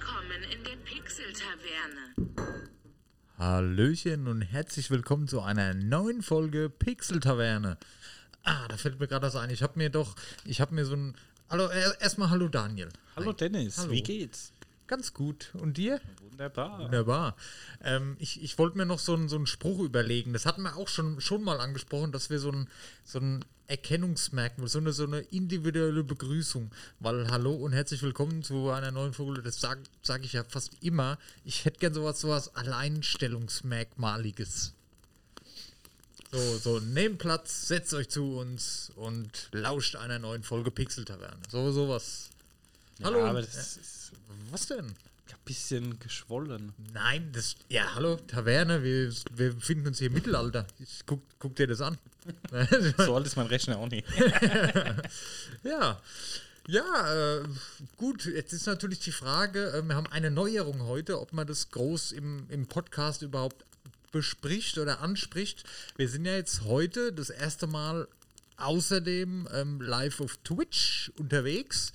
Willkommen 0.00 0.42
in 0.50 0.64
der 0.64 0.76
Pixel-Taverne. 0.82 2.64
Hallöchen 3.36 4.28
und 4.28 4.40
herzlich 4.40 4.90
willkommen 4.90 5.28
zu 5.28 5.42
einer 5.42 5.74
neuen 5.74 6.22
Folge 6.22 6.70
Pixel 6.70 7.20
Taverne. 7.20 7.76
Ah, 8.42 8.66
da 8.68 8.78
fällt 8.78 8.98
mir 8.98 9.08
gerade 9.08 9.26
was 9.26 9.36
ein. 9.36 9.50
Ich 9.50 9.62
habe 9.62 9.74
mir 9.76 9.90
doch, 9.90 10.16
ich 10.46 10.62
habe 10.62 10.74
mir 10.74 10.86
so 10.86 10.94
ein. 10.96 11.14
Hallo, 11.50 11.66
er- 11.66 12.00
erstmal 12.00 12.30
hallo 12.30 12.48
Daniel. 12.48 12.88
Hallo 13.14 13.32
Dennis, 13.34 13.76
Hallo. 13.76 13.90
wie 13.92 14.02
geht's? 14.02 14.54
Ganz 14.90 15.14
gut. 15.14 15.52
Und 15.54 15.76
dir? 15.76 16.00
Wunderbar. 16.30 16.80
Wunderbar. 16.80 17.36
Ähm, 17.80 18.16
ich 18.18 18.42
ich 18.42 18.58
wollte 18.58 18.76
mir 18.76 18.86
noch 18.86 18.98
so 18.98 19.14
einen, 19.14 19.28
so 19.28 19.36
einen 19.36 19.46
Spruch 19.46 19.78
überlegen. 19.78 20.32
Das 20.32 20.46
hatten 20.46 20.62
wir 20.62 20.74
auch 20.74 20.88
schon, 20.88 21.20
schon 21.20 21.44
mal 21.44 21.60
angesprochen, 21.60 22.10
dass 22.10 22.28
wir 22.28 22.40
so 22.40 22.50
ein, 22.50 22.68
so 23.04 23.20
ein 23.20 23.44
Erkennungsmerkmal, 23.68 24.66
so 24.66 24.80
eine, 24.80 24.92
so 24.92 25.04
eine 25.04 25.20
individuelle 25.20 26.02
Begrüßung. 26.02 26.72
Weil 26.98 27.30
Hallo 27.30 27.54
und 27.54 27.72
herzlich 27.72 28.02
willkommen 28.02 28.42
zu 28.42 28.70
einer 28.70 28.90
neuen 28.90 29.12
Folge. 29.12 29.42
Das 29.42 29.60
sage 29.60 29.80
sag 30.02 30.24
ich 30.24 30.32
ja 30.32 30.42
fast 30.42 30.82
immer. 30.82 31.18
Ich 31.44 31.64
hätte 31.64 31.78
gern 31.78 31.94
sowas, 31.94 32.18
sowas 32.18 32.56
Alleinstellungsmerkmaliges. 32.56 34.74
So, 36.32 36.58
so, 36.58 36.80
nehmt 36.80 37.18
Platz, 37.18 37.68
setzt 37.68 37.94
euch 37.94 38.08
zu 38.08 38.38
uns 38.38 38.90
und 38.96 39.50
lauscht 39.52 39.94
einer 39.94 40.18
neuen 40.18 40.42
Folge 40.42 40.72
Pixel 40.72 41.04
Taverne. 41.04 41.38
So, 41.48 41.70
sowas. 41.70 42.30
Hallo. 43.02 43.18
Ja, 43.18 43.26
aber 43.26 43.40
das 43.40 43.76
ist 43.76 44.12
Was 44.50 44.66
denn? 44.66 44.86
ein 44.86 44.94
bisschen 45.44 45.98
geschwollen. 46.00 46.72
Nein, 46.92 47.30
das. 47.32 47.54
Ja, 47.68 47.94
hallo, 47.94 48.16
Taverne, 48.16 48.82
wir, 48.82 49.12
wir 49.32 49.54
befinden 49.54 49.88
uns 49.88 49.98
hier 49.98 50.08
im 50.08 50.14
Mittelalter. 50.14 50.66
Ich 50.78 51.00
guck, 51.06 51.22
guck 51.38 51.56
dir 51.56 51.66
das 51.66 51.80
an. 51.80 51.98
So 52.98 53.14
alt 53.16 53.26
ist 53.26 53.36
mein 53.36 53.46
Rechner 53.46 53.78
auch 53.78 53.88
nicht. 53.88 54.06
ja. 55.64 56.00
Ja, 56.68 57.38
äh, 57.38 57.44
gut, 57.96 58.26
jetzt 58.26 58.52
ist 58.52 58.66
natürlich 58.66 59.00
die 59.00 59.12
Frage, 59.12 59.72
äh, 59.72 59.82
wir 59.82 59.96
haben 59.96 60.06
eine 60.08 60.30
Neuerung 60.30 60.82
heute, 60.82 61.20
ob 61.20 61.32
man 61.32 61.46
das 61.46 61.70
groß 61.70 62.12
im, 62.12 62.46
im 62.50 62.66
Podcast 62.66 63.22
überhaupt 63.22 63.64
bespricht 64.12 64.78
oder 64.78 65.00
anspricht. 65.00 65.64
Wir 65.96 66.08
sind 66.08 66.26
ja 66.26 66.34
jetzt 66.34 66.64
heute 66.64 67.12
das 67.12 67.30
erste 67.30 67.66
Mal 67.66 68.06
außerdem 68.58 69.48
ähm, 69.52 69.80
live 69.80 70.20
auf 70.20 70.36
Twitch 70.44 71.10
unterwegs. 71.18 71.92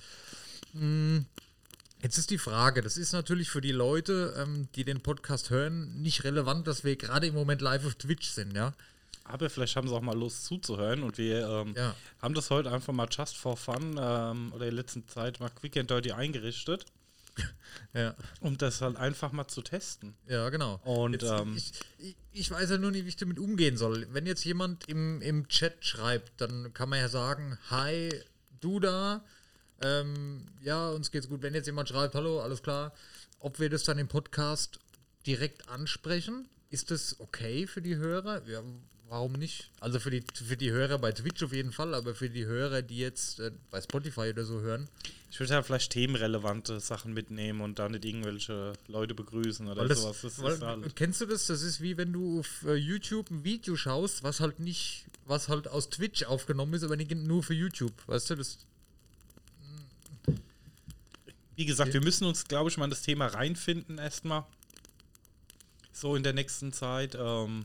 Jetzt 2.02 2.18
ist 2.18 2.30
die 2.30 2.38
Frage, 2.38 2.82
das 2.82 2.96
ist 2.98 3.12
natürlich 3.12 3.48
für 3.50 3.60
die 3.60 3.72
Leute, 3.72 4.34
ähm, 4.38 4.68
die 4.74 4.84
den 4.84 5.00
Podcast 5.00 5.50
hören, 5.50 6.00
nicht 6.02 6.24
relevant, 6.24 6.66
dass 6.66 6.84
wir 6.84 6.96
gerade 6.96 7.26
im 7.26 7.34
Moment 7.34 7.60
live 7.62 7.86
auf 7.86 7.94
Twitch 7.94 8.28
sind, 8.28 8.54
ja. 8.54 8.74
Aber 9.24 9.50
vielleicht 9.50 9.74
haben 9.74 9.88
sie 9.88 9.94
auch 9.94 10.02
mal 10.02 10.16
Lust 10.16 10.44
zuzuhören 10.44 11.02
und 11.02 11.18
wir 11.18 11.48
ähm, 11.48 11.74
Ja. 11.76 11.96
haben 12.22 12.34
das 12.34 12.50
heute 12.50 12.70
einfach 12.70 12.92
mal 12.92 13.08
just 13.10 13.36
for 13.36 13.56
fun 13.56 13.96
ähm, 14.00 14.52
oder 14.52 14.66
in 14.66 14.72
der 14.76 14.82
letzten 14.84 15.08
Zeit 15.08 15.40
mal 15.40 15.48
quick 15.50 15.76
and 15.78 15.90
dirty 15.90 16.12
eingerichtet, 16.12 16.84
Ja, 17.92 18.14
um 18.40 18.56
das 18.56 18.80
halt 18.82 18.96
einfach 18.96 19.32
mal 19.32 19.48
zu 19.48 19.62
testen. 19.62 20.14
ja 20.28 20.48
genau. 20.50 20.80
Und, 20.84 21.14
Jetzt, 21.14 21.24
ähm, 21.30 21.56
ich, 21.56 21.72
ich, 21.98 22.16
ich 22.32 22.50
weiß 22.52 22.70
ja 22.70 22.78
nur 22.78 22.92
nicht, 22.92 23.04
wie 23.04 23.08
ich 23.08 23.16
damit 23.16 23.38
umgehen 23.40 23.76
soll. 23.76 24.06
Wenn 24.12 24.26
jetzt 24.26 24.44
jemand 24.44 24.88
im, 24.88 25.20
im 25.22 25.48
Chat 25.48 25.84
schreibt, 25.84 26.40
dann 26.40 26.72
kann 26.72 26.88
man 26.88 27.00
ja 27.00 27.08
sagen, 27.08 27.58
hi, 27.70 28.10
du 28.60 28.78
da, 28.80 29.24
ähm, 29.82 30.46
ja, 30.62 30.88
uns 30.90 31.10
geht's 31.10 31.28
gut. 31.28 31.42
Wenn 31.42 31.54
jetzt 31.54 31.66
jemand 31.66 31.88
schreibt, 31.88 32.14
hallo, 32.14 32.40
alles 32.40 32.62
klar, 32.62 32.92
ob 33.40 33.58
wir 33.60 33.70
das 33.70 33.84
dann 33.84 33.98
im 33.98 34.08
Podcast 34.08 34.78
direkt 35.26 35.68
ansprechen, 35.68 36.48
ist 36.70 36.90
das 36.90 37.20
okay 37.20 37.66
für 37.66 37.82
die 37.82 37.96
Hörer? 37.96 38.42
Ja, 38.46 38.62
warum 39.08 39.32
nicht? 39.32 39.70
Also 39.80 40.00
für 40.00 40.10
die, 40.10 40.24
für 40.34 40.56
die 40.56 40.70
Hörer 40.70 40.98
bei 40.98 41.12
Twitch 41.12 41.42
auf 41.42 41.52
jeden 41.52 41.72
Fall, 41.72 41.94
aber 41.94 42.14
für 42.14 42.30
die 42.30 42.46
Hörer, 42.46 42.82
die 42.82 42.98
jetzt 42.98 43.40
äh, 43.40 43.52
bei 43.70 43.80
Spotify 43.80 44.30
oder 44.30 44.44
so 44.44 44.60
hören, 44.60 44.88
Ich 45.30 45.38
würde 45.38 45.52
ja 45.52 45.62
vielleicht 45.62 45.92
themenrelevante 45.92 46.80
Sachen 46.80 47.12
mitnehmen 47.12 47.60
und 47.60 47.78
da 47.78 47.88
nicht 47.88 48.04
irgendwelche 48.04 48.72
Leute 48.88 49.14
begrüßen 49.14 49.68
oder 49.68 49.86
das, 49.86 50.00
sowas. 50.00 50.20
Das 50.22 50.42
weil, 50.42 50.60
halt. 50.60 50.96
Kennst 50.96 51.20
du 51.20 51.26
das? 51.26 51.46
Das 51.46 51.62
ist 51.62 51.80
wie 51.80 51.96
wenn 51.96 52.12
du 52.12 52.40
auf 52.40 52.64
äh, 52.66 52.74
YouTube 52.74 53.30
ein 53.30 53.44
Video 53.44 53.76
schaust, 53.76 54.22
was 54.22 54.40
halt 54.40 54.60
nicht, 54.60 55.06
was 55.26 55.48
halt 55.48 55.68
aus 55.68 55.90
Twitch 55.90 56.24
aufgenommen 56.24 56.74
ist, 56.74 56.84
aber 56.84 56.96
nicht 56.96 57.14
nur 57.14 57.42
für 57.42 57.54
YouTube. 57.54 57.92
Weißt 58.06 58.30
du, 58.30 58.36
das. 58.36 58.58
Wie 61.56 61.64
gesagt, 61.64 61.94
wir 61.94 62.02
müssen 62.02 62.26
uns, 62.26 62.44
glaube 62.44 62.70
ich, 62.70 62.76
mal 62.76 62.84
in 62.84 62.90
das 62.90 63.02
Thema 63.02 63.26
reinfinden 63.26 63.98
erstmal. 63.98 64.44
So 65.92 66.14
in 66.14 66.22
der 66.22 66.34
nächsten 66.34 66.72
Zeit. 66.74 67.16
Ähm, 67.18 67.64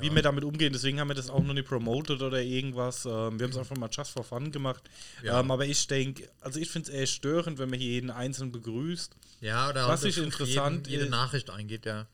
Wie 0.00 0.12
wir 0.12 0.22
damit 0.22 0.42
umgehen, 0.42 0.72
deswegen 0.72 0.98
haben 0.98 1.08
wir 1.08 1.14
das 1.14 1.30
auch 1.30 1.42
noch 1.42 1.54
nicht 1.54 1.68
promoted 1.68 2.20
oder 2.22 2.42
irgendwas. 2.42 3.04
Ähm, 3.04 3.38
wir 3.38 3.44
haben 3.44 3.50
es 3.50 3.56
einfach 3.56 3.76
mal 3.76 3.88
just 3.92 4.10
for 4.10 4.24
fun 4.24 4.50
gemacht. 4.50 4.82
Ja. 5.22 5.38
Ähm, 5.38 5.50
aber 5.50 5.66
ich 5.66 5.86
denke, 5.86 6.28
also 6.40 6.58
ich 6.58 6.68
finde 6.68 6.90
es 6.90 6.96
eher 6.96 7.06
störend, 7.06 7.58
wenn 7.58 7.70
man 7.70 7.78
hier 7.78 7.90
jeden 7.90 8.10
Einzelnen 8.10 8.50
begrüßt. 8.50 9.14
Ja, 9.40 9.68
oder 9.68 9.86
Was 9.86 10.02
ich 10.04 10.18
interessant 10.18 10.88
jeden, 10.88 11.00
jede 11.00 11.10
Nachricht 11.10 11.50
eingeht, 11.50 11.86
ja. 11.86 12.06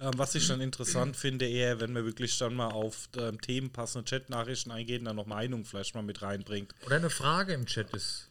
Ähm, 0.00 0.12
was 0.16 0.34
ich 0.36 0.46
dann 0.46 0.60
interessant 0.60 1.16
finde, 1.16 1.48
eher, 1.48 1.80
wenn 1.80 1.92
man 1.92 2.04
wirklich 2.04 2.38
dann 2.38 2.54
mal 2.54 2.68
auf 2.68 3.08
ähm, 3.16 3.40
themenpassende 3.40 4.04
Chat-Nachrichten 4.04 4.70
eingeht 4.70 5.00
und 5.00 5.06
dann 5.06 5.16
noch 5.16 5.26
Meinung 5.26 5.64
vielleicht 5.64 5.94
mal 5.96 6.02
mit 6.02 6.22
reinbringt. 6.22 6.72
Oder 6.86 6.96
eine 6.96 7.10
Frage 7.10 7.52
im 7.52 7.66
Chat 7.66 7.90
ist. 7.94 8.27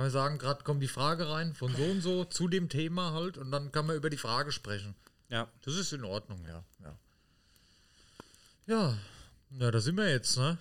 Kann 0.00 0.06
man 0.06 0.12
sagen, 0.12 0.38
gerade 0.38 0.64
kommt 0.64 0.82
die 0.82 0.88
Frage 0.88 1.28
rein 1.28 1.52
von 1.52 1.76
so 1.76 1.82
und 1.82 2.00
so 2.00 2.24
zu 2.24 2.48
dem 2.48 2.70
Thema 2.70 3.12
halt 3.12 3.36
und 3.36 3.50
dann 3.50 3.70
kann 3.70 3.84
man 3.86 3.96
über 3.96 4.08
die 4.08 4.16
Frage 4.16 4.50
sprechen. 4.50 4.94
Ja. 5.28 5.46
Das 5.60 5.76
ist 5.76 5.92
in 5.92 6.04
Ordnung, 6.04 6.42
ja. 6.48 6.64
Ja, 6.82 6.98
ja, 8.66 8.98
ja 9.58 9.70
da 9.70 9.78
sind 9.78 9.98
wir 9.98 10.08
jetzt, 10.08 10.38
ne? 10.38 10.56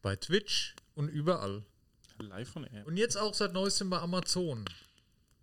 Bei 0.00 0.16
Twitch 0.16 0.74
und 0.94 1.10
überall. 1.10 1.62
Live 2.18 2.48
von 2.48 2.64
Air. 2.64 2.86
Und 2.86 2.96
jetzt 2.96 3.16
auch 3.16 3.34
seit 3.34 3.52
neuestem 3.52 3.90
bei 3.90 3.98
Amazon 3.98 4.64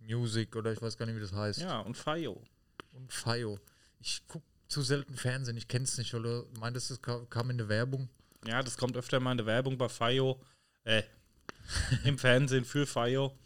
Music 0.00 0.56
oder 0.56 0.72
ich 0.72 0.82
weiß 0.82 0.98
gar 0.98 1.06
nicht, 1.06 1.14
wie 1.14 1.20
das 1.20 1.32
heißt. 1.32 1.60
Ja, 1.60 1.78
und 1.78 1.96
Fayo. 1.96 2.42
Und 2.94 3.12
Fio. 3.12 3.60
Ich 4.00 4.26
gucke 4.26 4.44
zu 4.66 4.82
selten 4.82 5.14
Fernsehen, 5.16 5.56
ich 5.56 5.68
kenne 5.68 5.84
es 5.84 5.96
nicht, 5.98 6.12
oder 6.14 6.42
meintest 6.58 6.90
du, 6.90 6.94
es 6.94 7.00
ka- 7.00 7.26
kam 7.30 7.48
in 7.50 7.58
der 7.58 7.68
Werbung? 7.68 8.08
Ja, 8.44 8.60
das 8.60 8.76
kommt 8.76 8.96
öfter 8.96 9.20
mal 9.20 9.30
in 9.30 9.38
der 9.38 9.46
Werbung 9.46 9.78
bei 9.78 9.88
Fayo. 9.88 10.40
Äh, 10.82 11.04
im 12.04 12.18
Fernsehen 12.18 12.64
für 12.64 12.86
Fayo. 12.86 13.36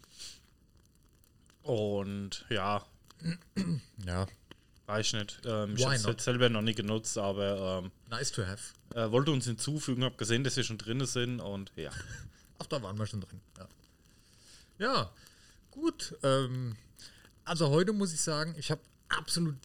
Und 1.63 2.45
ja, 2.49 2.83
Ja. 4.05 4.27
weiß 4.87 5.13
nicht. 5.13 5.41
Ähm, 5.45 5.75
ich 5.75 5.85
habe 5.85 5.95
es 5.95 6.03
jetzt 6.03 6.23
selber 6.23 6.49
noch 6.49 6.61
nie 6.61 6.73
genutzt, 6.73 7.17
aber 7.17 7.89
Nice 8.09 8.31
to 8.31 8.45
have. 8.45 8.73
ähm, 8.95 9.01
äh, 9.01 9.11
wollte 9.11 9.31
uns 9.31 9.45
hinzufügen, 9.45 10.03
habe 10.03 10.15
gesehen, 10.17 10.43
dass 10.43 10.57
wir 10.57 10.63
schon 10.63 10.77
drin 10.77 11.05
sind 11.05 11.39
und 11.39 11.71
ja. 11.75 11.91
Ach, 12.59 12.65
da 12.67 12.81
waren 12.81 12.97
wir 12.97 13.05
schon 13.07 13.21
drin. 13.21 13.39
Ja, 13.57 13.67
ja 14.79 15.11
gut. 15.71 16.15
Ähm, 16.23 16.75
also 17.45 17.69
heute 17.69 17.93
muss 17.93 18.13
ich 18.13 18.21
sagen, 18.21 18.55
ich 18.57 18.71
habe 18.71 18.81
absolut 19.09 19.55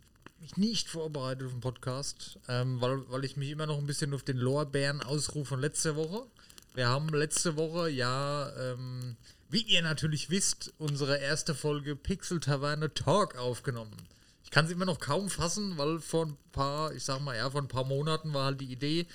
mich 0.40 0.56
nicht 0.58 0.88
vorbereitet 0.88 1.46
auf 1.46 1.52
den 1.52 1.60
Podcast, 1.60 2.38
ähm, 2.48 2.80
weil, 2.80 3.08
weil 3.10 3.24
ich 3.24 3.36
mich 3.38 3.50
immer 3.50 3.66
noch 3.66 3.78
ein 3.78 3.86
bisschen 3.86 4.12
auf 4.12 4.22
den 4.22 4.36
Lorbeeren 4.36 5.02
ausrufe 5.02 5.46
von 5.50 5.60
letzter 5.60 5.96
Woche. 5.96 6.26
Wir 6.76 6.88
haben 6.88 7.08
letzte 7.08 7.56
Woche 7.56 7.88
ja, 7.88 8.52
ähm, 8.58 9.16
wie 9.48 9.62
ihr 9.62 9.80
natürlich 9.80 10.28
wisst, 10.28 10.74
unsere 10.76 11.16
erste 11.16 11.54
Folge 11.54 11.96
Pixel 11.96 12.38
Taverne 12.38 12.92
Talk 12.92 13.34
aufgenommen. 13.38 13.96
Ich 14.44 14.50
kann 14.50 14.66
es 14.66 14.70
immer 14.70 14.84
noch 14.84 15.00
kaum 15.00 15.30
fassen, 15.30 15.78
weil 15.78 16.00
vor 16.00 16.26
ein 16.26 16.36
paar, 16.52 16.92
ich 16.92 17.02
sag 17.02 17.22
mal, 17.22 17.34
ja, 17.34 17.48
vor 17.48 17.62
ein 17.62 17.68
paar 17.68 17.86
Monaten 17.86 18.34
war 18.34 18.44
halt 18.44 18.60
die 18.60 18.70
Idee, 18.70 19.06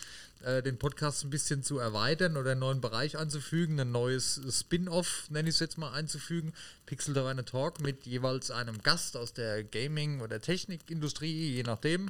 äh, 0.44 0.64
den 0.64 0.80
Podcast 0.80 1.24
ein 1.24 1.30
bisschen 1.30 1.62
zu 1.62 1.78
erweitern 1.78 2.36
oder 2.36 2.54
einen 2.54 2.62
neuen 2.62 2.82
Bereich 2.82 3.16
anzufügen, 3.16 3.80
ein 3.80 3.92
neues 3.92 4.42
Spin-off, 4.50 5.30
nenne 5.30 5.48
ich 5.48 5.54
es 5.54 5.60
jetzt 5.60 5.78
mal, 5.78 5.92
einzufügen. 5.92 6.54
Pixel 6.88 7.14
Taverne 7.14 7.46
Talk 7.46 7.80
mit 7.80 8.08
jeweils 8.08 8.50
einem 8.50 8.82
Gast 8.82 9.16
aus 9.16 9.34
der 9.34 9.64
Gaming- 9.64 10.22
oder 10.22 10.42
Technikindustrie, 10.42 11.54
je 11.54 11.62
nachdem. 11.62 12.10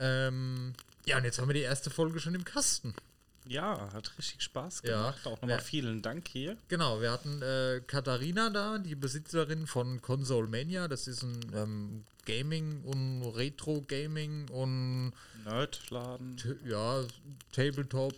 Ähm, 0.00 0.72
ja, 1.04 1.18
und 1.18 1.24
jetzt 1.24 1.38
haben 1.38 1.48
wir 1.50 1.54
die 1.54 1.60
erste 1.60 1.90
Folge 1.90 2.20
schon 2.20 2.34
im 2.34 2.46
Kasten. 2.46 2.94
Ja, 3.48 3.92
hat 3.92 4.16
richtig 4.18 4.42
Spaß 4.42 4.82
Ja. 4.84 4.96
gemacht. 5.10 5.26
Auch 5.26 5.40
nochmal 5.40 5.50
Ja. 5.50 5.58
vielen 5.58 6.02
Dank 6.02 6.28
hier. 6.28 6.56
Genau, 6.68 7.00
wir 7.00 7.12
hatten 7.12 7.40
äh, 7.42 7.80
Katharina 7.86 8.50
da, 8.50 8.78
die 8.78 8.94
Besitzerin 8.94 9.66
von 9.66 10.02
Console 10.02 10.48
Mania. 10.48 10.88
Das 10.88 11.06
ist 11.06 11.22
ein 11.22 11.40
ähm, 11.54 12.04
Gaming 12.24 12.82
und 12.82 13.22
Retro-Gaming 13.22 14.48
und 14.48 15.12
Nerdladen. 15.44 16.36
Ja, 16.64 17.04
Tabletop. 17.52 18.14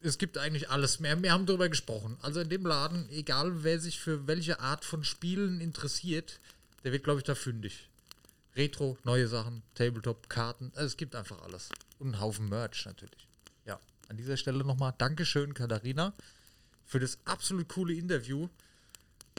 Es 0.00 0.16
gibt 0.18 0.38
eigentlich 0.38 0.70
alles 0.70 1.00
mehr. 1.00 1.20
Wir 1.20 1.32
haben 1.32 1.44
darüber 1.46 1.68
gesprochen. 1.68 2.16
Also 2.22 2.38
in 2.40 2.48
dem 2.48 2.64
Laden, 2.64 3.08
egal 3.10 3.64
wer 3.64 3.80
sich 3.80 3.98
für 3.98 4.28
welche 4.28 4.60
Art 4.60 4.84
von 4.84 5.02
Spielen 5.02 5.60
interessiert, 5.60 6.38
der 6.84 6.92
wird, 6.92 7.02
glaube 7.02 7.18
ich, 7.18 7.24
da 7.24 7.34
fündig. 7.34 7.88
Retro, 8.54 8.96
neue 9.04 9.26
Sachen, 9.26 9.62
Tabletop, 9.74 10.28
Karten. 10.28 10.70
Also 10.76 10.86
es 10.86 10.96
gibt 10.96 11.16
einfach 11.16 11.42
alles. 11.42 11.68
Und 11.98 12.14
einen 12.14 12.20
Haufen 12.20 12.48
Merch 12.48 12.86
natürlich. 12.86 13.26
An 14.08 14.16
dieser 14.16 14.36
Stelle 14.36 14.64
nochmal 14.64 14.94
Dankeschön, 14.98 15.54
Katharina, 15.54 16.12
für 16.86 16.98
das 16.98 17.18
absolut 17.24 17.68
coole 17.68 17.94
Interview. 17.94 18.48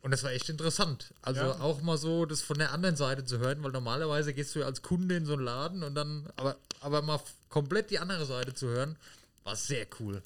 Und 0.02 0.12
das 0.12 0.24
war 0.24 0.32
echt 0.32 0.48
interessant. 0.48 1.14
Also 1.22 1.42
Ja. 1.42 1.60
auch 1.60 1.82
mal 1.82 1.98
so 1.98 2.26
das 2.26 2.42
von 2.42 2.58
der 2.58 2.72
anderen 2.72 2.96
Seite 2.96 3.26
zu 3.26 3.40
hören, 3.40 3.62
weil 3.64 3.72
normalerweise 3.72 4.34
gehst 4.34 4.56
du 4.56 4.60
ja 4.60 4.66
als 4.66 4.82
Kunde 4.82 5.16
in 5.16 5.26
so 5.26 5.34
einen 5.34 5.44
Laden 5.44 5.84
und 5.84 5.96
dann, 5.96 6.30
aber, 6.38 6.56
aber 6.80 7.02
mal 7.02 7.20
komplett 7.50 7.90
die 7.90 8.00
andere 8.00 8.26
Seite 8.26 8.54
zu 8.54 8.68
hören, 8.68 8.96
war 9.44 9.56
sehr 9.56 9.86
cool. 10.00 10.22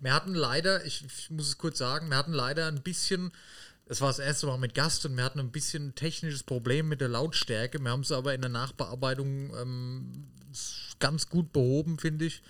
Wir 0.00 0.12
hatten 0.12 0.34
leider, 0.34 0.84
ich, 0.84 1.04
ich 1.04 1.30
muss 1.30 1.48
es 1.48 1.58
kurz 1.58 1.78
sagen, 1.78 2.10
wir 2.10 2.16
hatten 2.16 2.32
leider 2.32 2.66
ein 2.66 2.82
bisschen 2.82 3.32
es 3.86 4.00
war 4.00 4.08
das 4.08 4.20
erste 4.20 4.46
Mal 4.46 4.58
mit 4.58 4.74
Gast 4.74 5.04
und 5.04 5.16
wir 5.16 5.24
hatten 5.24 5.40
ein 5.40 5.50
bisschen 5.50 5.88
ein 5.88 5.94
technisches 5.94 6.42
Problem 6.42 6.88
mit 6.88 7.00
der 7.00 7.08
Lautstärke. 7.08 7.78
Wir 7.78 7.90
haben 7.90 8.00
es 8.00 8.12
aber 8.12 8.32
in 8.32 8.40
der 8.40 8.48
Nachbearbeitung 8.48 9.54
ähm, 9.54 10.28
ganz 10.98 11.28
gut 11.28 11.52
behoben, 11.52 11.98
finde 11.98 12.26
ich. 12.26 12.42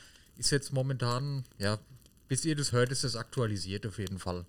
Ist 0.43 0.51
jetzt 0.51 0.73
momentan, 0.73 1.45
ja, 1.59 1.79
bis 2.27 2.45
ihr 2.45 2.57
das 2.57 2.73
hört, 2.73 2.91
ist 2.91 3.05
das 3.05 3.15
aktualisiert 3.15 3.87
auf 3.87 4.01
jeden 4.01 4.19
Fall. 4.19 4.45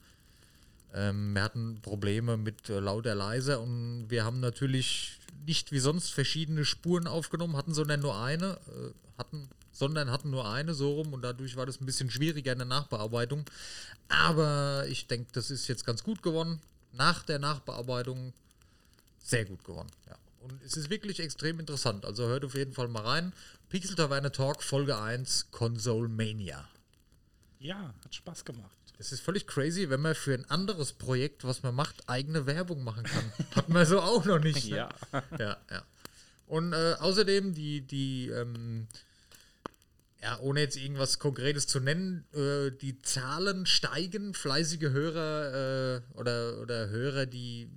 Ähm, 0.91 1.33
wir 1.35 1.43
hatten 1.43 1.81
Probleme 1.83 2.35
mit 2.35 2.67
äh, 2.67 2.79
lauter 2.79 3.13
leiser 3.13 3.61
und 3.61 4.07
wir 4.09 4.25
haben 4.25 4.39
natürlich 4.39 5.19
nicht 5.45 5.71
wie 5.71 5.77
sonst 5.77 6.09
verschiedene 6.09 6.65
Spuren 6.65 7.05
aufgenommen, 7.05 7.55
hatten 7.55 7.75
sondern 7.75 7.99
nur 7.99 8.19
eine, 8.19 8.57
äh, 8.69 9.19
hatten, 9.19 9.47
sondern 9.71 10.09
hatten 10.09 10.31
nur 10.31 10.49
eine 10.49 10.73
so 10.73 10.93
rum 10.95 11.13
und 11.13 11.21
dadurch 11.21 11.57
war 11.57 11.67
das 11.67 11.79
ein 11.79 11.85
bisschen 11.85 12.09
schwieriger 12.09 12.53
in 12.53 12.57
der 12.57 12.67
Nachbearbeitung. 12.67 13.45
Aber 14.09 14.85
ich 14.87 15.05
denke, 15.05 15.27
das 15.33 15.51
ist 15.51 15.67
jetzt 15.67 15.85
ganz 15.85 16.01
gut 16.01 16.23
geworden. 16.23 16.59
Nach 16.93 17.21
der 17.21 17.37
Nachbearbeitung 17.37 18.33
sehr 19.19 19.45
gut 19.45 19.63
geworden. 19.63 19.89
Ja. 20.09 20.17
Und 20.41 20.59
es 20.63 20.75
ist 20.75 20.89
wirklich 20.89 21.19
extrem 21.19 21.59
interessant. 21.59 22.03
Also 22.03 22.25
hört 22.25 22.43
auf 22.45 22.55
jeden 22.55 22.73
Fall 22.73 22.87
mal 22.87 23.03
rein. 23.03 23.31
Pixel 23.73 23.95
Taverne 23.95 24.31
Talk 24.31 24.61
Folge 24.61 24.95
1 24.95 25.49
Console 25.49 26.07
Mania. 26.07 26.69
Ja, 27.57 27.95
hat 28.03 28.13
Spaß 28.13 28.45
gemacht. 28.45 28.69
Es 28.99 29.11
ist 29.11 29.21
völlig 29.21 29.47
crazy, 29.47 29.89
wenn 29.89 29.99
man 29.99 30.13
für 30.13 30.35
ein 30.35 30.47
anderes 30.47 30.93
Projekt, 30.93 31.43
was 31.43 31.63
man 31.63 31.73
macht, 31.73 32.07
eigene 32.07 32.45
Werbung 32.45 32.83
machen 32.83 33.03
kann. 33.03 33.33
Hat 33.55 33.69
man 33.69 33.83
so 33.87 33.99
auch 33.99 34.25
noch 34.25 34.37
nicht. 34.37 34.69
Ne? 34.69 34.75
Ja. 34.77 34.89
ja, 35.39 35.57
ja. 35.71 35.83
Und 36.45 36.73
äh, 36.73 36.93
außerdem 36.99 37.55
die, 37.55 37.81
die, 37.81 38.27
ähm, 38.27 38.85
ja, 40.21 40.37
ohne 40.37 40.59
jetzt 40.59 40.77
irgendwas 40.77 41.17
Konkretes 41.17 41.65
zu 41.65 41.79
nennen, 41.79 42.27
äh, 42.35 42.69
die 42.69 43.01
Zahlen 43.01 43.65
steigen. 43.65 44.35
Fleißige 44.35 44.91
Hörer 44.91 45.95
äh, 45.95 46.01
oder, 46.19 46.61
oder 46.61 46.89
Hörer, 46.89 47.25
die 47.25 47.71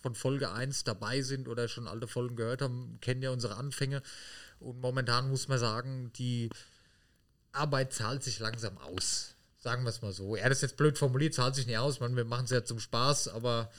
von 0.00 0.14
Folge 0.14 0.50
1 0.50 0.84
dabei 0.84 1.20
sind 1.20 1.46
oder 1.46 1.68
schon 1.68 1.86
alte 1.86 2.08
Folgen 2.08 2.36
gehört 2.36 2.62
haben, 2.62 2.96
kennen 3.02 3.20
ja 3.20 3.30
unsere 3.32 3.56
Anfänge. 3.56 4.00
Und 4.62 4.80
momentan 4.80 5.28
muss 5.28 5.48
man 5.48 5.58
sagen, 5.58 6.12
die 6.16 6.50
Arbeit 7.52 7.92
zahlt 7.92 8.22
sich 8.22 8.38
langsam 8.38 8.78
aus. 8.78 9.34
Sagen 9.58 9.84
wir 9.84 9.90
es 9.90 10.02
mal 10.02 10.12
so. 10.12 10.34
Er 10.34 10.48
das 10.48 10.58
ist 10.58 10.62
jetzt 10.62 10.76
blöd 10.76 10.98
formuliert, 10.98 11.34
zahlt 11.34 11.54
sich 11.54 11.66
nicht 11.66 11.78
aus. 11.78 12.00
Man, 12.00 12.16
wir 12.16 12.24
machen 12.24 12.44
es 12.44 12.50
ja 12.50 12.64
zum 12.64 12.80
Spaß, 12.80 13.28
aber 13.28 13.70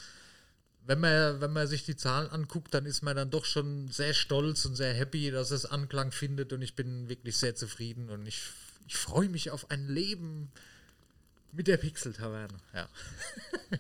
wenn 0.86 1.00
man, 1.00 1.42
wenn 1.42 1.54
man 1.54 1.68
sich 1.68 1.86
die 1.86 1.96
Zahlen 1.96 2.30
anguckt, 2.30 2.74
dann 2.74 2.86
ist 2.86 3.02
man 3.02 3.16
dann 3.16 3.30
doch 3.30 3.46
schon 3.46 3.88
sehr 3.90 4.14
stolz 4.14 4.66
und 4.66 4.76
sehr 4.76 4.94
happy, 4.94 5.32
dass 5.32 5.52
es 5.52 5.66
Anklang 5.66 6.12
findet 6.12 6.54
und 6.54 6.62
ich 6.62 6.76
bin 6.76 7.10
wirklich 7.10 7.38
sehr 7.38 7.56
zufrieden 7.56 8.10
und 8.10 8.26
ich, 8.26 8.42
ich 8.88 8.96
freue 8.96 9.30
mich 9.30 9.52
auf 9.52 9.72
ein 9.72 9.88
Leben 9.88 10.52
mit 11.52 11.68
der 11.68 11.78
Pixel-Taverne. 11.78 12.58
Ja. 12.74 12.90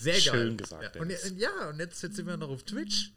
sehr 0.00 0.14
geil. 0.14 0.22
Schön 0.22 0.56
gesagt, 0.56 0.96
Ja. 0.96 1.00
Und, 1.00 1.38
ja, 1.38 1.68
und 1.68 1.78
jetzt, 1.78 2.02
jetzt 2.02 2.16
sind 2.16 2.26
wir 2.26 2.36
noch 2.36 2.50
auf 2.50 2.62
Twitch. 2.62 3.12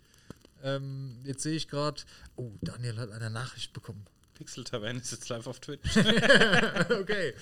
Ähm, 0.63 1.17
jetzt 1.25 1.43
sehe 1.43 1.55
ich 1.55 1.67
gerade, 1.67 2.01
oh, 2.37 2.51
Daniel 2.61 2.97
hat 2.97 3.11
eine 3.11 3.29
Nachricht 3.29 3.73
bekommen. 3.73 4.05
Pixel 4.33 4.63
Taverne 4.63 4.99
ist 4.99 5.11
jetzt 5.11 5.29
live 5.29 5.45
auf 5.45 5.59
Twitch. 5.59 5.97
okay. 7.01 7.33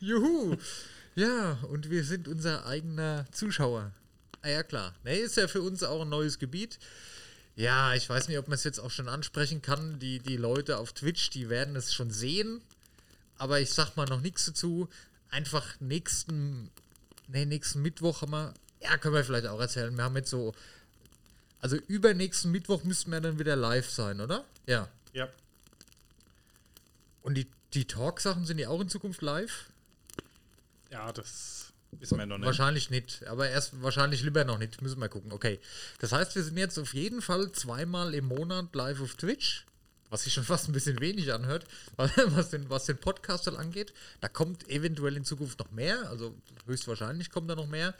Juhu. 0.00 0.56
Ja, 1.14 1.58
und 1.68 1.90
wir 1.90 2.04
sind 2.04 2.28
unser 2.28 2.64
eigener 2.66 3.26
Zuschauer. 3.32 3.92
Ah 4.42 4.48
ja, 4.48 4.62
klar. 4.62 4.94
Ne, 5.04 5.16
ist 5.16 5.36
ja 5.36 5.48
für 5.48 5.62
uns 5.62 5.82
auch 5.82 6.02
ein 6.02 6.08
neues 6.08 6.38
Gebiet. 6.38 6.78
Ja, 7.56 7.94
ich 7.94 8.08
weiß 8.08 8.28
nicht, 8.28 8.38
ob 8.38 8.46
man 8.46 8.54
es 8.54 8.62
jetzt 8.62 8.78
auch 8.78 8.92
schon 8.92 9.08
ansprechen 9.08 9.60
kann. 9.60 9.98
Die, 9.98 10.20
die 10.20 10.36
Leute 10.36 10.78
auf 10.78 10.92
Twitch, 10.92 11.30
die 11.30 11.48
werden 11.48 11.74
es 11.74 11.92
schon 11.92 12.12
sehen. 12.12 12.60
Aber 13.36 13.60
ich 13.60 13.70
sag 13.70 13.96
mal 13.96 14.06
noch 14.06 14.20
nichts 14.20 14.46
dazu. 14.46 14.88
Einfach 15.30 15.80
nächsten, 15.80 16.70
nee, 17.26 17.44
nächsten 17.44 17.82
Mittwoch 17.82 18.22
haben 18.22 18.30
wir, 18.30 18.54
ja, 18.80 18.96
können 18.96 19.14
wir 19.14 19.24
vielleicht 19.24 19.46
auch 19.46 19.60
erzählen. 19.60 19.96
Wir 19.96 20.04
haben 20.04 20.16
jetzt 20.16 20.30
so, 20.30 20.54
also 21.60 21.76
übernächsten 21.76 22.50
Mittwoch 22.50 22.84
müssten 22.84 23.10
wir 23.10 23.20
dann 23.20 23.38
wieder 23.38 23.56
live 23.56 23.90
sein, 23.90 24.20
oder? 24.20 24.44
Ja. 24.66 24.88
ja. 25.12 25.28
Und 27.22 27.34
die, 27.34 27.46
die 27.74 27.84
Talk-Sachen 27.84 28.44
sind 28.46 28.58
ja 28.58 28.68
auch 28.68 28.80
in 28.80 28.88
Zukunft 28.88 29.22
live? 29.22 29.66
Ja, 30.90 31.12
das 31.12 31.72
wissen 31.92 32.18
wir 32.18 32.26
noch 32.26 32.38
nicht. 32.38 32.46
Wahrscheinlich 32.46 32.90
nicht, 32.90 33.26
aber 33.26 33.48
erst 33.48 33.82
wahrscheinlich 33.82 34.22
lieber 34.22 34.44
noch 34.44 34.58
nicht. 34.58 34.80
Müssen 34.82 35.00
wir 35.00 35.08
gucken. 35.08 35.32
Okay. 35.32 35.58
Das 35.98 36.12
heißt, 36.12 36.34
wir 36.34 36.42
sind 36.42 36.56
jetzt 36.56 36.78
auf 36.78 36.94
jeden 36.94 37.22
Fall 37.22 37.50
zweimal 37.52 38.14
im 38.14 38.26
Monat 38.26 38.74
live 38.74 39.00
auf 39.00 39.14
Twitch, 39.16 39.66
was 40.10 40.24
sich 40.24 40.32
schon 40.32 40.44
fast 40.44 40.68
ein 40.68 40.72
bisschen 40.72 41.00
wenig 41.00 41.32
anhört, 41.32 41.66
was 41.96 42.50
den, 42.50 42.70
was 42.70 42.86
den 42.86 42.98
Podcast 42.98 43.46
halt 43.46 43.58
angeht. 43.58 43.92
Da 44.20 44.28
kommt 44.28 44.68
eventuell 44.68 45.16
in 45.16 45.24
Zukunft 45.24 45.58
noch 45.58 45.70
mehr, 45.70 46.08
also 46.08 46.34
höchstwahrscheinlich 46.66 47.30
kommt 47.30 47.50
da 47.50 47.56
noch 47.56 47.66
mehr. 47.66 47.94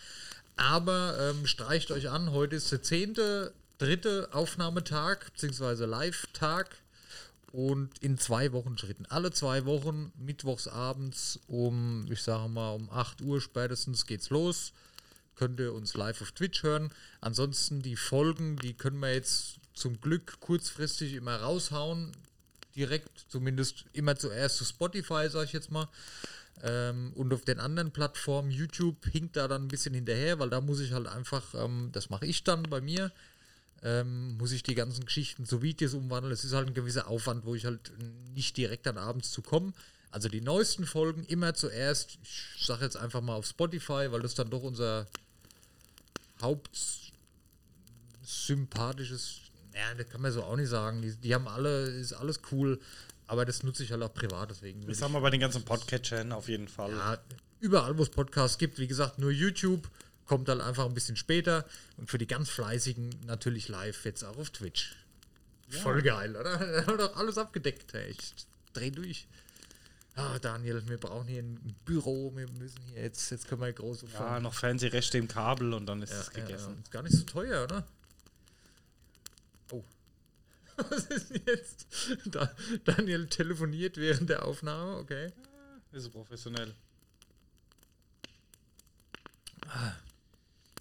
Aber 0.59 1.17
ähm, 1.21 1.47
streicht 1.47 1.93
euch 1.93 2.11
an, 2.11 2.33
heute 2.33 2.57
ist 2.57 2.73
der 2.73 2.83
zehnte, 2.83 3.55
dritte 3.79 4.29
Aufnahmetag, 4.33 5.31
beziehungsweise 5.33 5.87
Live-Tag. 5.87 6.77
Und 7.53 7.97
in 8.03 8.19
zwei 8.19 8.53
Wochen 8.53 8.77
Schritten. 8.77 9.07
Alle 9.07 9.31
zwei 9.31 9.65
Wochen, 9.65 10.13
mittwochs 10.19 10.69
abends 10.69 11.41
um, 11.47 12.07
ich 12.11 12.23
sage 12.23 12.49
mal, 12.51 12.73
um 12.73 12.91
8 12.91 13.23
Uhr 13.23 13.41
spätestens 13.41 14.05
geht's 14.05 14.29
los. 14.29 14.73
Könnt 15.35 15.59
ihr 15.59 15.73
uns 15.73 15.95
live 15.95 16.21
auf 16.21 16.33
Twitch 16.33 16.63
hören. 16.63 16.91
Ansonsten 17.23 17.81
die 17.81 17.97
Folgen, 17.97 18.57
die 18.57 18.75
können 18.75 18.99
wir 18.99 19.15
jetzt 19.15 19.61
zum 19.73 19.99
Glück 20.01 20.41
kurzfristig 20.41 21.15
immer 21.15 21.37
raushauen. 21.37 22.13
Direkt, 22.77 23.27
zumindest 23.29 23.87
immer 23.93 24.17
zuerst 24.17 24.59
zu 24.59 24.65
Spotify, 24.65 25.29
sage 25.31 25.47
ich 25.47 25.53
jetzt 25.53 25.71
mal. 25.71 25.89
Ähm, 26.63 27.13
und 27.15 27.33
auf 27.33 27.45
den 27.45 27.61
anderen 27.61 27.93
Plattformen, 27.93 28.51
YouTube 28.51 29.07
hinkt 29.07 29.37
da 29.37 29.49
dann 29.49 29.65
ein 29.65 29.69
bisschen 29.69 29.95
hinterher, 29.95 30.39
weil 30.39 30.51
da 30.51 30.61
muss 30.61 30.81
ich 30.81 30.93
halt 30.93 31.07
einfach, 31.07 31.55
ähm, 31.55 31.91
das 31.93 32.11
mache 32.11 32.27
ich 32.27 32.45
dann 32.45 32.65
bei 32.65 32.81
mir, 32.81 33.13
ähm, 33.83 34.37
muss 34.39 34.53
ich 34.53 34.65
die 34.65 34.75
ganzen 34.75 35.05
Geschichten 35.05 35.47
zu 35.47 35.63
Videos 35.63 35.95
umwandeln. 35.95 36.33
Es 36.33 36.45
ist 36.45 36.53
halt 36.53 36.67
ein 36.67 36.75
gewisser 36.75 37.07
Aufwand, 37.07 37.45
wo 37.45 37.55
ich 37.55 37.65
halt 37.65 37.93
nicht 38.35 38.57
direkt 38.57 38.87
dann 38.87 38.99
abends 38.99 39.31
zu 39.31 39.41
komme. 39.43 39.73
Also 40.11 40.29
die 40.29 40.41
neuesten 40.41 40.85
Folgen 40.87 41.23
immer 41.25 41.55
zuerst, 41.55 42.19
ich 42.23 42.65
sage 42.65 42.85
jetzt 42.85 42.97
einfach 42.97 43.21
mal 43.21 43.35
auf 43.35 43.47
Spotify, 43.47 44.11
weil 44.11 44.23
das 44.23 44.35
dann 44.35 44.51
doch 44.51 44.63
unser 44.63 45.07
hauptsympathisches, 46.41 49.41
ja, 49.75 49.93
das 49.95 50.09
kann 50.09 50.23
man 50.23 50.33
so 50.33 50.43
auch 50.43 50.57
nicht 50.57 50.71
sagen. 50.71 51.03
Die, 51.03 51.15
die 51.15 51.35
haben 51.35 51.47
alle, 51.47 51.91
ist 51.91 52.15
alles 52.15 52.41
cool, 52.51 52.81
aber 53.29 53.45
das 53.45 53.63
nutze 53.63 53.85
ich 53.85 53.93
halt 53.93 54.03
auch 54.03 54.13
privat, 54.13 54.51
deswegen. 54.51 54.87
Das 54.87 55.01
haben 55.03 55.13
wir 55.13 55.21
bei 55.21 55.31
den 55.31 55.41
ganzen 55.41 55.65
Podcatchern 55.65 56.33
auf 56.33 56.49
jeden 56.49 56.67
Fall. 56.67 56.91
ja, 56.91 57.19
überall, 57.61 57.97
wo 57.97 58.03
es 58.03 58.11
Podcasts 58.11 58.59
gibt, 58.59 58.79
wie 58.79 58.89
gesagt, 58.89 59.19
nur 59.19 59.31
YouTube 59.31 59.89
kommt 60.25 60.49
dann 60.49 60.61
einfach 60.61 60.85
ein 60.87 60.95
bisschen 60.95 61.17
später 61.17 61.65
und 61.97 62.11
für 62.11 62.19
die 62.19 62.27
ganz 62.27 62.51
Fleißigen 62.51 63.11
natürlich 63.27 63.69
live 63.69 64.05
jetzt 64.05 64.25
auch 64.25 64.37
auf 64.37 64.51
Twitch. 64.51 64.97
Voll 65.69 66.03
geil, 66.03 66.35
oder? 66.37 66.59
Da 66.59 66.87
haben 66.87 66.99
wir 66.99 67.09
doch 67.09 67.17
alles 67.17 67.39
abgedeckt, 67.39 67.95
ey. 67.95 68.11
Ich 68.11 68.35
dreh 68.73 68.91
durch. 68.91 69.27
Ah, 70.15 70.39
Daniel, 70.39 70.83
wir 70.89 70.99
brauchen 70.99 71.29
hier 71.29 71.43
ein 71.43 71.77
Büro, 71.85 72.33
wir 72.35 72.49
müssen 72.49 72.81
hier 72.93 73.03
jetzt, 73.03 73.31
jetzt 73.31 73.47
können 73.47 73.61
wir 73.61 73.73
groß 73.73 74.05
Ja, 74.15 74.41
noch 74.41 74.55
Fernsehrechte 74.55 75.17
im 75.17 75.29
Kabel 75.29 75.73
und 75.73 75.87
dann 75.87 76.03
ist 76.03 76.13
ja, 76.13 76.21
es 76.21 76.31
gegessen. 76.31 76.75
Ja, 76.75 76.81
ist 76.83 76.91
gar 76.91 77.03
nicht 77.03 77.15
so 77.15 77.25
teuer, 77.25 77.65
oder? 77.65 77.87
Was 80.91 81.05
ist 81.07 81.31
denn 81.31 81.43
jetzt? 81.47 81.87
Da, 82.27 82.55
Daniel 82.85 83.27
telefoniert 83.27 83.97
während 83.97 84.31
der 84.31 84.45
Aufnahme, 84.45 84.97
okay. 84.99 85.33
Ist 85.93 86.05
so 86.05 86.11
professionell. 86.11 86.75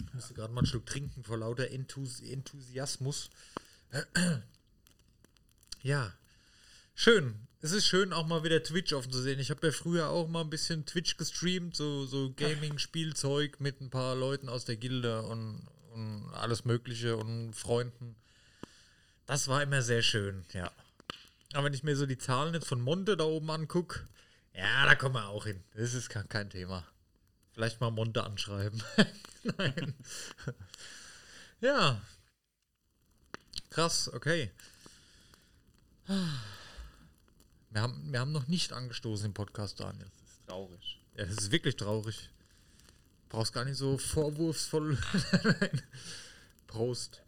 Ich 0.05 0.13
musste 0.13 0.33
gerade 0.35 0.53
mal 0.53 0.59
einen 0.59 0.67
Schluck 0.67 0.85
trinken 0.85 1.23
vor 1.23 1.37
lauter 1.37 1.69
Enthus 1.71 2.21
Enthusiasmus. 2.21 3.29
Ja, 5.83 6.11
schön. 6.95 7.35
Es 7.61 7.71
ist 7.71 7.85
schön, 7.85 8.11
auch 8.11 8.27
mal 8.27 8.43
wieder 8.43 8.61
Twitch 8.61 8.91
offen 8.91 9.11
zu 9.11 9.21
sehen. 9.21 9.39
Ich 9.39 9.51
habe 9.51 9.67
ja 9.67 9.71
früher 9.71 10.09
auch 10.09 10.27
mal 10.27 10.41
ein 10.41 10.49
bisschen 10.49 10.85
Twitch 10.85 11.15
gestreamt, 11.15 11.75
so, 11.77 12.05
so 12.05 12.33
Gaming-Spielzeug 12.33 13.61
mit 13.61 13.79
ein 13.79 13.89
paar 13.89 14.15
Leuten 14.15 14.49
aus 14.49 14.65
der 14.65 14.75
Gilde 14.75 15.21
und, 15.21 15.65
und 15.93 16.29
alles 16.33 16.65
Mögliche 16.65 17.15
und 17.15 17.53
Freunden. 17.53 18.15
Das 19.27 19.47
war 19.47 19.61
immer 19.61 19.81
sehr 19.81 20.01
schön, 20.01 20.45
ja. 20.53 20.71
Aber 21.53 21.65
wenn 21.65 21.73
ich 21.73 21.83
mir 21.83 21.95
so 21.95 22.05
die 22.05 22.17
Zahlen 22.17 22.53
jetzt 22.53 22.67
von 22.67 22.81
Monte 22.81 23.15
da 23.15 23.25
oben 23.25 23.49
angucke, 23.51 24.07
ja, 24.53 24.85
da 24.85 24.95
kommen 24.95 25.15
wir 25.15 25.27
auch 25.27 25.45
hin. 25.45 25.63
Das 25.75 25.93
ist 25.93 26.09
kein, 26.09 26.49
Thema. 26.49 26.83
Vielleicht 27.53 27.79
mal 27.79 27.91
Monte 27.91 28.23
anschreiben. 28.23 28.81
Nein. 29.57 29.93
Ja. 31.61 32.01
Krass, 33.69 34.11
okay. 34.13 34.51
Wir 37.69 37.81
haben, 37.81 38.11
wir 38.11 38.19
haben 38.19 38.31
noch 38.31 38.47
nicht 38.47 38.73
angestoßen 38.73 39.27
im 39.27 39.33
Podcast, 39.33 39.79
Daniel. 39.79 40.09
Das 40.21 40.31
ist 40.31 40.47
traurig. 40.47 40.99
Ja, 41.15 41.25
das 41.25 41.37
ist 41.37 41.51
wirklich 41.51 41.75
traurig. 41.75 42.29
Brauchst 43.29 43.53
gar 43.53 43.65
nicht 43.65 43.77
so 43.77 43.97
vorwurfsvoll. 43.97 44.97
Nein. 45.43 45.81
Prost. 46.65 47.21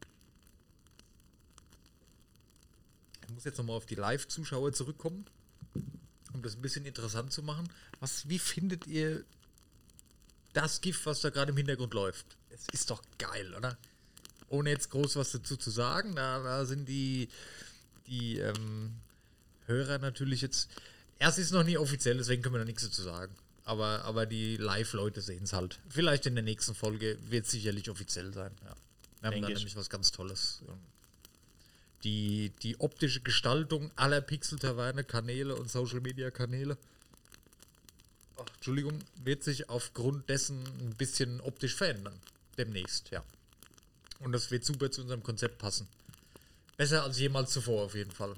Ich 3.13 3.21
muss 3.39 3.45
jetzt 3.45 3.57
nochmal 3.57 3.77
auf 3.77 3.85
die 3.85 3.95
Live-Zuschauer 3.95 4.73
zurückkommen, 4.73 5.25
um 6.33 6.41
das 6.41 6.55
ein 6.55 6.61
bisschen 6.61 6.85
interessant 6.85 7.31
zu 7.31 7.41
machen. 7.41 7.69
Was, 8.01 8.27
wie 8.27 8.37
findet 8.37 8.85
ihr 8.85 9.23
das 10.51 10.81
Gift, 10.81 11.05
was 11.05 11.21
da 11.21 11.29
gerade 11.29 11.51
im 11.51 11.57
Hintergrund 11.57 11.93
läuft. 11.93 12.25
Es 12.49 12.65
ist 12.73 12.89
doch 12.89 13.01
geil, 13.17 13.53
oder? 13.55 13.77
Ohne 14.49 14.71
jetzt 14.71 14.89
groß 14.89 15.15
was 15.15 15.31
dazu 15.31 15.55
zu 15.55 15.69
sagen, 15.69 16.15
da, 16.15 16.43
da 16.43 16.65
sind 16.65 16.89
die, 16.89 17.29
die 18.07 18.39
ähm, 18.39 18.95
Hörer 19.67 19.99
natürlich 19.99 20.41
jetzt. 20.41 20.69
Erst 21.17 21.37
ist 21.39 21.45
es 21.45 21.51
noch 21.53 21.63
nie 21.63 21.77
offiziell, 21.77 22.17
deswegen 22.17 22.41
können 22.41 22.55
wir 22.55 22.59
noch 22.59 22.65
nichts 22.65 22.83
dazu 22.83 23.03
sagen. 23.03 23.33
Aber, 23.63 24.03
aber 24.03 24.25
die 24.25 24.57
Live-Leute 24.57 25.21
sehen 25.21 25.43
es 25.43 25.53
halt. 25.53 25.79
Vielleicht 25.87 26.25
in 26.25 26.35
der 26.35 26.43
nächsten 26.43 26.75
Folge 26.75 27.17
wird 27.29 27.45
es 27.45 27.51
sicherlich 27.51 27.89
offiziell 27.89 28.33
sein. 28.33 28.51
Ja. 28.65 28.75
Wir 29.21 29.31
haben 29.31 29.41
da 29.43 29.47
ich. 29.47 29.55
nämlich 29.55 29.77
was 29.77 29.89
ganz 29.89 30.11
Tolles. 30.11 30.61
Die, 32.03 32.51
die 32.63 32.79
optische 32.79 33.19
Gestaltung 33.19 33.91
aller 33.95 34.21
Pixel-Taverne, 34.21 35.03
Kanäle 35.03 35.55
und 35.55 35.69
Social-Media-Kanäle 35.69 36.77
Entschuldigung, 38.59 38.99
wird 39.23 39.43
sich 39.43 39.69
aufgrund 39.69 40.29
dessen 40.29 40.63
ein 40.81 40.95
bisschen 40.97 41.41
optisch 41.41 41.75
verändern. 41.75 42.19
Demnächst, 42.57 43.09
ja. 43.11 43.23
Und 44.19 44.31
das 44.31 44.51
wird 44.51 44.65
super 44.65 44.91
zu 44.91 45.01
unserem 45.01 45.23
Konzept 45.23 45.57
passen. 45.59 45.87
Besser 46.77 47.03
als 47.03 47.19
jemals 47.19 47.51
zuvor 47.51 47.85
auf 47.85 47.95
jeden 47.95 48.11
Fall. 48.11 48.35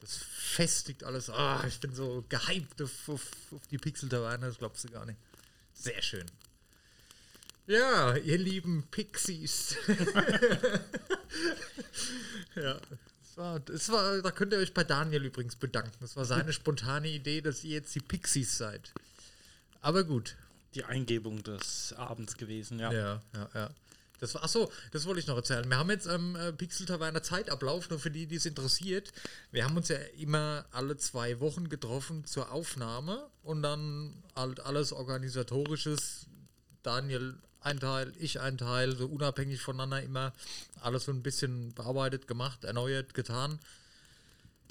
Das 0.00 0.16
festigt 0.16 1.04
alles. 1.04 1.30
Ah, 1.30 1.64
ich 1.66 1.78
bin 1.80 1.94
so 1.94 2.24
gehypt 2.28 2.82
auf, 2.82 3.08
auf, 3.08 3.22
auf 3.52 3.66
die 3.70 3.78
Pixel-Taverne, 3.78 4.46
das 4.46 4.58
glaubst 4.58 4.84
du 4.84 4.88
gar 4.88 5.06
nicht. 5.06 5.18
Sehr 5.74 6.02
schön. 6.02 6.26
Ja, 7.66 8.16
ihr 8.16 8.38
lieben 8.38 8.84
Pixies. 8.90 9.76
ja. 12.56 12.78
Das 13.34 13.36
war, 13.36 13.60
das 13.60 13.88
war, 13.88 14.20
da 14.20 14.30
könnt 14.30 14.52
ihr 14.52 14.58
euch 14.58 14.74
bei 14.74 14.84
Daniel 14.84 15.24
übrigens 15.24 15.56
bedanken. 15.56 15.96
Das 16.00 16.16
war 16.16 16.26
seine 16.26 16.52
spontane 16.52 17.08
Idee, 17.08 17.40
dass 17.40 17.64
ihr 17.64 17.76
jetzt 17.76 17.94
die 17.94 18.00
Pixies 18.00 18.58
seid. 18.58 18.92
Aber 19.80 20.04
gut. 20.04 20.36
Die 20.74 20.84
Eingebung 20.84 21.42
des 21.42 21.94
Abends 21.96 22.36
gewesen, 22.36 22.78
ja. 22.78 22.92
Ja, 22.92 23.22
ja, 23.34 23.48
ja. 23.54 23.70
Das 24.20 24.34
war, 24.34 24.44
achso, 24.44 24.70
das 24.92 25.06
wollte 25.06 25.20
ich 25.20 25.26
noch 25.26 25.36
erzählen. 25.36 25.68
Wir 25.68 25.78
haben 25.78 25.90
jetzt 25.90 26.06
am 26.06 26.36
ähm, 26.36 26.56
Pixel 26.56 26.86
Taverne 26.86 27.22
Zeitablauf, 27.22 27.90
nur 27.90 27.98
für 27.98 28.10
die, 28.10 28.26
die 28.26 28.36
es 28.36 28.46
interessiert. 28.46 29.12
Wir 29.50 29.64
haben 29.64 29.76
uns 29.76 29.88
ja 29.88 29.96
immer 30.18 30.64
alle 30.70 30.96
zwei 30.96 31.40
Wochen 31.40 31.68
getroffen 31.68 32.24
zur 32.24 32.52
Aufnahme 32.52 33.26
und 33.42 33.62
dann 33.62 34.22
halt 34.36 34.60
alles 34.60 34.92
organisatorisches. 34.92 36.26
Daniel 36.82 37.34
ein 37.64 37.80
Teil, 37.80 38.12
ich 38.18 38.40
ein 38.40 38.58
Teil, 38.58 38.96
so 38.96 39.06
unabhängig 39.06 39.60
voneinander 39.60 40.02
immer 40.02 40.32
alles 40.80 41.04
so 41.04 41.12
ein 41.12 41.22
bisschen 41.22 41.72
bearbeitet, 41.74 42.26
gemacht, 42.26 42.64
erneuert, 42.64 43.14
getan. 43.14 43.58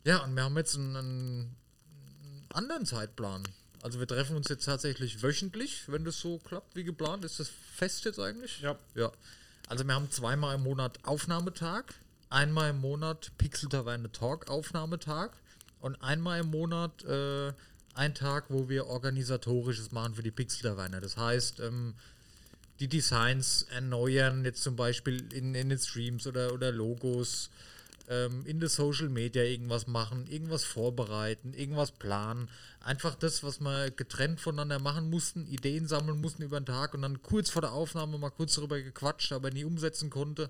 Ja, 0.03 0.23
und 0.23 0.35
wir 0.35 0.43
haben 0.43 0.57
jetzt 0.57 0.75
einen, 0.75 0.95
einen 0.95 1.55
anderen 2.53 2.85
Zeitplan. 2.85 3.43
Also 3.81 3.99
wir 3.99 4.07
treffen 4.07 4.35
uns 4.35 4.47
jetzt 4.49 4.65
tatsächlich 4.65 5.23
wöchentlich, 5.23 5.83
wenn 5.87 6.05
das 6.05 6.19
so 6.19 6.37
klappt 6.37 6.75
wie 6.75 6.83
geplant. 6.83 7.25
Ist 7.25 7.39
das 7.39 7.49
fest 7.75 8.05
jetzt 8.05 8.19
eigentlich? 8.19 8.61
Ja. 8.61 8.77
Ja. 8.95 9.11
Also 9.67 9.85
wir 9.85 9.95
haben 9.95 10.11
zweimal 10.11 10.55
im 10.55 10.63
Monat 10.63 10.99
Aufnahmetag, 11.03 11.93
einmal 12.29 12.71
im 12.71 12.79
Monat 12.79 13.31
Pixel 13.37 13.69
Taverne 13.69 14.11
Talk 14.11 14.49
Aufnahmetag 14.49 15.31
und 15.79 15.95
einmal 16.03 16.41
im 16.41 16.47
Monat 16.47 17.03
äh, 17.05 17.53
ein 17.93 18.13
Tag, 18.13 18.45
wo 18.49 18.69
wir 18.69 18.87
organisatorisches 18.87 19.91
machen 19.91 20.15
für 20.15 20.23
die 20.23 20.31
Pixel 20.31 20.69
Taverne. 20.69 20.99
Das 20.99 21.17
heißt, 21.17 21.59
ähm, 21.61 21.95
die 22.81 22.87
Designs 22.87 23.67
erneuern, 23.69 24.43
jetzt 24.43 24.63
zum 24.63 24.75
Beispiel 24.75 25.31
in, 25.33 25.53
in 25.53 25.69
den 25.69 25.77
Streams 25.77 26.25
oder, 26.25 26.51
oder 26.51 26.71
Logos, 26.71 27.51
ähm, 28.09 28.43
in 28.45 28.59
der 28.59 28.69
Social 28.69 29.07
Media 29.07 29.43
irgendwas 29.43 29.85
machen, 29.85 30.25
irgendwas 30.27 30.63
vorbereiten, 30.63 31.53
irgendwas 31.53 31.91
planen. 31.91 32.49
Einfach 32.83 33.13
das, 33.13 33.43
was 33.43 33.59
wir 33.59 33.91
getrennt 33.91 34.41
voneinander 34.41 34.79
machen 34.79 35.11
mussten, 35.11 35.45
Ideen 35.45 35.87
sammeln 35.87 36.19
mussten 36.19 36.41
über 36.41 36.59
den 36.59 36.65
Tag 36.65 36.95
und 36.95 37.03
dann 37.03 37.21
kurz 37.21 37.51
vor 37.51 37.61
der 37.61 37.71
Aufnahme 37.71 38.17
mal 38.17 38.31
kurz 38.31 38.55
darüber 38.55 38.81
gequatscht, 38.81 39.31
aber 39.31 39.51
nie 39.51 39.63
umsetzen 39.63 40.09
konnte. 40.09 40.49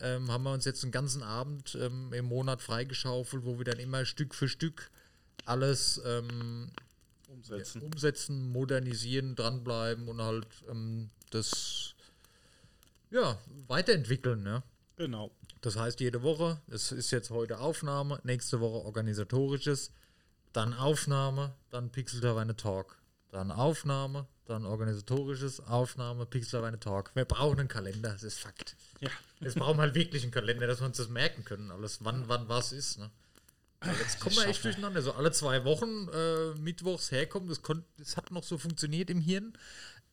Ähm, 0.00 0.30
haben 0.30 0.44
wir 0.44 0.52
uns 0.52 0.66
jetzt 0.66 0.84
einen 0.84 0.92
ganzen 0.92 1.24
Abend 1.24 1.76
ähm, 1.80 2.12
im 2.12 2.26
Monat 2.26 2.62
freigeschaufelt, 2.62 3.44
wo 3.44 3.58
wir 3.58 3.64
dann 3.64 3.80
immer 3.80 4.04
Stück 4.04 4.36
für 4.36 4.48
Stück 4.48 4.90
alles 5.46 6.00
ähm, 6.06 6.70
Umsetzen. 7.36 7.82
umsetzen, 7.82 8.48
modernisieren, 8.50 9.36
dranbleiben 9.36 10.08
und 10.08 10.22
halt 10.22 10.46
ähm, 10.70 11.10
das 11.30 11.94
ja, 13.10 13.38
weiterentwickeln. 13.68 14.42
Ne? 14.42 14.62
Genau. 14.96 15.30
Das 15.60 15.76
heißt, 15.76 16.00
jede 16.00 16.22
Woche, 16.22 16.60
es 16.68 16.92
ist 16.92 17.10
jetzt 17.10 17.30
heute 17.30 17.58
Aufnahme, 17.58 18.20
nächste 18.24 18.60
Woche 18.60 18.84
organisatorisches, 18.84 19.92
dann 20.52 20.72
Aufnahme, 20.74 21.54
dann 21.70 21.90
Pixel 21.90 22.20
Taverne 22.20 22.56
Talk. 22.56 22.96
Dann 23.30 23.50
Aufnahme, 23.50 24.26
dann 24.46 24.64
organisatorisches, 24.64 25.60
Aufnahme, 25.60 26.24
Pixel 26.24 26.58
Taverne 26.58 26.80
Talk. 26.80 27.10
Wir 27.14 27.24
brauchen 27.24 27.60
einen 27.60 27.68
Kalender, 27.68 28.12
das 28.12 28.22
ist 28.22 28.38
Fakt. 28.38 28.76
Ja. 29.00 29.10
Jetzt 29.40 29.56
brauchen 29.56 29.76
wir 29.76 29.82
halt 29.82 29.94
wirklich 29.94 30.22
einen 30.22 30.32
Kalender, 30.32 30.66
dass 30.66 30.80
wir 30.80 30.86
uns 30.86 30.96
das 30.96 31.08
merken 31.08 31.44
können, 31.44 31.70
alles, 31.70 32.04
wann, 32.04 32.28
wann 32.28 32.48
was 32.48 32.72
ist. 32.72 32.98
Ne? 32.98 33.10
Jetzt 34.00 34.20
kommen 34.20 34.36
wir 34.36 34.46
echt 34.46 34.64
durcheinander. 34.64 35.02
So 35.02 35.12
alle 35.12 35.32
zwei 35.32 35.64
Wochen 35.64 36.08
äh, 36.08 36.54
mittwochs 36.60 37.10
herkommen, 37.10 37.48
das, 37.48 37.60
das 37.98 38.16
hat 38.16 38.30
noch 38.30 38.44
so 38.44 38.58
funktioniert 38.58 39.10
im 39.10 39.20
Hirn. 39.20 39.56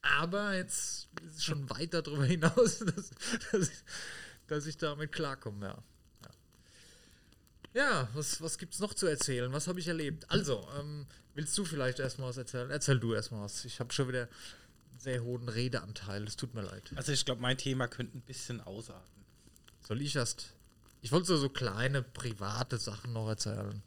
Aber 0.01 0.55
jetzt 0.55 1.07
ist 1.25 1.37
es 1.37 1.43
schon 1.43 1.69
weit 1.69 1.93
darüber 1.93 2.25
hinaus, 2.25 2.79
dass, 2.95 3.11
dass, 3.51 3.69
ich, 3.69 3.83
dass 4.47 4.65
ich 4.65 4.77
damit 4.77 5.11
klarkomme, 5.11 5.65
ja. 5.65 5.83
Ja, 7.73 7.81
ja 7.81 8.09
was, 8.13 8.41
was 8.41 8.57
gibt 8.57 8.73
es 8.73 8.79
noch 8.79 8.93
zu 8.93 9.07
erzählen? 9.07 9.51
Was 9.53 9.67
habe 9.67 9.79
ich 9.79 9.87
erlebt? 9.87 10.29
Also, 10.29 10.67
ähm, 10.77 11.07
willst 11.35 11.57
du 11.57 11.63
vielleicht 11.63 11.99
erstmal 11.99 12.29
was 12.29 12.37
erzählen? 12.37 12.69
Erzähl 12.69 12.99
du 12.99 13.13
erstmal 13.13 13.43
was. 13.43 13.63
Ich 13.65 13.79
habe 13.79 13.93
schon 13.93 14.09
wieder 14.09 14.23
einen 14.91 14.99
sehr 14.99 15.23
hohen 15.23 15.47
Redeanteil. 15.47 16.23
Es 16.23 16.35
tut 16.35 16.53
mir 16.53 16.63
leid. 16.63 16.91
Also 16.95 17.13
ich 17.13 17.23
glaube, 17.23 17.41
mein 17.41 17.57
Thema 17.57 17.87
könnte 17.87 18.17
ein 18.17 18.21
bisschen 18.21 18.59
ausarten. 18.59 19.23
Soll 19.87 20.01
ich 20.01 20.15
erst? 20.15 20.53
Ich 21.03 21.11
wollte 21.11 21.27
so, 21.27 21.37
so 21.37 21.49
kleine 21.49 22.01
private 22.01 22.77
Sachen 22.77 23.11
noch 23.11 23.27
erzählen. 23.27 23.83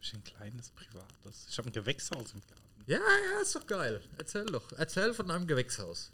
Ich 0.00 0.14
ein 0.14 0.24
kleines 0.24 0.70
privates. 0.70 1.46
Ich 1.50 1.58
habe 1.58 1.68
ein 1.68 1.72
Gewächshaus 1.72 2.32
im 2.32 2.40
Garten. 2.40 2.84
Ja, 2.86 2.96
ja, 2.98 3.42
ist 3.42 3.54
doch 3.54 3.66
geil. 3.66 4.00
Erzähl 4.16 4.46
doch. 4.46 4.72
Erzähl 4.72 5.12
von 5.12 5.30
einem 5.30 5.46
Gewächshaus. 5.46 6.10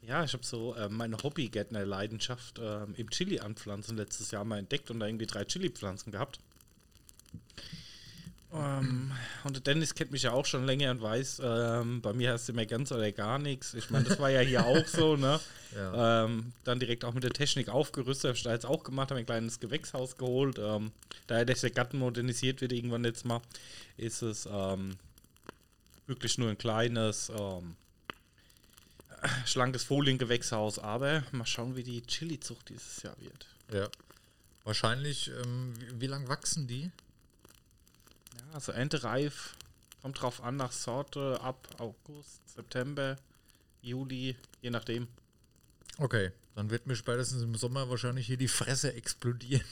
Ja, 0.00 0.24
ich 0.24 0.32
habe 0.32 0.42
so 0.42 0.74
äh, 0.74 0.88
meine 0.88 1.18
Hobbygärtner-Leidenschaft 1.18 2.58
ähm, 2.58 2.94
im 2.96 3.10
Chili 3.10 3.40
anpflanzen 3.40 3.98
letztes 3.98 4.30
Jahr 4.30 4.44
mal 4.44 4.58
entdeckt 4.58 4.90
und 4.90 5.00
da 5.00 5.06
irgendwie 5.06 5.26
drei 5.26 5.44
Chili-Pflanzen 5.44 6.10
gehabt. 6.10 6.40
Ähm, 8.56 9.12
und 9.44 9.56
der 9.56 9.62
Dennis 9.62 9.94
kennt 9.94 10.12
mich 10.12 10.22
ja 10.22 10.32
auch 10.32 10.46
schon 10.46 10.64
länger 10.64 10.90
und 10.90 11.02
weiß, 11.02 11.42
ähm, 11.44 12.00
bei 12.00 12.12
mir 12.12 12.32
hast 12.32 12.48
du 12.48 12.52
immer 12.52 12.64
ganz 12.64 12.90
oder 12.92 13.10
gar 13.12 13.38
nichts. 13.38 13.74
Ich 13.74 13.90
meine, 13.90 14.04
das 14.04 14.18
war 14.18 14.30
ja 14.30 14.40
hier 14.40 14.64
auch 14.64 14.86
so, 14.86 15.16
ne? 15.16 15.40
Ja. 15.74 16.24
Ähm, 16.24 16.52
dann 16.64 16.80
direkt 16.80 17.04
auch 17.04 17.12
mit 17.12 17.22
der 17.22 17.32
Technik 17.32 17.68
aufgerüstet, 17.68 18.28
habe 18.28 18.36
ich 18.36 18.42
da 18.42 18.52
jetzt 18.52 18.64
auch 18.64 18.82
gemacht, 18.82 19.10
habe 19.10 19.18
ein 19.18 19.26
kleines 19.26 19.60
Gewächshaus 19.60 20.16
geholt. 20.16 20.58
Ähm, 20.58 20.90
daher, 21.26 21.44
dass 21.44 21.60
der 21.60 21.70
Garten 21.70 21.98
modernisiert 21.98 22.62
wird 22.62 22.72
irgendwann 22.72 23.04
jetzt 23.04 23.26
mal, 23.26 23.42
ist 23.98 24.22
es 24.22 24.48
ähm, 24.50 24.96
wirklich 26.06 26.38
nur 26.38 26.48
ein 26.48 26.56
kleines, 26.56 27.30
ähm, 27.36 27.76
schlankes 29.44 29.84
Foliengewächshaus. 29.84 30.78
Aber 30.78 31.24
mal 31.32 31.44
schauen, 31.44 31.76
wie 31.76 31.82
die 31.82 32.00
Chili-Zucht 32.00 32.70
dieses 32.70 33.02
Jahr 33.02 33.16
wird. 33.20 33.46
Ja. 33.70 33.88
Wahrscheinlich, 34.64 35.28
ähm, 35.28 35.74
wie, 35.78 36.00
wie 36.00 36.06
lang 36.06 36.26
wachsen 36.28 36.66
die? 36.66 36.90
Also 38.56 38.72
erntereif, 38.72 39.54
kommt 40.00 40.22
drauf 40.22 40.42
an, 40.42 40.56
nach 40.56 40.72
Sorte 40.72 41.38
ab 41.42 41.68
August, 41.76 42.40
September, 42.48 43.18
Juli, 43.82 44.34
je 44.62 44.70
nachdem. 44.70 45.08
Okay, 45.98 46.32
dann 46.54 46.70
wird 46.70 46.86
mir 46.86 46.96
spätestens 46.96 47.42
im 47.42 47.54
Sommer 47.54 47.90
wahrscheinlich 47.90 48.26
hier 48.26 48.38
die 48.38 48.48
Fresse 48.48 48.94
explodieren. 48.94 49.66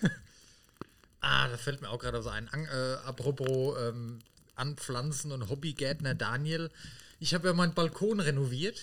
ah, 1.20 1.48
da 1.48 1.56
fällt 1.56 1.80
mir 1.80 1.90
auch 1.90 1.98
gerade 1.98 2.18
was 2.18 2.28
ein. 2.28 2.48
An, 2.50 2.66
äh, 2.66 2.98
apropos 3.04 3.76
ähm, 3.80 4.20
Anpflanzen 4.54 5.32
und 5.32 5.48
Hobbygärtner 5.48 6.14
Daniel. 6.14 6.70
Ich 7.18 7.34
habe 7.34 7.48
ja 7.48 7.52
meinen 7.52 7.74
Balkon 7.74 8.20
renoviert. 8.20 8.80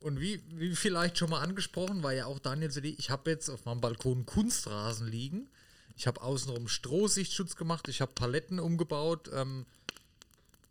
Und 0.00 0.20
wie, 0.20 0.42
wie 0.54 0.74
vielleicht 0.74 1.18
schon 1.18 1.28
mal 1.28 1.42
angesprochen, 1.42 2.02
war 2.02 2.14
ja 2.14 2.24
auch 2.24 2.38
Daniels 2.38 2.78
Idee, 2.78 2.94
ich 2.96 3.10
habe 3.10 3.30
jetzt 3.30 3.50
auf 3.50 3.66
meinem 3.66 3.82
Balkon 3.82 4.24
Kunstrasen 4.24 5.06
liegen. 5.06 5.50
Ich 5.96 6.06
habe 6.06 6.22
außenrum 6.22 6.68
Strohsichtschutz 6.68 7.56
gemacht. 7.56 7.88
Ich 7.88 8.00
habe 8.00 8.12
Paletten 8.14 8.58
umgebaut 8.58 9.30
ähm, 9.32 9.66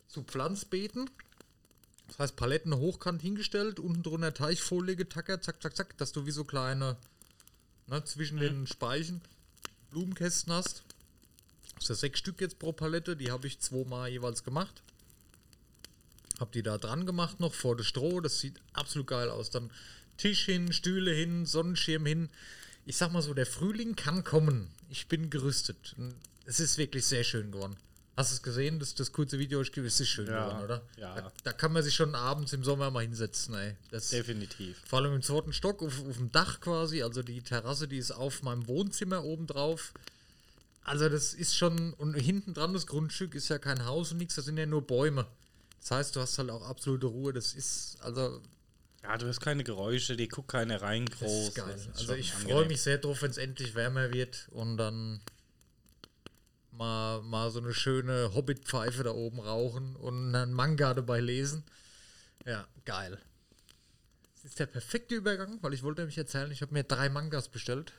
zu 0.08 0.22
Pflanzbeeten. 0.22 1.10
Das 2.08 2.18
heißt, 2.18 2.36
Paletten 2.36 2.74
hochkant 2.76 3.22
hingestellt, 3.22 3.80
unten 3.80 4.02
drunter 4.02 4.34
Teichfolie 4.34 4.96
getackert, 4.96 5.42
zack, 5.42 5.62
zack, 5.62 5.76
zack, 5.76 5.96
dass 5.98 6.12
du 6.12 6.26
wie 6.26 6.30
so 6.30 6.44
kleine, 6.44 6.96
ne, 7.86 8.04
zwischen 8.04 8.38
den 8.38 8.66
Speichen 8.66 9.22
Blumenkästen 9.90 10.52
hast. 10.52 10.82
Das 11.76 11.86
sind 11.86 11.96
sechs 11.96 12.18
Stück 12.18 12.40
jetzt 12.40 12.58
pro 12.58 12.72
Palette, 12.72 13.16
die 13.16 13.30
habe 13.30 13.46
ich 13.46 13.58
zweimal 13.58 14.10
jeweils 14.10 14.44
gemacht. 14.44 14.82
Hab 16.38 16.52
die 16.52 16.62
da 16.62 16.78
dran 16.78 17.06
gemacht 17.06 17.40
noch 17.40 17.54
vor 17.54 17.76
das 17.76 17.86
Stroh, 17.86 18.20
das 18.20 18.40
sieht 18.40 18.60
absolut 18.72 19.06
geil 19.06 19.30
aus. 19.30 19.50
Dann 19.50 19.70
Tisch 20.16 20.44
hin, 20.44 20.72
Stühle 20.72 21.12
hin, 21.12 21.46
Sonnenschirm 21.46 22.06
hin. 22.06 22.28
Ich 22.86 22.96
sag 22.96 23.12
mal 23.12 23.22
so, 23.22 23.34
der 23.34 23.46
Frühling 23.46 23.96
kann 23.96 24.24
kommen. 24.24 24.70
Ich 24.90 25.08
bin 25.08 25.30
gerüstet. 25.30 25.96
Es 26.44 26.60
ist 26.60 26.76
wirklich 26.78 27.06
sehr 27.06 27.24
schön 27.24 27.50
geworden. 27.52 27.76
Hast 28.16 28.30
du 28.30 28.34
es 28.36 28.42
gesehen, 28.42 28.78
das, 28.78 28.94
das 28.94 29.10
kurze 29.10 29.38
Video? 29.40 29.60
Ich 29.60 29.76
es 29.76 29.98
ist 30.00 30.08
schön 30.08 30.26
Ja, 30.28 30.46
geworden, 30.48 30.64
oder? 30.64 30.82
ja. 30.98 31.14
Da, 31.16 31.32
da 31.42 31.52
kann 31.52 31.72
man 31.72 31.82
sich 31.82 31.94
schon 31.96 32.14
abends 32.14 32.52
im 32.52 32.62
Sommer 32.62 32.90
mal 32.92 33.00
hinsetzen, 33.00 33.54
ey. 33.54 33.74
Das, 33.90 34.10
Definitiv. 34.10 34.80
vor 34.86 35.00
allem 35.00 35.14
im 35.14 35.22
zweiten 35.22 35.52
Stock, 35.52 35.82
auf, 35.82 35.98
auf 36.06 36.16
dem 36.18 36.30
Dach 36.30 36.60
quasi. 36.60 37.02
Also 37.02 37.22
die 37.22 37.40
Terrasse, 37.42 37.88
die 37.88 37.98
ist 37.98 38.12
auf 38.12 38.42
meinem 38.42 38.68
Wohnzimmer 38.68 39.24
oben 39.24 39.48
drauf. 39.48 39.92
Also 40.82 41.08
das 41.08 41.34
ist 41.34 41.56
schon, 41.56 41.92
und 41.94 42.14
hinten 42.14 42.54
dran 42.54 42.72
das 42.74 42.86
Grundstück 42.86 43.34
ist 43.34 43.48
ja 43.48 43.58
kein 43.58 43.84
Haus 43.84 44.12
und 44.12 44.18
nichts, 44.18 44.34
das 44.36 44.44
sind 44.44 44.58
ja 44.58 44.66
nur 44.66 44.86
Bäume. 44.86 45.26
Das 45.80 45.90
heißt, 45.90 46.14
du 46.16 46.20
hast 46.20 46.38
halt 46.38 46.50
auch 46.50 46.62
absolute 46.62 47.06
Ruhe. 47.06 47.32
Das 47.32 47.52
ist, 47.54 47.96
also, 48.00 48.40
Ja, 49.04 49.18
du 49.18 49.28
hast 49.28 49.40
keine 49.40 49.64
Geräusche, 49.64 50.16
die 50.16 50.28
guckt 50.28 50.48
keine 50.48 50.80
rein 50.80 51.04
das 51.04 51.18
groß. 51.18 51.48
ist 51.48 51.54
geil. 51.54 51.66
Das 51.72 51.86
ist 51.86 51.98
Also 51.98 52.14
ich 52.14 52.32
freue 52.32 52.66
mich 52.66 52.80
sehr 52.80 52.96
drauf, 52.96 53.20
wenn 53.20 53.30
es 53.30 53.36
endlich 53.36 53.74
wärmer 53.74 54.12
wird 54.12 54.48
und 54.50 54.78
dann 54.78 55.20
mal, 56.70 57.20
mal 57.20 57.50
so 57.50 57.60
eine 57.60 57.74
schöne 57.74 58.34
Hobbit-Pfeife 58.34 59.02
da 59.02 59.10
oben 59.10 59.40
rauchen 59.40 59.94
und 59.96 60.34
einen 60.34 60.54
Manga 60.54 60.94
dabei 60.94 61.20
lesen. 61.20 61.64
Ja, 62.46 62.66
geil. 62.86 63.18
Das 64.36 64.44
ist 64.46 64.58
der 64.58 64.66
perfekte 64.66 65.14
Übergang, 65.14 65.58
weil 65.60 65.74
ich 65.74 65.82
wollte 65.82 66.00
nämlich 66.00 66.16
erzählen, 66.16 66.50
ich 66.50 66.62
habe 66.62 66.72
mir 66.72 66.84
drei 66.84 67.10
Mangas 67.10 67.48
bestellt. 67.48 67.92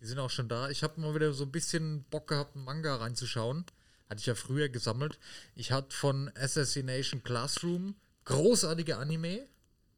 Die 0.00 0.06
sind 0.06 0.18
auch 0.18 0.30
schon 0.30 0.48
da. 0.48 0.68
Ich 0.68 0.82
habe 0.82 1.00
mal 1.00 1.14
wieder 1.14 1.32
so 1.32 1.44
ein 1.44 1.52
bisschen 1.52 2.04
Bock 2.04 2.28
gehabt, 2.28 2.56
einen 2.56 2.64
Manga 2.66 2.96
reinzuschauen. 2.96 3.64
Hatte 4.10 4.20
ich 4.20 4.26
ja 4.26 4.34
früher 4.34 4.68
gesammelt. 4.68 5.18
Ich 5.54 5.72
hatte 5.72 5.96
von 5.96 6.30
Assassination 6.34 7.22
Classroom 7.22 7.94
großartige 8.24 8.98
Anime. 8.98 9.46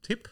Tipp. 0.03 0.31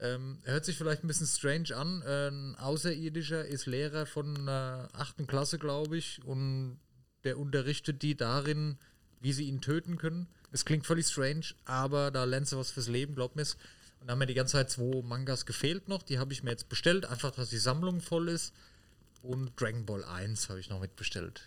Ähm, 0.00 0.40
hört 0.44 0.64
sich 0.64 0.76
vielleicht 0.76 1.04
ein 1.04 1.08
bisschen 1.08 1.26
strange 1.26 1.76
an. 1.76 2.02
Ein 2.02 2.56
Außerirdischer 2.56 3.44
ist 3.44 3.66
Lehrer 3.66 4.06
von 4.06 4.36
einer 4.36 4.88
achten 4.92 5.26
Klasse, 5.26 5.58
glaube 5.58 5.96
ich, 5.96 6.22
und 6.24 6.78
der 7.22 7.38
unterrichtet 7.38 8.02
die 8.02 8.16
darin, 8.16 8.78
wie 9.20 9.32
sie 9.32 9.44
ihn 9.44 9.60
töten 9.60 9.96
können. 9.96 10.26
Es 10.52 10.64
klingt 10.64 10.86
völlig 10.86 11.06
strange, 11.06 11.46
aber 11.64 12.10
da 12.10 12.24
lernst 12.24 12.52
du 12.52 12.58
was 12.58 12.70
fürs 12.70 12.88
Leben, 12.88 13.14
glaub 13.14 13.36
mir's. 13.36 13.56
Und 14.00 14.08
da 14.08 14.12
haben 14.12 14.18
mir 14.18 14.26
die 14.26 14.34
ganze 14.34 14.52
Zeit 14.52 14.70
zwei 14.70 15.00
Mangas 15.02 15.46
gefehlt 15.46 15.88
noch. 15.88 16.02
Die 16.02 16.18
habe 16.18 16.32
ich 16.32 16.42
mir 16.42 16.50
jetzt 16.50 16.68
bestellt, 16.68 17.06
einfach, 17.06 17.30
dass 17.30 17.48
die 17.48 17.58
Sammlung 17.58 18.00
voll 18.00 18.28
ist. 18.28 18.52
Und 19.22 19.58
Dragon 19.58 19.86
Ball 19.86 20.04
1 20.04 20.50
habe 20.50 20.60
ich 20.60 20.68
noch 20.68 20.80
mitbestellt. 20.80 21.42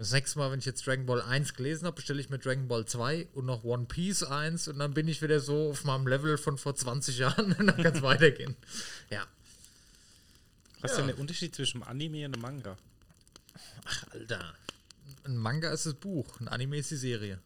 Das 0.00 0.12
nächste 0.12 0.38
Mal, 0.38 0.50
wenn 0.50 0.60
ich 0.60 0.64
jetzt 0.64 0.86
Dragon 0.86 1.04
Ball 1.04 1.20
1 1.20 1.52
gelesen 1.52 1.84
habe, 1.84 1.96
bestelle 1.96 2.22
ich 2.22 2.30
mir 2.30 2.38
Dragon 2.38 2.66
Ball 2.68 2.86
2 2.86 3.28
und 3.34 3.44
noch 3.44 3.64
One 3.64 3.84
Piece 3.84 4.22
1 4.22 4.68
und 4.68 4.78
dann 4.78 4.94
bin 4.94 5.06
ich 5.08 5.20
wieder 5.20 5.40
so 5.40 5.68
auf 5.72 5.84
meinem 5.84 6.06
Level 6.06 6.38
von 6.38 6.56
vor 6.56 6.74
20 6.74 7.18
Jahren 7.18 7.52
und 7.58 7.66
dann 7.66 7.76
kann 7.82 7.94
es 7.94 8.00
weitergehen. 8.02 8.56
Ja. 9.10 9.26
Was 10.80 10.92
ist 10.92 10.96
Ja. 10.96 11.04
denn 11.04 11.08
der 11.14 11.18
Unterschied 11.18 11.54
zwischen 11.54 11.82
einem 11.82 11.90
Anime 11.90 12.24
und 12.24 12.32
einem 12.32 12.40
Manga? 12.40 12.78
Ach, 13.84 14.04
Alter. 14.12 14.54
Ein 15.24 15.36
Manga 15.36 15.70
ist 15.70 15.84
das 15.84 15.92
Buch, 15.92 16.40
ein 16.40 16.48
Anime 16.48 16.78
ist 16.78 16.90
die 16.90 16.96
Serie. 16.96 17.38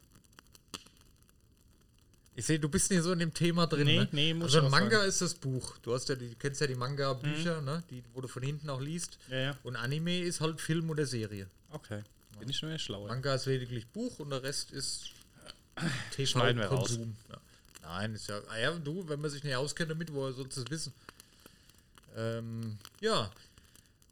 Ich 2.37 2.47
sehe, 2.47 2.61
du 2.61 2.69
bist 2.69 2.89
nicht 2.93 3.03
so 3.03 3.13
in 3.13 3.19
dem 3.19 3.35
Thema 3.35 3.67
drin. 3.67 3.85
Nee, 3.87 3.99
ne? 3.99 4.09
nee, 4.13 4.33
muss 4.33 4.55
also 4.55 4.67
ein 4.67 4.71
Manga 4.71 4.99
sagen. 4.99 5.09
ist 5.09 5.21
das 5.23 5.35
Buch. 5.35 5.77
Du 5.79 5.93
hast 5.93 6.09
ja 6.09 6.15
die, 6.15 6.29
du 6.31 6.37
kennst 6.37 6.61
ja 6.61 6.69
die 6.69 6.77
Manga-Bücher, 6.77 7.63
ne? 7.63 7.83
Die, 7.91 8.05
wo 8.13 8.21
du 8.21 8.29
von 8.29 8.45
hinten 8.45 8.71
auch 8.71 8.81
liest. 8.81 9.19
Ja, 9.29 9.37
ja. 9.39 9.59
Und 9.65 9.75
Anime 9.75 10.21
ist 10.21 10.41
halt 10.41 10.61
Film 10.61 10.89
oder 10.91 11.05
Serie. 11.05 11.49
Okay. 11.71 12.03
Bin 12.39 12.49
ich 12.49 12.57
schon 12.57 12.69
mehr 12.69 12.79
schlauer. 12.79 13.09
Manga 13.09 13.35
ist 13.35 13.47
lediglich 13.47 13.87
Buch 13.89 14.19
und 14.19 14.31
der 14.31 14.43
Rest 14.43 14.71
ist. 14.73 15.11
TV-Konsum. 16.13 17.17
Ja. 17.31 17.37
Nein, 17.83 18.15
ist 18.15 18.29
ja. 18.29 18.41
Ah 18.49 18.59
ja, 18.59 18.71
du, 18.73 19.07
wenn 19.09 19.21
man 19.21 19.31
sich 19.31 19.43
nicht 19.45 19.55
auskennt 19.57 19.91
damit, 19.91 20.13
woher 20.13 20.33
sollst 20.33 20.57
du 20.57 20.63
es 20.63 20.71
wissen? 20.71 20.93
Ähm, 22.17 22.79
ja. 23.01 23.31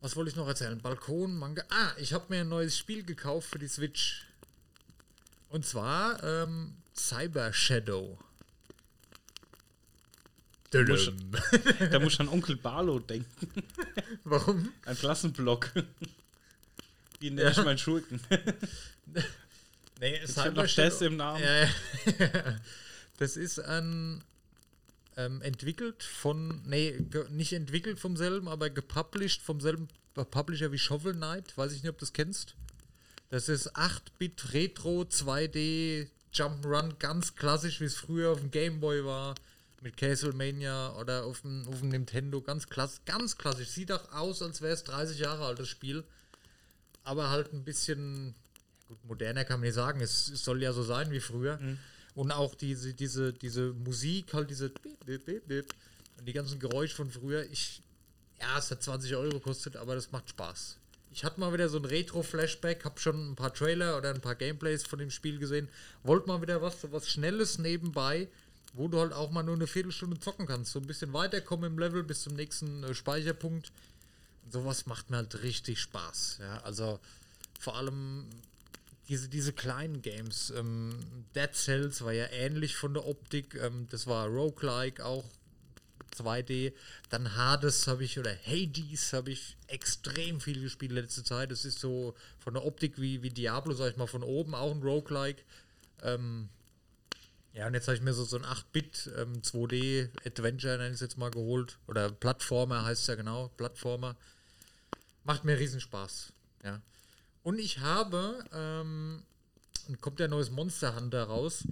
Was 0.00 0.17
wollte 0.17 0.31
ich 0.31 0.37
noch 0.37 0.49
erzählen? 0.49 0.81
Balkon, 0.81 1.37
Manga. 1.38 1.62
Ah, 1.71 1.93
ich 1.97 2.12
habe 2.12 2.25
mir 2.29 2.41
ein 2.41 2.49
neues 2.49 2.76
Spiel 2.76 3.05
gekauft 3.05 3.49
für 3.50 3.59
die 3.61 3.69
Switch. 3.69 4.26
Und 5.50 5.64
zwar 5.64 6.23
ähm, 6.25 6.75
Cyber 6.95 7.52
Shadow. 7.52 8.19
muss- 10.73 11.12
Da 11.91 11.99
muss 12.00 12.15
ich 12.15 12.21
an 12.21 12.28
Onkel 12.28 12.56
Barlo 12.56 12.99
denken. 12.99 13.49
Warum? 14.25 14.73
Ein 14.87 14.97
Klassenblock. 14.97 15.71
Wie 17.23 17.30
nenne 17.30 17.50
ich 17.50 17.56
meinen 17.58 17.78
Schurken? 17.78 18.21
Nee, 20.00 20.21
Ich 20.25 20.37
hab 20.37 20.54
noch 20.54 20.67
Test 20.67 21.00
im 21.02 21.17
Namen. 21.17 21.43
Ja, 21.43 21.65
ja. 21.65 21.71
das 23.19 23.37
ist 23.37 23.61
ein 23.61 24.23
ähm, 25.17 25.43
entwickelt 25.43 26.02
von, 26.02 26.61
nee, 26.67 26.99
nicht 27.30 27.52
entwickelt 27.52 28.00
vom 28.00 28.17
selben, 28.17 28.49
aber 28.49 28.71
gepublished 28.71 29.43
vom 29.43 29.61
selben 29.61 29.89
Publisher 30.15 30.73
wie 30.73 30.78
Shovel 30.78 31.15
Knight. 31.15 31.56
Weiß 31.56 31.73
ich 31.73 31.82
nicht, 31.82 31.91
ob 31.91 31.99
du 31.99 32.04
das 32.04 32.13
kennst. 32.13 32.56
Das 33.30 33.49
ist 33.49 33.76
8-Bit 33.76 34.52
Retro 34.52 35.02
2D 35.02 36.08
Jump'n'Run, 36.35 36.99
ganz 36.99 37.35
klassisch, 37.35 37.80
wie 37.80 37.85
es 37.85 37.95
früher 37.95 38.30
auf 38.32 38.41
dem 38.41 38.50
Game 38.50 38.80
Boy 38.80 39.04
war. 39.04 39.35
Mit 39.80 39.97
Castlevania 39.97 40.97
oder 40.97 41.25
auf 41.25 41.41
dem, 41.43 41.67
auf 41.69 41.80
dem 41.80 41.89
Nintendo. 41.89 42.41
Ganz, 42.41 42.69
klass, 42.69 43.00
ganz 43.04 43.37
klassisch. 43.37 43.69
Sieht 43.69 43.91
auch 43.91 44.13
aus, 44.13 44.43
als 44.43 44.63
wäre 44.63 44.75
es 44.75 44.85
30 44.85 45.19
Jahre 45.19 45.45
altes 45.45 45.69
Spiel. 45.69 46.04
Aber 47.04 47.30
halt 47.30 47.52
ein 47.52 47.65
bisschen 47.65 48.34
gut, 48.86 49.04
moderner 49.04 49.45
kann 49.45 49.60
man 49.60 49.67
nicht 49.67 49.75
sagen. 49.75 50.00
Es, 50.00 50.28
es 50.28 50.45
soll 50.45 50.62
ja 50.62 50.73
so 50.73 50.82
sein 50.82 51.10
wie 51.10 51.21
früher. 51.21 51.58
Und 52.15 52.30
auch 52.30 52.54
diese, 52.54 52.95
diese, 52.95 53.32
diese 53.32 53.73
Musik, 53.73 54.34
halt 54.34 54.50
diese 54.50 54.69
Bip, 54.69 55.04
Bip, 55.04 55.25
Bip, 55.25 55.49
Bip, 55.49 55.75
und 56.19 56.26
die 56.26 56.32
ganzen 56.32 56.58
Geräusche 56.58 56.97
von 56.97 57.10
früher. 57.10 57.45
Ich, 57.50 57.82
ja, 58.41 58.58
es 58.58 58.71
hat 58.71 58.82
20 58.82 59.15
Euro 59.17 59.30
gekostet, 59.30 59.76
aber 59.76 59.95
das 59.95 60.12
macht 60.12 60.28
Spaß. 60.30 60.78
Ich 61.15 61.25
hatte 61.25 61.41
mal 61.41 61.52
wieder 61.52 61.69
so 61.69 61.78
ein 61.78 61.84
Retro-Flashback, 61.84 62.84
habe 62.84 62.99
schon 62.99 63.32
ein 63.32 63.36
paar 63.36 63.52
Trailer 63.52 63.99
oder 63.99 64.15
ein 64.15 64.21
paar 64.21 64.34
Gameplays 64.34 64.84
von 64.84 64.99
dem 64.99 65.10
Spiel 65.10 65.38
gesehen. 65.38 65.69
Wollte 66.04 66.28
mal 66.28 66.41
wieder 66.41 66.62
was, 66.62 66.91
was 66.91 67.08
Schnelles 67.08 67.58
nebenbei, 67.58 68.28
wo 68.73 68.88
du 68.88 68.99
halt 68.99 69.12
auch 69.12 69.30
mal 69.30 69.43
nur 69.43 69.54
eine 69.54 69.67
Viertelstunde 69.67 70.19
zocken 70.19 70.47
kannst. 70.47 70.73
So 70.73 70.78
ein 70.78 70.86
bisschen 70.86 71.12
weiterkommen 71.12 71.73
im 71.73 71.78
Level 71.78 72.02
bis 72.02 72.23
zum 72.23 72.34
nächsten 72.34 72.82
äh, 72.84 72.95
Speicherpunkt. 72.95 73.73
Sowas 74.50 74.87
macht 74.87 75.11
mir 75.11 75.19
halt 75.19 75.43
richtig 75.43 75.81
Spaß. 75.81 76.39
Ja, 76.41 76.59
also 76.63 77.00
vor 77.59 77.76
allem 77.76 78.26
diese, 79.09 79.28
diese 79.28 79.52
kleinen 79.52 80.02
Games. 80.02 80.50
Ähm, 80.57 80.99
Dead 81.35 81.55
Cells 81.55 82.02
war 82.02 82.13
ja 82.13 82.26
ähnlich 82.31 82.76
von 82.76 82.95
der 82.95 83.07
Optik. 83.07 83.55
Ähm, 83.55 83.87
das 83.91 84.07
war 84.07 84.26
Roguelike 84.26 85.05
auch 85.05 85.25
2D. 86.17 86.73
Dann 87.11 87.37
Hades 87.37 87.87
habe 87.87 88.05
ich, 88.05 88.19
oder 88.19 88.35
Hades 88.47 89.13
habe 89.13 89.31
ich 89.31 89.57
extrem 89.67 90.41
viel 90.41 90.61
gespielt 90.61 90.93
letzte 90.93 91.25
Zeit. 91.25 91.50
Das 91.50 91.65
ist 91.65 91.78
so 91.78 92.15
von 92.39 92.55
der 92.55 92.65
Optik 92.65 93.00
wie, 93.00 93.23
wie 93.23 93.31
Diablo, 93.31 93.75
sag 93.75 93.91
ich 93.93 93.97
mal, 93.97 94.07
von 94.07 94.23
oben 94.23 94.55
auch 94.55 94.75
ein 94.75 94.83
Roguelike. 94.83 95.43
Ähm, 96.02 96.49
ja, 97.55 97.67
und 97.67 97.75
jetzt 97.75 97.87
habe 97.89 97.97
ich 97.97 98.02
mir 98.02 98.15
so, 98.15 98.25
so 98.25 98.39
ein 98.39 98.45
8-Bit 98.45 99.11
ähm, 99.19 99.43
2D-Adventure, 99.43 100.78
nenne 100.78 100.89
ich 100.89 100.95
es 100.95 101.00
jetzt 101.00 101.19
mal, 101.19 101.31
geholt. 101.31 101.78
Oder 101.87 102.11
Plattformer 102.11 102.85
heißt 102.85 103.02
es 103.02 103.07
ja 103.09 103.15
genau, 103.15 103.49
Plattformer. 103.57 104.17
Macht 105.25 105.45
mir 105.45 105.58
riesen 105.58 105.80
Spaß. 105.80 106.32
Ja. 106.65 106.80
Und 107.43 107.58
ich 107.58 107.78
habe, 107.80 108.45
ähm, 108.52 109.23
kommt 110.00 110.21
ja 110.21 110.28
neues 110.28 110.50
Monster 110.50 110.97
Hunter 110.97 111.25
raus. 111.25 111.65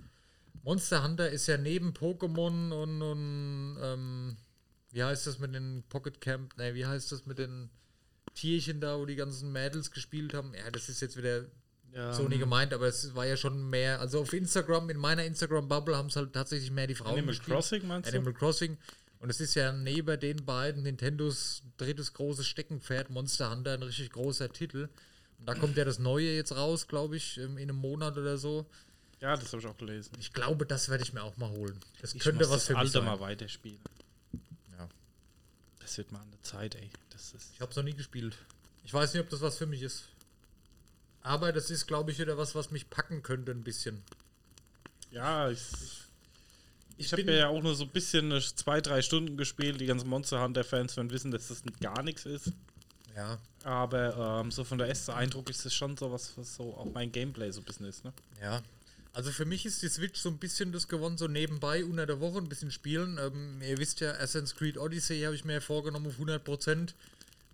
Monster 0.63 1.03
Hunter 1.03 1.31
ist 1.31 1.47
ja 1.47 1.57
neben 1.57 1.93
Pokémon 1.93 2.73
und, 2.73 3.03
und 3.03 3.79
ähm, 3.83 4.37
wie 4.93 5.03
heißt 5.03 5.27
das 5.27 5.39
mit 5.39 5.55
den 5.55 5.85
Pocket 5.89 6.21
Camp, 6.21 6.57
ne, 6.59 6.75
wie 6.75 6.87
heißt 6.87 7.13
das 7.13 7.27
mit 7.27 7.39
den 7.39 7.71
Tierchen 8.35 8.81
da, 8.81 8.99
wo 8.99 9.07
die 9.07 9.17
ganzen 9.17 9.53
Mädels 9.53 9.91
gespielt 9.91 10.35
haben? 10.35 10.53
Ja, 10.55 10.71
das 10.71 10.89
ist 10.89 11.01
jetzt 11.01 11.17
wieder 11.17 11.47
Ja, 11.93 12.13
so 12.13 12.29
nie 12.29 12.39
gemeint, 12.39 12.73
aber 12.73 12.87
es 12.87 13.15
war 13.15 13.27
ja 13.27 13.37
schon 13.37 13.71
mehr, 13.71 14.01
also 14.01 14.21
auf 14.21 14.33
Instagram, 14.33 14.91
in 14.91 14.99
meiner 14.99 15.25
Instagram-Bubble 15.25 15.97
haben 15.97 16.09
es 16.09 16.17
halt 16.17 16.33
tatsächlich 16.33 16.71
mehr 16.71 16.87
die 16.87 16.95
Frauen 16.95 17.15
Animal 17.15 17.35
gespielt. 17.35 17.57
Crossing 17.57 17.87
meinst 17.87 18.11
du? 18.11 18.17
Animal 18.17 18.35
Crossing. 18.35 18.79
Und 19.21 19.31
es 19.31 19.41
ist 19.41 19.55
ja 19.55 19.71
neben 19.73 20.19
den 20.19 20.45
beiden 20.45 20.83
Nintendos 20.83 21.63
drittes 21.77 22.13
großes 22.15 22.47
Steckenpferd, 22.47 23.11
Monster 23.11 23.51
Hunter, 23.51 23.75
ein 23.75 23.83
richtig 23.83 24.11
großer 24.11 24.51
Titel. 24.53 24.89
Und 25.39 25.47
da 25.47 25.55
kommt 25.55 25.77
ja 25.77 25.85
das 25.85 25.99
Neue 25.99 26.35
jetzt 26.35 26.57
raus, 26.57 26.89
glaube 26.89 27.17
ich, 27.17 27.37
ähm, 27.39 27.57
in 27.59 27.69
einem 27.71 27.77
Monat 27.79 28.17
oder 28.17 28.39
so. 28.39 28.67
Ja, 29.21 29.37
das 29.37 29.53
habe 29.53 29.61
ich 29.61 29.69
auch 29.69 29.77
gelesen. 29.77 30.13
Ich 30.19 30.33
glaube, 30.33 30.65
das 30.65 30.89
werde 30.89 31.05
ich 31.05 31.13
mir 31.13 31.23
auch 31.23 31.37
mal 31.37 31.51
holen. 31.51 31.79
Das 32.01 32.15
Ich 32.15 32.23
könnte 32.23 32.49
was 32.49 32.67
für 32.67 32.77
mich 32.79 32.91
sein. 32.91 33.05
mal 33.05 33.21
weiterspielen. 33.21 33.81
Ja. 34.79 34.89
Das 35.81 35.99
wird 35.99 36.11
mal 36.13 36.21
an 36.21 36.31
der 36.31 36.43
Zeit, 36.43 36.75
ey. 36.75 36.91
Das 37.11 37.33
ist 37.35 37.51
Ich 37.55 37.61
habe 37.61 37.71
es 37.71 37.77
noch 37.77 37.85
nie 37.85 37.95
gespielt. 37.95 38.37
Ich 38.85 38.95
weiß 38.95 39.13
nicht, 39.13 39.23
ob 39.23 39.29
das 39.29 39.43
was 39.43 39.59
für 39.59 39.67
mich 39.67 39.83
ist. 39.83 40.05
Aber 41.23 41.53
das 41.53 41.71
ist, 41.71 41.87
glaube 41.87 42.11
ich, 42.11 42.19
wieder 42.19 42.39
was, 42.39 42.55
was 42.55 42.71
mich 42.71 42.89
packen 42.89 43.23
könnte 43.23 43.53
ein 43.53 43.63
bisschen. 43.63 44.03
ja, 45.11 45.51
ich, 45.51 45.61
ich 45.83 46.00
habe 47.13 47.25
bin- 47.25 47.35
ja 47.37 47.49
auch 47.49 47.63
nur 47.63 47.75
so 47.75 47.85
ein 47.85 47.91
bisschen 47.91 48.31
zwei, 48.57 48.81
drei 48.81 49.03
Stunden 49.03 49.37
gespielt. 49.37 49.81
Die 49.81 49.87
ganzen 49.87 50.09
Monster 50.09 50.43
Hunter-Fans 50.43 50.97
werden 50.97 51.11
wissen, 51.11 51.31
dass 51.31 51.49
das 51.49 51.63
gar 51.81 52.03
nichts 52.03 52.27
ist. 52.27 52.53
Ja, 53.17 53.39
Aber 53.65 54.41
ähm, 54.43 54.51
so 54.51 54.63
von 54.65 54.79
der 54.79 54.87
ersten 54.89 55.11
Eindruck 55.13 55.51
ist 55.51 55.67
es 55.67 55.75
schon 55.75 55.97
so 55.97 56.13
was, 56.13 56.35
so 56.43 56.75
auch 56.75 56.87
mein 56.95 57.11
Gameplay 57.11 57.51
so 57.51 57.61
ein 57.61 57.65
bisschen 57.65 57.87
ist, 57.87 58.05
ne? 58.05 58.13
Ja. 58.41 58.63
Also 59.13 59.33
für 59.33 59.45
mich 59.45 59.67
ist 59.67 59.83
die 59.83 59.89
Switch 59.89 60.21
so 60.21 60.29
ein 60.29 60.39
bisschen 60.39 60.71
das 60.71 60.87
gewonnen, 60.87 61.19
so 61.19 61.27
nebenbei 61.27 61.85
unter 61.85 62.07
der 62.07 62.21
Woche 62.21 62.39
ein 62.39 62.49
bisschen 62.49 62.71
spielen. 62.71 63.19
Ähm, 63.21 63.61
ihr 63.61 63.77
wisst 63.79 63.99
ja, 64.01 64.13
Assassin's 64.13 64.55
Creed 64.55 64.79
Odyssey 64.79 65.23
habe 65.23 65.35
ich 65.35 65.45
mir 65.45 65.61
vorgenommen 65.61 66.07
auf 66.07 66.19
100%. 66.19 66.91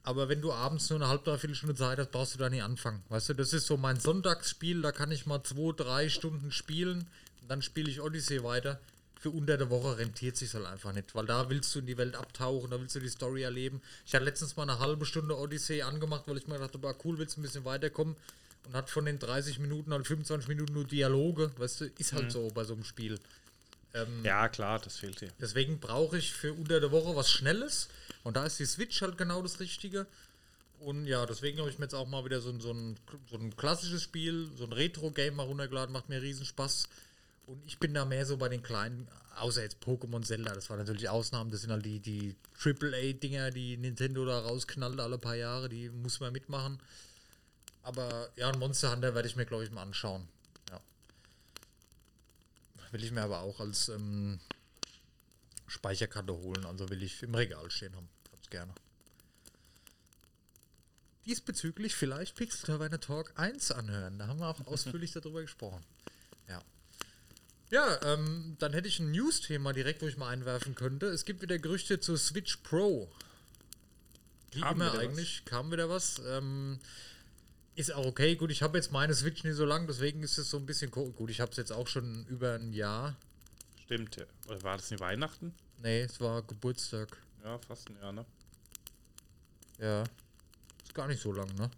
Aber 0.03 0.29
wenn 0.29 0.43
du 0.43 0.53
abends 0.53 0.89
nur 0.91 0.99
eine 1.01 1.09
halbe, 1.09 1.25
dreiviertel 1.25 1.57
Stunde 1.57 1.75
Zeit 1.75 1.99
hast, 1.99 2.11
brauchst 2.13 2.35
du 2.35 2.39
da 2.39 2.51
nie 2.51 2.61
anfangen. 2.61 3.03
Weißt 3.09 3.31
du, 3.31 3.35
das 3.35 3.53
ist 3.55 3.67
so 3.67 3.77
mein 3.79 3.99
Sonntagsspiel, 3.99 4.83
da 4.83 4.93
kann 4.93 5.11
ich 5.11 5.25
mal 5.27 5.43
zwei, 5.43 5.73
drei 5.75 6.09
Stunden 6.11 6.53
spielen 6.53 7.07
und 7.41 7.49
dann 7.51 7.63
spiele 7.63 7.91
ich 7.91 8.01
Odyssey 8.03 8.45
weiter. 8.45 8.79
Für 9.19 9.31
unter 9.31 9.57
der 9.57 9.71
Woche 9.71 9.97
rentiert 9.99 10.37
sich 10.37 10.53
halt 10.55 10.67
einfach 10.67 10.93
nicht, 10.93 11.15
weil 11.15 11.27
da 11.27 11.49
willst 11.49 11.75
du 11.75 11.79
in 11.81 11.87
die 11.87 11.97
Welt 11.97 12.15
abtauchen, 12.15 12.71
da 12.71 12.79
willst 12.81 12.95
du 12.95 13.01
die 13.01 13.09
Story 13.09 13.43
erleben. 13.43 13.81
Ich 14.05 14.15
hatte 14.15 14.25
letztens 14.25 14.57
mal 14.57 14.65
eine 14.69 14.79
halbe 14.79 15.07
Stunde 15.07 15.37
Odyssey 15.37 15.83
angemacht, 15.83 16.25
weil 16.27 16.37
ich 16.37 16.47
mir 16.47 16.59
dachte, 16.59 16.83
war 16.83 16.95
cool, 17.05 17.19
willst 17.19 17.37
du 17.37 17.41
ein 17.41 17.43
bisschen 17.43 17.65
weiterkommen 17.65 18.15
und 18.67 18.75
hat 18.75 18.91
von 18.91 19.05
den 19.07 19.19
30 19.19 19.59
Minuten 19.59 19.93
halt 19.93 20.07
25 20.07 20.49
Minuten 20.49 20.75
nur 20.75 20.85
Dialoge, 20.85 21.51
weißt 21.57 21.81
du, 21.81 21.85
ist 21.99 22.13
halt 22.13 22.31
so 22.31 22.49
bei 22.55 22.65
so 22.65 22.75
einem 22.75 22.85
Spiel. 22.85 23.19
Ja, 24.25 24.49
klar, 24.49 24.79
das 24.81 24.99
fehlt 24.99 25.21
dir. 25.23 25.31
Deswegen 25.41 25.81
brauche 25.81 26.19
ich 26.19 26.33
für 26.35 26.53
unter 26.53 26.79
der 26.81 26.91
Woche 26.93 27.17
was 27.17 27.31
Schnelles. 27.31 27.89
Und 28.25 28.37
da 28.37 28.45
ist 28.45 28.59
die 28.59 28.67
Switch 28.67 29.01
halt 29.01 29.17
genau 29.17 29.41
das 29.41 29.59
Richtige. 29.61 30.07
Und 30.81 31.07
ja, 31.07 31.25
deswegen 31.25 31.59
habe 31.61 31.71
ich 31.71 31.79
mir 31.79 31.87
jetzt 31.87 31.95
auch 31.95 32.07
mal 32.07 32.23
wieder 32.27 32.43
so, 32.43 32.51
ein- 32.51 32.61
so, 32.61 32.71
ein, 32.73 32.99
so 33.31 33.39
ein 33.39 33.57
klassisches 33.57 34.03
Spiel, 34.03 34.51
so 34.59 34.65
ein 34.65 34.73
Retro-Game 34.75 35.35
mal 35.37 35.45
runtergeladen, 35.45 35.93
macht 35.93 36.11
mir 36.11 36.21
riesen 36.21 36.45
Spaß. 36.45 36.89
Und 37.47 37.65
ich 37.65 37.79
bin 37.79 37.95
da 37.95 38.05
mehr 38.05 38.27
so 38.27 38.37
bei 38.37 38.49
den 38.49 38.63
kleinen, 38.63 39.09
außer 39.37 39.63
jetzt 39.63 39.81
Pokémon 39.83 40.25
Zelda, 40.25 40.53
das 40.53 40.69
war 40.69 40.77
natürlich 40.77 41.09
Ausnahmen, 41.09 41.51
das 41.51 41.61
sind 41.61 41.71
halt 41.71 41.85
die, 41.85 42.01
die 42.01 42.35
AAA-Dinger, 42.61 43.53
die 43.53 43.77
Nintendo 43.77 44.25
da 44.25 44.41
rausknallt 44.41 44.99
alle 44.99 45.17
paar 45.17 45.37
Jahre, 45.37 45.69
die 45.69 45.89
muss 45.89 46.19
man 46.19 46.33
mitmachen. 46.33 46.81
Aber 47.83 48.31
ja, 48.35 48.51
ein 48.51 48.59
Monster 48.59 48.91
Hunter 48.91 49.15
werde 49.15 49.29
ich 49.29 49.37
mir, 49.37 49.47
glaube 49.47 49.63
ich, 49.63 49.71
mal 49.71 49.83
anschauen. 49.83 50.29
Ja. 50.71 50.81
Will 52.91 53.05
ich 53.05 53.13
mir 53.13 53.23
aber 53.23 53.43
auch 53.43 53.61
als 53.61 53.91
ähm, 53.91 54.41
Speicherkarte 55.69 56.33
holen, 56.33 56.67
also 56.67 56.89
will 56.91 57.01
ich 57.01 57.23
im 57.23 57.35
Regal 57.37 57.71
stehen 57.71 57.95
haben. 57.95 58.09
Ganz 58.33 58.51
gerne. 58.51 58.75
Diesbezüglich 61.27 61.95
vielleicht 61.95 62.35
Pixel 62.35 62.79
Talk 62.99 63.33
1 63.37 63.71
anhören. 63.71 64.19
Da 64.19 64.27
haben 64.27 64.41
wir 64.41 64.49
auch 64.49 64.67
ausführlich 64.67 65.13
darüber 65.13 65.43
gesprochen. 65.43 65.85
Ja. 67.71 68.01
Ähm, 68.03 68.57
dann 68.59 68.73
hätte 68.73 68.89
ich 68.89 69.01
ein 69.01 69.11
News-Thema 69.11 69.73
direkt, 69.73 70.03
wo 70.03 70.07
ich 70.07 70.17
mal 70.17 70.29
einwerfen 70.29 70.75
könnte. 70.75 71.07
Es 71.07 71.25
gibt 71.25 71.43
wieder 71.43 71.59
Gerüchte 71.59 72.01
zur 72.01 72.17
Switch 72.19 72.59
Pro. 72.59 73.11
Wie 74.53 74.61
Kam 74.61 74.77
immer 74.77 74.93
wieder 74.93 74.99
was? 74.99 75.09
eigentlich, 75.09 75.45
kam 75.45 75.73
wieder 75.73 75.89
was. 75.89 76.21
Ähm, 76.27 76.79
ist 77.75 77.93
auch 77.93 78.07
okay. 78.07 78.37
Gut, 78.37 78.51
ich 78.51 78.63
habe 78.63 78.79
jetzt 78.79 78.93
meine 78.93 79.15
Switch 79.15 79.45
nicht 79.45 79.57
so 79.57 79.65
lang, 79.65 79.87
deswegen 79.87 80.23
ist 80.23 80.39
es 80.39 80.49
so 80.49 80.57
ein 80.57 80.67
bisschen 80.67 80.91
gut. 80.91 81.31
Ich 81.31 81.41
habe 81.41 81.51
es 81.51 81.57
jetzt 81.57 81.73
auch 81.73 81.89
schon 81.89 82.25
über 82.27 82.55
ein 82.55 82.73
Jahr. 82.73 83.17
Stimmt. 83.85 84.25
Oder 84.49 84.63
war 84.63 84.77
das 84.77 84.91
nicht 84.91 85.01
Weihnachten? 85.01 85.55
Nee, 85.83 86.03
es 86.03 86.21
war 86.21 86.43
Geburtstag. 86.43 87.17
Ja, 87.45 87.59
fast 87.59 87.91
ein 87.91 87.97
Jahr, 87.97 88.13
ne? 88.13 88.25
Ja. 89.79 90.05
Ist 90.83 90.95
gar 90.95 91.07
nicht 91.07 91.21
so 91.21 91.33
lang, 91.33 91.53
ne? 91.55 91.71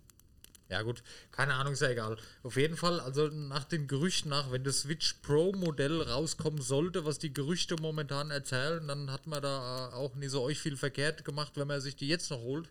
Ja, 0.68 0.83
gut. 0.83 1.02
Keine 1.33 1.54
Ahnung, 1.54 1.72
ist 1.72 1.81
ja 1.81 1.88
egal. 1.88 2.18
Auf 2.42 2.57
jeden 2.57 2.76
Fall, 2.76 3.00
also 3.00 3.28
nach 3.28 3.64
den 3.64 3.87
Gerüchten 3.87 4.28
nach, 4.31 4.52
wenn 4.52 4.64
das 4.64 4.81
Switch 4.81 5.14
Pro 5.22 5.52
Modell 5.52 6.02
rauskommen 6.02 6.61
sollte, 6.61 7.07
was 7.07 7.18
die 7.18 7.33
Gerüchte 7.33 7.76
momentan 7.81 8.31
erzählen, 8.31 8.87
dann 8.87 9.11
hat 9.11 9.26
man 9.26 9.40
da 9.40 9.88
äh, 9.88 9.94
auch 9.94 10.14
nicht 10.14 10.31
so 10.31 10.42
euch 10.42 10.59
viel 10.59 10.76
verkehrt 10.76 11.24
gemacht, 11.24 11.52
wenn 11.57 11.68
man 11.68 11.81
sich 11.81 11.96
die 11.96 12.09
jetzt 12.09 12.31
noch 12.31 12.40
holt. 12.40 12.68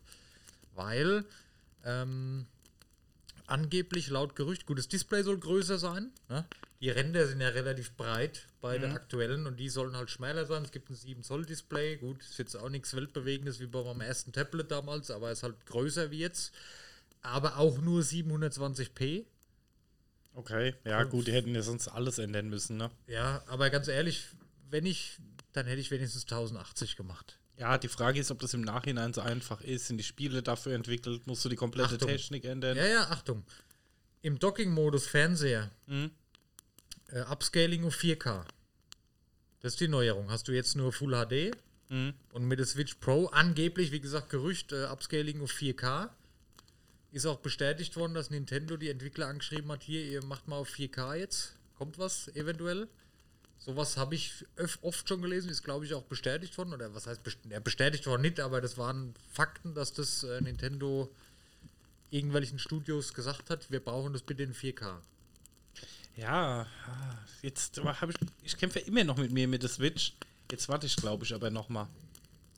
Weil, 0.76 1.26
ähm, 1.84 2.46
angeblich 3.48 4.10
laut 4.10 4.36
Gerücht, 4.36 4.68
gut, 4.68 4.78
das 4.78 4.88
Display 4.88 5.24
soll 5.24 5.40
größer 5.40 5.80
sein. 5.80 6.12
Ne? 6.30 6.46
Die 6.80 6.92
Ränder 6.92 7.26
sind 7.26 7.42
ja 7.42 7.50
relativ 7.50 7.94
breit 7.94 8.46
bei 8.62 8.78
der 8.78 8.94
aktuellen 8.94 9.48
und 9.48 9.58
die 9.58 9.70
sollen 9.70 9.96
halt 9.96 10.12
schmäler 10.12 10.46
sein. 10.46 10.64
Es 10.64 10.72
gibt 10.72 10.92
ein 10.92 10.96
7 10.96 11.24
Zoll 11.24 11.44
Display. 11.44 11.98
Gut, 11.98 12.22
ist 12.22 12.38
jetzt 12.38 12.56
auch 12.56 12.70
nichts 12.70 12.96
Weltbewegendes 12.96 13.60
wie 13.60 13.66
bei 13.66 13.84
meinem 13.84 14.02
ersten 14.02 14.32
Tablet 14.32 14.70
damals, 14.70 15.10
aber 15.10 15.32
ist 15.32 15.42
halt 15.42 15.66
größer 15.66 16.12
wie 16.12 16.20
jetzt. 16.20 16.54
Aber 17.22 17.58
auch 17.58 17.80
nur 17.80 18.02
720p. 18.02 19.26
Okay. 20.34 20.76
Ja, 20.86 21.04
gut, 21.04 21.28
die 21.28 21.34
hätten 21.34 21.54
ja 21.56 21.62
sonst 21.62 21.88
alles 21.88 22.20
ändern 22.20 22.48
müssen, 22.50 22.78
ne? 22.78 22.92
Ja, 23.08 23.44
aber 23.48 23.70
ganz 23.70 23.88
ehrlich, 23.88 24.26
wenn 24.70 24.86
ich, 24.86 25.18
dann 25.54 25.66
hätte 25.66 25.82
ich 25.82 25.90
wenigstens 25.92 26.24
1080 26.24 26.96
gemacht. 26.96 27.40
Ja, 27.58 27.78
die 27.80 27.88
Frage 27.88 28.20
ist, 28.20 28.30
ob 28.30 28.40
das 28.40 28.54
im 28.54 28.62
Nachhinein 28.62 29.14
so 29.14 29.22
einfach 29.22 29.62
ist. 29.62 29.88
Sind 29.88 29.98
die 29.98 30.04
Spiele 30.04 30.44
dafür 30.44 30.76
entwickelt? 30.76 31.26
Musst 31.26 31.44
du 31.44 31.50
die 31.50 31.56
komplette 31.56 31.96
Achtung. 31.96 32.08
Technik 32.10 32.46
ändern? 32.46 32.78
Ja, 32.78 32.86
ja, 32.86 33.02
Achtung. 33.10 33.44
Im 34.22 34.38
Docking-Modus 34.38 35.08
Fernseher. 35.08 35.72
Mhm. 35.88 36.12
Äh, 37.08 37.22
Upscaling 37.22 37.84
auf 37.86 37.96
4K. 37.96 38.46
Das 39.62 39.74
ist 39.74 39.80
die 39.80 39.88
Neuerung. 39.88 40.30
Hast 40.30 40.48
du 40.48 40.52
jetzt 40.52 40.76
nur 40.76 40.94
Full 40.94 41.14
HD 41.16 41.52
Mhm. 41.90 42.14
und 42.34 42.46
mit 42.46 42.60
der 42.60 42.66
Switch 42.68 42.96
Pro 42.96 43.28
angeblich, 43.28 43.92
wie 43.92 44.02
gesagt, 44.02 44.30
Gerücht, 44.30 44.72
äh, 44.74 44.86
Upscaling 44.86 45.42
auf 45.42 45.52
4K. 45.52 46.10
Ist 47.18 47.26
auch 47.26 47.40
bestätigt 47.40 47.96
worden, 47.96 48.14
dass 48.14 48.30
Nintendo 48.30 48.78
die 48.78 48.92
Entwickler 48.92 49.26
angeschrieben 49.26 49.72
hat, 49.72 49.82
hier, 49.82 50.06
ihr 50.06 50.24
macht 50.24 50.48
mal 50.48 50.58
auf 50.58 50.70
4K 50.70 51.16
jetzt. 51.16 51.56
Kommt 51.76 51.98
was 51.98 52.28
eventuell? 52.36 52.88
Sowas 53.58 53.98
habe 53.98 54.14
ich 54.14 54.46
oft 54.84 55.10
schon 55.10 55.24
gelesen, 55.24 55.50
ist 55.50 55.64
glaube 55.64 55.84
ich 55.84 55.96
auch 55.96 56.04
bestätigt 56.04 56.56
worden. 56.60 56.74
Oder 56.74 56.94
was 56.94 57.08
heißt 57.08 57.24
best 57.24 57.40
ja, 57.50 57.60
bestätigt 57.60 58.06
worden 58.06 58.22
nicht, 58.22 58.40
aber 58.40 58.62
das 58.62 58.78
waren 58.78 59.16
Fakten, 59.32 59.74
dass 59.74 59.94
das 59.94 60.26
äh, 60.26 60.42
Nintendo 60.42 61.12
irgendwelchen 62.12 62.60
Studios 62.60 63.16
gesagt 63.16 63.50
hat, 63.50 63.72
wir 63.72 63.80
brauchen 63.80 64.14
das 64.14 64.22
bitte 64.22 64.44
in 64.44 64.54
4K. 64.54 65.00
Ja, 66.18 66.68
ah, 66.86 67.18
jetzt 67.42 67.82
habe 67.84 68.12
ich, 68.12 68.18
ich 68.44 68.58
kämpfe 68.58 68.78
immer 68.78 69.04
noch 69.04 69.18
mit 69.18 69.32
mir 69.32 69.48
mit 69.48 69.64
der 69.64 69.72
Switch. 69.72 70.14
Jetzt 70.52 70.70
warte 70.70 70.86
ich, 70.86 70.96
glaube 70.96 71.26
ich, 71.26 71.34
aber 71.34 71.50
noch 71.50 71.68
mal. 71.68 71.90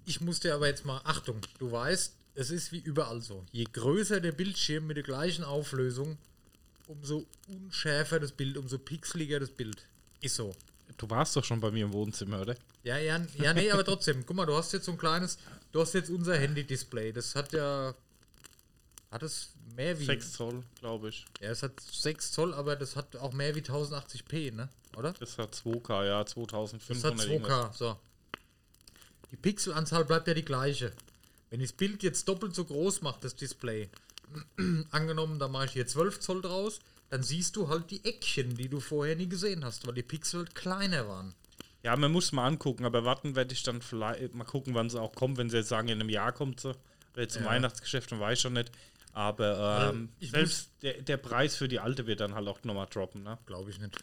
Ich 0.05 0.19
muss 0.19 0.41
dir 0.41 0.53
aber 0.53 0.67
jetzt 0.67 0.83
mal, 0.83 0.99
Achtung, 1.05 1.39
du 1.59 1.71
weißt, 1.71 2.18
es 2.39 2.51
ist 2.51 2.71
wie 2.71 2.79
überall 2.79 3.21
so. 3.21 3.45
Je 3.51 3.65
größer 3.65 4.21
der 4.21 4.31
Bildschirm 4.31 4.87
mit 4.87 4.95
der 4.97 5.03
gleichen 5.03 5.43
Auflösung, 5.43 6.17
umso 6.87 7.25
unschärfer 7.47 8.19
das 8.19 8.31
Bild, 8.31 8.57
umso 8.57 8.77
pixeliger 8.77 9.39
das 9.39 9.49
Bild. 9.49 9.85
Ist 10.21 10.35
so. 10.35 10.55
Du 10.97 11.09
warst 11.09 11.35
doch 11.35 11.43
schon 11.43 11.59
bei 11.59 11.69
mir 11.69 11.85
im 11.85 11.93
Wohnzimmer, 11.93 12.41
oder? 12.41 12.55
Ja, 12.83 12.97
ja, 12.97 13.19
ja, 13.37 13.53
nee, 13.53 13.69
aber 13.69 13.83
trotzdem. 13.83 14.25
Guck 14.25 14.37
mal, 14.37 14.45
du 14.45 14.55
hast 14.55 14.71
jetzt 14.71 14.85
so 14.85 14.93
ein 14.93 14.97
kleines, 14.97 15.37
du 15.71 15.81
hast 15.81 15.93
jetzt 15.93 16.09
unser 16.09 16.37
Handy-Display. 16.37 17.11
Das 17.11 17.35
hat 17.35 17.51
ja, 17.51 17.93
hat 19.11 19.23
es 19.23 19.51
mehr 19.75 19.99
wie, 19.99 20.05
6 20.05 20.31
Zoll, 20.31 20.63
glaube 20.79 21.09
ich. 21.09 21.25
ja, 21.41 21.49
es 21.49 21.61
hat 21.61 21.73
6 21.79 22.31
Zoll, 22.31 22.53
aber 22.53 22.77
das 22.77 22.95
hat 22.95 23.17
auch 23.17 23.33
mehr 23.33 23.53
wie 23.55 23.61
1080p, 23.61 24.53
ne? 24.53 24.69
Oder? 24.97 25.13
Das 25.13 25.37
hat 25.37 25.53
2K, 25.55 26.05
ja, 26.05 26.23
Das 26.23 26.33
2500 26.33 27.19
hat 27.19 27.27
irgendwas. 27.27 27.51
2K, 27.51 27.77
so. 27.77 27.99
Die 29.31 29.37
Pixelanzahl 29.37 30.05
bleibt 30.05 30.27
ja 30.27 30.33
die 30.33 30.45
gleiche. 30.45 30.93
Wenn 31.49 31.61
ich 31.61 31.69
das 31.71 31.77
Bild 31.77 32.03
jetzt 32.03 32.27
doppelt 32.27 32.55
so 32.55 32.65
groß 32.65 33.01
mache, 33.01 33.19
das 33.21 33.35
Display, 33.35 33.89
angenommen, 34.91 35.39
da 35.39 35.47
mache 35.47 35.65
ich 35.65 35.71
hier 35.71 35.87
12 35.87 36.19
Zoll 36.19 36.41
draus, 36.41 36.79
dann 37.09 37.23
siehst 37.23 37.55
du 37.55 37.69
halt 37.69 37.89
die 37.89 38.05
Eckchen, 38.05 38.55
die 38.55 38.69
du 38.69 38.79
vorher 38.79 39.15
nie 39.15 39.27
gesehen 39.27 39.65
hast, 39.65 39.87
weil 39.87 39.95
die 39.95 40.03
Pixel 40.03 40.41
halt 40.41 40.55
kleiner 40.55 41.07
waren. 41.07 41.33
Ja, 41.81 41.95
man 41.95 42.11
muss 42.11 42.31
mal 42.31 42.45
angucken, 42.45 42.85
aber 42.85 43.05
warten 43.05 43.35
werde 43.35 43.53
ich 43.53 43.63
dann 43.63 43.81
vielleicht 43.81 44.35
mal 44.35 44.43
gucken, 44.43 44.75
wann 44.75 44.89
sie 44.89 45.01
auch 45.01 45.15
kommt. 45.15 45.37
Wenn 45.37 45.49
sie 45.49 45.57
jetzt 45.57 45.69
sagen, 45.69 45.87
in 45.87 45.99
einem 45.99 46.09
Jahr 46.09 46.33
kommt 46.33 46.59
sie, 46.59 46.69
oder 47.13 47.21
jetzt 47.21 47.33
zum 47.33 47.43
Ja. 47.43 47.49
Weihnachtsgeschäft, 47.49 48.11
dann 48.11 48.19
weiß 48.19 48.37
ich 48.37 48.41
schon 48.41 48.53
nicht. 48.53 48.71
Aber 49.13 49.91
ähm, 49.91 50.09
ich 50.19 50.31
selbst 50.31 50.69
der, 50.81 51.01
der 51.01 51.17
Preis 51.17 51.55
für 51.55 51.67
die 51.67 51.79
alte 51.79 52.05
wird 52.05 52.19
dann 52.19 52.35
halt 52.35 52.47
auch 52.47 52.63
nochmal 52.63 52.87
droppen, 52.87 53.23
ne? 53.23 53.37
Glaube 53.45 53.71
ich 53.71 53.79
nicht. 53.79 53.97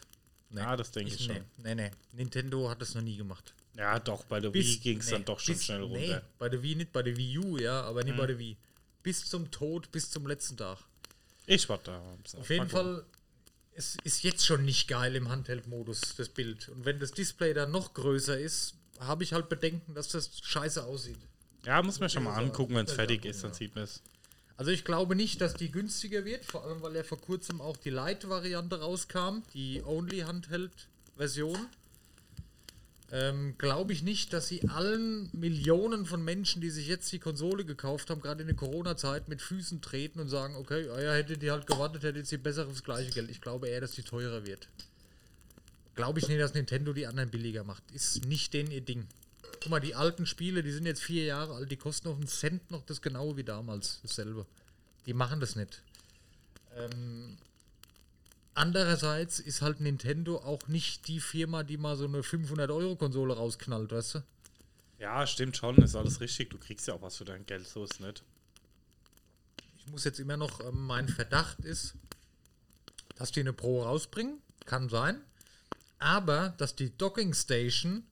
Nee. 0.49 0.61
Ja, 0.61 0.75
das 0.75 0.91
denke 0.91 1.13
ich, 1.13 1.23
schon. 1.23 1.35
Nee, 1.35 1.75
nee, 1.75 1.75
nee. 1.75 1.91
Nintendo 2.13 2.69
hat 2.69 2.81
das 2.81 2.95
noch 2.95 3.01
nie 3.01 3.15
gemacht. 3.15 3.53
Ja, 3.77 3.99
doch, 3.99 4.23
bei 4.25 4.39
der 4.39 4.53
Wii 4.53 4.77
ging 4.77 4.97
es 4.99 5.05
nee, 5.05 5.11
dann 5.13 5.25
doch 5.25 5.39
schon 5.39 5.53
bis- 5.55 5.65
schnell 5.65 5.83
runter. 5.83 5.99
Nee, 5.99 6.21
bei 6.39 6.49
der 6.49 6.61
Wii 6.63 6.75
nicht, 6.75 6.91
bei 6.91 7.03
der 7.03 7.15
Wii 7.15 7.37
U, 7.37 7.57
ja, 7.57 7.81
aber 7.83 8.03
nicht 8.03 8.15
Mhm. 8.15 8.17
bei 8.17 8.25
der 8.27 8.39
Wii. 8.39 8.57
Bis 9.03 9.29
zum 9.29 9.51
Tod, 9.51 9.91
bis 9.91 10.09
zum 10.09 10.25
letzten 10.25 10.57
Tag. 10.57 10.79
Ich 11.45 11.69
warte 11.69 11.91
da. 11.91 12.39
Auf 12.39 12.49
jeden 12.49 12.67
Fall, 12.69 13.05
es 13.75 13.95
ist 14.03 14.23
jetzt 14.23 14.45
schon 14.45 14.65
nicht 14.65 14.87
geil 14.87 15.15
im 15.15 15.29
Handheld-Modus, 15.29 16.15
das 16.17 16.27
Bild. 16.29 16.69
Und 16.69 16.85
wenn 16.85 16.99
das 16.99 17.11
Display 17.11 17.53
dann 17.53 17.71
noch 17.71 17.93
größer 17.93 18.37
ist, 18.37 18.73
habe 18.99 19.23
ich 19.23 19.31
halt 19.33 19.47
Bedenken, 19.47 19.93
dass 19.93 20.07
das 20.09 20.31
scheiße 20.41 20.83
aussieht. 20.83 21.19
Ja, 21.63 21.81
muss 21.83 21.99
man 21.99 22.09
schon 22.09 22.23
mal 22.23 22.31
Ja, 22.31 22.37
angucken, 22.37 22.73
wenn 22.75 22.85
es 22.85 22.93
fertig 22.93 23.25
ist, 23.25 23.43
dann 23.43 23.53
sieht 23.53 23.75
man 23.75 23.83
es. 23.83 24.01
Also 24.57 24.71
ich 24.71 24.83
glaube 24.83 25.15
nicht, 25.15 25.39
dass 25.39 25.53
die 25.53 25.69
günstiger 25.69 26.25
wird, 26.25 26.43
vor 26.43 26.65
allem 26.65 26.81
weil 26.81 26.95
ja 26.95 27.03
vor 27.03 27.21
kurzem 27.21 27.61
auch 27.61 27.77
die 27.77 27.91
Lite-Variante 27.91 28.79
rauskam, 28.79 29.43
die 29.53 29.83
Only-Handheld-Version. 29.85 31.67
Ähm, 33.09 33.55
glaube 33.57 33.93
ich 33.93 34.03
nicht, 34.03 34.33
dass 34.33 34.49
sie 34.49 34.67
allen 34.67 35.29
Millionen 35.31 36.05
von 36.05 36.23
Menschen, 36.23 36.61
die 36.61 36.69
sich 36.69 36.87
jetzt 36.87 37.09
die 37.13 37.19
Konsole 37.19 37.63
gekauft 37.63 38.09
haben, 38.09 38.21
gerade 38.21 38.41
in 38.41 38.47
der 38.47 38.55
Corona-Zeit 38.55 39.29
mit 39.29 39.41
Füßen 39.41 39.81
treten 39.81 40.19
und 40.19 40.27
sagen, 40.27 40.55
okay, 40.55 40.89
ah 40.89 41.01
ja, 41.01 41.13
hättet 41.13 41.41
ihr 41.41 41.53
halt 41.53 41.67
gewartet, 41.67 42.03
hättet 42.03 42.29
ihr 42.29 42.43
besser 42.43 42.67
aufs 42.67 42.83
gleiche 42.83 43.11
Geld. 43.11 43.29
Ich 43.31 43.39
glaube 43.39 43.69
eher, 43.69 43.79
dass 43.79 43.91
die 43.91 44.03
teurer 44.03 44.45
wird. 44.45 44.67
Glaube 45.95 46.19
ich 46.19 46.27
nicht, 46.27 46.39
dass 46.39 46.53
Nintendo 46.53 46.91
die 46.91 47.07
anderen 47.07 47.31
billiger 47.31 47.63
macht. 47.63 47.81
Ist 47.91 48.25
nicht 48.25 48.53
denen 48.53 48.71
ihr 48.71 48.81
Ding. 48.81 49.07
Guck 49.61 49.69
mal, 49.69 49.79
die 49.79 49.95
alten 49.95 50.25
Spiele, 50.25 50.61
die 50.61 50.71
sind 50.71 50.85
jetzt 50.85 51.01
vier 51.01 51.23
Jahre 51.23 51.55
alt, 51.55 51.71
die 51.71 51.77
kosten 51.77 52.09
noch 52.09 52.17
einen 52.17 52.27
Cent 52.27 52.69
noch 52.71 52.85
das 52.85 53.01
genaue 53.01 53.37
wie 53.37 53.43
damals, 53.43 53.99
dasselbe. 54.03 54.45
Die 55.05 55.13
machen 55.13 55.39
das 55.39 55.55
nicht. 55.55 55.81
Ähm, 56.75 57.37
andererseits 58.57 59.39
ist 59.39 59.61
halt 59.61 59.79
Nintendo 59.79 60.37
auch 60.37 60.67
nicht 60.67 61.07
die 61.07 61.19
Firma, 61.19 61.63
die 61.63 61.77
mal 61.77 61.95
so 61.95 62.05
eine 62.05 62.21
500-Euro-Konsole 62.21 63.35
rausknallt, 63.35 63.91
weißt 63.91 64.15
du? 64.15 64.23
Ja, 64.99 65.27
stimmt 65.27 65.55
schon, 65.55 65.77
ist 65.77 65.95
alles 65.95 66.19
richtig. 66.21 66.49
Du 66.49 66.57
kriegst 66.57 66.87
ja 66.87 66.95
auch 66.95 67.01
was 67.01 67.17
für 67.17 67.25
dein 67.25 67.45
Geld, 67.45 67.67
so 67.67 67.83
ist 67.83 67.99
nicht. 67.99 68.23
ich 69.77 69.87
muss 69.87 70.03
jetzt 70.03 70.19
immer 70.19 70.37
noch, 70.37 70.59
ähm, 70.61 70.85
mein 70.85 71.07
Verdacht 71.07 71.59
ist, 71.59 71.93
dass 73.15 73.31
die 73.31 73.41
eine 73.41 73.53
Pro 73.53 73.83
rausbringen, 73.83 74.41
kann 74.65 74.89
sein, 74.89 75.21
aber 75.99 76.49
dass 76.57 76.75
die 76.75 76.95
Docking 76.97 77.33
Station, 77.33 78.03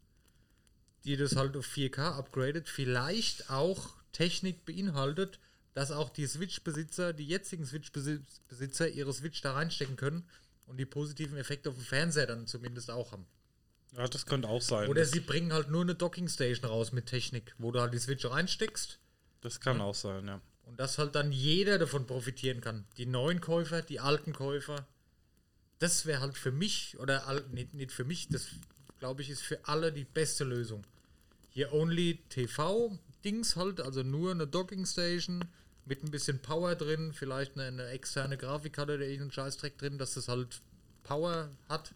die 1.03 1.17
das 1.17 1.35
halt 1.35 1.57
auf 1.57 1.65
4K 1.65 2.17
upgradet, 2.17 2.69
vielleicht 2.69 3.49
auch 3.49 3.89
Technik 4.11 4.63
beinhaltet, 4.65 5.39
dass 5.75 5.91
auch 5.91 6.09
die 6.09 6.25
Switch-Besitzer, 6.25 7.13
die 7.13 7.27
jetzigen 7.27 7.65
Switch-Besitzer 7.65 8.89
ihre 8.89 9.13
Switch 9.13 9.41
da 9.41 9.53
reinstecken 9.53 9.97
können 9.97 10.27
und 10.65 10.77
die 10.77 10.85
positiven 10.85 11.37
Effekte 11.37 11.69
auf 11.69 11.75
dem 11.75 11.83
Fernseher 11.83 12.25
dann 12.25 12.47
zumindest 12.47 12.89
auch 12.89 13.11
haben. 13.11 13.27
Ja, 13.95 14.07
das 14.07 14.25
könnte 14.25 14.47
auch 14.47 14.61
sein. 14.61 14.89
Oder 14.89 15.05
sie 15.05 15.19
bringen 15.19 15.53
halt 15.53 15.69
nur 15.69 15.81
eine 15.81 15.93
Docking 15.93 16.27
Station 16.27 16.65
raus 16.65 16.91
mit 16.91 17.05
Technik, 17.05 17.53
wo 17.59 17.71
du 17.71 17.79
halt 17.79 17.93
die 17.93 17.99
Switch 17.99 18.25
reinsteckst 18.25 18.99
das 19.45 19.59
kann 19.59 19.79
auch 19.79 19.93
sein, 19.93 20.27
ja. 20.27 20.41
und 20.63 20.79
dass 20.79 20.97
halt 20.97 21.13
dann 21.13 21.31
jeder 21.31 21.77
davon 21.77 22.07
profitieren 22.07 22.61
kann. 22.61 22.83
Die 22.97 23.05
neuen 23.05 23.41
Käufer, 23.41 23.83
die 23.83 23.99
alten 23.99 24.33
Käufer. 24.33 24.87
Das 25.77 26.07
wäre 26.07 26.21
halt 26.21 26.35
für 26.35 26.51
mich, 26.51 26.97
oder 26.97 27.43
nicht, 27.51 27.75
nicht 27.75 27.91
für 27.91 28.05
mich, 28.05 28.27
das 28.27 28.47
glaube 28.97 29.21
ich 29.21 29.29
ist 29.29 29.43
für 29.43 29.59
alle 29.67 29.93
die 29.93 30.03
beste 30.03 30.45
Lösung. 30.45 30.83
Hier 31.51 31.73
Only 31.73 32.23
TV-Dings 32.29 33.55
halt, 33.55 33.81
also 33.81 34.01
nur 34.01 34.31
eine 34.31 34.47
Docking 34.47 34.87
Station 34.87 35.45
mit 35.85 36.03
ein 36.03 36.11
bisschen 36.11 36.39
Power 36.39 36.75
drin, 36.75 37.13
vielleicht 37.13 37.53
eine, 37.53 37.67
eine 37.67 37.87
externe 37.89 38.37
Grafikkarte 38.37 38.95
oder 38.95 39.05
irgendeinen 39.05 39.31
Scheißdreck 39.31 39.77
drin, 39.77 39.97
dass 39.97 40.15
das 40.15 40.27
halt 40.27 40.61
Power 41.03 41.49
hat 41.69 41.93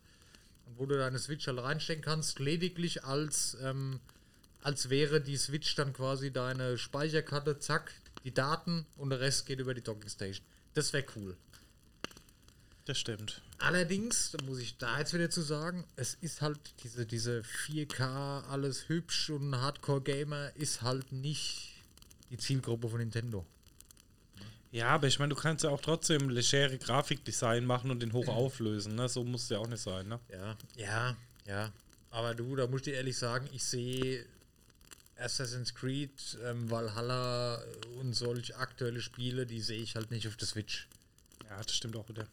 und 0.66 0.78
wo 0.78 0.86
du 0.86 0.98
deine 0.98 1.20
Switch 1.20 1.48
halt 1.48 1.60
reinstecken 1.60 2.04
kannst, 2.04 2.40
lediglich 2.40 3.04
als, 3.04 3.58
ähm, 3.62 4.00
als 4.62 4.90
wäre 4.90 5.22
die 5.22 5.38
Switch 5.38 5.76
dann 5.76 5.94
quasi 5.94 6.32
deine 6.32 6.78
Speicherkarte, 6.78 7.60
zack, 7.60 7.92
die 8.24 8.34
Daten 8.34 8.86
und 8.98 9.10
der 9.10 9.20
Rest 9.20 9.46
geht 9.46 9.60
über 9.60 9.74
die 9.74 9.82
Docking 9.82 10.10
Station. 10.10 10.46
Das 10.74 10.94
wäre 10.94 11.06
cool. 11.16 11.36
Das 12.86 12.98
stimmt. 12.98 13.42
Allerdings, 13.60 14.32
da 14.32 14.44
muss 14.46 14.60
ich 14.60 14.78
da 14.78 15.00
jetzt 15.00 15.14
wieder 15.14 15.30
zu 15.30 15.42
sagen, 15.42 15.86
es 15.96 16.16
ist 16.22 16.42
halt 16.42 16.60
diese, 16.84 17.06
diese 17.06 17.42
4K, 17.42 18.46
alles 18.46 18.90
hübsch 18.90 19.30
und 19.30 19.56
Hardcore-Gamer 19.56 20.56
ist 20.56 20.82
halt 20.82 21.12
nicht 21.12 21.76
die 22.30 22.38
Zielgruppe 22.38 22.90
von 22.90 23.00
Nintendo. 23.00 23.46
Ja, 24.72 24.90
aber 24.90 25.08
ich 25.08 25.18
meine, 25.18 25.34
du 25.34 25.40
kannst 25.40 25.64
ja 25.64 25.72
auch 25.72 25.82
trotzdem 25.82 26.30
legere 26.30 26.78
Grafikdesign 26.78 27.66
machen 27.66 27.90
und 27.90 28.02
den 28.02 28.14
hoch 28.14 28.28
auflösen, 28.28 28.96
ne? 28.96 29.10
So 29.10 29.24
muss 29.24 29.44
es 29.44 29.50
ja 29.50 29.58
auch 29.58 29.68
nicht 29.68 29.82
sein, 29.82 30.08
ne? 30.08 30.20
Ja, 30.30 30.58
ja, 30.76 31.18
ja. 31.46 31.72
Aber 32.12 32.36
du, 32.36 32.56
da 32.56 32.68
muss 32.68 32.82
ich 32.82 32.86
dir 32.86 32.94
ehrlich 32.96 33.18
sagen, 33.18 33.48
ich 33.52 33.64
sehe 33.64 34.26
Assassin's 35.18 35.74
Creed, 35.74 36.38
ähm, 36.46 36.70
Valhalla 36.70 37.62
und 38.00 38.14
solche 38.14 38.56
aktuelle 38.58 39.02
Spiele, 39.02 39.46
die 39.46 39.62
sehe 39.62 39.82
ich 39.82 39.96
halt 39.96 40.12
nicht 40.12 40.28
auf 40.28 40.38
der 40.38 40.48
Switch. 40.48 40.88
Ja, 41.50 41.58
das 41.58 41.76
stimmt 41.76 41.96
auch 41.96 42.08
wieder. 42.08 42.28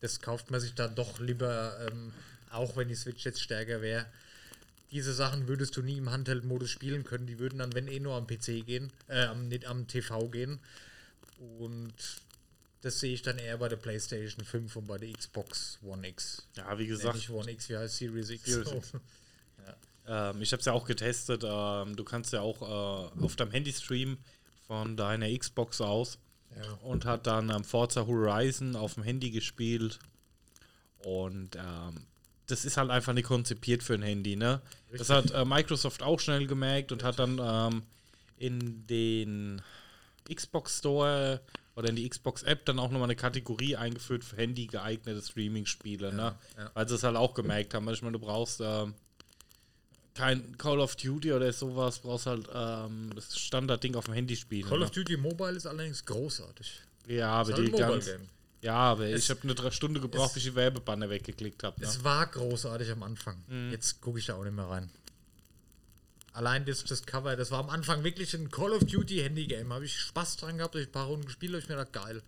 Das 0.00 0.20
kauft 0.20 0.50
man 0.50 0.60
sich 0.60 0.74
da 0.74 0.88
doch 0.88 1.20
lieber, 1.20 1.76
ähm, 1.90 2.12
auch 2.50 2.76
wenn 2.76 2.88
die 2.88 2.94
Switch 2.94 3.24
jetzt 3.24 3.40
stärker 3.40 3.80
wäre. 3.82 4.06
Diese 4.92 5.12
Sachen 5.12 5.48
würdest 5.48 5.76
du 5.76 5.82
nie 5.82 5.98
im 5.98 6.10
Handheld-Modus 6.10 6.70
spielen 6.70 7.04
können. 7.04 7.26
Die 7.26 7.38
würden 7.38 7.58
dann, 7.58 7.74
wenn 7.74 7.88
eh, 7.88 8.00
nur 8.00 8.14
am 8.14 8.26
PC 8.26 8.64
gehen, 8.64 8.92
äh, 9.08 9.24
am, 9.24 9.48
nicht 9.48 9.66
am 9.66 9.86
TV 9.86 10.28
gehen. 10.28 10.58
Und 11.38 11.94
das 12.82 13.00
sehe 13.00 13.12
ich 13.14 13.22
dann 13.22 13.38
eher 13.38 13.58
bei 13.58 13.68
der 13.68 13.76
PlayStation 13.76 14.44
5 14.44 14.76
und 14.76 14.86
bei 14.86 14.98
der 14.98 15.12
Xbox 15.12 15.78
One 15.82 16.06
X. 16.08 16.46
Ja, 16.56 16.78
wie 16.78 16.86
gesagt, 16.86 17.16
nicht 17.16 17.30
One 17.30 17.50
X, 17.50 17.68
wie 17.68 17.76
heißt 17.76 17.96
Series 17.96 18.30
X? 18.30 18.44
Series 18.44 18.72
X. 18.72 18.92
ähm, 20.08 20.42
ich 20.42 20.52
habe 20.52 20.60
es 20.60 20.66
ja 20.66 20.72
auch 20.72 20.86
getestet. 20.86 21.42
Ähm, 21.44 21.96
du 21.96 22.04
kannst 22.04 22.32
ja 22.32 22.40
auch 22.40 22.62
äh, 22.62 23.22
auf 23.24 23.36
deinem 23.36 23.50
Handy 23.52 23.72
streamen 23.72 24.18
von 24.66 24.96
deiner 24.96 25.28
Xbox 25.36 25.80
aus 25.80 26.18
Ja. 26.56 26.72
und 26.82 27.04
hat 27.04 27.26
dann 27.26 27.50
ähm, 27.50 27.64
Forza 27.64 28.06
Horizon 28.06 28.76
auf 28.76 28.94
dem 28.94 29.02
Handy 29.02 29.30
gespielt. 29.30 29.98
Und 31.04 31.56
ähm, 31.56 32.06
das 32.46 32.64
ist 32.64 32.76
halt 32.76 32.90
einfach 32.90 33.12
nicht 33.12 33.26
konzipiert 33.26 33.82
für 33.82 33.94
ein 33.94 34.02
Handy, 34.02 34.36
ne? 34.36 34.60
Das 34.96 35.10
hat 35.10 35.30
äh, 35.32 35.44
Microsoft 35.44 36.02
auch 36.02 36.20
schnell 36.20 36.46
gemerkt 36.46 36.92
und 36.92 37.02
hat 37.02 37.18
dann 37.18 37.40
ähm, 37.42 37.82
in 38.38 38.86
den 38.86 39.62
Xbox 40.34 40.78
Store 40.78 41.40
oder 41.74 41.88
in 41.90 41.96
die 41.96 42.08
Xbox 42.08 42.42
App 42.42 42.64
dann 42.64 42.78
auch 42.78 42.90
nochmal 42.90 43.04
eine 43.04 43.16
Kategorie 43.16 43.76
eingeführt 43.76 44.24
für 44.24 44.36
Handy 44.36 44.66
geeignete 44.66 45.20
Streaming-Spiele, 45.22 46.12
ne? 46.12 46.34
ja. 46.56 46.70
Weil 46.74 46.88
sie 46.88 46.94
es 46.94 47.02
halt 47.02 47.16
auch 47.16 47.34
gemerkt 47.34 47.74
haben. 47.74 47.84
Manchmal 47.84 48.12
du 48.12 48.18
brauchst 48.18 48.60
ähm, 48.62 48.94
kein 50.14 50.56
Call 50.56 50.80
of 50.80 50.96
Duty 50.96 51.32
oder 51.32 51.52
sowas, 51.52 51.98
brauchst 51.98 52.26
halt 52.26 52.48
ähm, 52.52 53.10
das 53.14 53.38
Standardding 53.38 53.94
auf 53.94 54.06
dem 54.06 54.14
Handy 54.14 54.36
spielen. 54.36 54.66
Call 54.68 54.78
ne? 54.78 54.86
of 54.86 54.90
Duty 54.90 55.16
Mobile 55.18 55.52
ist 55.52 55.66
allerdings 55.66 56.04
großartig. 56.04 56.80
Ja, 57.06 57.28
aber 57.32 57.52
halt 57.52 57.66
die 57.66 57.70
ganz. 57.70 58.10
Ja, 58.62 58.74
aber 58.74 59.04
Es- 59.04 59.24
ich 59.24 59.30
habe 59.30 59.42
eine 59.42 59.54
drei 59.54 59.70
Stunde 59.70 60.00
gebraucht, 60.00 60.34
bis 60.34 60.44
ich 60.44 60.50
die 60.50 60.56
Werbebanner 60.56 61.10
weggeklickt 61.10 61.62
habe. 61.62 61.80
Ne? 61.80 61.86
Es 61.86 62.02
war 62.02 62.26
großartig 62.26 62.90
am 62.90 63.02
Anfang. 63.02 63.36
Mhm. 63.48 63.70
Jetzt 63.70 64.00
gucke 64.00 64.18
ich 64.18 64.26
da 64.26 64.34
auch 64.34 64.44
nicht 64.44 64.56
mehr 64.56 64.68
rein. 64.68 64.90
Allein 66.36 66.66
das, 66.66 66.84
das 66.84 67.06
Cover, 67.06 67.34
das 67.34 67.50
war 67.50 67.60
am 67.60 67.70
Anfang 67.70 68.04
wirklich 68.04 68.34
ein 68.34 68.50
Call 68.50 68.72
of 68.72 68.84
Duty 68.84 69.20
Handy-Game. 69.20 69.72
Habe 69.72 69.86
ich 69.86 69.98
Spaß 69.98 70.36
dran 70.36 70.58
gehabt, 70.58 70.74
hab 70.74 70.82
ich 70.82 70.88
ein 70.88 70.92
paar 70.92 71.06
Runden 71.06 71.24
gespielt, 71.24 71.52
habe 71.52 71.62
ich 71.62 71.68
mir 71.70 71.76
gedacht, 71.76 71.94
geil. 71.94 72.22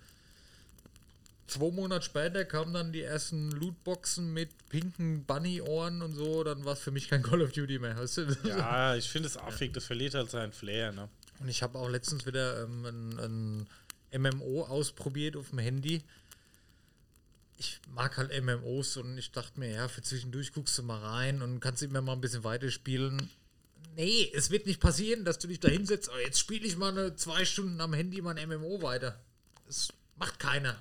Zwei 1.46 1.70
Monate 1.70 2.06
später 2.06 2.46
kamen 2.46 2.72
dann 2.72 2.90
die 2.90 3.02
ersten 3.02 3.50
Lootboxen 3.50 4.32
mit 4.32 4.48
pinken 4.70 5.24
Bunny-Ohren 5.24 6.00
und 6.00 6.14
so, 6.14 6.42
dann 6.42 6.64
war 6.64 6.72
es 6.72 6.78
für 6.78 6.90
mich 6.90 7.10
kein 7.10 7.22
Call 7.22 7.42
of 7.42 7.52
Duty 7.52 7.80
mehr. 7.80 7.98
Weißt 7.98 8.16
du? 8.16 8.38
Ja, 8.44 8.96
ich 8.96 9.10
finde 9.10 9.28
es 9.28 9.36
affig, 9.36 9.74
das 9.74 9.84
verliert 9.84 10.14
halt 10.14 10.30
seinen 10.30 10.52
Flair. 10.52 10.90
Ne? 10.92 11.10
Und 11.40 11.50
ich 11.50 11.62
habe 11.62 11.78
auch 11.78 11.90
letztens 11.90 12.24
wieder 12.24 12.62
ähm, 12.62 12.86
ein, 12.86 13.66
ein 14.10 14.22
MMO 14.22 14.62
ausprobiert 14.62 15.36
auf 15.36 15.50
dem 15.50 15.58
Handy. 15.58 16.02
Ich 17.58 17.78
mag 17.92 18.16
halt 18.16 18.30
MMOs 18.42 18.96
und 18.96 19.18
ich 19.18 19.32
dachte 19.32 19.60
mir, 19.60 19.70
ja, 19.70 19.86
für 19.88 20.00
zwischendurch 20.00 20.54
guckst 20.54 20.78
du 20.78 20.82
mal 20.82 20.98
rein 20.98 21.42
und 21.42 21.60
kannst 21.60 21.82
immer 21.82 22.00
mal 22.00 22.14
ein 22.14 22.22
bisschen 22.22 22.44
weiterspielen. 22.44 23.28
Nee, 23.94 24.30
es 24.34 24.50
wird 24.50 24.66
nicht 24.66 24.80
passieren, 24.80 25.24
dass 25.24 25.38
du 25.38 25.48
dich 25.48 25.60
da 25.60 25.68
hinsetzt, 25.68 26.10
oh, 26.12 26.18
jetzt 26.18 26.38
spiele 26.38 26.66
ich 26.66 26.76
mal 26.76 26.90
eine 26.96 27.16
zwei 27.16 27.44
Stunden 27.44 27.80
am 27.80 27.92
Handy 27.92 28.20
mein 28.22 28.36
MMO 28.48 28.80
weiter. 28.82 29.18
Das 29.66 29.88
macht 30.16 30.38
keiner. 30.38 30.76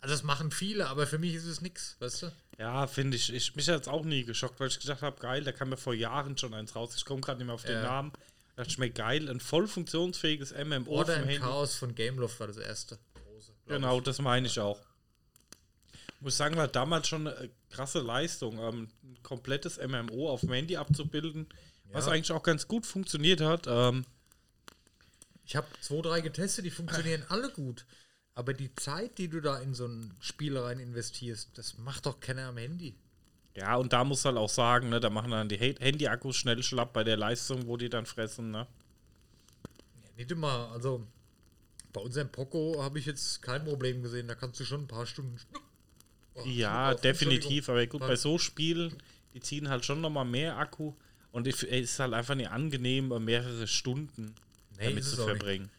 Also 0.00 0.14
das 0.14 0.22
machen 0.22 0.50
viele, 0.52 0.86
aber 0.88 1.06
für 1.08 1.18
mich 1.18 1.34
ist 1.34 1.44
es 1.46 1.60
nichts, 1.60 1.96
weißt 1.98 2.22
du? 2.22 2.32
Ja, 2.58 2.86
finde 2.86 3.16
ich. 3.16 3.32
ich. 3.32 3.56
Mich 3.56 3.68
hat 3.68 3.82
es 3.82 3.88
auch 3.88 4.04
nie 4.04 4.24
geschockt, 4.24 4.60
weil 4.60 4.68
ich 4.68 4.78
gedacht 4.78 5.02
habe, 5.02 5.20
geil, 5.20 5.42
da 5.42 5.50
kam 5.52 5.70
mir 5.70 5.76
vor 5.76 5.94
Jahren 5.94 6.36
schon 6.38 6.54
eins 6.54 6.74
raus. 6.76 6.94
Ich 6.96 7.04
komme 7.04 7.20
gerade 7.20 7.38
nicht 7.38 7.46
mehr 7.46 7.54
auf 7.54 7.64
den 7.64 7.74
Ja. 7.76 7.82
Namen. 7.82 8.12
Da 8.56 8.62
dachte 8.62 8.70
ich 8.70 8.78
mir, 8.78 8.90
geil, 8.90 9.28
ein 9.28 9.40
voll 9.40 9.66
funktionsfähiges 9.68 10.52
MMO 10.52 10.90
Order 10.90 11.14
vom 11.14 11.22
in 11.24 11.28
Handy. 11.28 11.42
Chaos 11.42 11.74
von 11.76 11.94
Gameloft 11.94 12.38
war 12.40 12.46
das 12.48 12.56
erste. 12.58 12.98
Große, 13.14 13.52
Genau, 13.66 13.98
ich. 13.98 14.04
das 14.04 14.20
meine 14.20 14.46
ich 14.46 14.58
auch. 14.60 14.80
Muss 16.20 16.36
sagen, 16.36 16.56
war 16.56 16.66
damals 16.66 17.06
schon 17.06 17.28
eine 17.28 17.50
krasse 17.70 18.00
Leistung, 18.00 18.58
ähm, 18.58 18.88
ein 19.04 19.22
komplettes 19.22 19.78
MMO 19.78 20.28
auf 20.30 20.40
dem 20.40 20.52
Handy 20.52 20.76
abzubilden, 20.76 21.48
was 21.92 22.06
Ja. 22.06 22.12
eigentlich 22.12 22.32
auch 22.32 22.42
ganz 22.42 22.68
gut 22.68 22.86
funktioniert 22.86 23.40
hat. 23.40 23.66
Ähm, 23.68 24.04
Ich 25.44 25.56
habe 25.56 25.66
zwei, 25.80 26.00
drei 26.00 26.20
getestet, 26.20 26.64
die 26.64 26.70
funktionieren 26.70 27.24
alle 27.28 27.50
gut. 27.50 27.86
Aber 28.34 28.54
die 28.54 28.72
Zeit, 28.76 29.18
die 29.18 29.28
du 29.28 29.40
da 29.40 29.58
in 29.58 29.74
so 29.74 29.86
ein 29.88 30.16
Spiel 30.20 30.56
rein 30.56 30.78
investierst, 30.78 31.58
das 31.58 31.76
macht 31.78 32.06
doch 32.06 32.20
keiner 32.20 32.46
am 32.48 32.56
Handy. 32.56 32.96
ja, 33.54 33.76
und 33.76 33.92
da 33.92 34.04
muss 34.04 34.24
halt 34.24 34.36
auch 34.38 34.48
sagen, 34.48 34.88
ne, 34.88 35.00
da 35.00 35.10
machen 35.10 35.30
dann 35.32 35.48
die 35.50 35.58
Ha- 35.58 35.78
Handy-Akkus 35.80 36.36
schnell 36.36 36.62
schlapp 36.62 36.92
bei 36.94 37.04
der 37.04 37.16
Leistung, 37.18 37.66
wo 37.66 37.76
die 37.76 37.88
dann 37.90 38.06
fressen. 38.06 38.50
Ne? 38.50 38.66
Ja, 40.02 40.10
nicht 40.16 40.30
immer. 40.30 40.70
Also 40.72 41.06
bei 41.92 42.00
unserem 42.02 42.30
Poco 42.32 42.82
habe 42.82 42.98
ich 43.00 43.06
jetzt 43.06 43.42
kein 43.42 43.64
Problem 43.64 44.02
gesehen. 44.02 44.28
Da 44.28 44.34
kannst 44.36 44.60
du 44.60 44.64
schon 44.64 44.82
ein 44.82 44.88
paar 44.88 45.06
Stunden. 45.06 45.38
Oh, 46.34 46.44
Ja, 46.44 46.94
definitiv. 46.94 47.68
Aber 47.68 47.86
gut, 47.86 48.00
bei 48.00 48.16
so 48.16 48.38
Spielen, 48.38 48.96
die 49.34 49.40
ziehen 49.40 49.68
halt 49.68 49.84
schon 49.84 50.00
nochmal 50.00 50.24
mehr 50.24 50.56
Akku. 50.56 50.94
Und 51.32 51.46
es 51.46 51.62
ist 51.62 51.98
halt 51.98 52.14
einfach 52.14 52.34
nicht 52.34 52.50
angenehm, 52.50 53.08
mehrere 53.24 53.66
Stunden 53.66 54.34
Nee, 54.78 54.88
damit 54.88 55.04
zu 55.04 55.16
verbringen. 55.16 55.70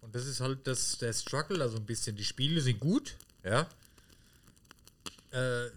Und 0.00 0.14
das 0.14 0.26
ist 0.26 0.40
halt 0.40 0.66
das, 0.66 0.98
der 0.98 1.12
Struggle 1.12 1.58
da 1.58 1.68
so 1.68 1.76
ein 1.76 1.86
bisschen. 1.86 2.16
Die 2.16 2.24
Spiele 2.24 2.60
sind 2.60 2.78
gut, 2.80 3.16
ja. 3.44 3.68
Äh, 5.30 5.70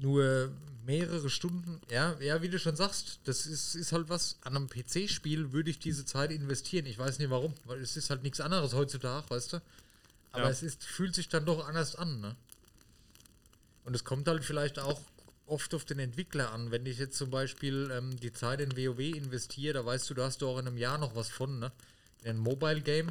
nur 0.00 0.50
mehrere 0.84 1.30
Stunden, 1.30 1.80
ja, 1.90 2.18
ja, 2.20 2.42
wie 2.42 2.48
du 2.48 2.58
schon 2.58 2.74
sagst, 2.76 3.20
das 3.24 3.46
ist, 3.46 3.74
ist 3.74 3.92
halt 3.92 4.08
was. 4.08 4.38
An 4.42 4.56
einem 4.56 4.68
PC-Spiel 4.68 5.52
würde 5.52 5.70
ich 5.70 5.78
diese 5.78 6.04
Zeit 6.04 6.30
investieren. 6.30 6.86
Ich 6.86 6.98
weiß 6.98 7.18
nicht 7.18 7.30
warum, 7.30 7.54
weil 7.64 7.80
es 7.80 7.96
ist 7.96 8.10
halt 8.10 8.22
nichts 8.22 8.40
anderes 8.40 8.72
heutzutage, 8.72 9.28
weißt 9.30 9.54
du? 9.54 9.62
Aber 10.32 10.44
Ja. 10.44 10.50
es 10.50 10.62
ist, 10.62 10.84
fühlt 10.84 11.14
sich 11.14 11.28
dann 11.28 11.44
doch 11.44 11.66
anders 11.66 11.96
an, 11.96 12.20
ne? 12.20 12.34
Und 13.84 13.94
es 13.94 14.04
kommt 14.04 14.28
halt 14.28 14.44
vielleicht 14.44 14.78
auch 14.78 15.00
oft 15.50 15.74
auf 15.74 15.84
den 15.84 15.98
Entwickler 15.98 16.52
an. 16.52 16.70
Wenn 16.70 16.86
ich 16.86 16.98
jetzt 16.98 17.16
zum 17.16 17.30
Beispiel 17.30 17.90
ähm, 17.92 18.18
die 18.18 18.32
Zeit 18.32 18.60
in 18.60 18.76
WoW 18.76 18.98
investiere, 18.98 19.74
da 19.74 19.84
weißt 19.84 20.08
du, 20.10 20.14
da 20.14 20.24
hast 20.24 20.42
du 20.42 20.48
auch 20.48 20.58
in 20.58 20.66
einem 20.66 20.76
Jahr 20.76 20.98
noch 20.98 21.14
was 21.14 21.28
von, 21.28 21.58
ne? 21.58 21.72
In 22.22 22.30
einem 22.30 22.40
Mobile-Game. 22.40 23.10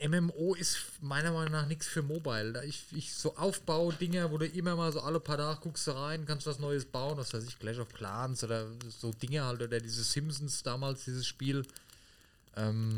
MMO 0.00 0.54
ist 0.54 0.78
meiner 1.00 1.32
Meinung 1.32 1.52
nach 1.52 1.66
nichts 1.66 1.88
für 1.88 2.02
Mobile. 2.02 2.64
Ich, 2.64 2.84
ich 2.92 3.12
so 3.12 3.36
Aufbau-Dinger, 3.36 4.30
wo 4.30 4.38
du 4.38 4.46
immer 4.46 4.76
mal 4.76 4.92
so 4.92 5.00
alle 5.00 5.18
paar 5.18 5.38
Tage 5.38 5.60
guckst 5.60 5.88
rein, 5.88 6.24
kannst 6.24 6.46
was 6.46 6.60
Neues 6.60 6.84
bauen, 6.84 7.18
was 7.18 7.34
weiß 7.34 7.44
ich, 7.44 7.58
Clash 7.58 7.78
of 7.78 7.92
Clans 7.92 8.44
oder 8.44 8.68
so 8.88 9.10
Dinge 9.10 9.44
halt, 9.44 9.60
oder 9.60 9.80
diese 9.80 10.04
Simpsons 10.04 10.62
damals, 10.62 11.04
dieses 11.04 11.26
Spiel. 11.26 11.66
Ähm, 12.56 12.94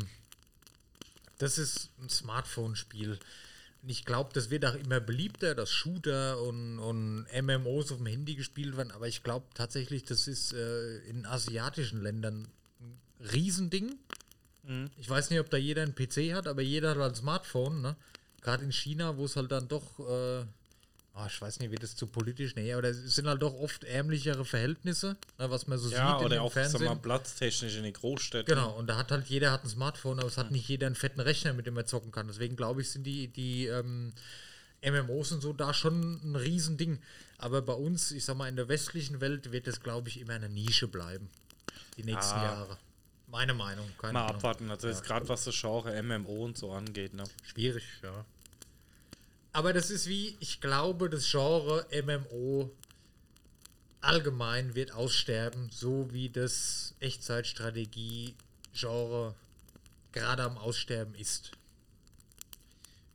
das 1.39 1.57
ist 1.57 1.89
ein 1.99 2.09
Smartphone-Spiel. 2.09 3.17
Ich 3.87 4.05
glaube, 4.05 4.29
das 4.33 4.49
wird 4.51 4.65
auch 4.65 4.75
immer 4.75 4.99
beliebter, 4.99 5.55
dass 5.55 5.71
Shooter 5.71 6.39
und, 6.41 6.77
und 6.79 7.25
MMOs 7.41 7.91
auf 7.91 7.97
dem 7.97 8.05
Handy 8.05 8.35
gespielt 8.35 8.77
werden. 8.77 8.91
Aber 8.91 9.07
ich 9.07 9.23
glaube 9.23 9.47
tatsächlich, 9.55 10.03
das 10.03 10.27
ist 10.27 10.53
äh, 10.53 10.97
in 10.99 11.25
asiatischen 11.25 12.01
Ländern 12.01 12.47
ein 12.79 12.99
Riesending. 13.33 13.97
Ich 14.97 15.09
weiß 15.09 15.31
nicht, 15.31 15.39
ob 15.39 15.49
da 15.49 15.57
jeder 15.57 15.81
einen 15.81 15.95
PC 15.95 16.33
hat, 16.33 16.47
aber 16.47 16.61
jeder 16.61 16.91
hat 16.91 16.97
halt 16.97 17.13
ein 17.13 17.15
Smartphone. 17.15 17.81
Ne? 17.81 17.95
Gerade 18.41 18.63
in 18.63 18.71
China, 18.71 19.17
wo 19.17 19.25
es 19.25 19.35
halt 19.35 19.51
dann 19.51 19.67
doch, 19.67 19.99
äh, 19.99 20.45
ah, 21.13 21.27
ich 21.27 21.41
weiß 21.41 21.59
nicht, 21.59 21.71
wie 21.71 21.75
das 21.75 21.95
zu 21.95 22.07
politisch, 22.07 22.55
nee, 22.55 22.73
aber 22.73 22.87
es 22.89 23.15
sind 23.15 23.27
halt 23.27 23.41
doch 23.41 23.53
oft 23.53 23.83
ärmlichere 23.83 24.45
Verhältnisse, 24.45 25.17
ne, 25.37 25.49
was 25.49 25.67
man 25.67 25.77
so 25.77 25.89
Ja, 25.89 26.17
sieht 26.17 26.25
oder 26.25 26.37
im 26.37 26.41
auch 26.43 26.53
sag 26.53 26.63
Fernsehen. 26.69 26.85
mal, 26.85 26.95
platztechnisch 26.95 27.75
in 27.77 27.83
den 27.83 27.93
Großstädten. 27.93 28.53
Genau, 28.53 28.75
und 28.77 28.87
da 28.87 28.97
hat 28.97 29.11
halt 29.11 29.27
jeder 29.27 29.51
hat 29.51 29.63
ein 29.63 29.69
Smartphone, 29.69 30.19
aber 30.19 30.27
es 30.27 30.37
hat 30.37 30.51
nicht 30.51 30.67
jeder 30.67 30.87
einen 30.87 30.95
fetten 30.95 31.19
Rechner, 31.19 31.53
mit 31.53 31.67
dem 31.67 31.77
er 31.77 31.85
zocken 31.85 32.11
kann. 32.11 32.27
Deswegen 32.27 32.55
glaube 32.55 32.81
ich, 32.81 32.89
sind 32.91 33.03
die, 33.03 33.27
die 33.27 33.65
ähm, 33.67 34.13
MMOs 34.83 35.31
und 35.33 35.41
so 35.41 35.53
da 35.53 35.73
schon 35.73 36.19
ein 36.23 36.35
Riesending. 36.35 36.99
Aber 37.37 37.61
bei 37.61 37.73
uns, 37.73 38.11
ich 38.11 38.23
sag 38.25 38.37
mal, 38.37 38.47
in 38.47 38.55
der 38.55 38.67
westlichen 38.67 39.19
Welt 39.21 39.51
wird 39.51 39.67
das, 39.67 39.81
glaube 39.81 40.09
ich, 40.09 40.19
immer 40.19 40.33
eine 40.33 40.49
Nische 40.49 40.87
bleiben. 40.87 41.29
Die 41.97 42.03
nächsten 42.03 42.37
Ja. 42.37 42.43
Jahre. 42.45 42.77
Meine 43.27 43.53
Meinung. 43.53 43.85
Keine 43.99 44.13
Mal 44.13 44.23
Ahnung. 44.25 44.35
abwarten, 44.37 44.69
also 44.71 44.87
jetzt 44.87 45.03
gerade 45.03 45.27
was 45.29 45.45
das 45.45 45.55
Genre 45.59 46.01
MMO 46.03 46.45
und 46.45 46.57
so 46.57 46.71
angeht, 46.71 47.13
ne? 47.13 47.23
Schwierig, 47.43 47.83
ja. 48.03 48.25
Aber 49.53 49.73
das 49.73 49.91
ist 49.91 50.07
wie, 50.07 50.37
ich 50.39 50.61
glaube, 50.61 51.09
das 51.09 51.29
Genre 51.29 51.85
MMO 52.03 52.71
allgemein 53.99 54.75
wird 54.75 54.93
aussterben, 54.93 55.69
so 55.71 56.07
wie 56.11 56.29
das 56.29 56.95
Echtzeitstrategie-Genre 56.99 59.35
gerade 60.11 60.43
am 60.43 60.57
Aussterben 60.57 61.15
ist. 61.15 61.51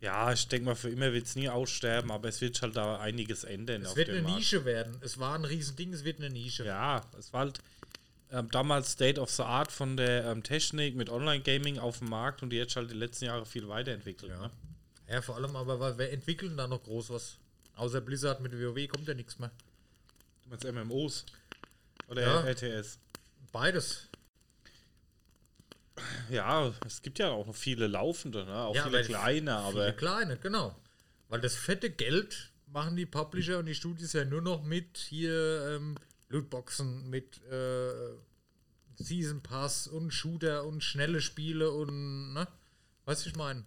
Ja, 0.01 0.33
ich 0.33 0.49
denke 0.49 0.67
mal, 0.67 0.75
für 0.75 0.91
immer 0.91 1.13
wird 1.13 1.27
es 1.27 1.37
nie 1.37 1.49
aussterben, 1.49 2.11
aber 2.11 2.29
es 2.29 2.41
wird 2.41 2.61
halt 2.61 2.77
da 2.77 2.99
einiges 3.01 3.45
ändern. 3.45 3.83
Es 3.83 3.97
wird 3.97 4.11
eine 4.11 4.23
Markt. 4.23 4.37
Nische 4.37 4.65
werden. 4.65 4.99
Es 5.01 5.19
war 5.19 5.35
ein 5.35 5.45
Riesending, 5.45 5.93
es 5.95 6.05
wird 6.05 6.19
eine 6.19 6.31
Nische. 6.31 6.67
Ja, 6.67 7.03
es 7.19 7.33
war 7.33 7.41
halt 7.41 7.61
ähm, 8.31 8.51
damals 8.51 8.93
State 8.93 9.21
of 9.21 9.31
the 9.31 9.43
Art 9.43 9.73
von 9.73 9.97
der 9.97 10.27
ähm, 10.27 10.43
Technik 10.43 10.97
mit 10.97 11.09
Online-Gaming 11.09 11.79
auf 11.79 12.01
dem 12.01 12.11
Markt 12.11 12.43
und 12.43 12.51
die 12.51 12.61
hat 12.61 12.69
sich 12.69 12.77
halt 12.77 12.91
die 12.91 12.95
letzten 12.95 13.25
Jahre 13.25 13.47
viel 13.47 13.69
weiterentwickelt. 13.69 14.31
Ja. 14.31 14.39
Ne? 14.39 14.51
Ja, 15.09 15.23
vor 15.23 15.37
allem 15.37 15.55
aber, 15.55 15.79
weil 15.79 15.99
wer 15.99 16.13
entwickeln 16.13 16.57
da 16.57 16.67
noch 16.67 16.83
groß 16.83 17.11
was? 17.11 17.37
Außer 17.77 18.01
Blizzard 18.01 18.41
mit 18.41 18.53
WoW 18.53 18.89
kommt 18.89 19.07
ja 19.07 19.15
nichts 19.15 19.39
mehr. 19.39 19.51
Du 20.43 20.51
meinst 20.51 20.65
MMOs? 20.65 21.27
Oder 22.09 22.23
Ja. 22.23 22.41
RTS? 22.43 22.99
Beides. 23.53 24.09
Ja, 26.31 26.73
es 26.85 27.03
gibt 27.03 27.19
ja 27.19 27.31
auch 27.31 27.47
noch 27.47 27.55
viele 27.55 27.87
laufende, 27.87 28.45
ne? 28.45 28.55
auch 28.55 28.75
Ja, 28.75 28.85
viele 28.85 29.03
kleine, 29.03 29.57
aber 29.57 29.85
Viele 29.85 29.97
kleine, 29.97 30.37
genau. 30.37 30.77
Weil 31.29 31.41
das 31.41 31.55
fette 31.55 31.91
Geld 31.91 32.51
machen 32.67 32.97
die 32.97 33.07
Publisher 33.07 33.59
und 33.59 33.67
die 33.67 33.75
Studios 33.75 34.13
ja 34.13 34.25
nur 34.25 34.43
noch 34.43 34.63
mit 34.63 34.99
hier 34.99 35.77
ähm, 35.77 35.97
Lootboxen, 36.29 37.09
mit 37.09 37.43
äh, 37.45 37.93
Season 38.97 39.43
Pass 39.43 39.87
und 39.87 40.11
Shooter 40.13 40.65
und 40.65 40.83
schnelle 40.83 41.21
Spiele 41.21 41.71
und, 41.71 42.35
ne? 42.35 42.47
Weißt 43.05 43.25
du, 43.25 43.31
ich 43.31 43.37
meine? 43.37 43.65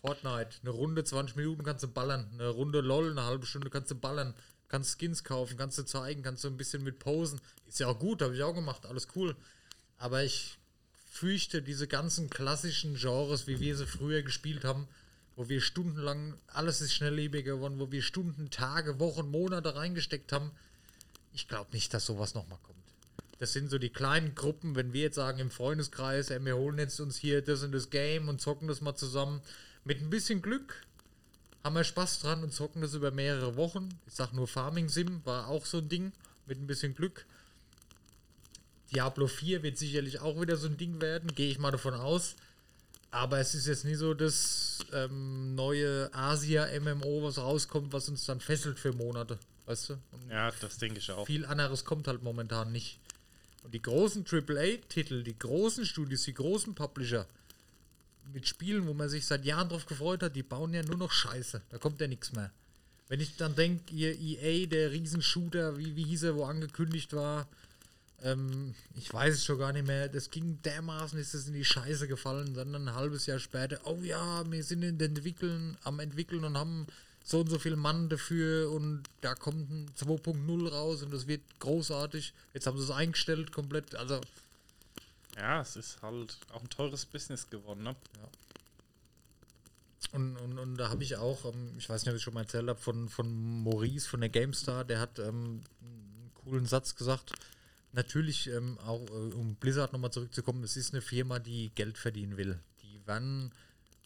Fortnite, 0.00 0.56
eine 0.62 0.70
Runde 0.70 1.04
20 1.04 1.36
Minuten 1.36 1.64
kannst 1.64 1.82
du 1.82 1.88
ballern, 1.88 2.28
eine 2.32 2.48
Runde 2.48 2.80
LOL, 2.80 3.10
eine 3.10 3.24
halbe 3.24 3.46
Stunde 3.46 3.70
kannst 3.70 3.90
du 3.90 3.94
ballern, 3.94 4.34
kannst 4.68 4.98
Skins 4.98 5.24
kaufen, 5.24 5.56
kannst 5.56 5.78
du 5.78 5.84
zeigen, 5.84 6.22
kannst 6.22 6.44
du 6.44 6.48
ein 6.48 6.56
bisschen 6.56 6.84
mit 6.84 6.98
posen. 6.98 7.40
Ist 7.66 7.80
ja 7.80 7.88
auch 7.88 7.98
gut, 7.98 8.22
habe 8.22 8.34
ich 8.34 8.42
auch 8.42 8.54
gemacht, 8.54 8.86
alles 8.86 9.08
cool. 9.16 9.34
Aber 9.96 10.22
ich 10.22 10.58
fürchte, 11.10 11.62
diese 11.62 11.88
ganzen 11.88 12.30
klassischen 12.30 12.94
Genres, 12.94 13.46
wie 13.46 13.60
wir 13.60 13.76
sie 13.76 13.86
früher 13.86 14.22
gespielt 14.22 14.64
haben, 14.64 14.86
wo 15.34 15.48
wir 15.48 15.60
stundenlang, 15.60 16.34
alles 16.48 16.80
ist 16.80 16.94
schnelllebiger 16.94 17.54
geworden, 17.56 17.78
wo 17.78 17.90
wir 17.90 18.02
Stunden, 18.02 18.50
Tage, 18.50 19.00
Wochen, 19.00 19.30
Monate 19.30 19.74
reingesteckt 19.74 20.32
haben, 20.32 20.50
ich 21.32 21.48
glaube 21.48 21.70
nicht, 21.72 21.92
dass 21.94 22.06
sowas 22.06 22.34
nochmal 22.34 22.58
kommt. 22.62 22.78
Das 23.38 23.52
sind 23.52 23.70
so 23.70 23.78
die 23.78 23.90
kleinen 23.90 24.34
Gruppen, 24.34 24.74
wenn 24.74 24.92
wir 24.92 25.02
jetzt 25.02 25.14
sagen 25.14 25.38
im 25.38 25.50
Freundeskreis, 25.50 26.30
ey, 26.30 26.44
wir 26.44 26.56
holen 26.56 26.78
jetzt 26.78 26.98
uns 26.98 27.16
hier 27.16 27.40
das 27.40 27.62
und 27.62 27.72
das 27.72 27.90
Game 27.90 28.28
und 28.28 28.40
zocken 28.40 28.66
das 28.66 28.80
mal 28.80 28.96
zusammen. 28.96 29.40
Mit 29.88 30.02
ein 30.02 30.10
bisschen 30.10 30.42
Glück 30.42 30.82
haben 31.64 31.74
wir 31.74 31.82
Spaß 31.82 32.20
dran 32.20 32.42
und 32.42 32.52
zocken 32.52 32.82
das 32.82 32.92
über 32.92 33.10
mehrere 33.10 33.56
Wochen. 33.56 33.88
Ich 34.06 34.12
sag 34.16 34.34
nur 34.34 34.46
Farming 34.46 34.90
Sim 34.90 35.22
war 35.24 35.48
auch 35.48 35.64
so 35.64 35.78
ein 35.78 35.88
Ding, 35.88 36.12
mit 36.44 36.58
ein 36.58 36.66
bisschen 36.66 36.94
Glück. 36.94 37.24
Diablo 38.92 39.26
4 39.26 39.62
wird 39.62 39.78
sicherlich 39.78 40.20
auch 40.20 40.38
wieder 40.38 40.58
so 40.58 40.66
ein 40.66 40.76
Ding 40.76 41.00
werden, 41.00 41.34
gehe 41.34 41.50
ich 41.50 41.58
mal 41.58 41.70
davon 41.70 41.94
aus. 41.94 42.36
Aber 43.10 43.38
es 43.38 43.54
ist 43.54 43.66
jetzt 43.66 43.86
nie 43.86 43.94
so 43.94 44.12
das 44.12 44.80
ähm, 44.92 45.54
neue 45.54 46.10
Asia-MMO, 46.12 47.22
was 47.22 47.38
rauskommt, 47.38 47.90
was 47.90 48.10
uns 48.10 48.26
dann 48.26 48.40
fesselt 48.40 48.78
für 48.78 48.92
Monate. 48.92 49.38
Weißt 49.64 49.88
du? 49.88 49.94
Und 50.12 50.30
ja, 50.30 50.52
das 50.60 50.76
denke 50.76 50.98
ich 50.98 51.10
auch. 51.10 51.24
viel 51.24 51.46
anderes 51.46 51.86
kommt 51.86 52.08
halt 52.08 52.22
momentan 52.22 52.72
nicht. 52.72 53.00
Und 53.64 53.72
die 53.72 53.80
großen 53.80 54.26
AAA-Titel, 54.30 55.22
die 55.22 55.38
großen 55.38 55.86
Studios, 55.86 56.24
die 56.24 56.34
großen 56.34 56.74
Publisher 56.74 57.26
mit 58.32 58.46
Spielen, 58.46 58.86
wo 58.86 58.94
man 58.94 59.08
sich 59.08 59.26
seit 59.26 59.44
Jahren 59.44 59.68
drauf 59.68 59.86
gefreut 59.86 60.22
hat, 60.22 60.36
die 60.36 60.42
bauen 60.42 60.74
ja 60.74 60.82
nur 60.82 60.96
noch 60.96 61.12
Scheiße. 61.12 61.62
Da 61.70 61.78
kommt 61.78 62.00
ja 62.00 62.06
nichts 62.06 62.32
mehr. 62.32 62.50
Wenn 63.08 63.20
ich 63.20 63.36
dann 63.36 63.54
denke, 63.54 63.94
ihr 63.94 64.18
EA, 64.18 64.66
der 64.66 64.92
Riesenshooter, 64.92 65.78
wie, 65.78 65.96
wie 65.96 66.04
hieß 66.04 66.24
er, 66.24 66.36
wo 66.36 66.44
angekündigt 66.44 67.14
war, 67.14 67.48
ähm, 68.22 68.74
ich 68.94 69.12
weiß 69.12 69.34
es 69.34 69.44
schon 69.44 69.58
gar 69.58 69.72
nicht 69.72 69.86
mehr, 69.86 70.08
das 70.08 70.30
ging 70.30 70.60
dermaßen, 70.62 71.18
ist 71.18 71.34
es 71.34 71.46
in 71.46 71.54
die 71.54 71.64
Scheiße 71.64 72.08
gefallen, 72.08 72.54
dann 72.54 72.74
ein 72.74 72.94
halbes 72.94 73.26
Jahr 73.26 73.38
später, 73.38 73.80
oh 73.84 73.98
ja, 74.02 74.50
wir 74.50 74.62
sind 74.64 74.82
in 74.82 74.98
den 74.98 75.16
Entwickeln, 75.16 75.76
am 75.84 76.00
entwickeln 76.00 76.44
und 76.44 76.58
haben 76.58 76.86
so 77.24 77.40
und 77.40 77.50
so 77.50 77.58
viel 77.58 77.76
Mann 77.76 78.08
dafür 78.08 78.70
und 78.72 79.02
da 79.20 79.34
kommt 79.34 79.70
ein 79.70 79.90
2.0 79.98 80.68
raus 80.68 81.02
und 81.02 81.12
das 81.12 81.26
wird 81.26 81.42
großartig. 81.60 82.32
Jetzt 82.54 82.66
haben 82.66 82.78
sie 82.78 82.84
es 82.84 82.90
eingestellt 82.90 83.52
komplett, 83.52 83.94
also 83.94 84.20
Ja, 85.38 85.60
es 85.60 85.76
ist 85.76 86.02
halt 86.02 86.36
auch 86.52 86.60
ein 86.62 86.68
teures 86.68 87.06
Business 87.06 87.48
geworden, 87.48 87.84
ne? 87.84 87.96
Und, 90.12 90.36
und, 90.36 90.58
und 90.58 90.76
da 90.76 90.88
habe 90.88 91.02
ich 91.02 91.16
auch, 91.16 91.44
ähm, 91.44 91.74
ich 91.76 91.88
weiß 91.88 92.02
nicht, 92.02 92.10
ob 92.10 92.16
ich 92.16 92.22
schon 92.22 92.34
mal 92.34 92.42
erzählt 92.42 92.68
habe, 92.68 92.80
von, 92.80 93.08
von 93.08 93.62
Maurice 93.62 94.08
von 94.08 94.20
der 94.20 94.30
GameStar, 94.30 94.84
der 94.84 95.00
hat 95.00 95.18
ähm, 95.18 95.62
einen 95.82 96.30
coolen 96.34 96.66
Satz 96.66 96.94
gesagt. 96.94 97.32
Natürlich, 97.92 98.48
ähm, 98.48 98.78
auch 98.78 99.06
äh, 99.10 99.34
um 99.34 99.54
Blizzard 99.56 99.92
nochmal 99.92 100.10
zurückzukommen, 100.10 100.64
es 100.64 100.76
ist 100.76 100.94
eine 100.94 101.02
Firma, 101.02 101.38
die 101.38 101.70
Geld 101.74 101.98
verdienen 101.98 102.36
will. 102.36 102.58
Die 102.82 103.06
werden 103.06 103.52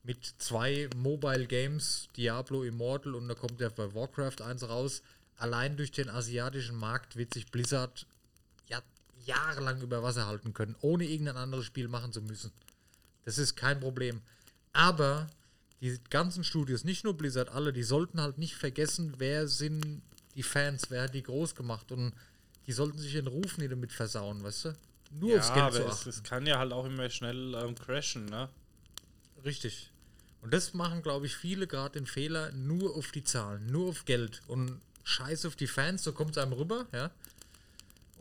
mit 0.03 0.25
zwei 0.39 0.89
Mobile 0.97 1.47
Games, 1.47 2.09
Diablo 2.17 2.65
Immortal 2.65 3.15
und 3.15 3.29
da 3.29 3.35
kommt 3.35 3.61
ja 3.61 3.69
bei 3.69 3.95
Warcraft 3.95 4.43
eins 4.43 4.69
raus, 4.69 5.03
allein 5.37 5.77
durch 5.77 5.93
den 5.93 6.09
asiatischen 6.09 6.77
Markt 6.77 7.17
wird 7.17 7.33
sich 7.33 7.51
Blizzard 7.51 8.01
ja, 8.01 8.12
jahrelang 9.25 9.81
über 9.81 10.03
Wasser 10.03 10.27
halten 10.27 10.53
können, 10.53 10.77
ohne 10.81 11.05
irgendein 11.05 11.37
anderes 11.37 11.65
Spiel 11.67 11.89
machen 11.89 12.13
zu 12.13 12.23
müssen. 12.23 12.53
Das 13.25 13.39
ist 13.39 13.57
kein 13.57 13.81
Problem. 13.81 14.21
Aber 14.73 15.27
die 15.81 15.99
ganzen 16.11 16.45
Studios, 16.45 16.85
nicht 16.85 17.05
nur 17.05 17.17
Blizzard, 17.17 17.51
alle, 17.51 17.73
die 17.73 17.83
sollten 17.83 18.21
halt 18.21 18.39
nicht 18.39 18.55
vergessen, 18.55 19.15
wer 19.19 19.49
sind 19.49 20.03
die 20.35 20.43
Fans, 20.43 20.91
wer 20.91 21.03
hat 21.03 21.15
die 21.15 21.23
groß 21.23 21.55
gemacht 21.55 21.93
und 21.93 22.13
die 22.67 22.73
sollten 22.73 22.99
sich 22.99 23.13
den 23.13 23.27
Ruf 23.27 23.59
nicht 23.59 23.73
damit 23.73 23.93
versauen, 23.93 24.43
weißt 24.43 24.67
du? 24.67 24.77
Nur 25.11 25.39
aufs 25.39 25.49
Ja, 25.49 25.55
Geld 25.69 25.75
zu 25.75 25.81
aber 25.83 25.91
es, 25.93 25.99
achten. 25.99 26.09
es 26.09 26.23
kann 26.23 26.47
ja 26.47 26.59
halt 26.59 26.73
auch 26.73 26.87
immer 26.87 27.11
schnell 27.11 27.55
ähm, 27.55 27.75
crashen, 27.75 28.27
ne? 28.27 28.49
Richtig. 29.45 29.91
Und 30.41 30.53
das 30.55 30.73
machen, 30.75 31.03
glaube 31.03 31.27
ich, 31.27 31.37
viele 31.37 31.67
gerade 31.67 31.99
den 31.99 32.07
Fehler 32.07 32.51
nur 32.53 32.97
auf 32.97 33.13
die 33.13 33.25
Zahlen, 33.25 33.67
nur 33.67 33.89
auf 33.91 34.05
Geld 34.05 34.41
und 34.47 34.81
scheiß 35.05 35.47
auf 35.47 35.57
die 35.57 35.67
Fans, 35.67 36.03
so 36.05 36.13
kommt 36.13 36.33
es 36.33 36.39
einem 36.39 36.53
rüber, 36.53 36.87
ja. 36.93 37.11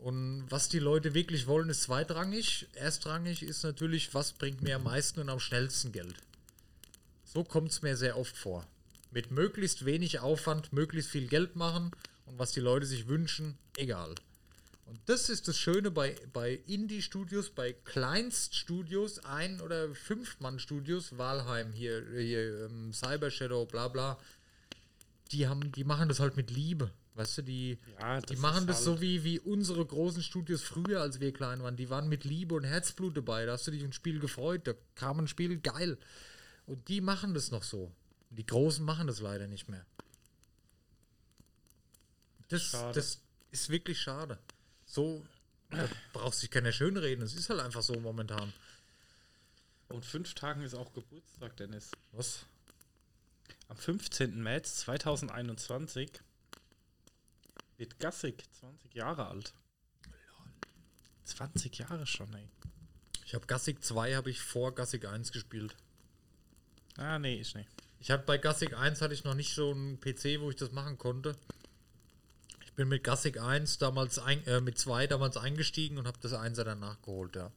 Und 0.02 0.46
was 0.50 0.68
die 0.68 0.80
Leute 0.80 1.14
wirklich 1.14 1.46
wollen, 1.46 1.68
ist 1.68 1.82
zweitrangig. 1.82 2.66
Erstrangig 2.74 3.44
ist 3.44 3.62
natürlich, 3.62 4.12
was 4.14 4.32
bringt 4.32 4.60
mir 4.60 4.74
am 4.74 4.82
meisten 4.82 5.20
und 5.20 5.28
am 5.28 5.38
schnellsten 5.38 5.92
Geld. 5.92 6.16
So 7.24 7.44
kommt 7.44 7.70
es 7.70 7.82
mir 7.82 7.96
sehr 7.96 8.18
oft 8.18 8.36
vor. 8.36 8.66
Mit 9.12 9.30
möglichst 9.30 9.84
wenig 9.84 10.18
Aufwand, 10.18 10.72
möglichst 10.72 11.12
viel 11.12 11.28
Geld 11.28 11.54
machen 11.54 11.92
und 12.26 12.36
was 12.36 12.50
die 12.50 12.58
Leute 12.58 12.84
sich 12.84 13.06
wünschen, 13.06 13.56
egal. 13.76 14.16
Und 14.86 14.98
das 15.06 15.28
ist 15.28 15.46
das 15.46 15.56
Schöne 15.56 15.92
bei, 15.92 16.16
bei 16.32 16.58
Indie-Studios, 16.66 17.50
bei 17.50 17.72
Kleinststudios, 17.72 19.20
ein- 19.20 19.60
oder 19.60 19.94
Fünf-Mann-Studios, 19.94 21.16
Walheim, 21.16 21.72
hier, 21.72 22.04
hier 22.18 22.66
ähm, 22.66 22.92
Cyber 22.92 23.30
Shadow, 23.30 23.66
bla 23.66 23.86
bla. 23.86 24.18
Die, 25.30 25.46
haben, 25.46 25.70
die 25.70 25.84
machen 25.84 26.08
das 26.08 26.18
halt 26.18 26.36
mit 26.36 26.50
Liebe. 26.50 26.90
Weißt 27.14 27.38
du, 27.38 27.42
die, 27.42 27.78
Ja, 28.00 28.20
die 28.20 28.26
das 28.34 28.38
machen 28.38 28.66
das 28.66 28.76
halt- 28.76 28.84
so 28.86 29.00
wie, 29.02 29.22
wie 29.22 29.38
unsere 29.38 29.84
großen 29.84 30.22
Studios 30.22 30.62
früher, 30.62 31.00
als 31.02 31.20
wir 31.20 31.32
klein 31.32 31.62
waren. 31.62 31.76
Die 31.76 31.90
waren 31.90 32.08
mit 32.08 32.24
Liebe 32.24 32.54
und 32.54 32.64
Herzblut 32.64 33.16
dabei. 33.16 33.44
Da 33.44 33.52
hast 33.52 33.66
du 33.66 33.70
dich 33.70 33.82
ein 33.84 33.92
Spiel 33.92 34.18
gefreut. 34.18 34.66
Da 34.66 34.72
kam 34.94 35.18
ein 35.20 35.28
Spiel 35.28 35.58
geil. 35.60 35.98
Und 36.66 36.88
die 36.88 37.00
machen 37.02 37.34
das 37.34 37.50
noch 37.50 37.64
so. 37.64 37.92
Die 38.30 38.46
Großen 38.46 38.82
machen 38.84 39.06
das 39.08 39.20
leider 39.20 39.46
nicht 39.46 39.68
mehr. 39.68 39.84
Das, 42.48 42.62
Schade. 42.62 42.94
das 42.94 43.20
ist 43.50 43.68
wirklich 43.68 44.00
schade. 44.00 44.38
So 44.86 45.24
da 45.70 45.88
braucht 46.12 46.36
sich 46.36 46.50
keiner 46.50 46.72
schönreden. 46.72 47.24
Es 47.24 47.34
ist 47.34 47.48
halt 47.48 47.60
einfach 47.60 47.82
so 47.82 47.94
momentan. 48.00 48.52
Und 49.88 50.04
fünf 50.04 50.34
Tagen 50.34 50.62
ist 50.62 50.74
auch 50.74 50.92
Geburtstag, 50.92 51.56
Dennis. 51.56 51.90
Was? 52.12 52.46
Am 53.68 53.76
15. 53.76 54.42
März 54.42 54.76
2021 54.80 56.10
wird 57.78 57.98
Gassig 57.98 58.44
20 58.60 58.94
Jahre 58.94 59.26
alt. 59.26 59.52
20 61.24 61.78
Jahre 61.78 62.06
schon, 62.06 62.32
ey. 62.34 62.48
Ich 63.24 63.34
habe 63.34 63.46
Gassig 63.46 63.82
2 63.82 64.14
habe 64.14 64.30
ich 64.30 64.40
vor 64.40 64.74
Gassig 64.74 65.06
1 65.06 65.32
gespielt. 65.32 65.74
Ah, 66.96 67.18
nee, 67.18 67.40
ich 67.40 67.54
nicht. 67.54 67.68
Ich 68.00 68.10
hatte 68.10 68.24
bei 68.24 68.36
Gassig 68.36 68.76
1 68.76 69.00
hatte 69.00 69.14
ich 69.14 69.24
noch 69.24 69.34
nicht 69.34 69.54
so 69.54 69.70
einen 69.70 70.00
PC, 70.00 70.40
wo 70.40 70.50
ich 70.50 70.56
das 70.56 70.72
machen 70.72 70.98
konnte. 70.98 71.36
Ich 72.64 72.72
bin 72.74 72.88
mit 72.88 73.04
Gassig 73.04 73.40
1 73.40 73.78
damals 73.78 74.18
ein, 74.18 74.44
äh, 74.46 74.60
mit 74.60 74.78
2 74.78 75.06
damals 75.06 75.36
eingestiegen 75.36 75.98
und 75.98 76.06
habe 76.06 76.18
das 76.20 76.32
1er 76.32 76.64
dann 76.64 76.80
nachgeholt, 76.80 77.36
ja. 77.36 77.52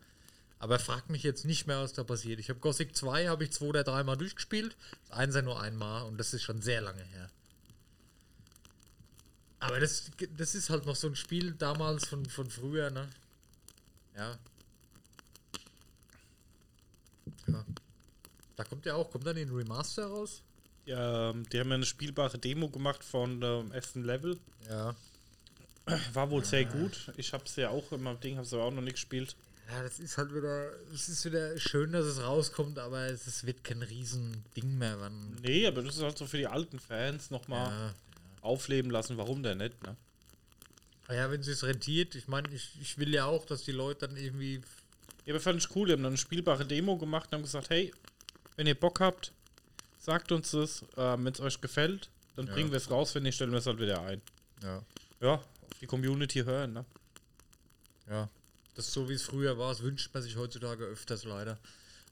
Aber 0.59 0.79
fragt 0.79 1.09
mich 1.09 1.23
jetzt 1.23 1.45
nicht 1.45 1.67
mehr, 1.67 1.81
was 1.81 1.93
da 1.93 2.03
passiert. 2.03 2.39
Ich 2.39 2.49
habe 2.49 2.59
Gothic 2.59 2.95
2 2.95 3.27
habe 3.27 3.43
ich 3.43 3.51
zwei 3.51 3.67
oder 3.67 3.83
dreimal 3.83 4.17
durchgespielt, 4.17 4.75
das 5.09 5.17
1er 5.17 5.41
nur 5.41 5.59
einmal 5.61 6.03
und 6.03 6.17
das 6.17 6.33
ist 6.33 6.43
schon 6.43 6.61
sehr 6.61 6.81
lange 6.81 7.03
her. 7.03 7.29
Aber 9.65 9.79
das, 9.79 10.11
das 10.37 10.55
ist 10.55 10.69
halt 10.69 10.85
noch 10.85 10.95
so 10.95 11.07
ein 11.07 11.15
Spiel 11.15 11.53
damals 11.53 12.07
von, 12.07 12.25
von 12.25 12.49
früher, 12.49 12.89
ne? 12.89 13.09
Ja. 14.15 14.37
Ja. 17.47 17.65
Da 18.55 18.63
kommt 18.63 18.85
ja 18.85 18.95
auch, 18.95 19.11
kommt 19.11 19.25
dann 19.25 19.37
ein 19.37 19.49
Remaster 19.49 20.05
raus? 20.05 20.41
Ja, 20.85 21.31
ähm, 21.31 21.47
die 21.49 21.59
haben 21.59 21.69
ja 21.69 21.75
eine 21.75 21.85
spielbare 21.85 22.37
Demo 22.37 22.69
gemacht 22.69 23.03
von 23.03 23.41
ähm, 23.41 23.71
ersten 23.71 24.03
Level. 24.03 24.37
Ja. 24.69 24.95
War 26.13 26.29
wohl 26.29 26.43
sehr 26.43 26.65
gut. 26.65 27.11
Ich 27.17 27.33
habe 27.33 27.43
es 27.45 27.55
ja 27.55 27.69
auch 27.69 27.91
in 27.91 28.01
meinem 28.01 28.19
Ding, 28.19 28.35
habe 28.35 28.45
es 28.45 28.53
aber 28.53 28.63
auch 28.63 28.73
noch 28.73 28.81
nicht 28.81 28.95
gespielt. 28.95 29.35
Ja, 29.69 29.81
das 29.81 29.99
ist 29.99 30.17
halt 30.17 30.33
wieder, 30.33 30.71
es 30.93 31.09
ist 31.09 31.25
wieder 31.25 31.57
schön, 31.59 31.91
dass 31.91 32.05
es 32.05 32.21
rauskommt, 32.21 32.77
aber 32.77 33.07
es, 33.07 33.25
es 33.25 33.45
wird 33.45 33.63
kein 33.63 33.81
Riesending 33.81 34.77
mehr. 34.77 34.99
Wann, 34.99 35.35
Nee, 35.41 35.65
aber 35.65 35.81
das 35.81 35.95
ist 35.95 36.03
halt 36.03 36.17
so 36.17 36.27
für 36.27 36.37
die 36.37 36.47
alten 36.47 36.79
Fans 36.79 37.31
nochmal 37.31 37.71
ja. 37.71 37.93
Aufleben 38.45 38.91
lassen. 38.91 39.17
Warum 39.17 39.43
denn 39.43 39.57
nicht, 39.57 39.81
ne? 39.83 39.95
Ah 41.07 41.13
ja, 41.13 41.31
wenn 41.31 41.41
es 41.41 41.45
sich 41.47 41.61
rentiert, 41.63 42.15
ich 42.15 42.27
meine, 42.27 42.47
ich, 42.53 42.71
ich 42.81 42.97
will 42.97 43.13
ja 43.13 43.25
auch, 43.25 43.45
dass 43.45 43.63
die 43.63 43.71
Leute 43.71 44.07
dann 44.07 44.17
irgendwie. 44.17 44.61
Ja, 45.25 45.33
aber 45.33 45.39
fand 45.41 45.59
ich 45.59 45.75
cool. 45.75 45.87
Die 45.87 45.93
haben 45.93 46.03
dann 46.03 46.11
eine 46.13 46.17
spielbare 46.17 46.65
Demo 46.65 46.97
gemacht 46.97 47.27
und 47.31 47.35
haben 47.37 47.43
gesagt, 47.43 47.69
hey, 47.69 47.93
wenn 48.55 48.67
ihr 48.67 48.75
Bock 48.79 48.99
habt, 48.99 49.31
sagt 49.99 50.31
uns 50.31 50.51
das. 50.51 50.83
Ähm, 50.97 51.25
wenn 51.25 51.33
es 51.33 51.39
euch 51.39 51.59
gefällt, 51.61 52.09
dann 52.35 52.47
Ja. 52.47 52.53
bringen 52.53 52.71
wir 52.71 52.77
es 52.77 52.89
raus. 52.89 53.13
Wenn 53.15 53.23
nicht, 53.23 53.35
stellen 53.35 53.51
wir 53.51 53.59
es 53.59 53.65
halt 53.67 53.79
wieder 53.79 54.01
ein. 54.01 54.21
Ja. 54.63 54.81
Ja, 55.21 55.33
auf 55.35 55.79
die 55.81 55.87
Community 55.87 56.43
hören, 56.43 56.73
ne? 56.73 56.85
Ja. 58.09 58.29
Das 58.75 58.87
ist 58.87 58.93
so, 58.93 59.07
wie 59.09 59.13
es 59.13 59.23
früher 59.23 59.57
war, 59.57 59.69
das 59.69 59.81
wünscht 59.83 60.13
man 60.13 60.21
sich 60.21 60.35
heutzutage 60.35 60.83
öfters 60.85 61.23
leider. 61.23 61.57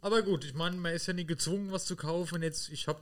Aber 0.02 0.22
gut, 0.22 0.46
ich 0.46 0.54
meine, 0.54 0.76
man 0.78 0.94
ist 0.94 1.08
ja 1.08 1.14
nie 1.14 1.26
gezwungen, 1.26 1.72
was 1.72 1.86
zu 1.86 1.96
kaufen. 1.96 2.42
Jetzt, 2.42 2.70
ich 2.70 2.88
habe, 2.88 3.02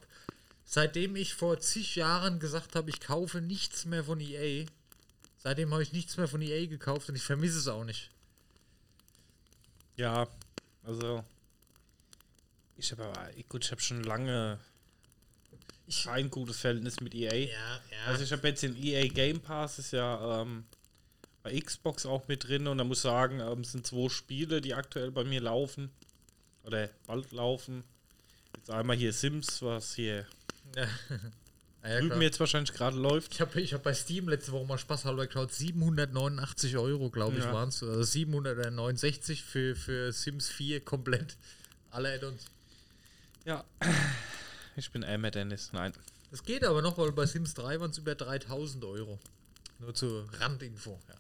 seitdem 0.65 1.15
ich 1.15 1.33
vor 1.33 1.59
zig 1.59 1.95
Jahren 1.95 2.39
gesagt 2.39 2.75
habe, 2.75 2.89
ich 2.89 2.99
kaufe 2.99 3.41
nichts 3.41 3.85
mehr 3.85 4.03
von 4.03 4.19
EA, 4.19 4.65
seitdem 5.37 5.71
habe 5.71 5.83
ich 5.83 5.93
nichts 5.93 6.17
mehr 6.17 6.27
von 6.27 6.41
EA 6.41 6.67
gekauft 6.67 7.09
und 7.09 7.15
ich 7.15 7.23
vermisse 7.23 7.59
es 7.59 7.67
auch 7.67 7.83
nicht. 7.83 8.11
Ja, 9.97 10.27
also. 10.83 11.23
Ich 12.77 12.91
habe 12.91 13.05
aber, 13.05 13.29
gut, 13.49 13.65
ich 13.65 13.71
habe 13.71 13.81
schon 13.81 14.03
lange 14.03 14.59
kein 16.03 16.29
gutes 16.29 16.59
Verhältnis 16.59 16.99
mit 17.01 17.13
EA. 17.13 17.33
Ja, 17.33 17.47
ja. 17.47 18.05
Also 18.07 18.23
ich 18.23 18.31
habe 18.31 18.47
jetzt 18.47 18.63
den 18.63 18.75
EA 18.81 19.07
Game 19.07 19.41
Pass, 19.41 19.77
ist 19.77 19.91
ja 19.91 20.41
ähm, 20.41 20.65
bei 21.43 21.59
Xbox 21.59 22.05
auch 22.05 22.27
mit 22.27 22.47
drin 22.47 22.67
und 22.67 22.77
da 22.77 22.83
muss 22.83 22.99
ich 22.99 23.03
sagen, 23.03 23.39
ähm, 23.39 23.61
es 23.61 23.73
sind 23.73 23.85
zwei 23.85 24.09
Spiele, 24.09 24.61
die 24.61 24.73
aktuell 24.73 25.11
bei 25.11 25.23
mir 25.23 25.41
laufen. 25.41 25.91
Oder 26.63 26.89
bald 27.07 27.31
laufen. 27.31 27.83
Jetzt 28.55 28.69
einmal 28.69 28.95
hier 28.95 29.13
Sims, 29.13 29.61
was 29.61 29.95
hier 29.95 30.27
ja. 30.75 30.87
Ja, 31.83 31.95
drüben 31.97 32.09
klar. 32.09 32.21
jetzt 32.21 32.39
wahrscheinlich 32.39 32.73
gerade 32.73 32.95
läuft. 32.97 33.33
Ich 33.33 33.41
habe 33.41 33.59
ich 33.59 33.73
hab 33.73 33.81
bei 33.81 33.93
Steam 33.95 34.29
letzte 34.29 34.51
Woche 34.51 34.65
mal 34.67 34.77
spaßhalber 34.77 35.25
geschaut, 35.25 35.51
789 35.51 36.77
Euro, 36.77 37.09
glaube 37.09 37.37
ich, 37.39 37.43
Ja. 37.43 37.53
waren 37.53 37.69
es. 37.69 37.81
Also 37.81 38.03
769 38.03 39.43
für, 39.43 39.75
für 39.75 40.11
Sims 40.13 40.47
4 40.49 40.81
komplett. 40.85 41.37
Alle 41.89 42.13
Add-ons. 42.13 42.45
Ja. 43.45 43.65
Ich 44.75 44.91
bin 44.91 45.01
Elmer 45.03 45.31
Dennis. 45.31 45.71
Nein. 45.73 45.91
Das 46.29 46.43
geht 46.43 46.63
aber 46.63 46.81
noch, 46.83 46.97
weil 46.99 47.11
bei 47.11 47.25
Sims 47.25 47.55
3 47.55 47.79
waren 47.79 47.89
es 47.89 47.97
über 47.97 48.13
3000 48.15 48.83
Euro. 48.85 49.19
Nur 49.79 49.95
zur 49.95 50.27
Randinfo. 50.39 50.99
Ja. 51.09 51.15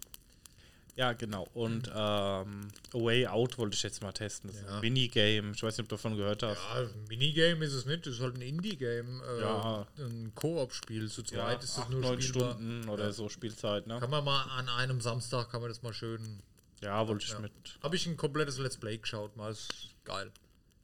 Ja, 0.97 1.13
genau. 1.13 1.47
Und 1.53 1.87
ähm, 1.87 1.93
A 1.93 2.67
Way 2.93 3.25
Out 3.27 3.57
wollte 3.57 3.75
ich 3.75 3.83
jetzt 3.83 4.01
mal 4.03 4.11
testen. 4.11 4.49
Das 4.49 4.57
ist 4.59 4.65
Ja. 4.67 4.75
ein 4.75 4.81
Minigame. 4.81 5.51
Ich 5.55 5.63
weiß 5.63 5.77
nicht, 5.77 5.85
ob 5.85 5.89
du 5.89 5.95
davon 5.95 6.17
gehört 6.17 6.43
hast. 6.43 6.57
Ja, 6.57 6.81
ein 6.81 7.05
Minigame 7.07 7.63
ist 7.65 7.73
es 7.73 7.85
nicht, 7.85 8.05
das 8.05 8.15
ist 8.15 8.19
halt 8.21 8.35
ein 8.35 8.41
Indie-Game. 8.41 9.21
Äh, 9.23 9.39
Ja. 9.41 9.87
Ein 9.97 10.33
Koop-Spiel. 10.35 11.09
Zu 11.09 11.21
Ja, 11.21 11.27
zweit 11.27 11.63
ist 11.63 11.77
das 11.77 11.83
acht, 11.85 11.89
nur 11.91 12.01
neun. 12.01 12.21
Stunden 12.21 12.89
oder 12.89 13.13
so 13.13 13.29
Spielzeit, 13.29 13.87
ne? 13.87 13.99
Kann 13.99 14.09
man 14.09 14.23
mal 14.23 14.43
an 14.43 14.67
einem 14.69 14.99
Samstag, 15.01 15.49
kann 15.49 15.61
man 15.61 15.69
das 15.69 15.81
mal 15.81 15.93
schön. 15.93 16.41
Ja, 16.81 17.07
wollte 17.07 17.23
ich 17.25 17.31
Ja. 17.31 17.39
mit. 17.39 17.51
Habe 17.81 17.95
ich 17.95 18.05
ein 18.05 18.17
komplettes 18.17 18.57
Let's 18.57 18.75
Play 18.77 18.97
geschaut, 18.97 19.35
mal 19.37 19.51
ist 19.51 19.69
geil. 20.03 20.29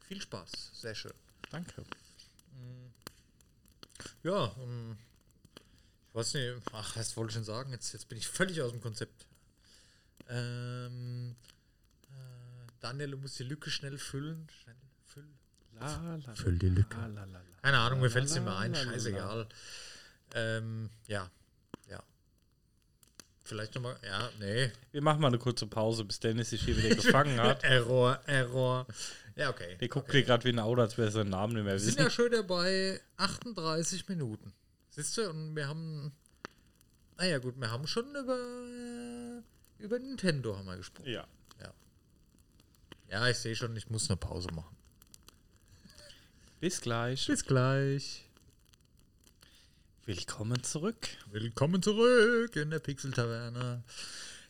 Viel 0.07 0.21
Spaß, 0.21 0.71
sehr 0.73 0.95
schön. 0.95 1.13
Danke. 1.51 1.83
Ja, 4.23 4.53
ähm, 4.61 4.97
ich 6.09 6.15
weiß 6.15 6.33
nicht, 6.35 6.53
ach, 6.71 6.95
was 6.95 7.15
wollte 7.17 7.31
ich 7.31 7.35
denn 7.35 7.43
sagen? 7.43 7.71
Jetzt, 7.71 7.93
jetzt 7.93 8.07
bin 8.09 8.17
ich 8.17 8.27
völlig 8.27 8.61
aus 8.61 8.71
dem 8.71 8.81
Konzept. 8.81 9.25
Ähm, 10.29 11.35
äh, 12.03 12.71
Daniel, 12.79 13.11
du 13.11 13.17
musst 13.17 13.39
die 13.39 13.43
Lücke 13.43 13.69
schnell 13.69 13.97
füllen. 13.97 14.47
Schnell 14.63 14.75
füllen. 15.05 15.37
La, 15.79 16.17
la, 16.25 16.35
Füll 16.35 16.57
die 16.57 16.69
Lücke. 16.69 16.97
la, 16.97 17.07
la, 17.07 17.25
la. 17.25 17.41
Keine 17.61 17.77
Ahnung, 17.79 18.01
mir 18.01 18.09
fällt 18.09 18.25
es 18.25 18.37
la, 18.37 18.59
ein, 18.59 18.73
scheißegal. 18.73 19.47
Ähm, 20.33 20.89
ja, 21.07 21.29
ja. 21.89 22.03
Vielleicht 23.43 23.75
nochmal, 23.75 23.97
ja, 24.03 24.29
nee. 24.39 24.71
Wir 24.91 25.01
machen 25.01 25.21
mal 25.21 25.27
eine 25.27 25.37
kurze 25.37 25.67
Pause, 25.67 26.03
bis 26.03 26.19
Dennis 26.19 26.49
sich 26.49 26.63
hier 26.63 26.77
wieder 26.77 26.95
gefangen 26.95 27.39
hat. 27.41 27.63
Error, 27.63 28.19
Error. 28.25 28.87
Ja, 29.35 29.49
okay. 29.49 29.77
Der 29.79 29.87
guckt 29.87 30.11
hier 30.11 30.23
gerade 30.23 30.43
wie 30.45 30.49
ein 30.49 30.59
Auto, 30.59 30.81
als 30.81 30.97
wäre 30.97 31.11
sein 31.11 31.29
Name 31.29 31.53
nicht 31.53 31.63
mehr 31.63 31.73
Wir 31.73 31.79
sind 31.79 31.99
ja 31.99 32.09
schon 32.09 32.31
dabei 32.31 32.99
38 33.17 34.07
Minuten. 34.09 34.53
Siehst 34.89 35.15
du, 35.17 35.29
und 35.29 35.55
wir 35.55 35.67
haben. 35.67 36.11
Naja, 37.17 37.37
gut, 37.37 37.59
wir 37.59 37.69
haben 37.69 37.85
schon 37.85 38.09
über. 38.15 38.37
Über 39.79 39.99
Nintendo 39.99 40.57
haben 40.57 40.65
wir 40.65 40.77
gesprochen. 40.77 41.09
Ja. 41.09 41.27
Ja, 43.09 43.25
ich 43.29 43.37
sehe 43.37 43.55
schon, 43.55 43.73
ich 43.77 43.89
muss 43.89 44.09
eine 44.09 44.17
Pause 44.17 44.49
machen. 44.53 44.75
Bis 46.59 46.81
gleich. 46.81 47.25
Bis 47.27 47.45
gleich. 47.45 48.25
Willkommen 50.05 50.61
zurück. 50.61 51.07
Willkommen 51.31 51.81
zurück 51.81 52.53
in 52.57 52.69
der 52.69 52.79
Pixel-Taverne. 52.79 53.83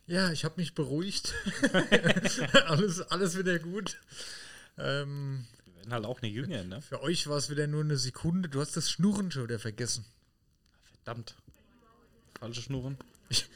Ja, 0.07 0.31
ich 0.31 0.43
habe 0.43 0.55
mich 0.57 0.73
beruhigt. 0.73 1.35
alles, 2.65 3.01
alles 3.01 3.37
wieder 3.37 3.59
gut. 3.59 3.99
Ähm, 4.79 5.45
Wir 5.65 5.75
werden 5.75 5.93
halt 5.93 6.05
auch 6.05 6.21
nicht 6.23 6.33
jünger, 6.33 6.63
ne? 6.63 6.81
für 6.81 7.03
euch 7.03 7.27
war 7.27 7.37
es 7.37 7.51
wieder 7.51 7.67
nur 7.67 7.83
eine 7.83 7.97
Sekunde. 7.97 8.49
Du 8.49 8.59
hast 8.59 8.75
das 8.75 8.89
Schnurren 8.89 9.29
schon 9.29 9.43
wieder 9.43 9.59
vergessen. 9.59 10.03
Verdammt. 11.03 11.35
Falsche 12.39 12.63
Schnurren. 12.63 12.97
Ich 13.29 13.47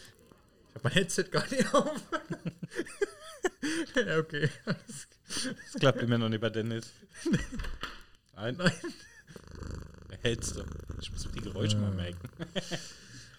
habe 0.76 0.84
mein 0.84 0.94
Headset 0.94 1.26
gar 1.32 1.48
nicht 1.50 1.74
auf. 1.74 2.02
ja, 3.96 4.18
okay. 4.18 4.50
Das 4.66 5.80
klappt 5.80 6.02
immer 6.02 6.18
noch 6.18 6.30
nicht 6.30 6.42
bei 6.42 6.50
Dennis. 6.50 6.92
Nein. 8.36 8.56
Nein. 8.58 8.72
Hältst 10.22 10.56
du. 10.56 10.64
Ich 11.02 11.12
muss 11.12 11.28
die 11.32 11.42
Geräusche 11.42 11.78
mal 11.78 11.92
merken. 11.92 12.30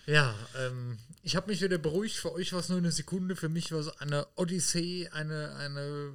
Ja, 0.07 0.35
ähm, 0.59 0.99
ich 1.23 1.37
habe 1.37 1.49
mich 1.51 1.63
wieder 1.63 1.79
beruhigt. 1.79 2.17
Für 2.17 2.33
euch 2.33 2.53
war 2.53 2.61
es 2.61 2.69
nur 2.69 2.79
eine 2.79 2.91
Sekunde. 2.91 3.37
Für 3.37 3.49
mich 3.49 3.71
war 3.71 3.79
es 3.79 3.89
eine 4.01 4.27
Odyssee, 4.35 5.09
eine, 5.13 5.55
eine 5.57 6.13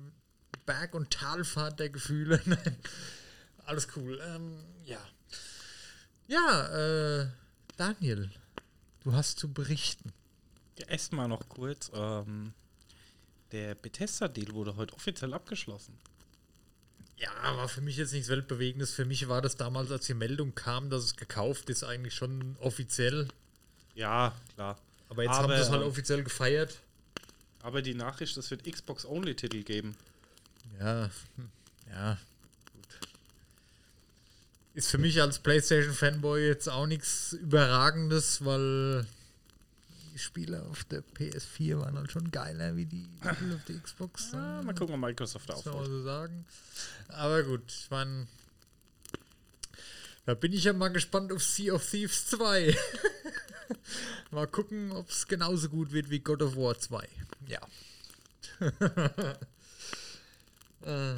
Berg- 0.65 0.93
und 0.93 1.11
Talfahrt 1.11 1.79
der 1.79 1.89
Gefühle. 1.89 2.41
Nein, 2.45 2.77
alles 3.65 3.87
cool. 3.95 4.19
Ähm, 4.23 4.59
ja. 4.85 4.99
Ja, 6.27 7.21
äh, 7.21 7.27
Daniel, 7.77 8.29
du 9.03 9.13
hast 9.13 9.39
zu 9.39 9.53
berichten. 9.53 10.11
Ja, 10.79 10.87
Erstmal 10.87 11.27
noch 11.27 11.47
kurz. 11.49 11.91
Ähm, 11.93 12.53
der 13.51 13.75
Bethesda-Deal 13.75 14.53
wurde 14.53 14.75
heute 14.75 14.93
offiziell 14.93 15.33
abgeschlossen. 15.33 15.97
Ja, 17.17 17.31
war 17.57 17.67
für 17.67 17.81
mich 17.81 17.97
jetzt 17.97 18.13
nichts 18.13 18.29
Weltbewegendes. 18.29 18.93
Für 18.93 19.05
mich 19.05 19.27
war 19.27 19.41
das 19.41 19.55
damals, 19.55 19.91
als 19.91 20.05
die 20.05 20.13
Meldung 20.13 20.53
kam, 20.53 20.89
dass 20.89 21.03
es 21.03 21.15
gekauft 21.15 21.69
ist, 21.69 21.83
eigentlich 21.83 22.13
schon 22.13 22.55
offiziell. 22.59 23.27
Ja, 23.95 24.35
klar. 24.53 24.77
Aber 25.09 25.23
jetzt 25.23 25.33
Aber, 25.33 25.43
haben 25.43 25.55
sie 25.55 25.63
es 25.63 25.71
halt 25.71 25.81
ähm, 25.81 25.87
offiziell 25.87 26.23
gefeiert. 26.23 26.79
Aber 27.63 27.81
die 27.81 27.95
Nachricht, 27.95 28.37
es 28.37 28.51
wird 28.51 28.71
Xbox-Only-Titel 28.71 29.63
geben. 29.63 29.95
Ja, 30.79 31.09
hm, 31.37 31.49
ja, 31.89 32.17
gut. 32.73 33.09
Ist 34.75 34.91
für 34.91 34.99
mich 34.99 35.19
als 35.19 35.39
PlayStation-Fanboy 35.39 36.45
jetzt 36.45 36.69
auch 36.69 36.85
nichts 36.85 37.33
Überragendes, 37.33 38.45
weil 38.45 39.07
die 40.17 40.23
Spiele 40.23 40.63
auf 40.63 40.83
der 40.85 41.03
PS4 41.03 41.79
waren 41.79 41.95
halt 41.95 42.11
schon 42.11 42.31
geiler 42.31 42.75
wie 42.75 42.87
die 42.87 43.07
Titel 43.21 43.53
auf 43.53 43.63
der 43.65 43.79
Xbox. 43.79 44.33
Ah, 44.33 44.63
mal 44.63 44.73
gucken, 44.73 44.95
ob 44.95 45.01
Microsoft 45.01 45.47
man 45.47 45.57
aufholt. 45.57 45.85
so 45.85 46.01
sagen. 46.01 46.43
Aber 47.09 47.43
gut, 47.43 47.61
ich 47.67 47.87
meine, 47.91 48.25
da 50.25 50.33
bin 50.33 50.53
ich 50.53 50.63
ja 50.63 50.73
mal 50.73 50.87
gespannt 50.87 51.31
auf 51.31 51.43
Sea 51.43 51.73
of 51.73 51.87
Thieves 51.87 52.25
2. 52.27 52.75
mal 54.31 54.47
gucken, 54.47 54.91
ob 54.91 55.07
es 55.11 55.27
genauso 55.27 55.69
gut 55.69 55.91
wird 55.91 56.09
wie 56.09 56.19
God 56.19 56.41
of 56.41 56.55
War 56.55 56.77
2. 56.77 57.07
Ja. 57.47 57.61
Äh. 60.85 61.15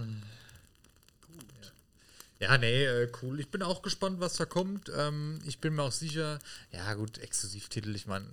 Ja, 2.39 2.57
nee, 2.57 2.85
äh, 2.85 3.11
cool. 3.21 3.39
Ich 3.39 3.51
bin 3.51 3.61
auch 3.61 3.83
gespannt, 3.83 4.19
was 4.19 4.33
da 4.37 4.45
kommt. 4.45 4.89
Ähm, 4.95 5.39
ich 5.45 5.59
bin 5.59 5.75
mir 5.75 5.83
auch 5.83 5.91
sicher, 5.91 6.39
ja 6.71 6.91
gut, 6.95 7.19
Exklusivtitel, 7.19 7.93
ich 7.93 8.07
meine, 8.07 8.25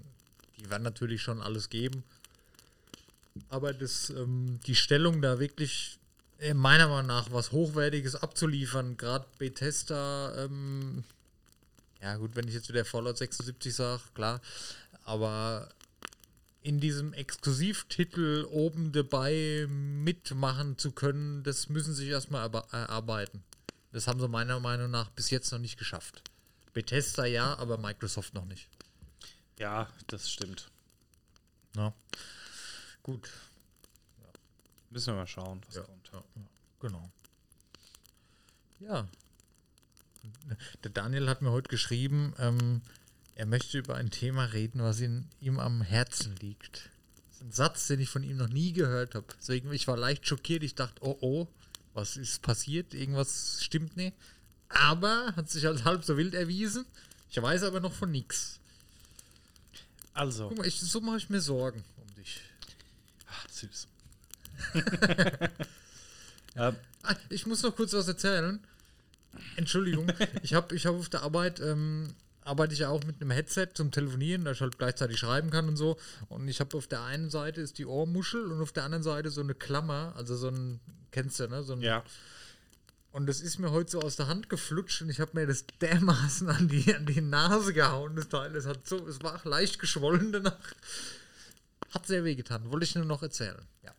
die 0.59 0.71
werden 0.71 0.83
natürlich 0.83 1.23
schon 1.23 1.41
alles 1.41 1.69
geben. 1.71 2.03
Aber 3.49 3.73
das, 3.75 4.11
ähm, 4.11 4.61
die 4.67 4.75
Stellung 4.75 5.21
da 5.21 5.39
wirklich 5.39 5.99
äh, 6.39 6.55
meiner 6.55 6.89
Meinung 6.89 7.07
nach 7.07 7.31
was 7.33 7.53
Hochwertiges 7.53 8.17
abzuliefern, 8.17 8.97
gerade 8.97 9.27
Bethesda, 9.39 10.45
ähm, 10.45 11.05
ja 12.01 12.17
gut, 12.17 12.35
wenn 12.35 12.49
ich 12.49 12.55
jetzt 12.55 12.69
wieder 12.69 12.85
Fallout 12.85 13.19
76 13.19 13.75
sage, 13.75 14.03
klar, 14.15 14.41
aber 15.05 15.69
in 16.63 16.81
diesem 16.81 17.13
Exklusivtitel 17.13 18.45
oben 18.51 18.93
dabei 18.93 19.67
mitmachen 19.69 20.79
zu 20.79 20.91
können, 20.91 21.43
das 21.43 21.69
müssen 21.69 21.95
sie 21.95 22.05
sich 22.05 22.11
erstmal 22.11 22.51
erarbeiten. 22.73 23.45
Das 23.93 24.09
haben 24.09 24.21
sie 24.21 24.29
meiner 24.29 24.61
Meinung 24.61 24.91
nach 24.91 25.11
bis 25.11 25.31
jetzt 25.31 25.53
noch 25.53 25.59
nicht 25.59 25.79
geschafft. 25.79 26.23
Bethesda 26.75 27.25
ja, 27.25 27.57
aber 27.57 27.79
Microsoft 27.79 28.35
noch 28.35 28.45
nicht. 28.45 28.69
Ja, 29.59 29.89
das 30.09 30.31
stimmt. 30.31 30.71
Ja. 31.75 31.93
Gut. 33.03 33.31
Müssen 34.91 35.09
wir 35.09 35.21
mal 35.21 35.27
schauen, 35.27 35.61
was 35.67 35.77
Ja, 35.77 35.83
kommt. 35.83 36.11
ja, 36.13 36.19
ja, 36.19 36.43
genau. 36.81 37.11
Ja. 38.81 39.09
Der 40.83 40.91
Daniel 40.91 41.29
hat 41.29 41.43
mir 41.43 41.51
heute 41.51 41.69
geschrieben, 41.69 42.35
ähm, 42.39 42.83
er 43.35 43.47
möchte 43.47 43.79
über 43.79 43.97
ein 43.97 44.11
Thema 44.11 44.45
reden, 44.45 44.81
was 44.83 45.01
ihn, 45.01 45.29
ihm 45.41 45.59
am 45.59 45.83
Herzen 45.83 46.35
liegt. 46.37 46.91
Das 47.29 47.37
ist 47.37 47.43
ein 47.43 47.53
Satz, 47.53 47.87
den 47.87 48.01
ich 48.01 48.09
von 48.09 48.23
ihm 48.23 48.37
noch 48.37 48.49
nie 48.49 48.73
gehört 48.73 49.15
habe. 49.15 49.27
Deswegen, 49.39 49.73
ich 49.73 49.87
war 49.87 49.97
leicht 49.97 50.27
schockiert. 50.27 50.63
Ich 50.63 50.75
dachte, 50.75 51.03
oh 51.05 51.17
oh, 51.21 51.49
was 51.95 52.17
ist 52.17 52.43
passiert? 52.43 52.95
Irgendwas 52.95 53.63
stimmt 53.63 53.97
nicht. 53.97 54.17
Aber 54.69 55.33
hat 55.37 55.49
sich 55.51 55.67
als 55.67 55.85
halb 55.85 56.05
so 56.05 56.17
wild 56.17 56.35
erwiesen. 56.35 56.87
Ich 57.31 57.41
weiß 57.41 57.63
aber 57.65 57.81
noch 57.81 57.93
von 57.93 58.11
nichts. 58.11 58.59
Also, 60.17 60.49
Guck 60.49 60.59
mal, 60.59 60.67
ich, 60.67 60.81
so 60.81 61.01
mache 61.01 61.19
ich 61.19 61.29
mir 61.29 61.41
Sorgen 61.41 61.85
um 61.97 62.15
dich. 62.15 62.41
ah, 63.29 63.49
süß. 63.51 63.87
ähm, 66.57 66.77
Ah, 67.03 67.15
ich 67.29 67.47
muss 67.47 67.63
noch 67.63 67.77
kurz 67.77 67.93
was 67.93 68.09
erzählen. 68.09 68.59
Entschuldigung. 69.57 70.11
ich 70.43 70.55
habe 70.55 70.75
ich 70.75 70.87
hab 70.87 70.95
auf 70.97 71.09
der 71.09 71.23
Arbeit, 71.23 71.61
ähm, 71.61 72.15
arbeite 72.43 72.73
ich 72.75 72.81
ja 72.81 72.89
auch 72.89 73.05
mit 73.05 73.21
einem 73.21 73.31
Headset 73.31 73.69
zum 73.75 73.93
Telefonieren, 73.93 74.45
da 74.45 74.53
ich 74.53 74.61
halt 74.61 74.79
gleichzeitig 74.79 75.19
schreiben 75.19 75.51
kann 75.51 75.69
und 75.69 75.77
so. 75.77 75.99
Und 76.29 76.49
ich 76.49 76.59
habe 76.61 76.77
auf 76.77 76.87
der 76.87 77.03
einen 77.03 77.31
Seite 77.31 77.61
ist 77.61 77.79
die 77.79 77.87
Ohrmuschel 77.87 78.51
und 78.51 78.61
auf 78.61 78.73
der 78.73 78.85
anderen 78.85 79.05
Seite 79.05 79.31
so 79.31 79.41
eine 79.41 79.55
Klammer, 79.55 80.15
also 80.17 80.35
so 80.37 80.49
ein, 80.49 80.81
kennst 81.13 81.39
du, 81.39 81.49
ne? 81.49 81.63
So 81.63 81.75
ein, 81.75 81.81
ja, 81.81 82.03
Und 83.17 83.25
das 83.25 83.41
ist 83.41 83.59
mir 83.59 83.71
heute 83.71 83.93
so 83.93 84.03
aus 84.03 84.17
der 84.17 84.27
Hand 84.27 84.51
geflutscht 84.51 85.01
und 85.01 85.09
ich 85.09 85.21
habe 85.21 85.31
mir 85.33 85.47
das 85.47 85.65
dermaßen 85.81 86.51
an 86.51 86.69
die, 86.69 86.95
an 86.95 87.07
die 87.07 87.23
Nase 87.23 87.73
gehauen, 87.73 88.15
das 88.15 88.29
Teil. 88.29 88.55
Es, 88.55 88.67
hat 88.67 88.87
so, 88.87 89.09
es 89.09 89.23
war 89.23 89.41
leicht 89.45 89.79
geschwollen 89.79 90.33
danach. 90.33 90.75
Hat 91.93 92.07
sehr 92.07 92.25
weh 92.25 92.35
getan. 92.35 92.71
Wollte 92.71 92.85
ich 92.85 92.95
nur 92.95 93.07
noch 93.07 93.23
erzählen. 93.23 93.67
Ja. 93.83 93.95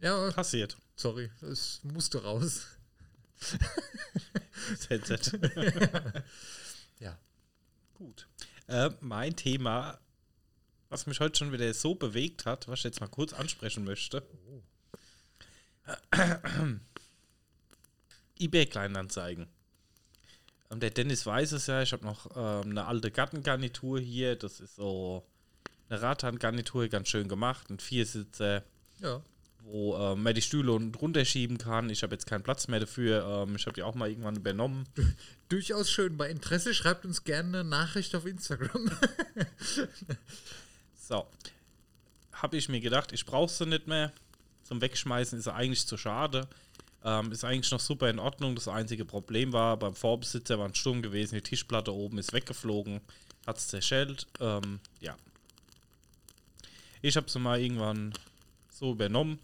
Ja, 0.00 0.32
passiert. 0.32 0.76
sorry, 0.96 1.30
es 1.42 1.78
musste 1.84 2.24
raus. 2.24 2.66
Das 4.70 4.90
Headset. 4.90 5.38
Ja. 6.98 7.16
Gut. 7.94 8.26
Äh, 8.66 8.90
mein 9.00 9.36
Thema, 9.36 10.00
was 10.88 11.06
mich 11.06 11.20
heute 11.20 11.38
schon 11.38 11.52
wieder 11.52 11.72
so 11.72 11.94
bewegt 11.94 12.46
hat, 12.46 12.66
was 12.66 12.80
ich 12.80 12.84
jetzt 12.84 13.00
mal 13.00 13.06
kurz 13.06 13.32
ansprechen 13.32 13.84
möchte. 13.84 14.24
eBay 16.12 16.80
Kleinanzeigen. 18.48 19.46
Ähm, 20.70 20.80
der 20.80 20.90
Dennis 20.90 21.26
weiß 21.26 21.52
es 21.52 21.66
ja, 21.66 21.82
ich 21.82 21.92
habe 21.92 22.04
noch 22.04 22.26
ähm, 22.36 22.70
eine 22.70 22.86
alte 22.86 23.10
Gartengarnitur 23.10 24.00
hier. 24.00 24.36
Das 24.36 24.60
ist 24.60 24.76
so 24.76 25.24
eine 25.88 26.00
Radhandgarnitur, 26.00 26.88
ganz 26.88 27.08
schön 27.08 27.28
gemacht. 27.28 27.68
Ein 27.70 27.78
Viersitzer, 27.78 28.62
Ja. 29.00 29.20
wo 29.64 29.96
ähm, 29.96 30.22
man 30.22 30.34
die 30.34 30.42
Stühle 30.42 30.72
unten 30.72 30.92
drunter 30.92 31.24
schieben 31.24 31.58
kann. 31.58 31.90
Ich 31.90 32.02
habe 32.02 32.14
jetzt 32.14 32.26
keinen 32.26 32.42
Platz 32.42 32.68
mehr 32.68 32.80
dafür. 32.80 33.44
Ähm, 33.46 33.56
ich 33.56 33.66
habe 33.66 33.74
die 33.74 33.82
auch 33.82 33.94
mal 33.94 34.08
irgendwann 34.08 34.36
übernommen. 34.36 34.86
Durchaus 35.48 35.90
schön. 35.90 36.16
Bei 36.16 36.30
Interesse 36.30 36.72
schreibt 36.74 37.04
uns 37.04 37.24
gerne 37.24 37.60
eine 37.60 37.68
Nachricht 37.68 38.14
auf 38.14 38.24
Instagram. 38.26 38.90
So. 40.96 41.26
Habe 42.32 42.56
ich 42.56 42.68
mir 42.68 42.80
gedacht, 42.80 43.12
ich 43.12 43.26
brauche 43.26 43.52
sie 43.52 43.66
nicht 43.66 43.86
mehr. 43.86 44.12
Zum 44.64 44.80
Wegschmeißen 44.80 45.38
ist 45.38 45.44
sie 45.44 45.52
eigentlich 45.52 45.86
zu 45.86 45.96
schade. 45.96 46.48
Ähm, 47.04 47.32
ist 47.32 47.44
eigentlich 47.44 47.70
noch 47.70 47.80
super 47.80 48.08
in 48.10 48.18
Ordnung. 48.18 48.54
Das 48.54 48.68
einzige 48.68 49.04
Problem 49.04 49.52
war, 49.52 49.76
beim 49.76 49.94
Vorbesitzer 49.94 50.58
war 50.58 50.66
ein 50.66 50.74
Sturm 50.74 51.02
gewesen. 51.02 51.34
Die 51.34 51.42
Tischplatte 51.42 51.92
oben 51.92 52.18
ist 52.18 52.32
weggeflogen. 52.32 53.00
Hat 53.46 53.58
es 53.58 53.68
zerschellt. 53.68 54.26
Ähm, 54.40 54.80
ja. 55.00 55.16
Ich 57.00 57.16
habe 57.16 57.28
sie 57.28 57.38
mal 57.38 57.60
irgendwann 57.60 58.12
so 58.70 58.92
übernommen. 58.92 59.38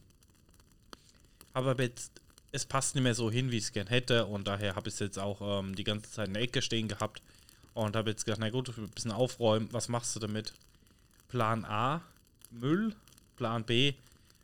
Aber 1.52 1.80
jetzt, 1.82 2.12
es 2.52 2.64
passt 2.64 2.94
nicht 2.94 3.04
mehr 3.04 3.14
so 3.14 3.30
hin, 3.30 3.50
wie 3.50 3.58
ich 3.58 3.64
es 3.64 3.72
gern 3.72 3.88
hätte. 3.88 4.26
Und 4.26 4.46
daher 4.46 4.76
habe 4.76 4.88
ich 4.88 4.94
es 4.94 5.00
jetzt 5.00 5.18
auch 5.18 5.60
ähm, 5.60 5.74
die 5.74 5.84
ganze 5.84 6.10
Zeit 6.10 6.28
in 6.28 6.34
der 6.34 6.42
Ecke 6.44 6.62
stehen 6.62 6.86
gehabt. 6.88 7.22
Und 7.74 7.96
habe 7.96 8.10
jetzt 8.10 8.24
gedacht, 8.24 8.40
na 8.40 8.50
gut, 8.50 8.76
ein 8.76 8.88
bisschen 8.90 9.12
aufräumen. 9.12 9.68
Was 9.72 9.88
machst 9.88 10.14
du 10.14 10.20
damit? 10.20 10.52
Plan 11.28 11.64
A, 11.64 12.02
Müll. 12.50 12.94
Plan 13.38 13.64
B, 13.64 13.94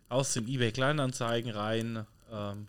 aus 0.09 0.33
den 0.33 0.47
eBay 0.49 0.71
Kleinanzeigen 0.71 1.51
rein. 1.51 2.07
Ähm, 2.31 2.69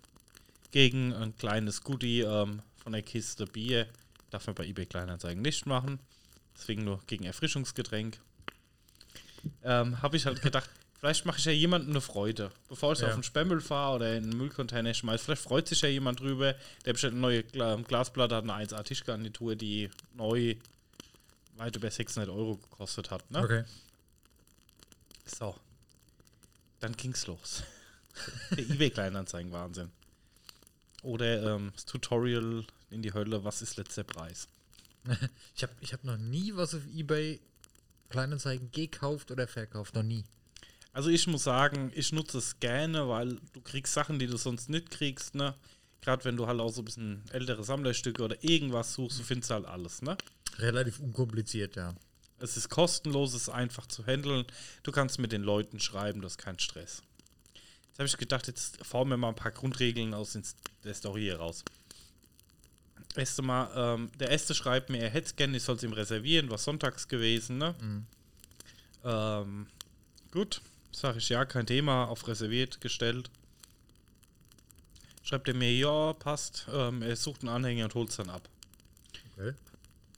gegen 0.75 1.13
ein 1.13 1.33
kleines 1.37 1.83
Goodie 1.83 2.19
ähm, 2.19 2.61
von 2.75 2.91
der 2.91 3.01
Kiste 3.01 3.45
Bier. 3.45 3.87
Darf 4.29 4.45
man 4.45 4.55
bei 4.55 4.65
eBay 4.65 4.85
Kleinanzeigen 4.85 5.41
nicht 5.41 5.65
machen. 5.65 5.99
Deswegen 6.53 6.83
nur 6.83 6.99
gegen 7.07 7.23
Erfrischungsgetränk. 7.23 8.19
Ähm, 9.63 10.01
Habe 10.01 10.17
ich 10.17 10.25
halt 10.25 10.41
gedacht, 10.41 10.69
vielleicht 10.99 11.25
mache 11.25 11.39
ich 11.39 11.45
ja 11.45 11.53
jemandem 11.53 11.91
eine 11.91 12.01
Freude. 12.01 12.51
Bevor 12.67 12.91
ich 12.91 12.99
Ja. 12.99 13.07
auf 13.07 13.13
den 13.13 13.23
Spemmel 13.23 13.61
fahre 13.61 13.95
oder 13.95 14.17
in 14.17 14.23
einen 14.25 14.37
Müllcontainer 14.37 14.93
schmeiße, 14.93 15.23
vielleicht 15.23 15.43
freut 15.43 15.65
sich 15.69 15.79
ja 15.79 15.87
jemand 15.87 16.19
drüber. 16.19 16.55
Der 16.83 16.91
bestellt 16.91 17.13
eine 17.13 17.21
neue 17.21 17.43
Gla 17.43 17.77
Glasplatte, 17.77 18.35
hat 18.35 18.43
eine 18.43 18.53
1A 18.55 18.83
Tischgarnitur, 18.83 19.55
die 19.55 19.89
neu 20.13 20.55
weit 21.55 21.73
über 21.77 21.89
600 21.89 22.29
Euro 22.29 22.57
gekostet 22.57 23.11
hat. 23.11 23.31
Ne? 23.31 23.39
Okay. 23.39 23.63
So. 25.25 25.55
Dann 26.81 26.97
ging's 26.97 27.27
los. 27.27 27.63
Der 28.51 28.59
eBay 28.69 28.89
Kleinanzeigen 28.89 29.53
Wahnsinn. 29.53 29.89
Oder 31.03 31.55
ähm, 31.55 31.71
das 31.73 31.85
Tutorial 31.85 32.65
in 32.89 33.01
die 33.01 33.13
Hölle, 33.13 33.43
was 33.43 33.61
ist 33.61 33.77
letzter 33.77 34.03
Preis? 34.03 34.47
Ich 35.55 35.63
habe 35.63 35.73
ich 35.79 35.93
hab 35.93 36.03
noch 36.03 36.17
nie 36.17 36.55
was 36.55 36.73
auf 36.73 36.81
Ebay 36.93 37.39
Kleinanzeigen 38.09 38.71
gekauft 38.71 39.31
oder 39.31 39.47
verkauft. 39.47 39.95
Noch 39.95 40.03
nie. 40.03 40.23
Also 40.93 41.09
ich 41.09 41.27
muss 41.27 41.43
sagen, 41.43 41.91
ich 41.93 42.11
nutze 42.13 42.37
es 42.37 42.59
gerne, 42.59 43.09
weil 43.09 43.37
du 43.53 43.61
kriegst 43.61 43.93
Sachen, 43.93 44.17
die 44.19 44.27
du 44.27 44.37
sonst 44.37 44.69
nicht 44.69 44.91
kriegst, 44.91 45.35
ne? 45.35 45.53
Gerade 46.01 46.23
wenn 46.23 46.37
du 46.37 46.47
halt 46.47 46.59
auch 46.59 46.71
so 46.71 46.81
ein 46.81 46.85
bisschen 46.85 47.23
ältere 47.31 47.63
Sammlerstücke 47.63 48.23
oder 48.23 48.41
irgendwas 48.43 48.93
suchst, 48.93 49.19
du 49.19 49.23
findest 49.23 49.51
halt 49.51 49.65
alles, 49.65 50.01
ne? 50.01 50.17
Relativ 50.57 50.99
unkompliziert, 50.99 51.75
ja. 51.75 51.93
Es 52.39 52.57
ist 52.57 52.69
kostenlos, 52.69 53.33
es 53.33 53.43
ist 53.43 53.49
einfach 53.49 53.87
zu 53.87 54.05
handeln. 54.05 54.45
Du 54.83 54.91
kannst 54.91 55.19
mit 55.19 55.31
den 55.31 55.41
Leuten 55.41 55.79
schreiben, 55.79 56.21
das 56.21 56.33
ist 56.33 56.37
kein 56.37 56.59
Stress. 56.59 57.01
Jetzt 57.95 57.99
habe 57.99 58.07
ich 58.07 58.17
gedacht, 58.17 58.47
jetzt 58.47 58.85
formen 58.85 59.11
wir 59.11 59.17
mal 59.17 59.29
ein 59.29 59.35
paar 59.35 59.53
Grundregeln 59.53 60.13
aus 60.13 60.37
der 60.83 60.93
Story 60.93 61.21
hier 61.21 61.37
raus. 61.37 61.63
Erste 63.15 63.41
Mal, 63.41 63.71
ähm, 63.73 64.11
der 64.19 64.31
erste 64.31 64.53
schreibt 64.53 64.89
mir, 64.89 64.97
er 64.97 65.09
hätte 65.09 65.27
es 65.27 65.35
gerne, 65.37 65.55
ich 65.55 65.63
soll 65.63 65.77
es 65.77 65.83
ihm 65.83 65.93
reservieren, 65.93 66.49
war 66.49 66.57
sonntags 66.57 67.07
gewesen, 67.07 67.57
ne? 67.57 67.73
Ähm, 69.05 69.67
gut, 70.31 70.59
sage 70.91 71.19
ich 71.19 71.29
ja, 71.29 71.45
kein 71.45 71.67
Thema, 71.67 72.09
auf 72.09 72.27
reserviert 72.27 72.81
gestellt. 72.81 73.31
Schreibt 75.23 75.47
er 75.47 75.53
mir, 75.53 75.71
ja, 75.71 76.11
passt, 76.11 76.67
ähm, 76.73 77.01
er 77.01 77.15
sucht 77.15 77.43
einen 77.43 77.49
Anhänger 77.49 77.85
und 77.85 77.95
holt 77.95 78.09
es 78.09 78.17
dann 78.17 78.29
ab. 78.29 78.49
Okay. 79.37 79.53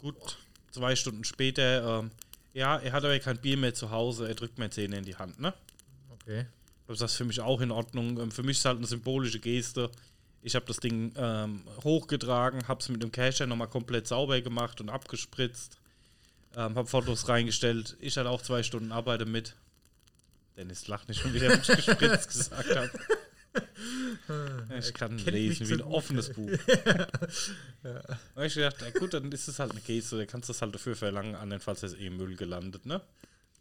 Gut, 0.02 0.40
zwei 0.72 0.96
Stunden 0.96 1.26
später, 1.26 2.00
ähm, 2.00 2.10
ja, 2.56 2.80
er 2.80 2.92
hat 2.92 3.06
aber 3.06 3.20
kein 3.20 3.38
Bier 3.38 3.58
mehr 3.58 3.76
zu 3.76 3.92
Hause, 3.92 4.28
er 4.28 4.34
drückt 4.34 4.58
mir 4.58 4.72
Zähne 4.72 4.98
in 4.98 5.06
die 5.06 5.16
Hand, 5.16 5.40
ne? 5.40 5.54
Okay. 6.10 6.48
Das 6.88 7.02
ist 7.02 7.16
für 7.16 7.26
mich 7.26 7.42
auch 7.42 7.62
in 7.62 7.72
Ordnung. 7.72 8.20
Ähm, 8.20 8.32
Für 8.32 8.44
mich 8.44 8.58
ist 8.58 8.66
halt 8.66 8.78
eine 8.78 8.88
symbolische 8.88 9.40
Geste. 9.40 9.92
Ich 10.42 10.56
habe 10.56 10.66
das 10.66 10.78
Ding 10.78 11.14
ähm, 11.18 11.64
hochgetragen, 11.84 12.68
habe 12.68 12.80
es 12.80 12.90
mit 12.90 13.04
dem 13.04 13.12
Casher 13.12 13.48
nochmal 13.48 13.68
komplett 13.68 14.08
sauber 14.08 14.40
gemacht 14.42 14.80
und 14.80 14.90
abgespritzt. 14.90 15.78
Ähm, 16.56 16.76
hab 16.76 16.90
Fotos 16.90 17.28
reingestellt. 17.28 17.98
Ich 18.00 18.18
hatte 18.18 18.30
auch 18.30 18.42
zwei 18.42 18.64
Stunden 18.64 18.92
Arbeite 18.92 19.26
mit. 19.26 19.56
Dennis 20.56 20.88
lacht 20.88 21.10
nicht 21.10 21.22
schon 21.22 21.34
wieder, 21.34 21.50
wenn 21.50 21.62
ich 21.62 21.68
gespritzt 21.68 22.30
gesagt 22.30 22.76
habe. 22.76 22.92
Ich 24.78 24.94
kann 24.94 25.18
lesen 25.18 25.68
wie 25.68 25.74
ein 25.74 25.82
offenes 25.82 26.32
Buch. 26.32 26.52
Da 27.82 28.20
hab 28.36 28.44
ich 28.44 28.54
gedacht, 28.54 28.76
na 28.82 28.90
gut, 28.92 29.14
dann 29.14 29.32
ist 29.32 29.48
es 29.48 29.58
halt 29.58 29.72
eine 29.72 29.80
Geste, 29.82 30.18
da 30.18 30.26
kannst 30.26 30.50
du 30.50 30.54
es 30.54 30.62
halt 30.62 30.76
dafür 30.76 30.96
verlangen, 30.96 31.34
andernfalls 31.34 31.82
ist 31.82 31.98
eh 31.98 32.08
im 32.08 32.18
Müll 32.18 32.36
gelandet, 32.36 32.86
ne? 32.86 33.02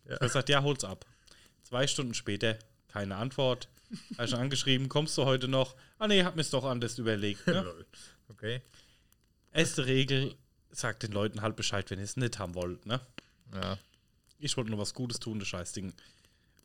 Ja. 0.04 0.06
Ich 0.06 0.12
hab 0.12 0.20
gesagt, 0.20 0.48
ja, 0.50 0.62
hol's 0.62 0.84
ab. 0.84 1.06
Zwei 1.62 1.86
Stunden 1.86 2.12
später, 2.12 2.58
keine 2.96 3.16
Antwort. 3.16 3.68
Habe 4.14 4.24
ich 4.24 4.30
schon 4.30 4.40
angeschrieben, 4.40 4.88
kommst 4.88 5.18
du 5.18 5.26
heute 5.26 5.48
noch? 5.48 5.76
Ah 5.98 6.08
nee, 6.08 6.24
hab 6.24 6.34
mir's 6.34 6.48
doch 6.48 6.64
anders 6.64 6.98
überlegt, 6.98 7.46
ne? 7.46 7.84
Okay. 8.28 8.60
Erste 9.52 9.86
Regel, 9.86 10.34
sagt 10.70 11.04
den 11.04 11.12
Leuten 11.12 11.42
halt 11.42 11.56
Bescheid, 11.56 11.88
wenn 11.90 11.98
ihr 11.98 12.04
es 12.04 12.16
nicht 12.16 12.38
haben 12.38 12.54
wollt, 12.54 12.86
ne? 12.86 13.00
Ja. 13.54 13.78
Ich 14.38 14.56
wollte 14.56 14.70
nur 14.70 14.80
was 14.80 14.94
Gutes 14.94 15.20
tun, 15.20 15.38
das 15.38 15.48
Scheißding 15.48 15.92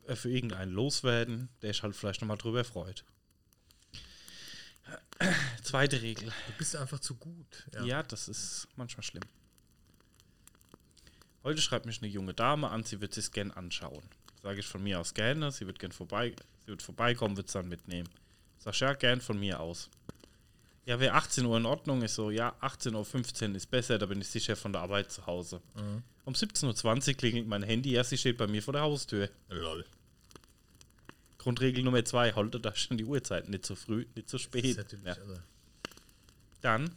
äh, 0.07 0.15
für 0.15 0.29
irgendeinen 0.31 0.71
loswerden, 0.71 1.49
der 1.61 1.73
sich 1.73 1.83
halt 1.83 1.95
vielleicht 1.95 2.21
nochmal 2.21 2.37
drüber 2.37 2.63
freut. 2.63 3.03
Zweite 5.63 6.01
Regel. 6.01 6.31
Du 6.47 6.53
bist 6.57 6.75
einfach 6.77 6.99
zu 6.99 7.15
gut. 7.15 7.67
Ja. 7.83 8.01
das 8.03 8.27
ist 8.27 8.69
manchmal 8.75 9.03
schlimm. 9.03 9.23
Heute 11.43 11.61
schreibt 11.61 11.85
mich 11.85 12.01
eine 12.01 12.09
junge 12.09 12.33
Dame 12.33 12.69
an, 12.69 12.83
sie 12.83 13.01
wird 13.01 13.13
sich 13.13 13.31
gern 13.31 13.51
anschauen. 13.51 14.03
Sage 14.43 14.59
ich 14.59 14.67
von 14.67 14.81
mir 14.83 14.99
aus 14.99 15.13
gerne, 15.13 15.51
sie 15.51 15.67
wird 15.67 15.79
gern 15.79 15.91
vorbei, 15.91 16.33
sie 16.61 16.67
wird 16.67 16.81
vorbeikommen, 16.81 17.37
wird 17.37 17.47
es 17.47 17.53
dann 17.53 17.69
mitnehmen. 17.69 18.09
Sag 18.59 18.73
ich, 18.73 18.79
ja, 18.79 18.93
gern 18.93 19.21
von 19.21 19.39
mir 19.39 19.59
aus. 19.59 19.89
Ja, 20.85 20.99
wäre 20.99 21.13
18 21.13 21.45
Uhr 21.45 21.57
in 21.57 21.65
Ordnung? 21.67 22.01
Ich 22.03 22.11
so, 22.11 22.31
ja, 22.31 22.55
18.15 22.61 23.49
Uhr 23.51 23.55
ist 23.55 23.69
besser, 23.69 23.99
da 23.99 24.07
bin 24.07 24.19
ich 24.19 24.27
sicher 24.27 24.55
von 24.55 24.73
der 24.73 24.81
Arbeit 24.81 25.11
zu 25.11 25.25
Hause. 25.27 25.61
Um 26.25 26.33
17.20 26.33 27.07
Uhr 27.09 27.13
klingelt 27.15 27.47
mein 27.47 27.61
Handy, 27.63 27.91
ja, 27.91 28.03
sie 28.03 28.17
steht 28.17 28.37
bei 28.37 28.47
mir 28.47 28.63
vor 28.63 28.73
der 28.73 28.81
Haustür. 28.81 29.29
Lol. 29.49 29.85
Grundregel 31.37 31.83
Nummer 31.83 32.03
zwei, 32.05 32.33
halte 32.33 32.59
da 32.59 32.75
schon 32.75 32.97
die 32.97 33.05
Uhrzeit, 33.05 33.49
nicht 33.49 33.65
zu 33.65 33.75
früh, 33.75 34.05
nicht 34.15 34.29
zu 34.29 34.37
Das 34.37 34.41
ist 34.41 34.43
spät. 34.43 34.77
natürlich, 34.77 35.05
Ja. 35.05 35.13
also, 35.13 35.33
Dann, 36.61 36.91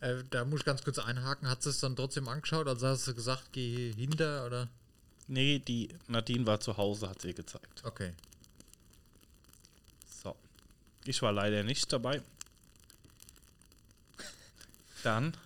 äh, 0.00 0.22
da 0.30 0.44
muss 0.44 0.60
ich 0.60 0.64
ganz 0.66 0.84
kurz 0.84 0.98
einhaken. 1.00 1.48
Hat 1.48 1.62
sie 1.62 1.70
es 1.70 1.80
dann 1.80 1.96
trotzdem 1.96 2.28
angeschaut? 2.28 2.68
Also 2.68 2.86
hast 2.86 3.06
du 3.08 3.14
gesagt, 3.14 3.48
geh 3.52 3.92
hinter 3.92 4.46
oder? 4.46 4.68
Nee, 5.32 5.58
die 5.58 5.88
Nadine 6.08 6.46
war 6.46 6.60
zu 6.60 6.76
Hause, 6.76 7.08
hat 7.08 7.22
sie 7.22 7.34
gezeigt. 7.34 7.82
Okay. 7.84 8.12
So. 10.22 10.36
Ich 11.04 11.22
war 11.22 11.32
leider 11.32 11.62
nicht 11.62 11.92
dabei. 11.92 12.22
Dann 15.02 15.36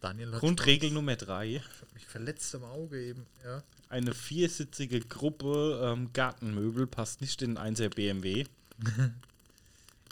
Daniel 0.00 0.30
Grundregel 0.32 0.90
Nummer 0.90 1.16
drei. 1.16 1.56
Ich 1.56 1.62
hab 1.80 1.94
mich 1.94 2.06
verletzt 2.06 2.54
am 2.54 2.64
Auge 2.64 3.00
eben. 3.02 3.26
Ja. 3.44 3.62
Eine 3.88 4.14
viersitzige 4.14 5.00
Gruppe 5.00 5.80
ähm, 5.84 6.12
Gartenmöbel 6.12 6.86
passt 6.86 7.20
nicht 7.20 7.42
in 7.42 7.56
einen 7.56 7.76
1er 7.76 7.94
BMW. 7.94 8.44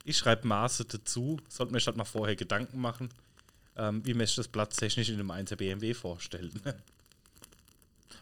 ich 0.04 0.18
schreibe 0.18 0.46
Maße 0.46 0.84
dazu. 0.84 1.40
Sollte 1.48 1.72
mir 1.72 1.80
statt 1.80 1.96
mal 1.96 2.04
vorher 2.04 2.36
Gedanken 2.36 2.80
machen, 2.80 3.08
ähm, 3.76 4.04
wie 4.04 4.14
man 4.14 4.26
sich 4.26 4.36
das 4.36 4.48
platztechnisch 4.48 5.08
in 5.08 5.14
einem 5.14 5.30
1er 5.30 5.56
BMW 5.56 5.94
vorstellt. 5.94 6.52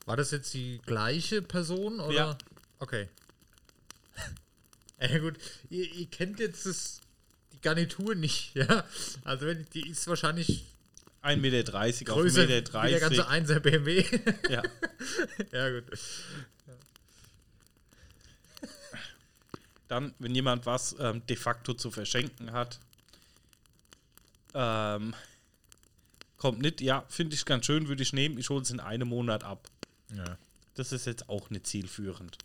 War 0.07 0.17
das 0.17 0.31
jetzt 0.31 0.55
die 0.55 0.81
gleiche 0.87 1.43
Person 1.43 2.01
oder? 2.01 2.15
Ja. 2.15 2.39
Okay. 2.79 3.09
ja 5.01 5.19
gut, 5.19 5.35
ihr, 5.69 5.93
ihr 5.93 6.07
kennt 6.07 6.39
jetzt 6.39 6.65
das, 6.65 7.01
die 7.53 7.61
Garnitur 7.61 8.15
nicht, 8.15 8.55
ja. 8.55 8.85
Also 9.25 9.47
wenn, 9.47 9.67
die 9.75 9.89
ist 9.89 10.07
wahrscheinlich 10.07 10.65
1,30 11.23 11.37
Meter 11.39 11.75
auf 11.75 12.05
größer 12.05 12.43
1,30 12.43 12.85
wie 12.85 12.91
der 12.91 13.01
ganze 13.01 13.17
Meter. 13.17 13.31
1er 13.31 13.61
BMW. 13.61 14.05
Ja. 14.49 14.63
ja 15.53 15.71
gut. 15.71 15.99
Dann, 19.89 20.15
wenn 20.19 20.35
jemand 20.35 20.67
was 20.67 20.97
ähm, 20.99 21.25
de 21.27 21.37
facto 21.37 21.75
zu 21.75 21.91
verschenken 21.91 22.53
hat, 22.53 22.81
ähm, 24.55 25.15
kommt 26.39 26.61
nicht, 26.61 26.81
ja, 26.81 27.05
finde 27.09 27.35
ich 27.35 27.45
ganz 27.45 27.67
schön, 27.67 27.89
würde 27.89 28.03
ich 28.03 28.13
nehmen, 28.13 28.39
ich 28.39 28.51
hole 28.51 28.63
es 28.63 28.71
in 28.71 28.81
einem 28.81 29.09
Monat 29.09 29.45
ab. 29.45 29.69
Ja. 30.15 30.39
Das 30.75 30.93
ist 30.93 31.07
jetzt 31.07 31.29
auch 31.29 31.51
nicht 31.51 31.67
zielführend. 31.67 32.39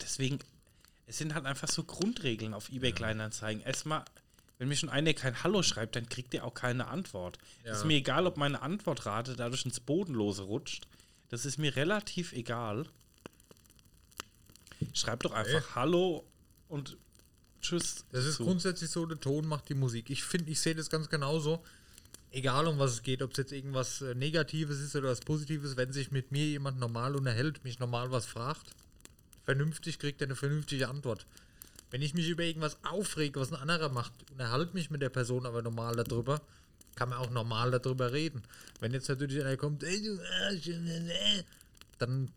Deswegen, 0.00 0.38
es 1.06 1.18
sind 1.18 1.34
halt 1.34 1.46
einfach 1.46 1.68
so 1.68 1.84
Grundregeln 1.84 2.54
auf 2.54 2.70
eBay 2.70 2.92
Kleinanzeigen. 2.92 3.62
Erstmal, 3.62 4.04
wenn 4.58 4.68
mir 4.68 4.76
schon 4.76 4.88
einer 4.88 5.12
kein 5.14 5.42
Hallo 5.42 5.62
schreibt, 5.62 5.96
dann 5.96 6.08
kriegt 6.08 6.32
er 6.34 6.44
auch 6.44 6.54
keine 6.54 6.88
Antwort. 6.88 7.38
Ja. 7.64 7.72
Ist 7.72 7.84
mir 7.84 7.96
egal, 7.96 8.26
ob 8.26 8.36
meine 8.36 8.62
Antwortrate 8.62 9.36
dadurch 9.36 9.64
ins 9.64 9.80
Bodenlose 9.80 10.42
rutscht. 10.42 10.86
Das 11.28 11.44
ist 11.44 11.58
mir 11.58 11.74
relativ 11.76 12.32
egal. 12.32 12.86
Schreib 14.92 15.20
doch 15.20 15.32
einfach 15.32 15.74
Hallo 15.74 16.24
und 16.68 16.96
Tschüss. 17.60 18.04
Das 18.10 18.24
ist 18.24 18.36
zu. 18.36 18.44
grundsätzlich 18.44 18.90
so, 18.90 19.06
der 19.06 19.20
Ton 19.20 19.46
macht 19.46 19.68
die 19.68 19.74
Musik. 19.74 20.10
Ich 20.10 20.24
finde, 20.24 20.50
ich 20.50 20.60
sehe 20.60 20.74
das 20.74 20.90
ganz 20.90 21.08
genauso. 21.08 21.62
Egal 22.32 22.66
um 22.66 22.78
was 22.78 22.92
es 22.92 23.02
geht, 23.02 23.22
ob 23.22 23.32
es 23.32 23.36
jetzt 23.36 23.52
irgendwas 23.52 24.00
äh, 24.00 24.14
Negatives 24.14 24.80
ist 24.80 24.96
oder 24.96 25.10
was 25.10 25.20
Positives, 25.20 25.76
wenn 25.76 25.92
sich 25.92 26.10
mit 26.10 26.32
mir 26.32 26.46
jemand 26.46 26.80
normal 26.80 27.14
unterhält, 27.14 27.62
mich 27.62 27.78
normal 27.78 28.10
was 28.10 28.24
fragt, 28.24 28.74
vernünftig 29.44 29.98
kriegt 29.98 30.20
er 30.22 30.28
eine 30.28 30.36
vernünftige 30.36 30.88
Antwort. 30.88 31.26
Wenn 31.90 32.00
ich 32.00 32.14
mich 32.14 32.28
über 32.30 32.42
irgendwas 32.42 32.78
aufrege, 32.84 33.38
was 33.38 33.52
ein 33.52 33.60
anderer 33.60 33.90
macht, 33.90 34.12
unterhalte 34.30 34.72
mich 34.72 34.90
mit 34.90 35.02
der 35.02 35.10
Person 35.10 35.44
aber 35.44 35.60
normal 35.60 35.94
darüber, 35.96 36.40
kann 36.94 37.10
man 37.10 37.18
auch 37.18 37.30
normal 37.30 37.70
darüber 37.70 38.12
reden. 38.12 38.42
Wenn 38.80 38.92
jetzt 38.92 39.10
natürlich 39.10 39.40
einer 39.40 39.58
kommt, 39.58 39.82
äh, 39.82 39.94
äh, 39.94 41.44
dann 41.98 42.30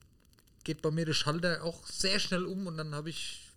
geht 0.66 0.82
bei 0.82 0.92
mir 0.92 1.06
der 1.06 1.14
Schalter 1.14 1.64
auch 1.64 1.88
sehr 1.88 2.20
schnell 2.20 2.46
um 2.46 2.68
und 2.68 2.78
dann 2.78 2.94
habe 2.94 3.10
ich 3.10 3.50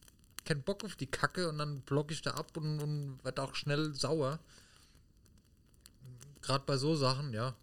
keinen 0.44 0.62
Bock 0.62 0.84
auf 0.84 0.94
die 0.94 1.06
Kacke 1.06 1.48
und 1.48 1.58
dann 1.58 1.80
block 1.80 2.12
ich 2.12 2.22
da 2.22 2.32
ab 2.32 2.56
und, 2.56 2.80
und 2.80 3.18
werde 3.24 3.42
auch 3.42 3.54
schnell 3.56 3.92
sauer. 3.94 4.38
Gerade 6.48 6.64
bei 6.64 6.78
so 6.78 6.96
Sachen, 6.96 7.34
ja. 7.34 7.54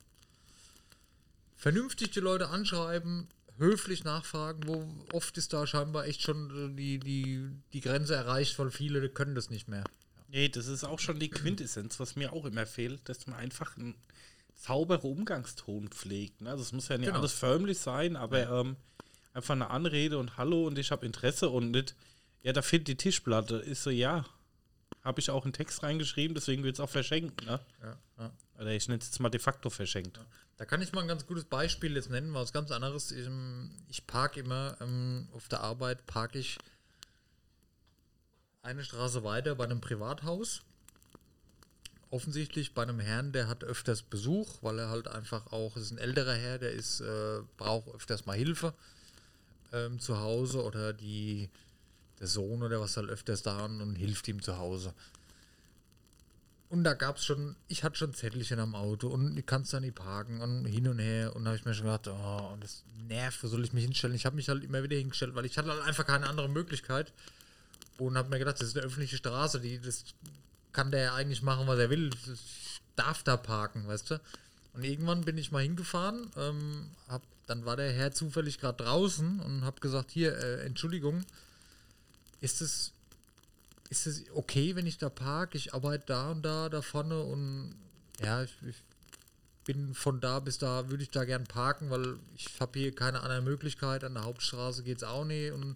Vernünftig 1.55 2.11
die 2.11 2.19
Leute 2.19 2.49
anschreiben, 2.49 3.27
höflich 3.57 4.03
nachfragen, 4.03 4.61
wo 4.67 4.85
oft 5.11 5.35
ist 5.39 5.53
da 5.53 5.65
scheinbar 5.65 6.05
echt 6.05 6.21
schon 6.21 6.71
äh, 6.71 6.75
die, 6.75 6.99
die, 6.99 7.49
die 7.73 7.81
Grenze 7.81 8.13
erreicht, 8.13 8.59
weil 8.59 8.69
viele 8.69 9.09
können 9.09 9.33
das 9.33 9.49
nicht 9.49 9.67
mehr. 9.67 9.85
Nee, 10.27 10.49
das 10.49 10.67
ist 10.67 10.83
auch 10.83 10.99
schon 10.99 11.17
die 11.17 11.31
Quintessenz, 11.31 11.99
was 11.99 12.15
mir 12.15 12.31
auch 12.31 12.45
immer 12.45 12.67
fehlt, 12.67 13.09
dass 13.09 13.25
man 13.25 13.39
einfach 13.39 13.75
einen 13.75 13.95
sauberen 14.53 15.09
Umgangston 15.09 15.87
pflegt. 15.89 16.41
Ne? 16.41 16.51
Also 16.51 16.61
es 16.61 16.71
muss 16.71 16.87
ja 16.87 16.99
nicht 16.99 17.07
Genau. 17.07 17.17
alles 17.21 17.33
förmlich 17.33 17.79
sein, 17.79 18.15
aber 18.15 18.47
ähm, 18.61 18.75
einfach 19.33 19.55
eine 19.55 19.71
Anrede 19.71 20.19
und 20.19 20.37
Hallo 20.37 20.67
und 20.67 20.77
ich 20.77 20.91
habe 20.91 21.07
Interesse 21.07 21.49
und 21.49 21.71
nicht, 21.71 21.95
ja, 22.43 22.53
da 22.53 22.61
fehlt 22.61 22.87
die 22.87 22.97
Tischplatte. 22.97 23.55
Ist 23.55 23.81
so, 23.81 23.89
ja, 23.89 24.25
habe 25.05 25.19
ich 25.19 25.29
auch 25.29 25.43
einen 25.43 25.53
Text 25.53 25.83
reingeschrieben, 25.83 26.33
deswegen 26.33 26.63
wird 26.63 26.75
es 26.75 26.79
auch 26.79 26.89
verschenkt. 26.89 27.45
Ne? 27.45 27.59
Ja, 27.81 27.97
ja. 28.17 28.31
Oder 28.59 28.71
ich 28.71 28.87
nenne 28.87 28.99
es 28.99 29.05
jetzt 29.05 29.19
mal 29.19 29.29
de 29.29 29.39
facto 29.39 29.69
verschenkt. 29.69 30.19
Da 30.57 30.65
kann 30.65 30.81
ich 30.81 30.91
mal 30.93 31.01
ein 31.01 31.07
ganz 31.07 31.27
gutes 31.27 31.45
Beispiel 31.45 31.95
jetzt 31.95 32.09
nennen, 32.09 32.33
was 32.33 32.51
ganz 32.51 32.71
anderes. 32.71 33.11
Ich, 33.11 33.27
ähm, 33.27 33.71
ich 33.87 34.07
parke 34.07 34.39
immer 34.39 34.77
ähm, 34.81 35.27
auf 35.33 35.47
der 35.47 35.61
Arbeit, 35.61 36.05
parke 36.07 36.39
ich 36.39 36.57
eine 38.63 38.83
Straße 38.83 39.23
weiter 39.23 39.55
bei 39.55 39.65
einem 39.65 39.79
Privathaus. 39.79 40.63
Offensichtlich 42.09 42.73
bei 42.73 42.83
einem 42.83 42.99
Herrn, 42.99 43.31
der 43.31 43.47
hat 43.47 43.63
öfters 43.63 44.01
Besuch, 44.01 44.57
weil 44.61 44.79
er 44.79 44.89
halt 44.89 45.07
einfach 45.07 45.51
auch, 45.51 45.75
es 45.75 45.83
ist 45.83 45.91
ein 45.91 45.97
älterer 45.97 46.33
Herr, 46.33 46.57
der 46.57 46.71
ist, 46.71 47.01
äh, 47.01 47.41
braucht 47.57 47.93
öfters 47.93 48.25
mal 48.25 48.37
Hilfe 48.37 48.73
ähm, 49.71 49.99
zu 49.99 50.19
Hause 50.19 50.63
oder 50.63 50.93
die, 50.93 51.49
der 52.19 52.27
Sohn 52.27 52.63
oder 52.63 52.79
was 52.79 52.97
halt 52.97 53.09
öfters 53.09 53.41
da 53.41 53.65
und, 53.65 53.81
und 53.81 53.95
hilft 53.95 54.27
ihm 54.27 54.41
zu 54.41 54.57
Hause. 54.57 54.93
Und 56.69 56.83
da 56.83 56.93
gab 56.93 57.17
es 57.17 57.25
schon, 57.25 57.55
ich 57.67 57.83
hatte 57.83 57.97
schon 57.97 58.13
Zettelchen 58.13 58.59
am 58.59 58.75
Auto 58.75 59.07
und 59.07 59.37
ich 59.37 59.45
kann 59.45 59.61
es 59.61 59.69
da 59.69 59.79
nicht 59.79 59.95
parken 59.95 60.41
und 60.41 60.65
hin 60.65 60.87
und 60.87 60.99
her. 60.99 61.35
Und 61.35 61.45
da 61.45 61.51
habe 61.51 61.57
ich 61.57 61.65
mir 61.65 61.73
schon 61.73 61.85
gedacht, 61.85 62.07
oh, 62.07 62.57
das 62.59 62.83
nervt, 63.07 63.43
wo 63.43 63.47
soll 63.47 63.63
ich 63.63 63.71
mich 63.71 63.83
hinstellen? 63.83 64.15
Ich 64.15 64.25
habe 64.25 64.35
mich 64.35 64.49
halt 64.49 64.63
immer 64.63 64.81
wieder 64.81 64.97
hingestellt, 64.97 65.35
weil 65.35 65.45
ich 65.45 65.57
hatte 65.57 65.69
halt 65.69 65.83
einfach 65.83 66.05
keine 66.05 66.27
andere 66.27 66.49
Möglichkeit. 66.49 67.13
Und 67.97 68.17
habe 68.17 68.29
mir 68.29 68.39
gedacht, 68.39 68.59
das 68.59 68.69
ist 68.69 68.77
eine 68.77 68.85
öffentliche 68.85 69.17
Straße, 69.17 69.61
die, 69.61 69.79
das 69.79 70.03
kann 70.73 70.91
der 70.91 71.01
ja 71.01 71.13
eigentlich 71.13 71.41
machen, 71.41 71.67
was 71.67 71.79
er 71.79 71.89
will. 71.89 72.09
Ich 72.33 72.81
darf 72.97 73.23
da 73.23 73.37
parken, 73.37 73.87
weißt 73.87 74.11
du? 74.11 74.21
Und 74.73 74.83
irgendwann 74.83 75.21
bin 75.21 75.37
ich 75.37 75.53
mal 75.53 75.63
hingefahren, 75.63 76.29
ähm, 76.35 76.89
hab, 77.07 77.21
dann 77.47 77.63
war 77.65 77.77
der 77.77 77.93
Herr 77.93 78.11
zufällig 78.11 78.59
gerade 78.59 78.83
draußen 78.83 79.39
und 79.39 79.63
habe 79.63 79.79
gesagt, 79.79 80.11
hier, 80.11 80.37
äh, 80.37 80.65
Entschuldigung, 80.65 81.23
ist 82.41 82.61
es 82.61 82.93
ist 83.89 84.07
es 84.07 84.23
okay, 84.33 84.75
wenn 84.75 84.87
ich 84.87 84.97
da 84.97 85.09
parke? 85.09 85.57
Ich 85.57 85.73
arbeite 85.73 86.05
da 86.07 86.31
und 86.31 86.41
da, 86.43 86.69
da 86.69 86.81
vorne 86.81 87.21
und 87.21 87.75
ja, 88.21 88.43
ich, 88.43 88.55
ich 88.67 88.75
bin 89.65 89.93
von 89.93 90.21
da 90.21 90.39
bis 90.39 90.57
da, 90.57 90.89
würde 90.89 91.03
ich 91.03 91.09
da 91.09 91.25
gern 91.25 91.43
parken, 91.45 91.89
weil 91.89 92.17
ich 92.35 92.59
habe 92.59 92.79
hier 92.79 92.93
keine 92.93 93.21
andere 93.21 93.41
Möglichkeit. 93.41 94.03
An 94.03 94.13
der 94.13 94.23
Hauptstraße 94.23 94.83
geht 94.83 94.97
es 94.97 95.03
auch 95.03 95.25
nicht. 95.25 95.51
Und 95.51 95.75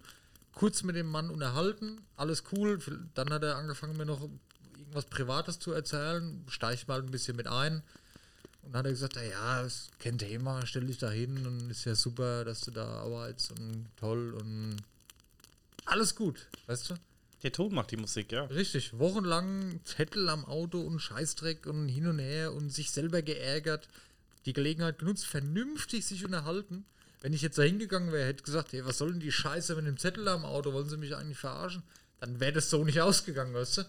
kurz 0.54 0.82
mit 0.82 0.96
dem 0.96 1.06
Mann 1.06 1.30
unterhalten, 1.30 2.00
alles 2.16 2.44
cool. 2.52 2.78
Dann 3.14 3.30
hat 3.30 3.42
er 3.42 3.56
angefangen, 3.56 3.96
mir 3.96 4.06
noch 4.06 4.28
irgendwas 4.78 5.06
Privates 5.06 5.58
zu 5.58 5.72
erzählen. 5.72 6.44
Steige 6.48 6.84
mal 6.86 7.00
ein 7.00 7.10
bisschen 7.10 7.36
mit 7.36 7.48
ein. 7.48 7.82
Und 8.62 8.72
dann 8.72 8.80
hat 8.80 8.86
er 8.86 8.92
gesagt, 8.92 9.16
ja, 9.16 9.62
ist 9.62 9.90
kein 9.98 10.18
Thema, 10.18 10.64
stell 10.66 10.86
dich 10.86 10.98
da 10.98 11.10
hin 11.10 11.46
und 11.46 11.70
ist 11.70 11.84
ja 11.86 11.94
super, 11.94 12.44
dass 12.44 12.60
du 12.60 12.70
da 12.70 12.86
arbeitest 12.86 13.52
und 13.52 13.86
toll 13.96 14.34
und 14.34 14.76
alles 15.90 16.14
gut, 16.14 16.48
weißt 16.66 16.90
du? 16.90 16.94
Der 17.42 17.52
Ton 17.52 17.74
macht 17.74 17.90
die 17.90 17.96
Musik, 17.96 18.32
ja. 18.32 18.44
Richtig, 18.44 18.98
wochenlang 18.98 19.80
Zettel 19.84 20.28
am 20.28 20.44
Auto 20.44 20.80
und 20.80 21.00
Scheißdreck 21.00 21.66
und 21.66 21.88
hin 21.88 22.06
und 22.06 22.18
her 22.18 22.52
und 22.52 22.70
sich 22.70 22.90
selber 22.90 23.22
geärgert, 23.22 23.88
die 24.44 24.52
Gelegenheit 24.52 24.98
genutzt, 24.98 25.26
vernünftig 25.26 26.04
sich 26.04 26.24
unterhalten. 26.24 26.84
Wenn 27.22 27.32
ich 27.32 27.42
jetzt 27.42 27.58
da 27.58 27.62
hingegangen 27.62 28.12
wäre, 28.12 28.26
hätte 28.26 28.44
gesagt, 28.44 28.72
hey, 28.72 28.84
was 28.84 28.98
soll 28.98 29.12
denn 29.12 29.20
die 29.20 29.32
Scheiße 29.32 29.74
mit 29.76 29.86
dem 29.86 29.98
Zettel 29.98 30.28
am 30.28 30.44
Auto, 30.44 30.72
wollen 30.72 30.88
sie 30.88 30.96
mich 30.96 31.14
eigentlich 31.16 31.38
verarschen? 31.38 31.82
Dann 32.20 32.40
wäre 32.40 32.52
das 32.52 32.70
so 32.70 32.84
nicht 32.84 33.00
ausgegangen, 33.00 33.54
weißt 33.54 33.78
du? 33.78 33.82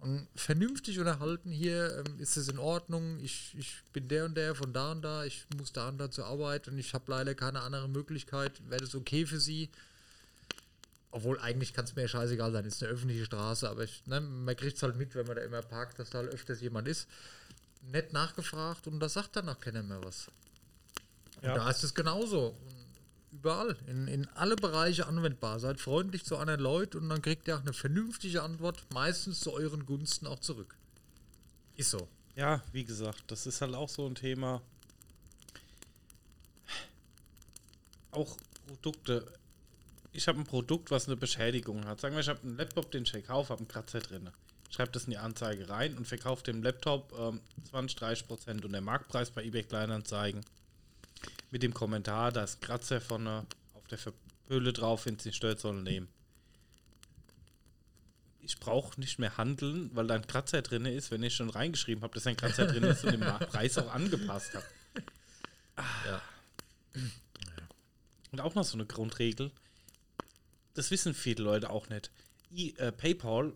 Und 0.00 0.26
vernünftig 0.34 0.98
unterhalten 0.98 1.50
hier, 1.50 2.04
ähm, 2.04 2.18
ist 2.18 2.36
es 2.36 2.48
in 2.48 2.58
Ordnung, 2.58 3.20
ich, 3.20 3.54
ich 3.56 3.82
bin 3.92 4.08
der 4.08 4.24
und 4.24 4.34
der 4.36 4.54
von 4.54 4.72
da 4.72 4.92
und 4.92 5.02
da, 5.02 5.24
ich 5.24 5.46
muss 5.56 5.72
da 5.72 5.88
und 5.88 5.98
da 5.98 6.10
zur 6.10 6.26
Arbeit 6.26 6.66
und 6.66 6.76
ich 6.76 6.92
habe 6.92 7.04
leider 7.06 7.34
keine 7.34 7.60
andere 7.60 7.88
Möglichkeit, 7.88 8.60
wäre 8.68 8.80
das 8.80 8.94
okay 8.94 9.26
für 9.26 9.38
sie? 9.38 9.70
Obwohl 11.12 11.38
eigentlich 11.40 11.74
kann 11.74 11.84
es 11.84 11.94
mir 11.94 12.02
ja 12.02 12.08
scheißegal 12.08 12.52
sein, 12.52 12.64
ist 12.64 12.82
eine 12.82 12.90
öffentliche 12.90 13.26
Straße, 13.26 13.68
aber 13.68 13.84
ich, 13.84 14.04
ne, 14.06 14.20
man 14.20 14.56
kriegt 14.56 14.76
es 14.76 14.82
halt 14.82 14.96
mit, 14.96 15.14
wenn 15.14 15.26
man 15.26 15.36
da 15.36 15.42
immer 15.42 15.60
parkt, 15.60 15.98
dass 15.98 16.08
da 16.10 16.18
halt 16.18 16.32
öfters 16.32 16.62
jemand 16.62 16.88
ist. 16.88 17.06
Nett 17.82 18.14
nachgefragt 18.14 18.86
und 18.86 18.98
da 18.98 19.08
sagt 19.10 19.36
dann 19.36 19.48
auch 19.50 19.60
keiner 19.60 19.82
mehr 19.82 20.02
was. 20.02 20.30
Ja. 21.42 21.54
da 21.54 21.70
ist 21.70 21.82
es 21.82 21.94
genauso. 21.94 22.56
Überall, 23.30 23.76
in, 23.86 24.08
in 24.08 24.28
alle 24.28 24.56
Bereiche 24.56 25.06
anwendbar. 25.06 25.58
Seid 25.58 25.80
freundlich 25.80 26.24
zu 26.24 26.36
anderen 26.36 26.60
Leuten 26.60 26.98
und 26.98 27.08
dann 27.10 27.20
kriegt 27.20 27.46
ihr 27.46 27.56
auch 27.56 27.62
eine 27.62 27.72
vernünftige 27.72 28.42
Antwort, 28.42 28.86
meistens 28.94 29.40
zu 29.40 29.52
euren 29.52 29.84
Gunsten 29.84 30.26
auch 30.26 30.38
zurück. 30.38 30.76
Ist 31.76 31.90
so. 31.90 32.08
Ja, 32.36 32.62
wie 32.72 32.84
gesagt, 32.84 33.24
das 33.26 33.46
ist 33.46 33.60
halt 33.60 33.74
auch 33.74 33.88
so 33.88 34.06
ein 34.06 34.14
Thema. 34.14 34.62
Auch 38.12 38.36
Produkte. 38.66 39.26
Ich 40.12 40.28
habe 40.28 40.38
ein 40.38 40.44
Produkt, 40.44 40.90
was 40.90 41.06
eine 41.06 41.16
Beschädigung 41.16 41.86
hat. 41.86 42.00
Sagen 42.00 42.14
wir, 42.14 42.20
ich 42.20 42.28
habe 42.28 42.40
einen 42.42 42.56
Laptop, 42.56 42.90
den 42.90 43.04
ich 43.04 43.10
verkaufe, 43.10 43.50
habe 43.50 43.60
einen 43.60 43.68
Kratzer 43.68 44.00
drin. 44.00 44.28
Schreibe 44.70 44.92
das 44.92 45.04
in 45.04 45.10
die 45.10 45.18
Anzeige 45.18 45.68
rein 45.68 45.96
und 45.96 46.06
verkaufe 46.06 46.44
dem 46.44 46.62
Laptop 46.62 47.12
ähm, 47.18 47.40
20, 47.70 47.98
30 47.98 48.26
Prozent 48.26 48.64
und 48.64 48.72
der 48.72 48.80
Marktpreis 48.80 49.30
bei 49.30 49.44
eBay 49.44 49.62
Kleinanzeigen 49.64 50.44
mit 51.50 51.62
dem 51.62 51.74
Kommentar, 51.74 52.32
da 52.32 52.44
ist 52.44 52.56
ein 52.56 52.60
Kratzer 52.66 53.00
von 53.00 53.26
der, 53.26 53.46
auf 53.74 53.86
der 53.88 53.98
Hülle 54.48 54.72
drauf, 54.72 55.06
wenn 55.06 55.16
es 55.16 55.24
nicht 55.24 55.36
stört, 55.36 55.60
soll 55.60 55.82
nehmen. 55.82 56.08
Ich 58.40 58.58
brauche 58.58 58.98
nicht 58.98 59.18
mehr 59.18 59.36
handeln, 59.36 59.90
weil 59.94 60.06
da 60.06 60.14
ein 60.14 60.26
Kratzer 60.26 60.62
drin 60.62 60.86
ist, 60.86 61.10
wenn 61.10 61.22
ich 61.22 61.36
schon 61.36 61.50
reingeschrieben 61.50 62.02
habe, 62.02 62.14
dass 62.14 62.26
ein 62.26 62.36
Kratzer 62.36 62.66
drin 62.66 62.82
ist 62.84 63.04
und 63.04 63.12
den 63.12 63.20
Preis 63.50 63.78
auch 63.78 63.92
angepasst 63.92 64.54
habe. 64.54 64.66
Ja. 66.06 66.22
Und 68.32 68.40
auch 68.40 68.54
noch 68.54 68.64
so 68.64 68.76
eine 68.76 68.86
Grundregel. 68.86 69.52
Das 70.74 70.90
wissen 70.90 71.14
viele 71.14 71.44
Leute 71.44 71.70
auch 71.70 71.88
nicht. 71.88 72.10
I, 72.50 72.74
äh, 72.78 72.92
PayPal 72.92 73.52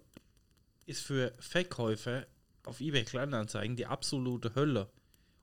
ist 0.86 1.02
für 1.02 1.32
Verkäufer 1.38 2.26
auf 2.64 2.80
eBay 2.80 3.04
Kleinanzeigen 3.04 3.76
die 3.76 3.86
absolute 3.86 4.54
Hölle. 4.54 4.88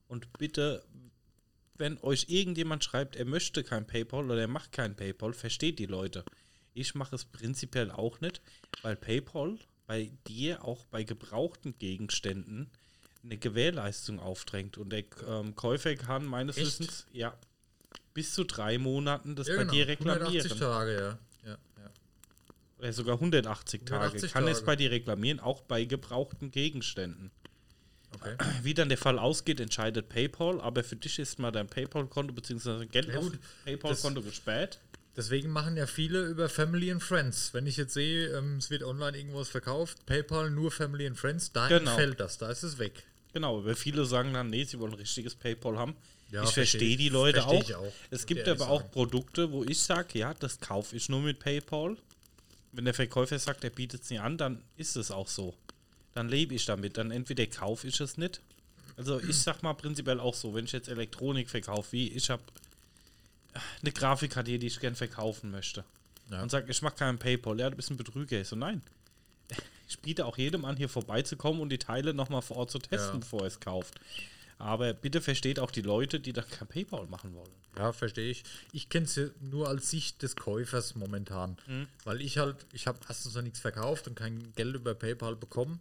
Und 0.07 0.31
bitte, 0.37 0.83
wenn 1.75 1.97
euch 1.99 2.25
irgendjemand 2.29 2.83
schreibt, 2.83 3.15
er 3.15 3.25
möchte 3.25 3.63
kein 3.63 3.87
PayPal 3.87 4.25
oder 4.25 4.41
er 4.41 4.47
macht 4.47 4.71
kein 4.71 4.95
PayPal, 4.95 5.33
versteht 5.33 5.79
die 5.79 5.85
Leute. 5.85 6.23
Ich 6.73 6.95
mache 6.95 7.15
es 7.15 7.25
prinzipiell 7.25 7.91
auch 7.91 8.19
nicht, 8.21 8.41
weil 8.81 8.95
PayPal 8.95 9.57
bei 9.85 10.11
dir 10.27 10.63
auch 10.63 10.85
bei 10.85 11.03
gebrauchten 11.03 11.77
Gegenständen 11.77 12.69
eine 13.23 13.37
Gewährleistung 13.37 14.19
aufdrängt 14.19 14.77
und 14.77 14.89
der 14.91 15.05
ähm, 15.27 15.55
Käufer 15.55 15.95
kann 15.95 16.25
meines 16.25 16.57
Echt? 16.57 16.79
Wissens 16.79 17.05
ja 17.13 17.37
bis 18.13 18.33
zu 18.33 18.43
drei 18.43 18.77
Monaten 18.77 19.35
das 19.35 19.47
Ja, 19.47 19.55
bei 19.55 19.61
genau. 19.61 19.73
dir 19.73 19.87
180 19.87 20.35
reklamieren. 20.35 20.59
Tage, 20.59 20.95
ja. 20.95 21.19
Ja, 21.45 21.51
ja. 21.51 21.89
Oder 22.79 22.93
sogar 22.93 23.15
180 23.15 23.81
Tage. 23.85 24.01
180 24.03 24.33
kann 24.33 24.47
es 24.47 24.57
Tage. 24.59 24.65
bei 24.65 24.75
dir 24.75 24.91
reklamieren, 24.91 25.39
auch 25.39 25.61
bei 25.61 25.85
gebrauchten 25.85 26.51
Gegenständen. 26.51 27.31
Okay. 28.15 28.35
Wie 28.61 28.73
dann 28.75 28.89
der 28.89 28.97
Fall 28.97 29.17
ausgeht, 29.17 29.59
entscheidet 29.59 30.07
PayPal, 30.09 30.61
aber 30.61 30.83
für 30.83 30.95
dich 30.95 31.17
ist 31.17 31.39
mal 31.39 31.51
dein 31.51 31.67
PayPal-Konto 31.67 32.33
bzw. 32.33 32.85
Geld 32.85 33.07
Ja, 33.07 33.19
auf. 33.19 33.31
PayPal-Konto 33.65 34.21
gesperrt. 34.21 34.79
Deswegen 35.15 35.49
machen 35.49 35.77
ja 35.77 35.85
viele 35.87 36.25
über 36.27 36.49
Family 36.49 36.91
and 36.91 37.01
Friends. 37.01 37.53
Wenn 37.53 37.67
ich 37.67 37.77
jetzt 37.77 37.93
sehe, 37.93 38.35
ähm, 38.37 38.57
es 38.57 38.69
wird 38.69 38.83
online 38.83 39.17
irgendwas 39.17 39.49
verkauft, 39.49 40.05
PayPal 40.05 40.49
nur 40.51 40.71
Family 40.71 41.05
and 41.07 41.17
Friends, 41.17 41.51
da 41.51 41.67
Genau. 41.67 41.91
entfällt 41.91 42.19
das, 42.19 42.37
da 42.37 42.49
ist 42.49 42.63
es 42.63 42.77
weg. 42.79 43.03
Genau, 43.33 43.59
aber 43.59 43.75
viele 43.75 44.05
sagen 44.05 44.33
dann, 44.33 44.49
nee, 44.49 44.63
sie 44.63 44.79
wollen 44.79 44.91
ein 44.93 44.97
richtiges 44.99 45.33
PayPal 45.35 45.77
haben. 45.77 45.95
Ja, 46.33 46.43
ich 46.43 46.49
versteh 46.49 46.77
verstehe 46.77 46.89
ich. 46.89 46.97
die 46.97 47.09
Leute 47.09 47.41
Versteh 47.41 47.75
auch. 47.75 47.85
auch, 47.85 47.93
Es 48.09 48.25
gibt 48.25 48.47
aber 48.47 48.67
auch 48.69 48.81
sagen. 48.81 48.91
Produkte, 48.91 49.51
wo 49.51 49.63
ich 49.63 49.79
sage, 49.79 50.17
ja, 50.19 50.33
das 50.33 50.59
kaufe 50.59 50.95
ich 50.95 51.07
nur 51.09 51.21
mit 51.21 51.39
PayPal. 51.39 51.95
Wenn 52.71 52.85
der 52.85 52.93
Verkäufer 52.93 53.37
sagt, 53.37 53.63
er 53.63 53.69
bietet 53.69 54.01
es 54.03 54.09
nie 54.09 54.17
an, 54.19 54.37
dann 54.37 54.61
ist 54.77 54.95
es 54.95 55.11
auch 55.11 55.27
so. 55.27 55.53
Dann 56.15 56.27
lebe 56.29 56.55
ich 56.55 56.65
damit. 56.65 56.97
Dann 56.97 57.11
entweder 57.11 57.45
kaufe 57.45 57.87
ich 57.87 57.99
es 57.99 58.17
nicht. 58.17 58.41
Also 58.97 59.19
ich 59.21 59.37
sag 59.37 59.61
mal 59.63 59.73
prinzipiell 59.73 60.19
auch 60.19 60.33
so, 60.33 60.53
wenn 60.53 60.65
ich 60.65 60.71
jetzt 60.71 60.87
Elektronik 60.87 61.49
verkaufe, 61.49 61.91
wie 61.91 62.09
ich 62.09 62.29
habe 62.29 62.41
eine 63.81 63.91
Grafikkarte 63.91 64.49
hier, 64.49 64.59
die 64.59 64.67
ich 64.67 64.79
gern 64.79 64.95
verkaufen 64.95 65.51
möchte. 65.51 65.83
Ja. 66.31 66.41
Und 66.41 66.49
sage, 66.49 66.71
ich 66.71 66.81
mache 66.81 66.95
keinen 66.95 67.19
PayPal, 67.19 67.59
ja, 67.59 67.69
du 67.69 67.75
bist 67.75 67.91
ein 67.91 67.97
Betrüger. 67.97 68.41
Ich 68.41 68.47
so, 68.47 68.55
nein. 68.55 68.81
Ich 69.89 69.99
biete 69.99 70.25
auch 70.25 70.37
jedem 70.39 70.65
an, 70.65 70.75
hier 70.77 70.89
vorbeizukommen 70.89 71.61
und 71.61 71.69
die 71.69 71.77
Teile 71.77 72.15
nochmal 72.15 72.41
vor 72.41 72.57
Ort 72.57 72.71
zu 72.71 72.79
testen, 72.79 73.15
Ja. 73.15 73.19
bevor 73.19 73.41
er 73.41 73.47
es 73.47 73.59
kauft. 73.59 73.93
Aber 74.57 74.93
bitte 74.93 75.21
versteht 75.21 75.59
auch 75.59 75.71
die 75.71 75.81
Leute, 75.81 76.19
die 76.19 76.33
dann 76.33 76.49
kein 76.49 76.67
PayPal 76.67 77.07
machen 77.07 77.33
wollen. 77.33 77.51
Ja, 77.77 77.91
verstehe 77.91 78.29
ich. 78.29 78.43
Ich 78.71 78.89
kenne 78.89 79.05
es 79.05 79.19
nur 79.41 79.67
als 79.67 79.89
Sicht 79.89 80.21
des 80.21 80.35
Käufers 80.35 80.95
momentan. 80.95 81.57
Mhm. 81.67 81.87
Weil 82.03 82.21
ich 82.21 82.37
halt, 82.37 82.65
ich 82.71 82.87
habe 82.87 82.99
erstens 83.07 83.33
noch 83.33 83.41
nichts 83.41 83.59
verkauft 83.59 84.07
und 84.07 84.15
kein 84.15 84.53
Geld 84.55 84.75
über 84.75 84.93
PayPal 84.93 85.35
bekommen. 85.35 85.79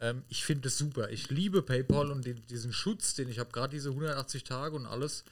Ähm, 0.00 0.22
ich 0.28 0.44
finde 0.44 0.68
es 0.68 0.78
super. 0.78 1.10
Ich 1.10 1.30
liebe 1.30 1.62
PayPal 1.62 2.10
und 2.10 2.24
den, 2.24 2.46
diesen 2.46 2.72
Schutz, 2.72 3.14
den 3.14 3.28
ich 3.28 3.38
habe, 3.38 3.50
gerade 3.50 3.74
diese 3.74 3.90
180 3.90 4.44
Tage 4.44 4.76
und 4.76 4.86
alles, 4.86 5.24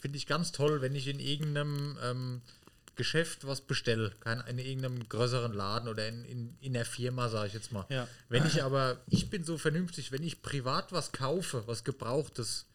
finde 0.00 0.16
ich 0.16 0.26
ganz 0.26 0.52
toll, 0.52 0.80
wenn 0.80 0.94
ich 0.94 1.08
in 1.08 1.20
irgendeinem 1.20 1.98
ähm, 2.02 2.40
Geschäft 2.94 3.46
was 3.46 3.60
bestelle. 3.60 4.12
Kein, 4.20 4.40
in 4.46 4.58
irgendeinem 4.58 5.08
größeren 5.08 5.52
Laden 5.52 5.88
oder 5.88 6.06
in, 6.08 6.24
in, 6.24 6.56
in 6.60 6.72
der 6.74 6.84
Firma, 6.84 7.28
sage 7.28 7.48
ich 7.48 7.54
jetzt 7.54 7.72
mal. 7.72 7.86
Ja. 7.88 8.06
Wenn 8.28 8.46
ich 8.46 8.62
aber, 8.62 9.00
ich 9.08 9.30
bin 9.30 9.44
so 9.44 9.56
vernünftig, 9.58 10.12
wenn 10.12 10.22
ich 10.22 10.42
privat 10.42 10.92
was 10.92 11.12
kaufe, 11.12 11.66
was 11.66 11.84
Gebrauchtes, 11.84 12.66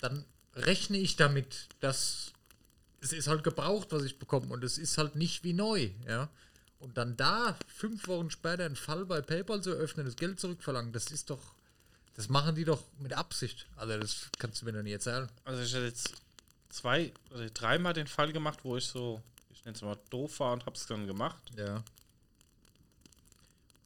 dann 0.00 0.24
rechne 0.54 0.98
ich 0.98 1.16
damit, 1.16 1.68
dass 1.80 2.32
es 3.00 3.12
ist 3.12 3.28
halt 3.28 3.44
gebraucht, 3.44 3.88
was 3.90 4.04
ich 4.04 4.18
bekomme 4.18 4.52
und 4.52 4.62
es 4.62 4.78
ist 4.78 4.98
halt 4.98 5.16
nicht 5.16 5.42
wie 5.42 5.54
neu, 5.54 5.90
ja. 6.06 6.28
Und 6.78 6.96
dann 6.96 7.16
da 7.16 7.58
fünf 7.66 8.08
Wochen 8.08 8.30
später 8.30 8.64
einen 8.64 8.76
Fall 8.76 9.04
bei 9.04 9.20
PayPal 9.20 9.60
zu 9.62 9.70
öffnen, 9.70 10.06
das 10.06 10.16
Geld 10.16 10.40
zurückverlangen, 10.40 10.92
das 10.92 11.10
ist 11.10 11.30
doch, 11.30 11.54
das 12.14 12.28
machen 12.28 12.54
die 12.54 12.64
doch 12.64 12.84
mit 12.98 13.12
Absicht. 13.12 13.66
Also 13.76 13.98
das 13.98 14.30
kannst 14.38 14.60
du 14.60 14.66
mir 14.66 14.72
doch 14.72 14.82
nicht 14.82 14.92
erzählen. 14.92 15.28
Also 15.44 15.62
ich 15.62 15.74
hatte 15.74 15.84
jetzt 15.84 16.14
zwei 16.70 17.12
oder 17.34 17.50
dreimal 17.50 17.92
den 17.92 18.06
Fall 18.06 18.32
gemacht, 18.32 18.60
wo 18.62 18.76
ich 18.76 18.86
so, 18.86 19.20
ich 19.52 19.64
nenne 19.64 19.76
es 19.76 19.82
mal 19.82 19.98
doof 20.08 20.40
war 20.40 20.52
und 20.52 20.66
habe 20.66 20.76
es 20.76 20.86
dann 20.86 21.06
gemacht. 21.06 21.42
Ja. 21.56 21.82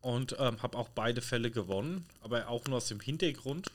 Und 0.00 0.36
ähm, 0.38 0.62
habe 0.62 0.76
auch 0.76 0.90
beide 0.90 1.22
Fälle 1.22 1.50
gewonnen, 1.50 2.06
aber 2.20 2.48
auch 2.48 2.64
nur 2.66 2.76
aus 2.76 2.88
dem 2.88 3.00
Hintergrund, 3.00 3.70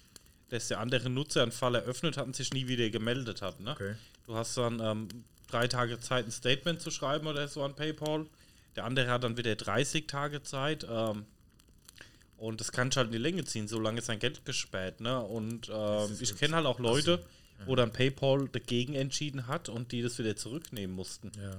dass 0.50 0.68
der 0.68 0.80
andere 0.80 1.10
Nutzer 1.10 1.42
einen 1.42 1.52
Fall 1.52 1.76
eröffnet 1.76 2.18
hat 2.18 2.26
und 2.26 2.36
sich 2.36 2.54
nie 2.54 2.68
wieder 2.68 2.90
gemeldet 2.90 3.42
hat. 3.42 3.60
Ne? 3.60 3.72
Okay. 3.72 3.96
Du 4.28 4.36
hast 4.36 4.56
dann 4.58 4.80
ähm, 4.80 5.08
drei 5.50 5.68
Tage 5.68 6.00
Zeit, 6.00 6.26
ein 6.26 6.32
Statement 6.32 6.82
zu 6.82 6.92
schreiben 6.92 7.28
oder 7.28 7.48
so 7.48 7.64
an 7.64 7.76
PayPal. 7.76 8.28
Der 8.76 8.86
andere 8.86 9.10
hat 9.10 9.24
dann 9.24 9.38
wieder 9.38 9.56
30 9.56 10.08
Tage 10.08 10.44
Zeit. 10.44 10.86
Ähm, 10.90 11.26
und 12.38 12.62
das 12.62 12.72
kann 12.72 12.90
ich 12.90 12.98
halt 12.98 13.08
in 13.08 13.14
die 13.14 13.18
Länge 13.18 13.44
ziehen, 13.44 13.68
solange 13.68 14.00
ist 14.00 14.06
sein 14.06 14.20
Geld 14.20 14.46
gesperrt. 14.46 15.02
Ne? 15.02 15.20
Und 15.20 15.70
ähm, 15.74 16.18
ich 16.20 16.36
kenne 16.38 16.56
halt 16.56 16.66
auch 16.66 16.80
Leute, 16.80 17.24
wo 17.66 17.76
dann 17.76 17.92
PayPal 17.92 18.48
dagegen 18.52 18.96
entschieden 18.96 19.48
hat 19.48 19.70
und 19.70 19.92
die 19.92 20.02
das 20.02 20.18
wieder 20.20 20.36
zurücknehmen 20.36 20.96
mussten. 20.96 21.32
Ja. 21.42 21.52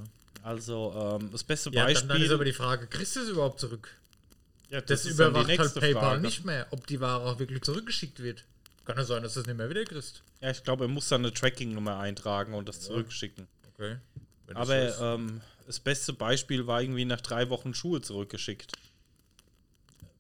Also 0.43 1.19
ähm, 1.21 1.31
das 1.31 1.45
beste 1.45 1.71
Ja, 1.71 1.85
dann, 1.85 1.93
Beispiel. 1.93 2.09
dann 2.09 2.23
ist 2.23 2.31
aber 2.31 2.45
die 2.45 2.53
Frage, 2.53 2.87
kriegst 2.87 3.17
du 3.17 3.21
es 3.21 3.29
überhaupt 3.29 3.61
zurück? 3.61 3.95
ja, 4.71 4.81
Das, 4.81 5.05
ist 5.05 5.19
dann 5.21 5.35
die 5.35 5.41
überwacht 5.41 5.59
halt 5.59 5.75
PayPal 5.75 6.03
Frage. 6.03 6.21
nicht 6.23 6.45
mehr, 6.45 6.67
ob 6.71 6.87
die 6.87 7.01
Ware 7.01 7.25
auch 7.25 7.39
wirklich 7.39 7.63
zurückgeschickt 7.63 8.21
wird. 8.23 8.45
Kann 8.87 8.97
ja 8.97 9.05
sein, 9.05 9.23
dass 9.23 9.35
du 9.35 9.41
es 9.41 9.47
nicht 9.47 9.57
mehr 9.57 9.69
wieder 9.69 9.85
kriegst. 9.85 10.23
Ja, 10.41 10.51
ich 10.51 10.65
glaube, 10.65 10.85
er 10.85 10.89
muss 10.89 11.09
dann 11.09 11.21
eine 11.25 11.33
Tracking-Nummer 11.35 11.99
eintragen 11.99 12.55
und 12.55 12.69
das 12.69 12.81
zurückschicken. 12.81 13.47
Okay. 13.75 13.97
Wenn 14.47 14.55
das 14.57 14.69
Aber 14.99 15.15
ähm, 15.17 15.41
das 15.67 15.79
beste 15.79 16.13
Beispiel 16.15 16.67
war 16.67 16.81
irgendwie 16.83 17.05
nach 17.05 17.21
drei 17.21 17.51
Wochen 17.51 17.75
Schuhe 17.75 18.01
zurückgeschickt. 18.01 18.73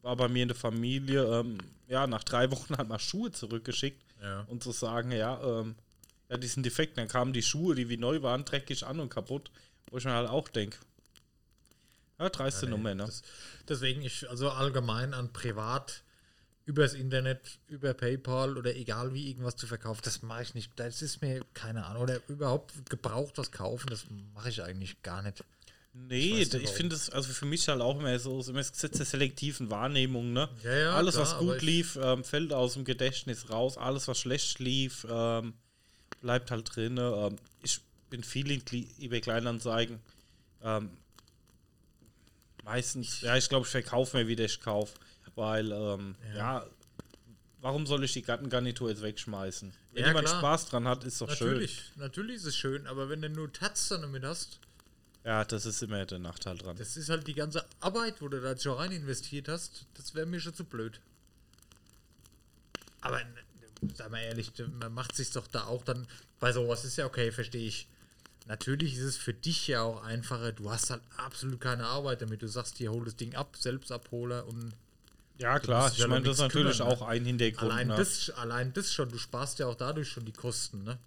War 0.03 0.17
bei 0.17 0.29
mir 0.29 0.43
in 0.43 0.49
der 0.49 0.57
Familie, 0.57 1.25
ähm, 1.41 1.59
ja, 1.89 2.07
nach 2.07 2.23
drei 2.25 2.51
Wochen 2.51 2.77
hat 2.77 2.89
man 2.89 2.99
Schuhe 3.01 3.33
zurückgeschickt 3.33 4.03
ja. 4.21 4.41
und 4.49 4.63
zu 4.63 4.73
sagen, 4.73 5.13
ja, 5.13 5.41
ähm, 5.43 5.75
ja, 6.29 6.37
die 6.37 6.47
sind 6.47 6.65
defekt. 6.65 6.99
Dann 6.99 7.09
kamen 7.09 7.33
die 7.33 7.43
Schuhe, 7.43 7.75
die 7.75 7.89
wie 7.89 7.97
neu 7.97 8.23
waren, 8.23 8.45
dreckig 8.45 8.87
an 8.87 9.01
und 9.01 9.09
kaputt. 9.09 9.51
Wo 9.91 9.99
ich 9.99 10.05
mir 10.05 10.13
halt 10.13 10.29
auch 10.29 10.49
denke, 10.49 10.79
ja, 12.19 12.29
dreiste 12.29 12.67
Nee, 12.67 12.73
Nummer, 12.73 12.95
ne? 12.95 13.07
Das, 13.07 13.23
deswegen, 13.69 14.03
ich, 14.03 14.29
also 14.29 14.51
allgemein 14.51 15.15
an 15.15 15.33
privat 15.33 16.03
übers 16.67 16.95
Internet, 16.95 17.59
über 17.67 17.95
PayPal 17.95 18.57
oder 18.57 18.77
egal 18.77 19.13
wie 19.13 19.29
irgendwas 19.29 19.57
zu 19.57 19.67
verkaufen, 19.67 20.03
das 20.05 20.23
mache 20.23 20.43
ich 20.43 20.55
nicht. 20.55 20.71
Das 20.77 21.03
ist 21.03 21.21
mir 21.21 21.45
keine 21.55 21.87
Ahnung. 21.87 22.03
Oder 22.03 22.21
überhaupt 22.29 22.89
gebraucht 22.89 23.39
was 23.39 23.51
kaufen, 23.51 23.89
das 23.89 24.07
mache 24.35 24.51
ich 24.51 24.63
eigentlich 24.63 25.03
gar 25.03 25.23
nicht. 25.23 25.43
Nee, 25.93 26.43
ich, 26.43 26.53
warum. 26.53 26.67
finde 26.77 26.95
es, 26.97 27.11
also 27.11 27.33
für 27.33 27.47
mich 27.47 27.67
halt 27.69 27.81
auch 27.81 27.99
immer 27.99 28.17
so, 28.21 28.41
immer 28.43 28.59
das 28.59 28.71
Gesetz 28.73 28.97
der 28.97 29.07
selektiven 29.07 29.71
Wahrnehmung, 29.71 30.33
ne? 30.33 30.49
Ja, 30.63 30.73
ja, 30.79 30.93
alles, 30.95 31.15
klar, 31.17 31.27
was 31.27 31.39
gut 31.39 31.57
ich- 31.57 31.63
lief, 31.63 31.99
ähm, 32.01 32.23
fällt 32.23 32.53
aus 32.53 32.75
dem 32.75 32.85
Gedächtnis 32.85 33.51
raus, 33.51 33.77
alles, 33.77 34.07
was 34.07 34.19
schlecht 34.19 34.61
lief, 34.61 35.05
ähm, 35.11 35.55
bleibt 36.21 36.51
halt 36.53 36.75
drin. 36.77 36.97
Ähm, 36.99 37.37
ich 37.63 37.81
bin 38.09 38.23
viel 38.23 38.51
in 38.53 38.63
eBay 39.01 39.21
Kleinanzeigen. 39.21 39.99
Ähm, 40.63 40.91
meistens, 42.65 43.21
ja, 43.23 43.37
ich 43.37 43.49
glaube, 43.49 43.67
ich 43.67 43.71
verkaufe 43.73 44.17
mir, 44.17 44.29
wieder 44.29 44.45
ich 44.45 44.61
kaufe, 44.61 44.95
weil, 45.35 45.73
ähm, 45.73 46.15
ja. 46.37 46.67
warum 47.61 47.87
soll 47.87 48.05
ich 48.05 48.13
die 48.13 48.23
Gartengarnitur 48.23 48.91
jetzt 48.91 49.03
wegschmeißen? 49.03 49.73
Wenn 49.93 50.03
Ja, 50.03 50.09
jemand 50.09 50.27
klar. 50.29 50.39
Spaß 50.39 50.69
dran 50.69 50.87
hat, 50.87 51.05
ist 51.05 51.21
doch 51.21 51.31
schön. 51.31 51.49
Natürlich, 51.49 51.83
natürlich 51.97 52.37
ist 52.37 52.45
es 52.47 52.57
schön, 52.57 52.87
aber 52.87 53.09
wenn 53.09 53.23
du 53.23 53.29
nur 53.29 53.53
Tats 53.53 53.89
dann 53.89 54.03
damit 54.03 54.25
hast, 54.25 54.61
Ja, 55.25 55.45
das 55.45 55.67
ist 55.67 55.83
immer 55.83 56.05
der 56.07 56.19
Nachteil 56.19 56.57
dran. 56.57 56.77
das 56.77 56.97
ist 56.97 57.11
halt 57.11 57.27
die 57.27 57.35
ganze 57.35 57.65
Arbeit, 57.81 58.23
wo 58.23 58.29
du 58.29 58.41
da 58.41 58.57
schon 58.57 58.77
rein 58.79 58.93
investiert 58.93 59.49
hast, 59.49 59.87
das 59.95 60.15
wäre 60.15 60.27
mir 60.27 60.41
schon 60.41 60.55
zu 60.55 60.65
blöd. 60.65 61.01
Aber 63.03 63.21
sag 63.95 64.11
mal 64.11 64.21
ehrlich, 64.21 64.53
man 64.79 64.93
macht 64.93 65.15
sich 65.15 65.31
doch 65.31 65.47
da 65.47 65.65
auch 65.65 65.85
dann, 65.85 66.07
bei 66.39 66.53
sowas 66.53 66.85
ist 66.85 66.97
ja 66.97 67.07
okay, 67.07 67.33
verstehe 67.33 67.67
ich. 67.67 67.87
Natürlich 68.47 68.95
ist 68.95 69.05
es 69.05 69.17
für 69.17 69.35
dich 69.35 69.69
ja 69.69 69.83
auch 69.83 70.03
einfacher, 70.03 70.53
du 70.53 70.71
hast 70.71 70.91
halt 70.91 71.03
absolut 71.17 71.61
keine 71.61 71.87
Arbeit 71.87 72.23
damit. 72.23 72.43
Du 72.43 72.49
sagst, 72.49 72.79
hier 72.79 72.91
hol 72.91 73.05
das 73.05 73.17
Ding 73.17 73.35
ab, 73.35 73.57
Selbstabholer 73.59 74.47
und 74.47 74.73
Ja, 75.39 75.59
klar, 75.59 75.91
ich 75.93 75.99
ja 75.99 76.09
meine, 76.09 76.25
das 76.25 76.37
ist 76.37 76.41
natürlich 76.41 76.79
kümmern, 76.79 76.93
auch 76.93 77.03
ein 77.03 77.25
Hintergrund. 77.25 77.71
allein 77.71 77.89
ne? 77.89 77.97
das, 77.97 78.31
allein 78.31 78.73
das 78.73 78.93
schon, 78.93 79.11
du 79.11 79.19
sparst 79.19 79.59
ja 79.59 79.67
auch 79.67 79.77
dadurch 79.77 80.09
schon 80.09 80.25
die 80.25 80.33
Kosten, 80.33 80.83
ne? 80.83 80.99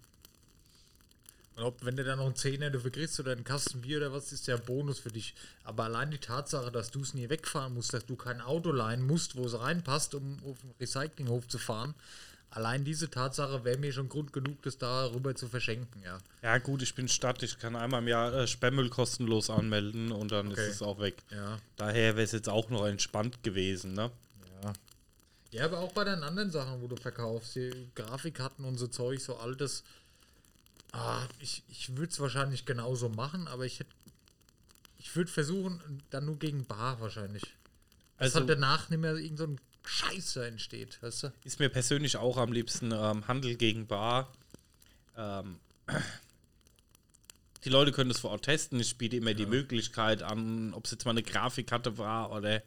Und 1.56 1.62
ob, 1.62 1.84
wenn 1.84 1.94
du 1.96 2.02
dann 2.02 2.18
noch 2.18 2.26
einen 2.26 2.34
Zehner 2.36 2.70
dafür 2.70 2.90
kriegst 2.90 3.18
oder 3.20 3.32
einen 3.32 3.44
Kasten 3.44 3.82
Bier 3.82 3.98
oder 3.98 4.12
was, 4.12 4.32
ist 4.32 4.46
ja 4.48 4.56
ein 4.56 4.62
Bonus 4.64 4.98
für 4.98 5.10
dich. 5.10 5.34
Aber 5.62 5.84
allein 5.84 6.10
die 6.10 6.18
Tatsache, 6.18 6.72
dass 6.72 6.90
du 6.90 7.00
es 7.00 7.14
nie 7.14 7.28
wegfahren 7.28 7.74
musst, 7.74 7.94
dass 7.94 8.06
du 8.06 8.16
kein 8.16 8.40
Auto 8.40 8.72
leihen 8.72 9.06
musst, 9.06 9.36
wo 9.36 9.44
es 9.46 9.58
reinpasst, 9.58 10.14
um 10.14 10.38
auf 10.44 10.58
den 10.60 10.72
Recyclinghof 10.80 11.46
zu 11.46 11.58
fahren, 11.58 11.94
allein 12.50 12.84
diese 12.84 13.08
Tatsache 13.08 13.64
wäre 13.64 13.78
mir 13.78 13.92
schon 13.92 14.08
Grund 14.08 14.32
genug, 14.32 14.62
das 14.62 14.78
darüber 14.78 15.34
zu 15.36 15.48
verschenken, 15.48 16.02
ja. 16.04 16.18
Ja, 16.42 16.58
gut, 16.58 16.82
ich 16.82 16.94
bin 16.94 17.08
Stadt, 17.08 17.42
ich 17.44 17.58
kann 17.58 17.76
einmal 17.76 18.02
im 18.02 18.08
Jahr 18.08 18.34
äh, 18.34 18.46
Sperrmüll 18.48 18.90
kostenlos 18.90 19.48
anmelden 19.50 20.10
und 20.12 20.32
dann 20.32 20.48
Okay. 20.52 20.68
ist 20.68 20.74
es 20.76 20.82
auch 20.82 20.98
weg. 21.00 21.22
Ja. 21.30 21.58
Daher 21.76 22.16
wäre 22.16 22.24
es 22.24 22.32
jetzt 22.32 22.48
auch 22.48 22.68
noch 22.70 22.84
entspannt 22.86 23.42
gewesen, 23.44 23.92
ne? 23.94 24.10
Ja. 24.62 24.72
Ja, 25.52 25.64
aber 25.66 25.78
auch 25.78 25.92
bei 25.92 26.02
den 26.02 26.24
anderen 26.24 26.50
Sachen, 26.50 26.82
wo 26.82 26.88
du 26.88 26.96
verkaufst, 26.96 27.54
die 27.54 27.70
Grafikkarten 27.94 28.64
und 28.64 28.76
so 28.76 28.88
Zeug, 28.88 29.20
so 29.20 29.36
altes. 29.36 29.84
Ah, 30.94 31.26
ich 31.40 31.64
ich 31.68 31.96
würde 31.96 32.12
es 32.12 32.20
wahrscheinlich 32.20 32.66
genauso 32.66 33.08
machen, 33.08 33.48
aber 33.48 33.66
ich 33.66 33.80
hätte. 33.80 33.90
Ich 34.98 35.14
würde 35.16 35.30
versuchen, 35.30 36.02
dann 36.10 36.24
nur 36.24 36.38
gegen 36.38 36.64
Bar 36.64 37.00
wahrscheinlich. 37.00 37.42
Dass 37.42 38.34
Also 38.34 38.40
halt 38.40 38.50
danach 38.50 38.88
nicht 38.90 39.00
mehr 39.00 39.16
irgend 39.16 39.38
so 39.38 39.44
ein 39.44 39.60
Scheiße 39.84 40.46
entsteht, 40.46 41.02
weißt 41.02 41.24
du? 41.24 41.32
ist 41.44 41.58
mir 41.58 41.68
persönlich 41.68 42.16
auch 42.16 42.38
am 42.38 42.52
liebsten 42.52 42.92
ähm, 42.92 43.26
Handel 43.28 43.56
gegen 43.56 43.86
Bar. 43.86 44.32
Ähm, 45.16 45.58
die 47.64 47.68
Leute 47.68 47.92
können 47.92 48.08
das 48.08 48.20
vor 48.20 48.30
Ort 48.30 48.44
testen. 48.44 48.78
Ich 48.80 48.96
biete 48.96 49.16
immer 49.16 49.34
die 49.34 49.46
Möglichkeit 49.46 50.22
an, 50.22 50.72
ob 50.74 50.84
es 50.84 50.92
jetzt 50.92 51.04
mal 51.04 51.10
eine 51.10 51.22
Grafikkarte 51.22 51.98
war 51.98 52.30
oder 52.30 52.62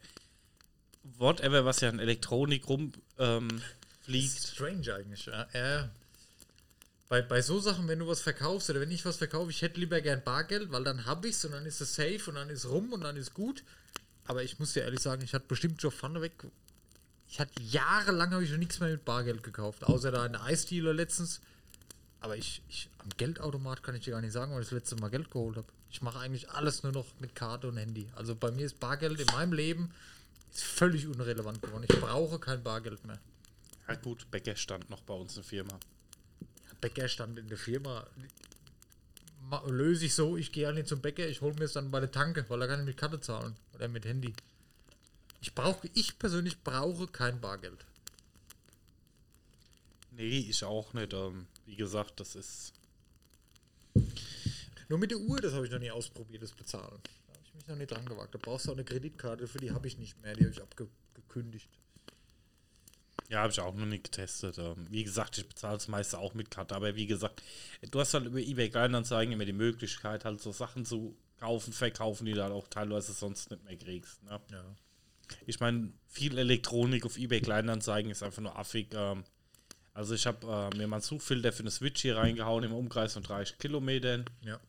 whatever, 1.17 1.65
was 1.65 1.80
ja 1.80 1.89
an 1.89 1.99
Elektronik 1.99 2.67
rumfliegt. 2.67 3.01
Ähm. 3.19 3.61
Strange 4.05 4.93
eigentlich, 4.93 5.25
ja. 5.25 5.47
ja. 5.53 5.89
Bei, 7.10 7.22
bei 7.22 7.41
so 7.41 7.60
Sachen, 7.60 7.88
wenn 7.88 7.99
du 7.99 8.08
was 8.08 8.22
verkaufst 8.22 8.70
oder 8.70 8.82
wenn 8.82 8.91
ich 8.91 9.05
was 9.05 9.18
verkaufe, 9.18 9.49
ich 9.49 9.62
hätte 9.62 9.80
lieber 9.80 10.01
gern 10.01 10.24
Bargeld, 10.24 10.72
weil 10.72 10.84
dann 10.84 11.05
habe 11.05 11.28
ich 11.28 11.36
es 11.36 11.45
und 11.45 11.53
dann 11.53 11.66
ist 11.66 11.80
es 11.80 11.95
safe 11.95 12.22
und 12.28 12.36
dann 12.36 12.49
ist 12.49 12.68
rum 12.68 12.91
und 12.91 13.01
dann 13.01 13.16
ist 13.16 13.34
gut. 13.34 13.64
Aber 14.26 14.43
ich 14.43 14.60
muss 14.60 14.74
dir 14.74 14.84
ehrlich 14.84 14.99
sagen, 14.99 15.22
ich 15.22 15.34
hatte 15.34 15.45
bestimmt 15.47 15.82
schon 15.82 15.91
vorneweg. 15.91 16.34
Ich 17.30 17.39
hatte 17.39 17.62
jahrelang 17.62 18.32
habe 18.32 18.43
ich 18.43 18.49
schon 18.49 18.60
nichts 18.60 18.80
mehr 18.80 18.89
mit 18.89 19.05
Bargeld 19.05 19.43
gekauft, 19.43 19.84
außer 19.86 20.12
da 20.12 20.24
eine 20.24 20.41
Eisdealer 20.41 20.93
letztens. 20.93 21.39
Aber 22.20 22.36
ich, 22.36 22.62
ich 22.68 22.89
am 22.99 23.10
Geldautomat 23.16 23.84
kann 23.84 23.95
ich 23.95 24.03
dir 24.03 24.12
gar 24.12 24.22
nicht 24.22 24.34
sagen, 24.34 24.53
weil 24.53 24.62
ich 24.62 24.70
das 24.70 24.78
letzte 24.78 24.95
Mal 24.97 25.10
Geld 25.10 25.32
geholt 25.32 25.55
habe. 25.55 25.68
Ich 25.89 26.01
mache 26.01 26.20
eigentlich 26.20 26.49
alles 26.49 26.84
nur 26.84 26.91
noch 26.91 27.05
mit 27.20 27.36
Karte 27.36 27.70
und 27.70 27.78
Handy. 27.78 28.10
Also 28.16 28.36
bei 28.36 28.51
mir 28.51 28.66
ist 28.66 28.80
Bargeld 28.80 29.20
in 29.20 29.28
meinem 29.28 29.53
Leben 29.53 29.93
ist 30.53 30.64
völlig 30.64 31.08
unrelevant 31.08 31.62
geworden. 31.62 31.86
Ich 31.88 31.99
brauche 31.99 32.39
kein 32.39 32.64
Bargeld 32.64 33.05
mehr. 33.05 33.20
Ja 33.88 33.95
gut, 33.95 34.30
Bäcker 34.32 34.55
stand 34.55 34.89
noch 34.89 35.01
bei 35.01 35.14
uns 35.14 35.36
in 35.36 35.43
der 35.43 35.49
Firma. 35.49 35.80
Bäcker 36.82 37.07
stand 37.07 37.38
in 37.39 37.47
der 37.47 37.57
Firma. 37.57 38.07
Ma- 39.41 39.63
Löse 39.67 40.05
ich 40.05 40.13
so, 40.13 40.38
ich 40.38 40.51
gehe 40.51 40.63
ja 40.63 40.71
nicht 40.71 40.88
zum 40.88 41.01
Bäcker, 41.01 41.28
ich 41.28 41.41
hole 41.41 41.53
mir 41.55 41.65
es 41.65 41.73
dann 41.73 41.89
bei 41.91 41.99
der 41.99 42.11
Tanke, 42.11 42.45
weil 42.49 42.59
da 42.59 42.67
kann 42.67 42.82
ich 42.82 42.86
mit 42.86 42.97
Karte 42.97 43.19
zahlen 43.21 43.55
oder 43.73 43.88
mit 43.88 44.05
Handy. 44.05 44.34
Ich 45.41 45.53
brauche, 45.55 45.89
ich 45.93 46.17
persönlich 46.19 46.61
brauche 46.63 47.07
kein 47.07 47.39
Bargeld. 47.39 47.86
Nee, 50.11 50.39
ich 50.49 50.63
auch 50.63 50.93
nicht. 50.93 51.13
Ähm, 51.13 51.47
wie 51.65 51.75
gesagt, 51.75 52.19
das 52.19 52.36
ist. 52.36 52.73
Nur 54.89 54.99
mit 54.99 55.11
der 55.11 55.19
Uhr, 55.19 55.39
das 55.39 55.53
habe 55.53 55.65
ich 55.65 55.71
noch 55.71 55.80
nie 55.80 55.91
ausprobiert, 55.91 56.41
das 56.41 56.53
Bezahlen. 56.53 56.99
Da 57.28 57.34
habe 57.34 57.43
ich 57.45 57.53
mich 57.53 57.67
noch 57.67 57.75
nicht 57.75 57.91
dran 57.91 58.05
gewagt. 58.05 58.34
Da 58.34 58.39
brauchst 58.41 58.65
du 58.65 58.71
auch 58.71 58.75
eine 58.75 58.84
Kreditkarte, 58.86 59.47
für 59.47 59.59
die 59.59 59.71
habe 59.71 59.88
ich 59.88 59.97
nicht 59.97 60.19
mehr, 60.21 60.34
die 60.34 60.43
habe 60.45 60.53
ich 60.53 60.61
abgekündigt. 60.61 61.69
Ja, 63.30 63.41
habe 63.41 63.51
ich 63.51 63.59
auch 63.59 63.73
noch 63.73 63.86
nicht 63.86 64.05
getestet. 64.05 64.57
Ähm, 64.57 64.88
wie 64.89 65.03
gesagt, 65.03 65.38
ich 65.38 65.47
bezahle 65.47 65.78
es 65.78 65.88
meist 65.88 66.15
auch 66.15 66.34
mit 66.34 66.49
Karte. 66.49 66.75
Aber 66.75 66.95
wie 66.95 67.07
gesagt, 67.07 67.43
du 67.91 67.99
hast 67.99 68.13
halt 68.13 68.25
über 68.25 68.39
eBay 68.39 68.69
Kleinanzeigen 68.69 69.34
immer 69.34 69.45
die 69.45 69.53
Möglichkeit, 69.53 70.23
halt 70.23 70.41
so 70.41 70.51
Sachen 70.51 70.86
zu 70.86 71.17
kaufen, 71.38 71.73
verkaufen, 71.73 72.25
die 72.25 72.34
du 72.34 72.41
halt 72.41 72.53
auch 72.53 72.67
teilweise 72.69 73.11
sonst 73.11 73.51
nicht 73.51 73.63
mehr 73.65 73.75
kriegst. 73.75 74.23
Ne? 74.23 74.39
Ja. 74.51 74.63
Ich 75.45 75.59
meine, 75.59 75.91
viel 76.07 76.38
Elektronik 76.38 77.05
auf 77.05 77.17
eBay 77.17 77.41
Kleinanzeigen 77.41 78.11
ist 78.11 78.23
einfach 78.23 78.41
nur 78.41 78.57
affig. 78.57 78.93
Ähm, 78.93 79.25
also 79.93 80.15
ich 80.15 80.25
habe 80.25 80.69
äh, 80.73 80.78
mir 80.78 80.88
mal 80.88 80.97
einen 80.97 81.03
Suchfilter 81.03 81.51
für 81.51 81.63
eine 81.63 81.71
Switch 81.71 82.01
hier 82.01 82.17
reingehauen 82.17 82.63
im 82.63 82.73
Umkreis 82.73 83.13
von 83.13 83.23
30 83.23 83.57
Kilometern. 83.57 84.25
Ja. 84.41 84.59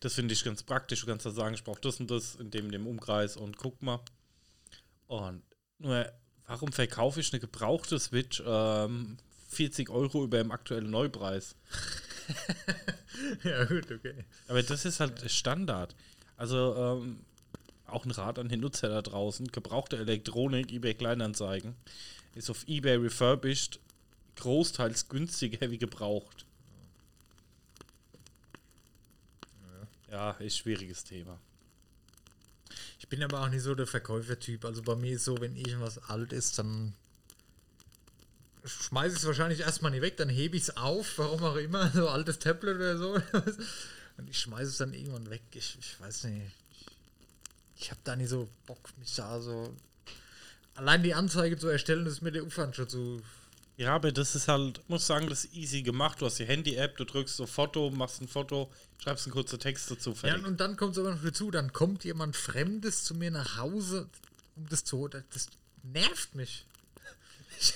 Das 0.00 0.14
finde 0.14 0.34
ich 0.34 0.42
ganz 0.42 0.62
praktisch. 0.62 1.00
Du 1.00 1.06
kannst 1.06 1.26
da 1.26 1.30
sagen, 1.30 1.54
ich 1.54 1.64
brauche 1.64 1.80
das 1.80 2.00
und 2.00 2.10
das 2.10 2.36
in 2.36 2.50
dem, 2.50 2.66
in 2.66 2.72
dem 2.72 2.86
Umkreis 2.86 3.36
und 3.36 3.56
guck 3.56 3.82
mal. 3.82 4.00
Und 5.06 5.42
nur, 5.78 6.10
warum 6.48 6.72
verkaufe 6.72 7.20
ich 7.20 7.32
eine 7.32 7.40
gebrauchte 7.40 7.98
Switch 8.00 8.42
ähm, 8.44 9.18
40 9.50 9.90
Euro 9.90 10.24
über 10.24 10.38
dem 10.38 10.50
aktuellen 10.50 10.90
Neupreis? 10.90 11.54
ja, 13.44 13.64
gut, 13.64 13.90
okay. 13.92 14.24
Aber 14.48 14.62
das 14.62 14.84
ist 14.84 14.98
halt 14.98 15.30
Standard. 15.30 15.94
Also 16.36 16.74
ähm, 16.76 17.20
auch 17.86 18.04
ein 18.04 18.10
Rat 18.10 18.38
an 18.38 18.48
den 18.48 18.60
Nutzer 18.60 18.88
da 18.88 19.02
draußen. 19.02 19.46
Gebrauchte 19.48 19.98
Elektronik, 19.98 20.72
eBay 20.72 20.94
Kleinanzeigen, 20.94 21.74
ist 22.34 22.50
auf 22.50 22.66
eBay 22.66 22.96
refurbished 22.96 23.78
großteils 24.36 25.08
günstiger 25.08 25.70
wie 25.70 25.78
gebraucht. 25.78 26.46
Ja, 30.10 30.30
ist 30.32 30.58
schwieriges 30.58 31.04
Thema. 31.04 31.38
Ich 33.08 33.16
bin 33.16 33.22
aber 33.22 33.40
auch 33.40 33.48
nicht 33.48 33.62
so 33.62 33.74
der 33.74 33.86
Verkäufertyp. 33.86 34.66
Also 34.66 34.82
bei 34.82 34.94
mir 34.94 35.14
ist 35.16 35.24
so, 35.24 35.40
wenn 35.40 35.56
irgendwas 35.56 35.96
alt 36.10 36.30
ist, 36.30 36.58
dann 36.58 36.92
schmeiße 38.66 39.14
ich 39.14 39.20
es 39.22 39.26
wahrscheinlich 39.26 39.60
erstmal 39.60 39.92
nicht 39.92 40.02
weg, 40.02 40.18
dann 40.18 40.28
hebe 40.28 40.58
ich 40.58 40.64
es 40.64 40.76
auf, 40.76 41.16
warum 41.16 41.42
auch 41.42 41.56
immer, 41.56 41.90
so 41.90 42.06
altes 42.10 42.38
Tablet 42.38 42.76
oder 42.76 42.98
so. 42.98 43.14
Und 44.18 44.28
ich 44.28 44.38
schmeiße 44.38 44.68
es 44.68 44.76
dann 44.76 44.92
irgendwann 44.92 45.30
weg. 45.30 45.40
Ich, 45.54 45.78
ich 45.80 45.98
weiß 45.98 46.24
nicht. 46.24 46.52
Ich, 47.78 47.90
habe 47.90 48.00
da 48.04 48.14
nicht 48.14 48.28
so 48.28 48.46
Bock, 48.66 48.90
mich 48.98 49.14
da 49.14 49.40
so. 49.40 49.74
Allein 50.74 51.02
die 51.02 51.14
Anzeige 51.14 51.56
zu 51.56 51.68
erstellen, 51.68 52.04
ist 52.04 52.20
mir 52.20 52.32
der 52.32 52.44
Ufern 52.44 52.74
schon 52.74 52.90
zu. 52.90 53.22
Ja, 53.78 53.94
aber 53.94 54.12
das 54.12 54.34
ist 54.34 54.48
halt, 54.48 54.82
muss 54.88 55.06
sagen, 55.06 55.30
das 55.30 55.46
ist 55.46 55.54
easy 55.54 55.80
gemacht. 55.80 56.20
Du 56.20 56.26
hast 56.26 56.38
die 56.38 56.44
Handy-App, 56.44 56.98
du 56.98 57.06
drückst 57.06 57.36
so 57.36 57.46
Foto, 57.46 57.88
machst 57.88 58.20
ein 58.20 58.28
Foto, 58.28 58.70
schreibst 59.02 59.26
einen 59.26 59.32
kurzen 59.34 59.58
Text 59.60 59.90
dazu, 59.90 60.10
Ja, 60.10 60.16
fertig. 60.16 60.46
und 60.46 60.58
dann 60.60 60.76
kommt 60.76 60.92
es 60.92 60.98
aber 60.98 61.12
noch 61.14 61.22
dazu, 61.22 61.50
dann 61.50 61.72
kommt 61.72 62.04
jemand 62.04 62.36
Fremdes 62.36 63.04
zu 63.04 63.14
mir 63.14 63.30
nach 63.30 63.56
Hause, 63.56 64.08
um 64.56 64.68
das 64.68 64.84
zu 64.84 64.98
holen. 64.98 65.24
Das 65.32 65.48
nervt 65.82 66.34
mich. 66.34 66.64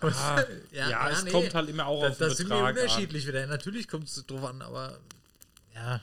Ah, 0.00 0.42
ja, 0.72 1.08
es 1.10 1.24
kommt 1.26 1.54
halt 1.54 1.68
immer 1.68 1.86
auch 1.86 2.02
da, 2.02 2.08
auf 2.08 2.18
den 2.18 2.28
da 2.28 2.34
sind 2.34 2.48
wir 2.48 2.56
Betrag 2.56 2.76
an. 2.76 2.82
unterschiedlich 2.82 3.26
wieder. 3.28 3.46
Natürlich 3.46 3.86
kommt 3.86 4.08
es 4.08 4.26
drauf 4.26 4.42
an, 4.44 4.60
aber 4.60 4.98
ja. 5.74 6.00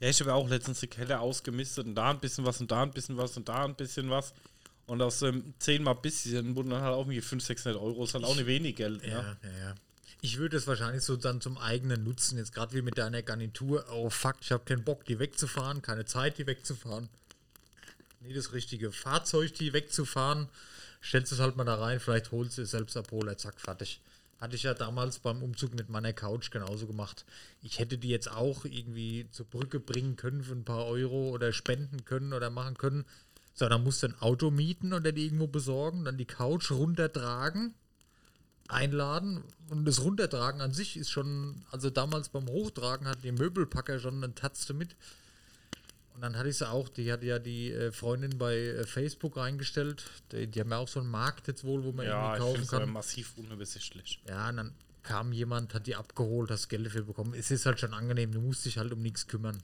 Ja, 0.00 0.08
ich 0.10 0.20
habe 0.20 0.34
auch 0.34 0.46
letztens 0.48 0.80
die 0.80 0.88
Keller 0.88 1.20
ausgemistet 1.20 1.86
und 1.86 1.94
da 1.94 2.10
ein 2.10 2.20
bisschen 2.20 2.44
was 2.44 2.60
und 2.60 2.70
da 2.70 2.82
ein 2.82 2.90
bisschen 2.92 3.16
was 3.16 3.34
und 3.38 3.48
da 3.48 3.64
ein 3.64 3.74
bisschen 3.74 4.10
was. 4.10 4.34
Und 4.86 5.00
aus 5.00 5.20
dem 5.20 5.54
zehnmal 5.58 5.94
bisschen 5.94 6.54
wurden 6.54 6.68
dann 6.68 6.82
halt 6.82 6.92
auch 6.94 7.00
irgendwie 7.00 7.20
500, 7.22 7.46
600 7.46 7.80
Euro. 7.80 8.04
Ist 8.04 8.12
halt 8.12 8.24
auch 8.24 8.36
nicht 8.36 8.46
wenig 8.46 8.76
Geld. 8.76 9.02
Ja, 9.02 9.22
Ne? 9.22 9.36
ja, 9.42 9.58
ja. 9.68 9.74
Ich 10.22 10.38
würde 10.38 10.56
es 10.56 10.66
wahrscheinlich 10.66 11.04
so 11.04 11.16
dann 11.16 11.40
zum 11.40 11.58
eigenen 11.58 12.02
Nutzen, 12.04 12.38
jetzt 12.38 12.54
gerade 12.54 12.72
wie 12.72 12.82
mit 12.82 12.98
deiner 12.98 13.22
Garnitur, 13.22 13.84
oh 13.92 14.10
fuck, 14.10 14.36
ich 14.40 14.50
habe 14.50 14.64
keinen 14.64 14.82
Bock, 14.82 15.04
die 15.04 15.18
wegzufahren, 15.18 15.82
keine 15.82 16.04
Zeit, 16.04 16.38
die 16.38 16.46
wegzufahren. 16.46 17.08
nie 18.20 18.32
das 18.32 18.52
richtige 18.52 18.90
Fahrzeug, 18.92 19.54
die 19.54 19.72
wegzufahren. 19.72 20.48
Stellst 21.02 21.32
es 21.32 21.38
halt 21.38 21.56
mal 21.56 21.64
da 21.64 21.76
rein, 21.76 22.00
vielleicht 22.00 22.32
holst 22.32 22.58
du 22.58 22.62
es 22.62 22.70
selbst 22.70 22.96
ab, 22.96 23.12
Holer, 23.12 23.36
zack, 23.36 23.60
fertig. 23.60 24.00
Hatte 24.40 24.56
ich 24.56 24.64
ja 24.64 24.74
damals 24.74 25.18
beim 25.20 25.42
Umzug 25.42 25.74
mit 25.74 25.88
meiner 25.88 26.12
Couch 26.12 26.50
genauso 26.50 26.86
gemacht. 26.86 27.24
Ich 27.62 27.78
hätte 27.78 27.96
die 27.96 28.08
jetzt 28.08 28.30
auch 28.30 28.64
irgendwie 28.64 29.28
zur 29.30 29.46
Brücke 29.46 29.80
bringen 29.80 30.16
können 30.16 30.42
für 30.42 30.52
ein 30.52 30.64
paar 30.64 30.86
Euro 30.86 31.30
oder 31.30 31.52
spenden 31.52 32.04
können 32.04 32.32
oder 32.32 32.50
machen 32.50 32.76
können. 32.76 33.04
So, 33.54 33.68
dann 33.68 33.84
musst 33.84 34.02
du 34.02 34.08
ein 34.08 34.20
Auto 34.20 34.50
mieten 34.50 34.92
oder 34.92 35.12
die 35.12 35.24
irgendwo 35.24 35.46
besorgen, 35.46 36.04
dann 36.04 36.18
die 36.18 36.26
Couch 36.26 36.70
runtertragen, 36.70 37.74
einladen 38.68 39.42
und 39.70 39.84
das 39.84 40.00
Runtertragen 40.02 40.60
an 40.60 40.72
sich 40.72 40.96
ist 40.96 41.10
schon, 41.10 41.62
also 41.70 41.90
damals 41.90 42.28
beim 42.28 42.46
Hochtragen 42.48 43.06
hat 43.06 43.22
die 43.24 43.32
Möbelpacker 43.32 43.98
schon 43.98 44.22
einen 44.22 44.34
Tatzte 44.34 44.74
mit. 44.74 44.96
Und 46.14 46.22
dann 46.22 46.36
hatte 46.36 46.48
ich 46.48 46.56
sie 46.56 46.68
auch, 46.68 46.88
die 46.88 47.12
hat 47.12 47.22
ja 47.22 47.38
die 47.38 47.70
äh, 47.72 47.92
Freundin 47.92 48.38
bei 48.38 48.56
äh, 48.56 48.86
Facebook 48.86 49.36
reingestellt. 49.36 50.04
Die, 50.32 50.46
die 50.46 50.60
haben 50.60 50.70
ja 50.70 50.78
auch 50.78 50.88
so 50.88 51.00
einen 51.00 51.10
Markt 51.10 51.46
jetzt 51.46 51.62
wohl, 51.62 51.84
wo 51.84 51.92
man 51.92 52.06
Ja, 52.06 52.32
irgendwie 52.36 52.36
ich 52.38 52.42
kaufen 52.48 52.62
es 52.62 52.68
kann. 52.70 52.82
aber 52.82 52.90
massiv 52.90 53.34
unübersichtlich. 53.36 54.22
Ja, 54.26 54.48
und 54.48 54.56
dann 54.56 54.72
kam 55.02 55.32
jemand, 55.32 55.74
hat 55.74 55.86
die 55.86 55.94
abgeholt, 55.94 56.50
hast 56.50 56.68
Geld 56.68 56.86
dafür 56.86 57.02
bekommen. 57.02 57.34
Es 57.34 57.50
ist 57.50 57.66
halt 57.66 57.78
schon 57.78 57.92
angenehm, 57.92 58.32
du 58.32 58.40
musst 58.40 58.64
dich 58.64 58.78
halt 58.78 58.92
um 58.92 59.02
nichts 59.02 59.26
kümmern. 59.26 59.58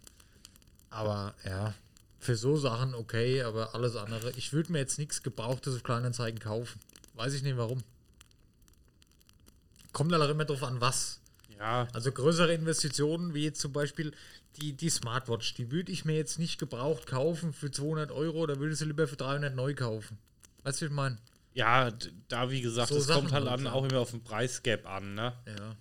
Aber 0.90 1.34
ja, 1.46 1.72
für 2.20 2.36
so 2.36 2.56
Sachen 2.58 2.94
okay, 2.94 3.42
aber 3.42 3.74
alles 3.74 3.96
andere. 3.96 4.30
Ich 4.32 4.52
würde 4.52 4.72
mir 4.72 4.78
jetzt 4.78 4.98
nichts 4.98 5.22
Gebrauchtes 5.22 5.74
auf 5.74 5.82
Kleinanzeigen 5.82 6.38
kaufen. 6.38 6.78
Weiß 7.14 7.32
ich 7.32 7.42
nicht 7.42 7.56
warum. 7.56 7.82
Kommt 9.92 10.12
halt 10.12 10.22
auch 10.22 10.28
immer 10.28 10.44
drauf 10.44 10.62
an, 10.62 10.80
was. 10.80 11.20
Ja, 11.58 11.86
Also 11.92 12.10
größere 12.12 12.52
Investitionen, 12.54 13.34
wie 13.34 13.44
jetzt 13.44 13.60
zum 13.60 13.72
Beispiel 13.72 14.12
die, 14.56 14.72
die 14.72 14.90
Smartwatch, 14.90 15.54
die 15.54 15.70
würde 15.70 15.92
ich 15.92 16.04
mir 16.04 16.16
jetzt 16.16 16.38
nicht 16.38 16.58
gebraucht 16.58 17.06
kaufen 17.06 17.52
für 17.52 17.70
200 17.70 18.10
Euro, 18.10 18.46
da 18.46 18.58
würde 18.58 18.72
ich 18.72 18.78
sie 18.78 18.84
lieber 18.86 19.06
für 19.08 19.16
300 19.16 19.54
neu 19.54 19.74
kaufen. 19.74 20.18
Weißt 20.62 20.80
du, 20.80 20.86
wie 20.86 20.88
ich 20.90 20.94
meine? 20.94 21.18
ja, 21.54 21.90
da 22.28 22.50
wie 22.50 22.62
gesagt, 22.62 22.88
So 22.88 22.94
es 22.94 23.08
kommt 23.10 23.30
Sachen 23.30 23.32
halt 23.32 23.46
halt, 23.48 23.60
an, 23.60 23.66
auch 23.66 23.84
immer 23.84 24.00
auf 24.00 24.10
den 24.10 24.22
Preisgap 24.24 24.86
an, 24.86 25.14
ne? 25.14 25.34
Ja. 25.46 25.76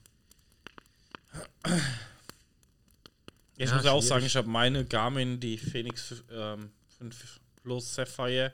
Ich 3.58 3.70
Ja, 3.70 3.76
muss 3.76 3.84
ja 3.84 3.92
auch 3.92 4.02
schwierig. 4.02 4.10
sagen, 4.10 4.26
ich 4.26 4.36
habe 4.36 4.50
meine 4.50 4.86
Garmin, 4.86 5.40
die 5.40 5.58
Phoenix 5.58 6.24
ähm, 6.32 6.72
5 6.98 7.40
Plus 7.64 7.94
Sapphire, 7.96 8.54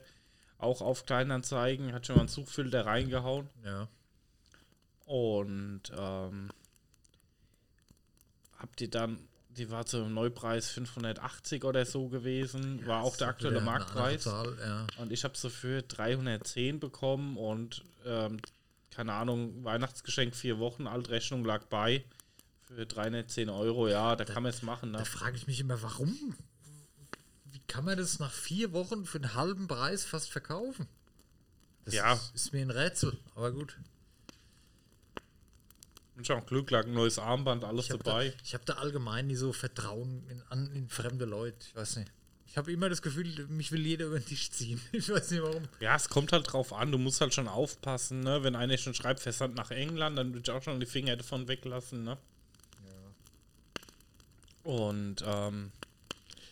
auch 0.57 0.81
auf 0.81 1.05
Kleinanzeigen, 1.05 1.93
hat 1.93 2.05
schon 2.05 2.15
mal 2.15 2.21
einen 2.21 2.29
Zugfilter 2.29 2.85
reingehauen. 2.85 3.49
Ja. 3.63 3.87
Und 5.07 5.83
ähm, 5.97 6.49
habt 8.59 8.81
ihr 8.81 8.89
dann, 8.89 9.17
die 9.49 9.71
war 9.71 9.85
zum 9.85 10.13
Neupreis 10.13 10.69
580 10.69 11.63
oder 11.63 11.85
so 11.85 12.09
gewesen, 12.09 12.85
war 12.85 13.03
auch 13.03 13.15
der 13.15 13.29
aktuelle 13.29 13.61
Marktpreis. 13.61 14.23
Zahl, 14.23 14.55
ja. 14.59 14.85
Und 15.01 15.11
ich 15.13 15.23
habe 15.23 15.37
sie 15.37 15.49
für 15.49 15.81
310 15.81 16.79
bekommen 16.81 17.37
und 17.37 17.83
ähm, 18.05 18.39
keine 18.91 19.13
Ahnung, 19.13 19.63
Weihnachtsgeschenk 19.63 20.35
vier 20.35 20.59
Wochen 20.59 20.87
alt, 20.87 21.09
Rechnung 21.09 21.45
lag 21.45 21.65
bei 21.67 22.03
für 22.65 22.85
310 22.85 23.49
Euro. 23.49 23.87
Ja, 23.87 24.15
da 24.17 24.25
kann 24.25 24.43
man 24.43 24.49
es 24.51 24.61
machen. 24.61 24.91
Ne? 24.91 24.97
Da 24.97 25.05
frage 25.05 25.37
ich 25.37 25.47
mich 25.47 25.61
immer, 25.61 25.81
warum? 25.81 26.35
Wie 27.45 27.59
kann 27.67 27.85
man 27.85 27.97
das 27.97 28.19
nach 28.19 28.33
vier 28.33 28.73
Wochen 28.73 29.05
für 29.05 29.19
einen 29.19 29.35
halben 29.35 29.67
Preis 29.69 30.03
fast 30.03 30.29
verkaufen? 30.29 30.85
Das 31.85 31.93
Ja. 31.93 32.11
ist, 32.13 32.35
ist 32.35 32.51
mir 32.53 32.61
ein 32.61 32.71
Rätsel, 32.71 33.17
aber 33.35 33.53
gut. 33.53 33.77
Glück, 36.45 36.71
lag 36.71 36.85
ein 36.85 36.93
neues 36.93 37.19
Armband, 37.19 37.63
alles 37.63 37.85
Ich 37.85 37.91
habe 37.91 38.03
da, 38.03 38.11
dabei. 38.11 38.33
ich 38.43 38.53
hab 38.53 38.65
da 38.65 38.73
allgemein 38.73 39.27
nie 39.27 39.35
so 39.35 39.53
Vertrauen 39.53 40.23
in, 40.29 40.41
an, 40.49 40.71
in 40.73 40.89
fremde 40.89 41.25
Leute. 41.25 41.57
Ich 41.67 41.75
weiß 41.75 41.97
nicht. 41.97 42.11
Ich 42.47 42.57
habe 42.57 42.71
immer 42.71 42.89
das 42.89 43.01
Gefühl, 43.01 43.45
mich 43.49 43.71
will 43.71 43.85
jeder 43.85 44.05
über 44.07 44.19
den 44.19 44.25
Tisch 44.25 44.49
ziehen. 44.49 44.81
Ich 44.91 45.09
weiß 45.09 45.31
nicht 45.31 45.43
warum. 45.43 45.67
Ja, 45.79 45.95
es 45.95 46.09
kommt 46.09 46.31
halt 46.31 46.51
drauf 46.51 46.73
an, 46.73 46.91
du 46.91 46.97
musst 46.97 47.21
halt 47.21 47.33
schon 47.33 47.47
aufpassen, 47.47 48.21
ne? 48.21 48.41
Wenn 48.41 48.55
einer 48.55 48.77
schon 48.77 48.93
schreibt, 48.95 49.19
Versand 49.19 49.55
nach 49.55 49.69
England, 49.69 50.17
dann 50.17 50.33
würde 50.33 50.49
ich 50.49 50.51
auch 50.57 50.63
schon 50.63 50.79
die 50.79 50.85
Finger 50.87 51.15
davon 51.15 51.47
weglassen, 51.47 52.03
ne? 52.03 52.17
Und 54.63 55.23
ähm, 55.25 55.71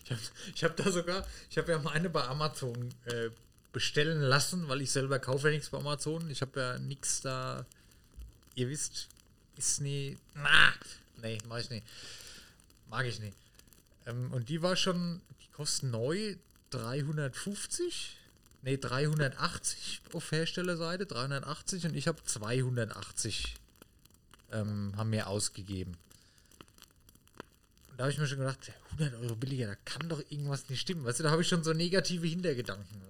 Ich 0.05 0.11
habe 0.11 0.21
ich 0.55 0.63
hab 0.63 0.77
da 0.77 0.91
sogar, 0.91 1.25
ich 1.49 1.57
habe 1.57 1.71
ja 1.71 1.79
meine 1.79 2.09
bei 2.09 2.23
Amazon 2.27 2.93
äh, 3.05 3.29
bestellen 3.73 4.21
lassen, 4.21 4.67
weil 4.69 4.81
ich 4.81 4.91
selber 4.91 5.19
kaufe 5.19 5.47
ja 5.49 5.53
nichts 5.53 5.69
bei 5.69 5.79
Amazon. 5.79 6.29
Ich 6.29 6.41
habe 6.41 6.59
ja 6.59 6.79
nichts 6.79 7.21
da. 7.21 7.65
Ihr 8.55 8.69
wisst, 8.69 9.09
ist 9.57 9.81
nie. 9.81 10.17
Na, 10.33 10.73
nee, 11.21 11.37
mach 11.47 11.59
ich 11.59 11.69
nicht. 11.69 11.85
Mag 12.89 13.05
ich 13.05 13.19
nicht. 13.19 13.35
Ähm, 14.05 14.31
und 14.31 14.49
die 14.49 14.61
war 14.61 14.75
schon, 14.75 15.21
die 15.41 15.51
kosten 15.51 15.91
neu 15.91 16.35
350. 16.71 18.17
Nee, 18.61 18.77
380 18.77 20.01
auf 20.13 20.31
Herstellerseite, 20.31 21.05
380 21.05 21.85
und 21.85 21.95
ich 21.95 22.07
habe 22.07 22.23
280 22.23 23.55
ähm, 24.51 24.93
haben 24.95 25.09
mir 25.11 25.27
ausgegeben. 25.27 25.95
Und 27.91 27.99
da 27.99 28.05
habe 28.05 28.11
ich 28.11 28.17
mir 28.17 28.27
schon 28.27 28.39
gedacht, 28.39 28.71
100 28.99 29.21
Euro 29.21 29.35
billiger, 29.35 29.67
da 29.67 29.75
kann 29.85 30.09
doch 30.09 30.19
irgendwas 30.29 30.67
nicht 30.69 30.81
stimmen. 30.81 31.05
Weißt 31.05 31.19
du, 31.19 31.23
da 31.23 31.31
habe 31.31 31.43
ich 31.43 31.47
schon 31.47 31.63
so 31.63 31.73
negative 31.73 32.25
Hintergedanken. 32.25 33.01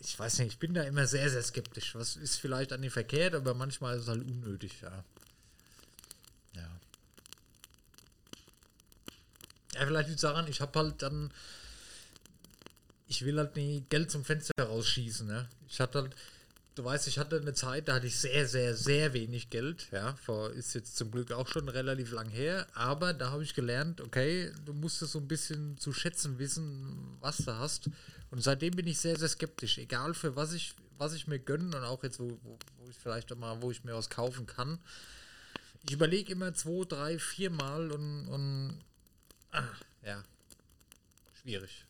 Ich 0.00 0.18
weiß 0.18 0.38
nicht, 0.38 0.52
ich 0.52 0.58
bin 0.58 0.72
da 0.72 0.84
immer 0.84 1.06
sehr, 1.06 1.28
sehr 1.28 1.42
skeptisch. 1.42 1.94
Was 1.94 2.16
ist 2.16 2.36
vielleicht 2.36 2.72
an 2.72 2.80
dem 2.80 2.90
verkehrt, 2.90 3.34
aber 3.34 3.52
manchmal 3.52 3.96
ist 3.96 4.02
es 4.02 4.08
halt 4.08 4.22
unnötig. 4.22 4.80
Ja. 4.80 5.04
Ja, 9.78 9.86
vielleicht 9.86 10.08
liegt 10.08 10.16
es 10.16 10.22
daran, 10.22 10.48
ich 10.48 10.60
habe 10.60 10.78
halt 10.78 11.02
dann. 11.02 11.30
Ich 13.08 13.24
will 13.24 13.38
halt 13.38 13.54
nie 13.56 13.84
Geld 13.88 14.10
zum 14.10 14.24
Fenster 14.24 14.52
rausschießen, 14.58 15.26
ne? 15.26 15.48
Ich 15.68 15.80
hatte 15.80 16.02
halt. 16.02 16.16
Du 16.74 16.84
weißt, 16.84 17.08
ich 17.08 17.18
hatte 17.18 17.40
eine 17.40 17.54
Zeit, 17.54 17.88
da 17.88 17.94
hatte 17.94 18.06
ich 18.06 18.18
sehr, 18.18 18.46
sehr, 18.46 18.76
sehr 18.76 19.14
wenig 19.14 19.48
Geld. 19.48 19.88
Ja, 19.92 20.14
vor 20.16 20.52
ist 20.52 20.74
jetzt 20.74 20.98
zum 20.98 21.10
Glück 21.10 21.32
auch 21.32 21.48
schon 21.48 21.70
relativ 21.70 22.12
lang 22.12 22.28
her. 22.28 22.66
Aber 22.74 23.14
da 23.14 23.30
habe 23.30 23.42
ich 23.42 23.54
gelernt, 23.54 24.02
okay, 24.02 24.52
du 24.66 24.74
musst 24.74 25.00
es 25.00 25.12
so 25.12 25.18
ein 25.18 25.26
bisschen 25.26 25.78
zu 25.78 25.94
schätzen 25.94 26.38
wissen, 26.38 27.16
was 27.20 27.38
du 27.38 27.56
hast. 27.56 27.88
Und 28.30 28.42
seitdem 28.42 28.76
bin 28.76 28.86
ich 28.86 28.98
sehr, 28.98 29.18
sehr 29.18 29.30
skeptisch. 29.30 29.78
Egal 29.78 30.12
für 30.12 30.36
was 30.36 30.52
ich, 30.52 30.74
was 30.98 31.14
ich 31.14 31.26
mir 31.26 31.38
gönne 31.38 31.74
und 31.74 31.82
auch 31.82 32.02
jetzt, 32.02 32.20
wo, 32.20 32.38
wo, 32.42 32.58
wo 32.78 32.90
ich 32.90 32.96
vielleicht 32.98 33.32
auch 33.32 33.38
mal, 33.38 33.62
wo 33.62 33.70
ich 33.70 33.82
mir 33.82 33.94
was 33.94 34.10
kaufen 34.10 34.46
kann. 34.46 34.78
Ich 35.84 35.92
überlege 35.92 36.32
immer 36.32 36.52
zwei, 36.52 36.84
drei, 36.84 37.18
vier 37.18 37.48
Mal 37.48 37.90
und, 37.90 38.28
und 38.28 38.80
ja, 40.04 40.24
schwierig. 41.42 41.84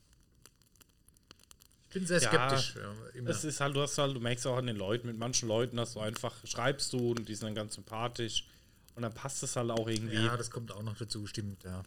Ich 1.88 1.94
bin 1.94 2.06
sehr 2.06 2.20
skeptisch. 2.20 2.74
Ja, 2.76 2.92
immer. 3.14 3.30
es 3.30 3.44
ist 3.44 3.60
halt, 3.60 3.74
du 3.74 3.80
hast 3.80 3.96
halt, 3.96 4.14
du 4.14 4.20
merkst 4.20 4.46
auch 4.46 4.56
an 4.56 4.66
den 4.66 4.76
Leuten, 4.76 5.06
mit 5.06 5.18
manchen 5.18 5.48
Leuten 5.48 5.80
hast 5.80 5.96
du 5.96 6.00
einfach, 6.00 6.34
schreibst 6.44 6.92
du 6.92 7.12
und 7.12 7.28
die 7.28 7.34
sind 7.34 7.46
dann 7.46 7.54
ganz 7.54 7.74
sympathisch 7.74 8.46
und 8.94 9.02
dann 9.02 9.14
passt 9.14 9.42
es 9.42 9.56
halt 9.56 9.70
auch 9.70 9.88
irgendwie. 9.88 10.16
Ja, 10.16 10.36
das 10.36 10.50
kommt 10.50 10.72
auch 10.72 10.82
noch 10.82 10.96
dazu, 10.96 11.26
stimmt, 11.26 11.64
ja. 11.64 11.82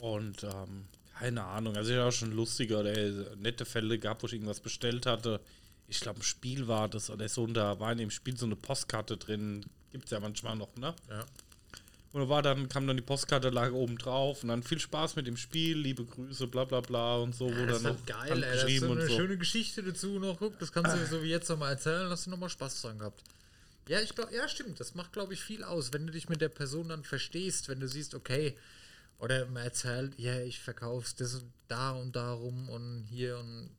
Und 0.00 0.44
ähm, 0.44 0.86
keine 1.18 1.44
Ahnung, 1.44 1.76
also 1.76 1.90
ich 1.90 1.98
habe 1.98 2.08
auch 2.08 2.12
schon 2.12 2.32
lustige 2.32 2.78
oder 2.78 3.36
nette 3.36 3.66
Fälle 3.66 3.98
gehabt, 3.98 4.22
wo 4.22 4.26
ich 4.26 4.32
irgendwas 4.32 4.60
bestellt 4.60 5.04
hatte. 5.04 5.40
Ich 5.88 6.00
glaube, 6.00 6.20
ein 6.20 6.22
Spiel 6.22 6.66
war 6.68 6.88
das 6.88 7.10
oder 7.10 7.28
so, 7.28 7.42
und 7.42 7.54
da 7.54 7.78
war 7.78 7.92
in 7.92 7.98
dem 7.98 8.10
Spiel 8.10 8.36
so 8.36 8.46
eine 8.46 8.56
Postkarte 8.56 9.18
drin. 9.18 9.66
Gibt 9.90 10.04
es 10.04 10.10
ja 10.10 10.20
manchmal 10.20 10.56
noch, 10.56 10.74
ne? 10.76 10.94
ja. 11.10 11.26
Und 12.12 12.22
da 12.22 12.28
war 12.28 12.42
dann, 12.42 12.68
kam 12.68 12.86
dann 12.88 12.96
die 12.96 13.02
Postkarte, 13.04 13.50
lag 13.50 13.70
oben 13.72 13.96
drauf 13.96 14.42
und 14.42 14.48
dann 14.48 14.64
viel 14.64 14.80
Spaß 14.80 15.14
mit 15.14 15.28
dem 15.28 15.36
Spiel, 15.36 15.78
liebe 15.78 16.04
Grüße, 16.04 16.48
bla 16.48 16.64
bla 16.64 16.80
bla 16.80 17.18
und 17.18 17.34
so, 17.36 17.46
wo 17.46 17.66
das 17.66 17.76
ist 17.76 17.84
dann 17.84 17.96
halt 17.96 18.06
geil, 18.06 18.42
ey. 18.42 18.56
Das 18.56 18.64
ist 18.70 18.82
eine 18.82 19.06
so. 19.06 19.16
schöne 19.16 19.38
Geschichte 19.38 19.82
dazu 19.84 20.18
noch. 20.18 20.38
Guck, 20.38 20.58
das 20.58 20.72
kannst 20.72 20.96
du 20.96 21.06
so 21.06 21.22
wie 21.22 21.28
jetzt 21.28 21.48
nochmal 21.48 21.72
erzählen, 21.72 22.10
hast 22.10 22.26
du 22.26 22.30
nochmal 22.30 22.48
Spaß 22.48 22.82
dran 22.82 22.98
gehabt. 22.98 23.22
Ja, 23.86 24.00
ich 24.00 24.14
glaube, 24.14 24.34
ja, 24.34 24.48
stimmt. 24.48 24.80
Das 24.80 24.94
macht, 24.94 25.12
glaube 25.12 25.34
ich, 25.34 25.40
viel 25.40 25.62
aus, 25.62 25.92
wenn 25.92 26.06
du 26.06 26.12
dich 26.12 26.28
mit 26.28 26.40
der 26.40 26.48
Person 26.48 26.88
dann 26.88 27.04
verstehst, 27.04 27.68
wenn 27.68 27.78
du 27.80 27.86
siehst, 27.88 28.14
okay, 28.14 28.56
oder 29.20 29.46
man 29.46 29.62
erzählt, 29.64 30.18
ja, 30.18 30.40
ich 30.40 30.58
verkauf's 30.58 31.14
das 31.14 31.34
und 31.34 31.52
da 31.68 31.92
und 31.92 32.16
darum 32.16 32.68
und 32.70 33.04
hier 33.08 33.38
und 33.38 33.70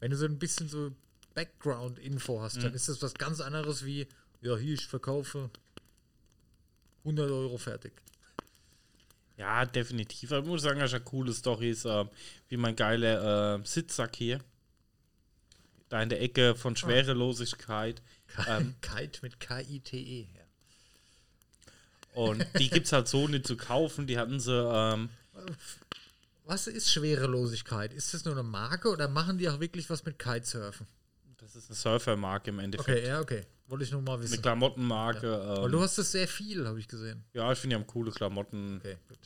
wenn 0.00 0.10
du 0.10 0.16
so 0.16 0.26
ein 0.26 0.38
bisschen 0.38 0.68
so 0.68 0.90
Background-Info 1.34 2.40
hast, 2.40 2.56
Mhm. 2.56 2.62
dann 2.62 2.74
ist 2.74 2.88
das 2.88 3.02
was 3.02 3.14
ganz 3.14 3.40
anderes 3.40 3.84
wie, 3.84 4.06
ja, 4.42 4.56
hier, 4.56 4.74
ich 4.74 4.86
verkaufe 4.86 5.50
100 7.06 7.30
Euro 7.30 7.56
fertig. 7.56 7.92
Ja, 9.36 9.64
definitiv. 9.64 10.32
Ich 10.32 10.44
muss 10.44 10.62
sagen, 10.62 10.80
das 10.80 10.90
ist 10.90 10.94
eine 10.94 11.04
coole 11.04 11.32
Story 11.32 11.70
ist, 11.70 11.84
äh, 11.84 12.04
wie 12.48 12.56
mein 12.56 12.74
geiler 12.74 13.56
äh, 13.56 13.66
Sitzsack 13.66 14.16
hier. 14.16 14.40
Da 15.88 16.02
in 16.02 16.08
der 16.08 16.20
Ecke 16.20 16.54
von 16.56 16.74
Schwerelosigkeit. 16.74 18.02
Ähm, 18.48 18.74
Kite 18.80 19.20
mit 19.22 19.38
K-I-T-E. 19.38 20.26
Ja. 20.34 20.42
und 22.14 22.44
die 22.58 22.70
gibt 22.70 22.86
es 22.86 22.92
halt 22.92 23.08
so 23.08 23.28
nicht 23.28 23.46
zu 23.46 23.56
kaufen. 23.56 24.06
Die 24.06 24.18
hatten 24.18 24.40
sie, 24.40 24.52
ähm, 24.52 25.10
Was 26.44 26.66
ist 26.66 26.90
Schwerelosigkeit? 26.90 27.92
Ist 27.92 28.14
das 28.14 28.24
nur 28.24 28.34
eine 28.34 28.42
Marke 28.42 28.88
oder 28.88 29.06
machen 29.06 29.38
die 29.38 29.48
auch 29.48 29.60
wirklich 29.60 29.88
was 29.90 30.04
mit 30.04 30.18
Kitesurfen? 30.18 30.86
das 31.38 31.54
ist 31.54 31.70
eine 31.70 31.76
Surfermarke 31.76 32.50
im 32.50 32.58
Endeffekt. 32.58 32.88
Okay, 32.88 33.06
ja, 33.06 33.20
okay. 33.20 33.44
Wollte 33.68 33.84
ich 33.84 33.90
nur 33.90 34.02
mal 34.02 34.14
Eine 34.14 34.22
wissen. 34.24 34.42
Klamottenmarke. 34.42 35.30
Weil 35.58 35.64
Ähm, 35.66 35.72
du 35.72 35.80
hast 35.80 35.98
das 35.98 36.12
sehr 36.12 36.28
viel, 36.28 36.66
habe 36.66 36.78
ich 36.78 36.86
gesehen. 36.88 37.24
ja, 37.34 37.50
ich 37.52 37.58
finde, 37.58 37.76
die 37.76 37.80
haben 37.82 37.86
coole 37.88 38.10
Klamotten. 38.12 38.76
Okay, 38.78 38.96
gut. 39.08 39.18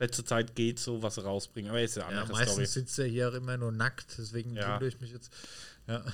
letzte 0.00 0.24
Zeit 0.24 0.54
geht 0.56 0.78
so, 0.80 1.02
was 1.02 1.22
rausbringen. 1.22 1.70
Aber 1.70 1.80
ist 1.80 1.96
ja 1.96 2.06
eine 2.06 2.16
Ja, 2.16 2.22
andere 2.22 2.38
meistens 2.38 2.52
Story. 2.54 2.66
sitzt 2.66 2.98
er 2.98 3.06
hier 3.06 3.32
immer 3.34 3.56
nur 3.56 3.70
nackt, 3.72 4.16
deswegen 4.18 4.56
Ja. 4.56 4.80
ich 4.82 5.00
mich 5.00 5.12
jetzt. 5.12 5.32
Ja. 5.86 6.04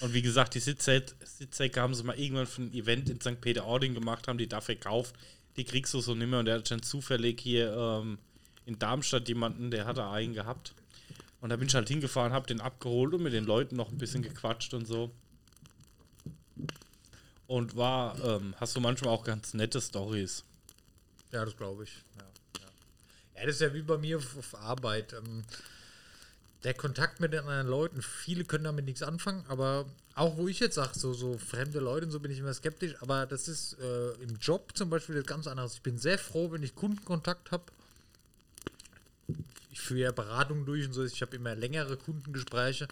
Und 0.00 0.12
wie 0.12 0.20
gesagt, 0.22 0.54
die 0.54 0.60
Sitzsäcke 0.60 1.80
haben 1.80 1.94
sie 1.94 2.02
mal 2.02 2.18
irgendwann 2.18 2.46
für 2.46 2.62
ein 2.62 2.74
Event 2.74 3.08
in 3.08 3.18
St. 3.20 3.40
Peter-Ording 3.40 3.94
gemacht, 3.94 4.28
haben 4.28 4.36
die 4.38 4.46
da 4.48 4.60
verkauft. 4.60 5.14
Die 5.56 5.64
kriegst 5.64 5.94
du 5.94 6.00
so 6.00 6.14
nicht 6.14 6.28
mehr. 6.28 6.38
Und 6.40 6.44
der 6.44 6.56
hat 6.56 6.68
schon 6.68 6.82
zufällig 6.82 7.40
hier 7.40 7.72
ähm, 7.74 8.18
in 8.66 8.78
Darmstadt 8.78 9.26
jemanden, 9.28 9.70
der 9.70 9.86
hatte 9.86 10.06
einen 10.06 10.34
gehabt. 10.34 10.74
Und 11.40 11.48
da 11.48 11.56
bin 11.56 11.68
ich 11.68 11.74
halt 11.74 11.88
hingefahren, 11.88 12.32
hab 12.34 12.46
den 12.46 12.60
abgeholt 12.60 13.14
und 13.14 13.22
mit 13.22 13.32
den 13.32 13.44
Leuten 13.44 13.76
noch 13.76 13.90
ein 13.90 13.96
bisschen 13.96 14.22
gequatscht 14.22 14.74
und 14.74 14.86
so. 14.86 15.10
Und 17.46 17.76
war, 17.76 18.18
ähm, 18.24 18.54
hast 18.58 18.74
du 18.74 18.80
manchmal 18.80 19.10
auch 19.10 19.24
ganz 19.24 19.54
nette 19.54 19.80
Stories. 19.80 20.44
Ja, 21.30 21.44
das 21.44 21.56
glaube 21.56 21.84
ich. 21.84 21.92
Ja, 22.16 22.22
ja. 22.60 23.40
ja, 23.40 23.46
das 23.46 23.56
ist 23.56 23.60
ja 23.60 23.72
wie 23.74 23.82
bei 23.82 23.98
mir 23.98 24.16
auf, 24.16 24.36
auf 24.36 24.54
Arbeit. 24.56 25.12
Ähm, 25.12 25.44
der 26.64 26.74
Kontakt 26.74 27.20
mit 27.20 27.32
den 27.32 27.40
anderen 27.40 27.68
Leuten, 27.68 28.02
viele 28.02 28.44
können 28.44 28.64
damit 28.64 28.86
nichts 28.86 29.02
anfangen, 29.02 29.44
aber 29.46 29.86
auch 30.16 30.36
wo 30.36 30.48
ich 30.48 30.58
jetzt 30.58 30.74
sage, 30.74 30.98
so, 30.98 31.12
so 31.12 31.38
fremde 31.38 31.78
Leute 31.78 32.06
und 32.06 32.10
so 32.10 32.18
bin 32.18 32.32
ich 32.32 32.38
immer 32.38 32.54
skeptisch, 32.54 32.94
aber 33.00 33.26
das 33.26 33.46
ist 33.46 33.78
äh, 33.78 34.12
im 34.14 34.36
Job 34.40 34.72
zum 34.74 34.90
Beispiel 34.90 35.22
ganz 35.22 35.46
anderes. 35.46 35.74
Ich 35.74 35.82
bin 35.82 35.98
sehr 35.98 36.18
froh, 36.18 36.50
wenn 36.50 36.64
ich 36.64 36.74
Kundenkontakt 36.74 37.52
habe. 37.52 37.64
Ich 39.70 39.80
führe 39.80 40.00
ja 40.00 40.10
Beratungen 40.10 40.64
durch 40.64 40.86
und 40.86 40.92
so, 40.92 41.04
ich 41.04 41.22
habe 41.22 41.36
immer 41.36 41.54
längere 41.54 41.96
Kundengespräche. 41.96 42.88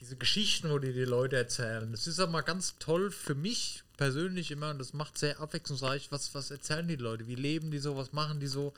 Diese 0.00 0.16
Geschichten, 0.16 0.70
wo 0.70 0.78
die 0.78 0.92
die 0.92 1.04
Leute 1.04 1.36
erzählen, 1.36 1.90
das 1.90 2.06
ist 2.06 2.18
mal 2.28 2.42
ganz 2.42 2.76
toll 2.78 3.10
für 3.10 3.34
mich 3.34 3.82
persönlich 3.96 4.52
immer 4.52 4.70
und 4.70 4.78
das 4.78 4.92
macht 4.92 5.18
sehr 5.18 5.40
abwechslungsreich. 5.40 6.12
Was, 6.12 6.34
was 6.34 6.52
erzählen 6.52 6.86
die 6.86 6.96
Leute? 6.96 7.26
Wie 7.26 7.34
leben 7.34 7.72
die 7.72 7.78
so? 7.78 7.96
Was 7.96 8.12
machen 8.12 8.38
die 8.38 8.46
so? 8.46 8.72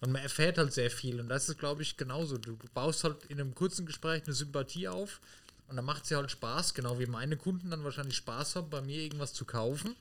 Und 0.00 0.12
man 0.12 0.22
erfährt 0.22 0.58
halt 0.58 0.72
sehr 0.72 0.90
viel. 0.90 1.20
Und 1.20 1.28
das 1.28 1.48
ist, 1.48 1.58
glaube 1.58 1.82
ich, 1.82 1.96
genauso. 1.96 2.38
Du, 2.38 2.56
baust 2.72 3.04
halt 3.04 3.16
in 3.28 3.40
einem 3.40 3.54
kurzen 3.54 3.84
Gespräch 3.84 4.22
eine 4.24 4.32
Sympathie 4.32 4.88
auf 4.88 5.20
und 5.68 5.76
dann 5.76 5.84
macht 5.84 6.04
es 6.04 6.10
ja 6.10 6.18
halt 6.18 6.30
Spaß, 6.30 6.74
genau 6.74 6.98
wie 6.98 7.06
meine 7.06 7.36
Kunden 7.36 7.70
dann 7.70 7.84
wahrscheinlich 7.84 8.16
Spaß 8.16 8.56
haben, 8.56 8.70
bei 8.70 8.80
mir 8.80 9.02
irgendwas 9.02 9.32
zu 9.32 9.44
kaufen. 9.44 9.94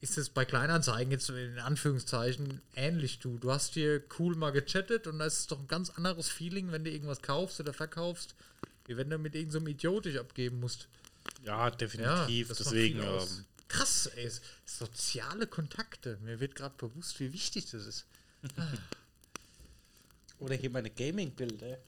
Ist 0.00 0.18
es 0.18 0.28
bei 0.28 0.44
Kleinanzeigen 0.44 1.10
jetzt 1.10 1.30
in 1.30 1.58
Anführungszeichen 1.58 2.60
ähnlich 2.74 3.18
du? 3.18 3.38
Du 3.38 3.50
hast 3.50 3.74
hier 3.74 4.02
cool 4.18 4.36
mal 4.36 4.50
gechattet 4.50 5.06
und 5.06 5.18
da 5.18 5.26
ist 5.26 5.40
es 5.40 5.46
doch 5.46 5.58
ein 5.58 5.68
ganz 5.68 5.90
anderes 5.90 6.28
Feeling, 6.28 6.72
wenn 6.72 6.84
du 6.84 6.90
irgendwas 6.90 7.22
kaufst 7.22 7.60
oder 7.60 7.72
verkaufst, 7.72 8.34
wenn 8.88 9.10
du 9.10 9.18
mit 9.18 9.34
irgendeinem 9.34 9.64
so 9.64 9.70
Idiotisch 9.70 10.16
abgeben 10.16 10.60
musst. 10.60 10.88
Ja, 11.42 11.70
definitiv. 11.70 12.48
das 12.48 12.60
macht 12.60 12.72
Deswegen, 12.72 13.00
ähm, 13.00 13.44
Krass, 13.68 14.06
ey. 14.06 14.30
Soziale 14.64 15.46
Kontakte. 15.46 16.18
Mir 16.22 16.40
wird 16.40 16.54
gerade 16.54 16.74
bewusst, 16.76 17.18
wie 17.20 17.32
wichtig 17.32 17.70
das 17.70 17.86
ist. 17.86 18.06
oder 20.38 20.54
hier 20.54 20.70
meine 20.70 20.90
Gaming-Bilder. 20.90 21.78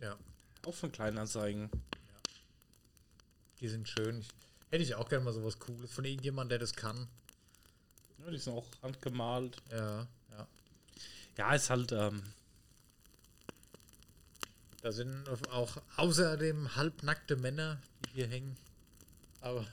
Ja, 0.00 0.18
Auch 0.64 0.74
von 0.74 0.90
Kleinanzeigen. 0.92 1.70
die 3.60 3.68
sind 3.68 3.88
schön. 3.88 4.20
Ich, 4.20 4.28
hätte 4.70 4.82
ich 4.82 4.94
auch 4.94 5.08
gerne 5.08 5.24
mal 5.24 5.32
sowas 5.32 5.58
Cooles 5.58 5.92
von 5.92 6.04
irgendjemandem, 6.04 6.50
der 6.50 6.58
das 6.58 6.74
kann. 6.74 7.08
Ja, 8.18 8.30
die 8.30 8.38
sind 8.38 8.52
auch 8.52 8.66
handgemalt. 8.82 9.56
Ja, 9.70 10.06
ja. 10.30 10.48
Ja, 11.38 11.54
ist 11.54 11.70
halt, 11.70 11.92
ähm, 11.92 12.22
Da 14.82 14.92
sind 14.92 15.28
auch 15.50 15.76
außerdem 15.96 16.76
halbnackte 16.76 17.36
Männer, 17.36 17.80
die 18.04 18.10
hier 18.10 18.28
hängen. 18.28 18.56
Aber 19.40 19.66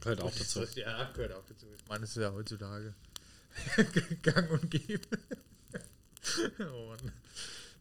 gehört 0.00 0.20
auch 0.20 0.34
dazu. 0.34 0.64
Ja, 0.74 1.10
gehört 1.12 1.32
auch 1.32 1.44
dazu. 1.46 1.66
Ich 1.76 1.86
meine, 1.88 2.02
das 2.02 2.10
ist 2.10 2.22
ja 2.22 2.32
heutzutage 2.32 2.94
gang 4.22 4.50
und 4.50 4.70
gäbe. 4.70 5.06
oh 6.72 6.88
Mann. 6.88 7.12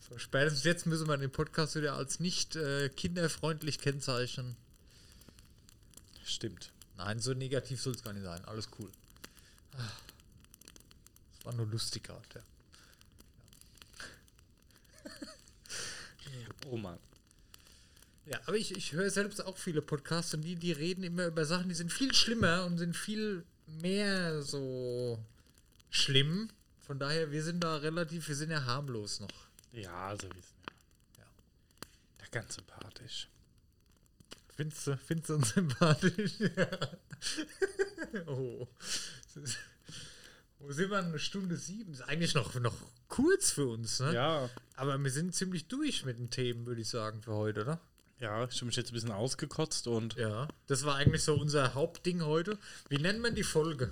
So, 0.10 0.18
spätestens 0.18 0.64
jetzt 0.64 0.86
müssen 0.86 1.08
wir 1.08 1.18
den 1.18 1.32
Podcast 1.32 1.76
wieder 1.76 1.96
als 1.96 2.20
nicht 2.20 2.56
äh, 2.56 2.90
kinderfreundlich 2.90 3.80
kennzeichnen. 3.80 4.56
Stimmt. 6.24 6.72
Nein, 6.98 7.20
so 7.20 7.34
negativ 7.34 7.82
soll 7.82 7.96
es 7.96 8.04
gar 8.04 8.14
nicht 8.14 8.24
sein. 8.24 8.44
Alles 8.46 8.70
cool. 8.80 8.92
Das 9.72 11.46
war 11.46 11.54
nur 11.54 11.68
lustig 11.68 12.04
gerade. 12.04 12.22
Ja. 12.36 12.42
Oh 16.70 16.78
Mann. 16.78 17.00
Ja, 18.26 18.40
aber 18.46 18.56
ich, 18.56 18.76
ich 18.76 18.94
höre 18.94 19.10
selbst 19.10 19.44
auch 19.44 19.58
viele 19.58 19.82
Podcasts 19.82 20.34
und 20.34 20.42
die, 20.42 20.56
die 20.56 20.72
reden 20.72 21.04
immer 21.04 21.26
über 21.26 21.46
Sachen, 21.46 21.68
die 21.68 21.76
sind 21.76 21.92
viel 21.92 22.14
schlimmer 22.14 22.66
und 22.66 22.78
sind 22.78 22.96
viel 22.96 23.44
mehr 23.68 24.42
so 24.42 25.20
schlimm. 25.90 26.50
Von 26.80 27.00
daher, 27.00 27.32
wir 27.32 27.44
sind 27.44 27.64
da 27.64 27.78
relativ, 27.78 28.28
wir 28.28 28.36
sind 28.36 28.52
ja 28.52 28.64
harmlos 28.66 29.20
noch. 29.20 29.48
Ja, 29.72 30.08
also 30.08 30.28
wir 30.28 30.42
sind 30.42 30.56
ja. 31.18 31.24
Ja. 31.24 31.30
Da 32.20 32.26
ganz 32.32 32.56
sympathisch. 32.56 33.30
Findest 34.56 34.88
du, 34.88 34.98
findest 34.98 35.30
du 35.30 35.36
uns 35.36 35.50
sympathisch? 35.54 36.34
oh. 38.28 38.68
Wo 40.66 40.72
sind 40.72 40.90
wir? 40.92 40.98
Eine 41.00 41.20
Stunde 41.20 41.58
sieben. 41.58 41.92
Ist 41.94 42.02
eigentlich 42.02 42.34
noch, 42.36 42.54
noch 42.56 42.76
kurz 43.10 43.52
für 43.52 43.68
uns, 43.68 44.00
ne? 44.00 44.14
Ja, 44.14 44.50
Aber 44.76 44.98
wir 44.98 45.12
sind 45.12 45.36
ziemlich 45.36 45.68
durch 45.68 46.06
mit 46.06 46.18
den 46.18 46.30
Themen, 46.30 46.66
würde 46.66 46.82
ich 46.82 46.88
sagen, 46.90 47.22
für 47.22 47.34
heute, 47.34 47.62
oder? 47.64 47.80
ja, 48.20 48.46
ich 48.46 48.56
habe 48.56 48.68
mich 48.68 48.78
jetzt 48.78 48.92
ein 48.92 48.94
bisschen 48.94 49.12
ausgekotzt 49.12 49.88
und 49.88 50.16
Ja. 50.16 50.48
Das 50.68 50.86
war 50.86 50.96
eigentlich 50.96 51.24
so 51.24 51.36
unser 51.36 51.74
Hauptding 51.74 52.24
heute. 52.24 52.58
Wie 52.88 52.98
nennt 52.98 53.20
man 53.20 53.36
die 53.36 53.44
Folge? 53.44 53.92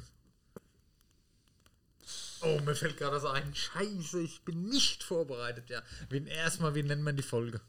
Oh, 2.42 2.60
mir 2.66 2.74
fällt 2.74 2.96
gerade 2.98 3.16
das 3.16 3.26
ein. 3.26 3.54
Scheiße, 3.54 4.22
ich 4.22 4.42
bin 4.44 4.70
nicht 4.70 5.04
vorbereitet, 5.04 5.70
ja. 5.70 5.84
Erstmal, 6.10 6.74
wie 6.76 6.84
nennt 6.84 7.04
man 7.04 7.18
die 7.18 7.24
Folge? 7.24 7.60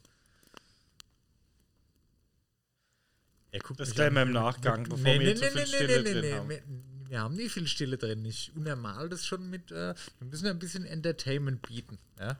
Er 3.51 3.59
guckt 3.59 3.81
das 3.81 3.95
wir 3.97 4.07
an. 4.07 4.15
im 4.17 4.31
Nachgang, 4.31 4.83
bevor 4.83 4.97
Nee, 4.99 5.19
wir 5.19 5.33
nee, 5.35 5.39
jetzt 5.41 5.53
nee, 5.55 5.65
so 5.65 5.77
nee, 5.77 5.87
nee, 5.87 6.03
drin 6.03 6.21
nee, 6.21 6.33
haben. 6.33 6.92
Wir, 7.13 7.19
haben 7.19 7.35
nicht 7.35 7.51
viel 7.51 7.67
Stille 7.67 7.99
drin. 7.99 8.25
Ich 8.25 8.51
unermal 8.55 9.07
das 9.07 9.23
schon 9.23 9.47
mit. 9.47 9.71
Äh, 9.71 9.93
wir 10.17 10.27
müssen 10.31 10.47
ein 10.47 10.57
bisschen 10.57 10.83
Entertainment 10.83 11.61
bieten. 11.61 11.99
Ja? 12.19 12.35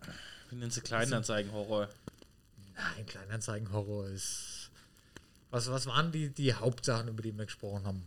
Wir 0.50 0.58
nennen 0.58 0.72
sie 0.72 0.82
Kleinanzeigen-Horror. 0.82 1.90
Nein, 2.76 3.06
Kleinanzeigen-Horror 3.06 4.08
ist. 4.08 4.72
Was, 5.52 5.70
was 5.70 5.86
waren 5.86 6.12
die, 6.12 6.30
die 6.30 6.56
Hauptsachen, 6.56 7.08
über 7.08 7.22
die 7.22 7.38
wir 7.38 7.46
gesprochen 7.46 7.86
haben? 7.86 8.04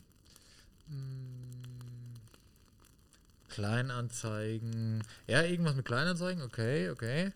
Hm, 0.88 2.16
Kleinanzeigen. 3.48 5.04
Ja, 5.28 5.42
irgendwas 5.42 5.76
mit 5.76 5.84
Kleinanzeigen. 5.84 6.42
Okay, 6.42 6.90
okay. 6.90 7.30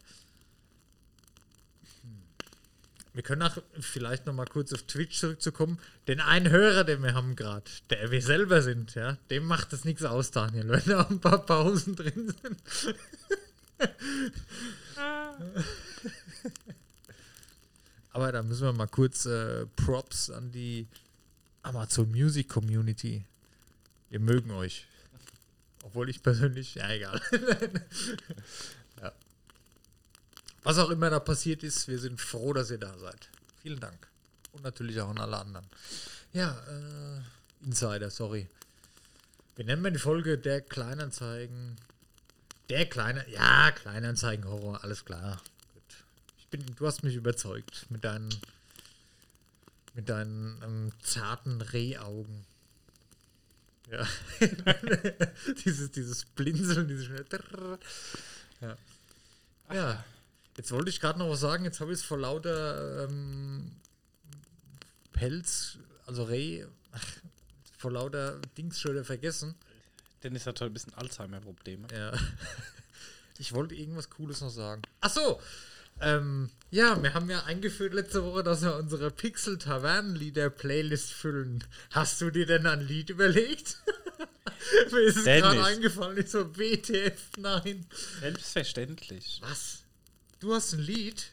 Wir 3.12 3.22
können 3.22 3.42
auch 3.42 3.58
vielleicht 3.80 4.26
noch 4.26 4.34
mal 4.34 4.46
kurz 4.46 4.72
auf 4.72 4.82
Twitch 4.84 5.18
zurückzukommen. 5.18 5.78
Den 6.06 6.20
einen 6.20 6.48
Hörer, 6.50 6.84
den 6.84 7.02
wir 7.02 7.14
haben 7.14 7.34
gerade, 7.34 7.68
der 7.90 8.10
wir 8.10 8.22
selber 8.22 8.62
sind, 8.62 8.94
ja, 8.94 9.18
dem 9.30 9.44
macht 9.46 9.72
das 9.72 9.84
nichts 9.84 10.04
aus, 10.04 10.30
Daniel, 10.30 10.68
wenn 10.68 10.84
da 10.86 11.06
ein 11.08 11.20
paar 11.20 11.44
Pausen 11.44 11.96
drin 11.96 12.32
sind. 12.42 12.62
Aber 18.12 18.32
da 18.32 18.42
müssen 18.42 18.62
wir 18.62 18.72
mal 18.72 18.86
kurz 18.86 19.26
äh, 19.26 19.66
Props 19.76 20.30
an 20.30 20.50
die 20.52 20.88
Amazon 21.62 22.10
Music 22.10 22.48
Community. 22.48 23.24
Wir 24.08 24.20
mögen 24.20 24.50
euch. 24.50 24.86
Obwohl 25.82 26.10
ich 26.10 26.22
persönlich, 26.22 26.74
ja 26.74 26.90
egal. 26.90 27.20
Was 30.62 30.78
auch 30.78 30.90
immer 30.90 31.10
da 31.10 31.20
passiert 31.20 31.62
ist, 31.62 31.88
wir 31.88 31.98
sind 31.98 32.20
froh, 32.20 32.52
dass 32.52 32.70
ihr 32.70 32.78
da 32.78 32.96
seid. 32.98 33.28
Vielen 33.62 33.80
Dank. 33.80 34.08
Und 34.52 34.64
natürlich 34.64 35.00
auch 35.00 35.08
an 35.08 35.18
alle 35.18 35.38
anderen. 35.38 35.66
Ja, 36.32 36.56
äh, 36.68 37.66
Insider, 37.66 38.10
sorry. 38.10 38.48
Wie 39.56 39.64
nennen 39.64 39.82
wir 39.82 39.90
die 39.90 39.98
Folge 39.98 40.38
der 40.38 40.60
Kleinanzeigen? 40.60 41.76
Der 42.68 42.86
kleine, 42.86 43.28
ja, 43.30 43.70
Kleinanzeigen-Horror, 43.72 44.84
alles 44.84 45.04
klar. 45.04 45.42
Ich 46.38 46.46
bin, 46.48 46.64
du 46.76 46.86
hast 46.86 47.02
mich 47.02 47.14
überzeugt 47.14 47.86
mit 47.90 48.04
deinen, 48.04 48.30
mit 49.94 50.08
deinen 50.08 50.62
ähm, 50.62 50.92
zarten 51.02 51.60
Rehaugen. 51.60 52.44
Ja. 53.90 54.06
dieses, 55.64 55.90
dieses 55.90 56.24
Blinzeln, 56.24 56.86
dieses. 56.86 57.08
Ja. 58.60 58.76
ja. 59.72 60.04
Jetzt 60.60 60.72
wollte 60.72 60.90
ich 60.90 61.00
gerade 61.00 61.18
noch 61.18 61.30
was 61.30 61.40
sagen, 61.40 61.64
jetzt 61.64 61.80
habe 61.80 61.90
ich 61.90 62.00
es 62.00 62.04
vor 62.04 62.18
lauter 62.18 63.08
ähm, 63.08 63.72
Pelz, 65.10 65.78
also 66.04 66.24
Reh, 66.24 66.66
vor 67.78 67.92
lauter 67.92 68.38
Dings 68.58 68.78
schon 68.78 68.92
wieder 68.92 69.06
vergessen. 69.06 69.54
Dennis 70.22 70.44
hat 70.44 70.60
heute 70.60 70.70
ein 70.70 70.74
bisschen 70.74 70.92
Alzheimer-Probleme. 70.92 71.88
Ja. 71.90 72.12
Ich 73.38 73.54
wollte 73.54 73.74
irgendwas 73.74 74.10
Cooles 74.10 74.42
noch 74.42 74.50
sagen. 74.50 74.82
Ach 75.00 75.08
so. 75.08 75.40
Ähm, 76.02 76.50
ja, 76.70 77.02
wir 77.02 77.14
haben 77.14 77.30
ja 77.30 77.44
eingeführt 77.44 77.94
letzte 77.94 78.22
Woche, 78.22 78.42
dass 78.42 78.60
wir 78.60 78.76
unsere 78.76 79.10
Pixel 79.10 79.56
Tavernenlieder 79.56 80.50
Playlist 80.50 81.14
füllen. 81.14 81.64
Hast 81.90 82.20
du 82.20 82.28
dir 82.30 82.44
denn 82.44 82.66
ein 82.66 82.82
Lied 82.82 83.08
überlegt? 83.08 83.78
Mir 84.92 85.00
ist 85.00 85.16
es 85.16 85.24
gerade 85.24 85.64
eingefallen, 85.64 86.18
ich 86.18 86.30
so, 86.30 86.54
WTF, 86.54 87.38
nein. 87.38 87.86
Selbstverständlich. 88.20 89.40
Was? 89.42 89.79
Du 90.40 90.54
hast 90.54 90.72
ein 90.72 90.80
Lied? 90.80 91.32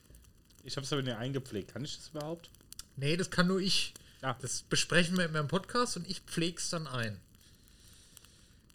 Ich 0.64 0.76
habe 0.76 0.86
es 0.86 0.92
aber 0.92 1.02
nicht 1.02 1.16
eingepflegt. 1.16 1.74
Kann 1.74 1.86
ich 1.86 1.96
das 1.96 2.10
überhaupt? 2.10 2.50
Nee, 2.98 3.16
das 3.16 3.30
kann 3.30 3.48
nur 3.48 3.60
ich. 3.60 3.94
Ja. 4.22 4.38
Das 4.42 4.64
besprechen 4.64 5.18
wir 5.18 5.26
in 5.26 5.32
meinem 5.32 5.48
Podcast 5.48 5.96
und 5.96 6.08
ich 6.10 6.20
pfleg's 6.22 6.70
dann 6.70 6.88
ein. 6.88 7.20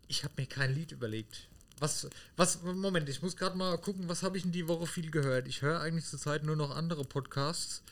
Ich 0.09 0.24
habe 0.24 0.34
mir 0.38 0.46
kein 0.46 0.74
Lied 0.74 0.92
überlegt. 0.92 1.48
Was, 1.80 2.09
was, 2.36 2.62
Moment, 2.62 3.09
ich 3.09 3.22
muss 3.22 3.36
gerade 3.36 3.56
mal 3.59 3.76
gucken, 3.76 4.09
was 4.09 4.22
habe 4.22 4.38
ich 4.38 4.44
in 4.44 4.52
die 4.52 4.68
Woche 4.68 4.86
viel 4.86 5.10
gehört. 5.10 5.48
Ich 5.48 5.62
höre 5.62 5.80
eigentlich 5.80 6.06
zurzeit 6.06 6.44
nur 6.44 6.56
noch 6.56 6.70
andere 6.70 7.04
Podcasts. 7.04 7.82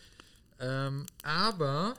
Ähm, 0.60 1.06
aber 1.22 1.94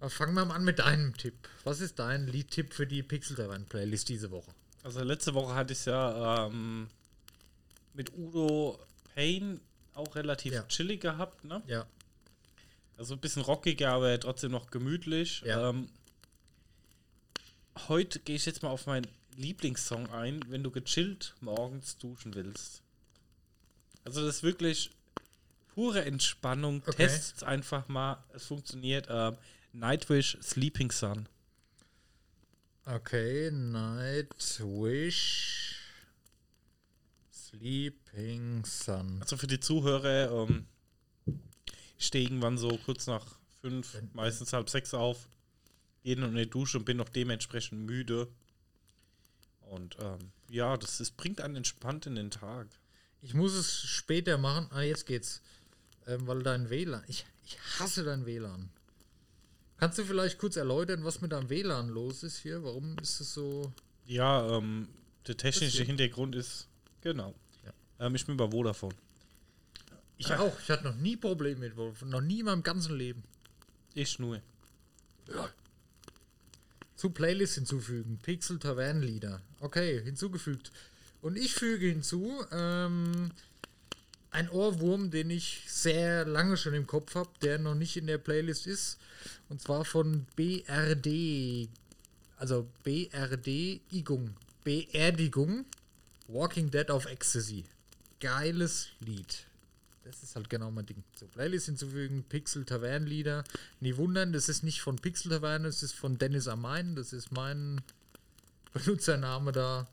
aber 0.00 0.10
fangen 0.10 0.34
wir 0.34 0.46
mal 0.46 0.56
an 0.56 0.64
mit 0.64 0.78
deinem 0.78 1.16
Tipp. 1.16 1.34
Was 1.64 1.80
ist 1.80 1.98
dein 1.98 2.26
Liedtipp 2.26 2.72
für 2.72 2.86
die 2.86 3.02
Pixel 3.02 3.36
Tavern 3.36 3.66
Playlist 3.66 4.08
diese 4.08 4.30
Woche? 4.30 4.50
Also 4.82 5.02
letzte 5.02 5.34
Woche 5.34 5.54
hatte 5.54 5.74
ich 5.74 5.84
ja 5.84 6.46
ähm, 6.46 6.88
mit 7.92 8.12
Udo 8.16 8.78
Payne 9.14 9.60
auch 9.94 10.14
relativ 10.14 10.52
Ja. 10.52 10.62
chillig 10.68 11.00
gehabt, 11.00 11.44
ne? 11.44 11.62
Ja. 11.66 11.86
Also 12.96 13.14
ein 13.14 13.20
bisschen 13.20 13.42
rockiger, 13.42 13.92
aber 13.92 14.18
trotzdem 14.20 14.50
noch 14.52 14.70
gemütlich. 14.70 15.42
Ja. 15.44 15.70
Ähm, 15.70 15.88
heute 17.88 18.20
gehe 18.20 18.36
ich 18.36 18.46
jetzt 18.46 18.62
mal 18.62 18.68
auf 18.70 18.86
meinen 18.86 19.06
Lieblingssong 19.36 20.08
ein, 20.10 20.40
wenn 20.48 20.62
du 20.62 20.70
gechillt 20.70 21.34
morgens 21.40 21.96
duschen 21.98 22.34
willst. 22.34 22.82
Also 24.04 24.24
das 24.24 24.36
ist 24.36 24.42
wirklich 24.42 24.90
pure 25.74 26.04
Entspannung. 26.04 26.82
Okay. 26.86 27.06
Testet 27.06 27.42
einfach 27.44 27.88
mal. 27.88 28.22
Es 28.34 28.44
funktioniert. 28.46 29.06
Ähm, 29.08 29.36
Nightwish 29.72 30.36
Sleeping 30.42 30.90
Sun. 30.90 31.28
Okay, 32.86 33.50
Nightwish 34.50 35.69
Sleeping 37.50 38.64
Sun. 38.64 39.18
Also 39.20 39.36
für 39.36 39.46
die 39.46 39.60
Zuhörer, 39.60 40.30
ähm, 40.30 40.66
ich 41.98 42.06
stehe 42.06 42.24
irgendwann 42.24 42.58
so 42.58 42.78
kurz 42.84 43.06
nach 43.06 43.26
fünf, 43.60 44.00
meistens 44.12 44.52
halb 44.52 44.70
sechs 44.70 44.94
auf, 44.94 45.28
gehe 46.02 46.14
in 46.14 46.34
die 46.34 46.48
Dusche 46.48 46.78
und 46.78 46.84
bin 46.84 46.96
noch 46.96 47.08
dementsprechend 47.08 47.86
müde. 47.86 48.28
Und 49.62 49.96
ähm, 50.00 50.32
ja, 50.48 50.76
das 50.76 51.00
ist, 51.00 51.16
bringt 51.16 51.40
einen 51.40 51.56
entspannt 51.56 52.06
in 52.06 52.14
den 52.14 52.30
Tag. 52.30 52.68
Ich 53.22 53.34
muss 53.34 53.52
es 53.52 53.80
später 53.82 54.38
machen. 54.38 54.68
Ah, 54.70 54.82
jetzt 54.82 55.06
geht's. 55.06 55.42
Ähm, 56.06 56.26
weil 56.26 56.42
dein 56.42 56.70
WLAN. 56.70 57.04
Ich, 57.06 57.26
ich 57.44 57.58
hasse 57.78 58.02
dein 58.04 58.26
WLAN. 58.26 58.70
Kannst 59.76 59.98
du 59.98 60.04
vielleicht 60.04 60.38
kurz 60.38 60.56
erläutern, 60.56 61.04
was 61.04 61.20
mit 61.20 61.32
deinem 61.32 61.50
WLAN 61.50 61.88
los 61.88 62.22
ist 62.22 62.38
hier? 62.38 62.62
Warum 62.62 62.96
ist 62.98 63.20
es 63.20 63.34
so. 63.34 63.72
Ja, 64.06 64.56
ähm, 64.56 64.88
der 65.26 65.36
technische. 65.36 65.84
Hintergrund 65.84 66.34
ist, 66.34 66.69
genau. 67.00 67.34
Ja. 67.64 68.06
Ähm, 68.06 68.14
ich 68.14 68.26
bin 68.26 68.36
bei 68.36 68.50
Vodafone. 68.50 68.94
Ich 70.18 70.32
auch. 70.32 70.58
Ich 70.60 70.68
hatte 70.68 70.84
noch 70.84 70.96
nie 70.96 71.16
Probleme 71.16 71.60
mit 71.60 71.74
Vodafone. 71.74 72.10
Noch 72.10 72.20
nie 72.20 72.40
in 72.40 72.46
meinem 72.46 72.62
ganzen 72.62 72.96
Leben. 72.96 73.22
Ich 73.94 74.18
nur. 74.18 74.40
Zu 76.96 77.10
Playlist 77.10 77.54
hinzufügen. 77.54 78.18
Pixel 78.22 78.58
Tavernenlieder. 78.58 79.40
Okay, 79.60 80.02
hinzugefügt. 80.02 80.70
Und 81.22 81.36
ich 81.36 81.54
füge 81.54 81.86
hinzu 81.86 82.44
ähm, 82.52 83.30
ein 84.30 84.48
Ohrwurm, 84.50 85.10
den 85.10 85.30
ich 85.30 85.62
sehr 85.66 86.24
lange 86.24 86.56
schon 86.56 86.74
im 86.74 86.86
Kopf 86.86 87.14
habe, 87.14 87.30
der 87.42 87.58
noch 87.58 87.74
nicht 87.74 87.96
in 87.96 88.06
der 88.06 88.18
Playlist 88.18 88.66
ist. 88.66 88.98
Und 89.48 89.60
zwar 89.60 89.84
von 89.84 90.26
BRD. 90.36 91.68
Also 92.36 92.66
BRD 92.84 93.80
Igung. 93.90 94.34
Beerdigung. 94.64 95.64
Walking 96.30 96.70
Dead 96.70 96.90
of 96.90 97.06
Ecstasy. 97.06 97.64
Geiles 98.20 98.88
Lied. 99.00 99.46
Das 100.04 100.22
ist 100.22 100.36
halt 100.36 100.48
genau 100.48 100.70
mein 100.70 100.86
Ding. 100.86 101.02
So, 101.14 101.26
Playlist 101.26 101.66
hinzufügen, 101.66 102.24
Pixel 102.28 102.64
Tavernenlieder. 102.64 103.44
Nie 103.80 103.96
wundern, 103.96 104.32
das 104.32 104.48
ist 104.48 104.62
nicht 104.62 104.80
von 104.80 104.96
Pixel 104.96 105.30
Taverne, 105.30 105.68
das 105.68 105.82
ist 105.82 105.94
von 105.94 106.18
Dennis 106.18 106.48
Amein. 106.48 106.94
Das 106.94 107.12
ist 107.12 107.32
mein 107.32 107.80
Benutzername 108.72 109.52
da. 109.52 109.88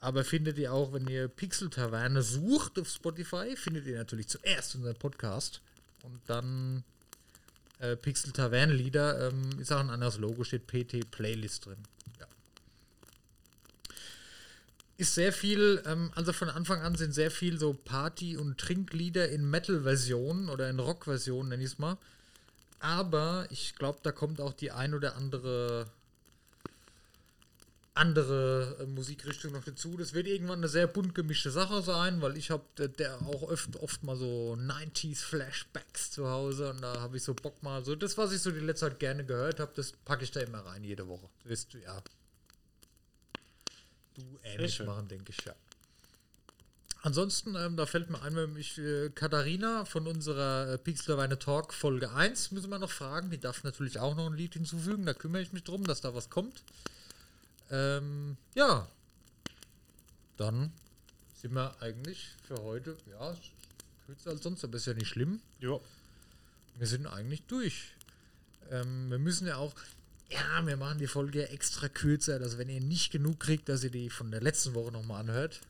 Aber 0.00 0.22
findet 0.22 0.58
ihr 0.58 0.72
auch, 0.72 0.92
wenn 0.92 1.06
ihr 1.08 1.28
Pixel 1.28 1.70
Taverne 1.70 2.22
sucht 2.22 2.78
auf 2.78 2.88
Spotify, 2.88 3.56
findet 3.56 3.86
ihr 3.86 3.96
natürlich 3.96 4.28
zuerst 4.28 4.74
unseren 4.74 4.96
Podcast. 4.96 5.62
Und 6.02 6.20
dann 6.26 6.84
äh, 7.78 7.96
Pixel 7.96 8.32
Tavernenlieder, 8.32 9.28
ähm, 9.28 9.58
ist 9.58 9.72
auch 9.72 9.80
ein 9.80 9.90
anderes 9.90 10.18
Logo, 10.18 10.44
steht 10.44 10.66
PT 10.66 11.10
Playlist 11.10 11.66
drin. 11.66 11.78
Ist 15.04 15.16
sehr 15.16 15.34
viel, 15.34 15.82
ähm, 15.84 16.10
also 16.14 16.32
von 16.32 16.48
Anfang 16.48 16.80
an 16.80 16.94
sind 16.94 17.12
sehr 17.12 17.30
viel 17.30 17.58
so 17.58 17.74
Party- 17.74 18.38
und 18.38 18.56
Trinklieder 18.56 19.28
in 19.28 19.50
Metal-Versionen 19.50 20.48
oder 20.48 20.70
in 20.70 20.80
Rock-Versionen, 20.80 21.50
nenn 21.50 21.60
ich 21.60 21.72
es 21.72 21.78
mal. 21.78 21.98
Aber 22.80 23.46
ich 23.50 23.74
glaube, 23.74 23.98
da 24.02 24.12
kommt 24.12 24.40
auch 24.40 24.54
die 24.54 24.70
ein 24.70 24.94
oder 24.94 25.14
andere 25.16 25.84
andere 27.92 28.78
äh, 28.80 28.86
Musikrichtung 28.86 29.52
noch 29.52 29.62
dazu. 29.62 29.94
Das 29.98 30.14
wird 30.14 30.26
irgendwann 30.26 30.60
eine 30.60 30.68
sehr 30.68 30.86
bunt 30.86 31.14
gemischte 31.14 31.50
Sache 31.50 31.82
sein, 31.82 32.22
weil 32.22 32.38
ich 32.38 32.50
habe 32.50 32.64
der, 32.78 32.88
der 32.88 33.20
auch 33.20 33.42
oft, 33.42 33.76
oft 33.76 34.02
mal 34.04 34.16
so 34.16 34.56
90s 34.58 35.18
Flashbacks 35.18 36.12
zu 36.12 36.30
Hause 36.30 36.70
und 36.70 36.80
da 36.80 36.98
habe 37.02 37.18
ich 37.18 37.24
so 37.24 37.34
Bock 37.34 37.62
mal 37.62 37.84
so 37.84 37.94
das, 37.94 38.16
was 38.16 38.32
ich 38.32 38.40
so 38.40 38.50
die 38.50 38.60
letzte 38.60 38.88
Zeit 38.88 39.00
gerne 39.00 39.22
gehört 39.26 39.60
habe, 39.60 39.72
das 39.76 39.92
packe 39.92 40.24
ich 40.24 40.30
da 40.30 40.40
immer 40.40 40.60
rein 40.60 40.82
jede 40.82 41.06
Woche. 41.06 41.28
Du 41.42 41.50
wirst 41.50 41.74
du 41.74 41.78
ja 41.78 42.02
du 44.14 44.22
ähnlich 44.42 44.80
machen, 44.80 45.08
denke 45.08 45.32
ich 45.36 45.44
ja. 45.44 45.54
Ansonsten, 47.04 47.54
ähm, 47.54 47.76
da 47.76 47.84
fällt 47.84 48.08
mir 48.08 48.22
ein, 48.22 48.54
mich 48.54 48.78
äh, 48.78 49.10
Katharina 49.10 49.84
von 49.84 50.06
unserer 50.06 50.72
äh, 50.72 50.78
Pixelweine 50.78 51.38
Talk 51.38 51.74
Folge 51.74 52.10
1 52.10 52.50
müssen 52.52 52.70
wir 52.70 52.78
noch 52.78 52.90
fragen. 52.90 53.28
Die 53.28 53.38
darf 53.38 53.62
natürlich 53.62 53.98
auch 53.98 54.16
noch 54.16 54.26
ein 54.26 54.32
Lied 54.32 54.54
hinzufügen. 54.54 55.04
Da 55.04 55.12
kümmere 55.12 55.42
ich 55.42 55.52
mich 55.52 55.64
drum, 55.64 55.84
dass 55.84 56.00
da 56.00 56.14
was 56.14 56.30
kommt. 56.30 56.62
Ähm, 57.70 58.38
ja. 58.54 58.88
Dann 60.38 60.72
sind 61.34 61.52
wir 61.52 61.76
eigentlich 61.82 62.30
für 62.48 62.56
heute, 62.62 62.96
ja, 63.10 63.36
kürzer 64.06 64.30
als 64.30 64.42
sonst, 64.42 64.64
aber 64.64 64.78
ist 64.78 64.86
ja 64.86 64.94
nicht 64.94 65.08
schlimm. 65.08 65.42
Ja. 65.60 65.78
Wir 66.78 66.86
sind 66.86 67.06
eigentlich 67.06 67.42
durch. 67.42 67.92
Ähm, 68.70 69.10
wir 69.10 69.18
müssen 69.18 69.46
ja 69.46 69.56
auch, 69.56 69.74
ja, 70.30 70.66
wir 70.66 70.76
machen 70.76 70.98
die 70.98 71.06
Folge 71.06 71.48
extra 71.48 71.88
kürzer, 71.88 72.38
dass 72.38 72.58
wenn 72.58 72.68
ihr 72.68 72.80
nicht 72.80 73.12
genug 73.12 73.40
kriegt, 73.40 73.68
dass 73.68 73.84
ihr 73.84 73.90
die 73.90 74.10
von 74.10 74.30
der 74.30 74.40
letzten 74.40 74.74
Woche 74.74 74.90
nochmal 74.92 75.20
anhört. 75.20 75.60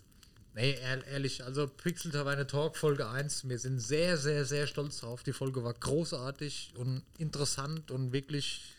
Nee, 0.54 0.72
ehr- 0.74 1.04
ehrlich, 1.08 1.42
also 1.44 1.66
Pixel 1.66 2.12
Taverne 2.12 2.46
Talk 2.46 2.76
Folge 2.76 3.08
1, 3.08 3.48
wir 3.48 3.58
sind 3.58 3.80
sehr, 3.80 4.16
sehr, 4.16 4.44
sehr 4.44 4.66
stolz 4.68 5.00
drauf. 5.00 5.22
Die 5.24 5.32
Folge 5.32 5.64
war 5.64 5.74
großartig 5.74 6.72
und 6.76 7.02
interessant 7.18 7.90
und 7.90 8.12
wirklich 8.12 8.74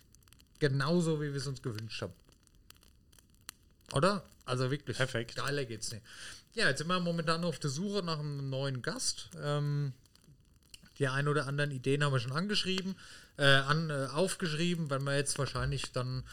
genauso, 0.59 1.21
wie 1.21 1.31
wir 1.31 1.35
es 1.35 1.47
uns 1.47 1.61
gewünscht 1.61 2.01
haben. 2.01 2.13
Oder? 3.93 4.23
Also 4.45 4.71
wirklich. 4.71 4.97
Perfekt. 4.97 5.35
Geiler 5.35 5.65
geht's 5.65 5.91
nicht. 5.91 6.03
Ja, 6.53 6.69
jetzt 6.69 6.77
sind 6.77 6.87
wir 6.87 6.99
momentan 6.99 7.43
auf 7.43 7.59
der 7.59 7.69
Suche 7.69 8.01
nach 8.03 8.19
einem 8.19 8.49
neuen 8.49 8.81
Gast. 8.81 9.29
Ähm, 9.41 9.91
die 10.97 11.07
ein 11.09 11.27
oder 11.27 11.45
anderen 11.47 11.71
Ideen 11.71 12.03
haben 12.03 12.13
wir 12.13 12.19
schon 12.21 12.31
angeschrieben, 12.31 12.95
äh, 13.37 13.45
an, 13.45 13.89
äh, 13.89 14.07
aufgeschrieben, 14.13 14.89
wenn 14.89 15.03
wir 15.03 15.15
jetzt 15.15 15.37
wahrscheinlich 15.37 15.91
dann 15.91 16.23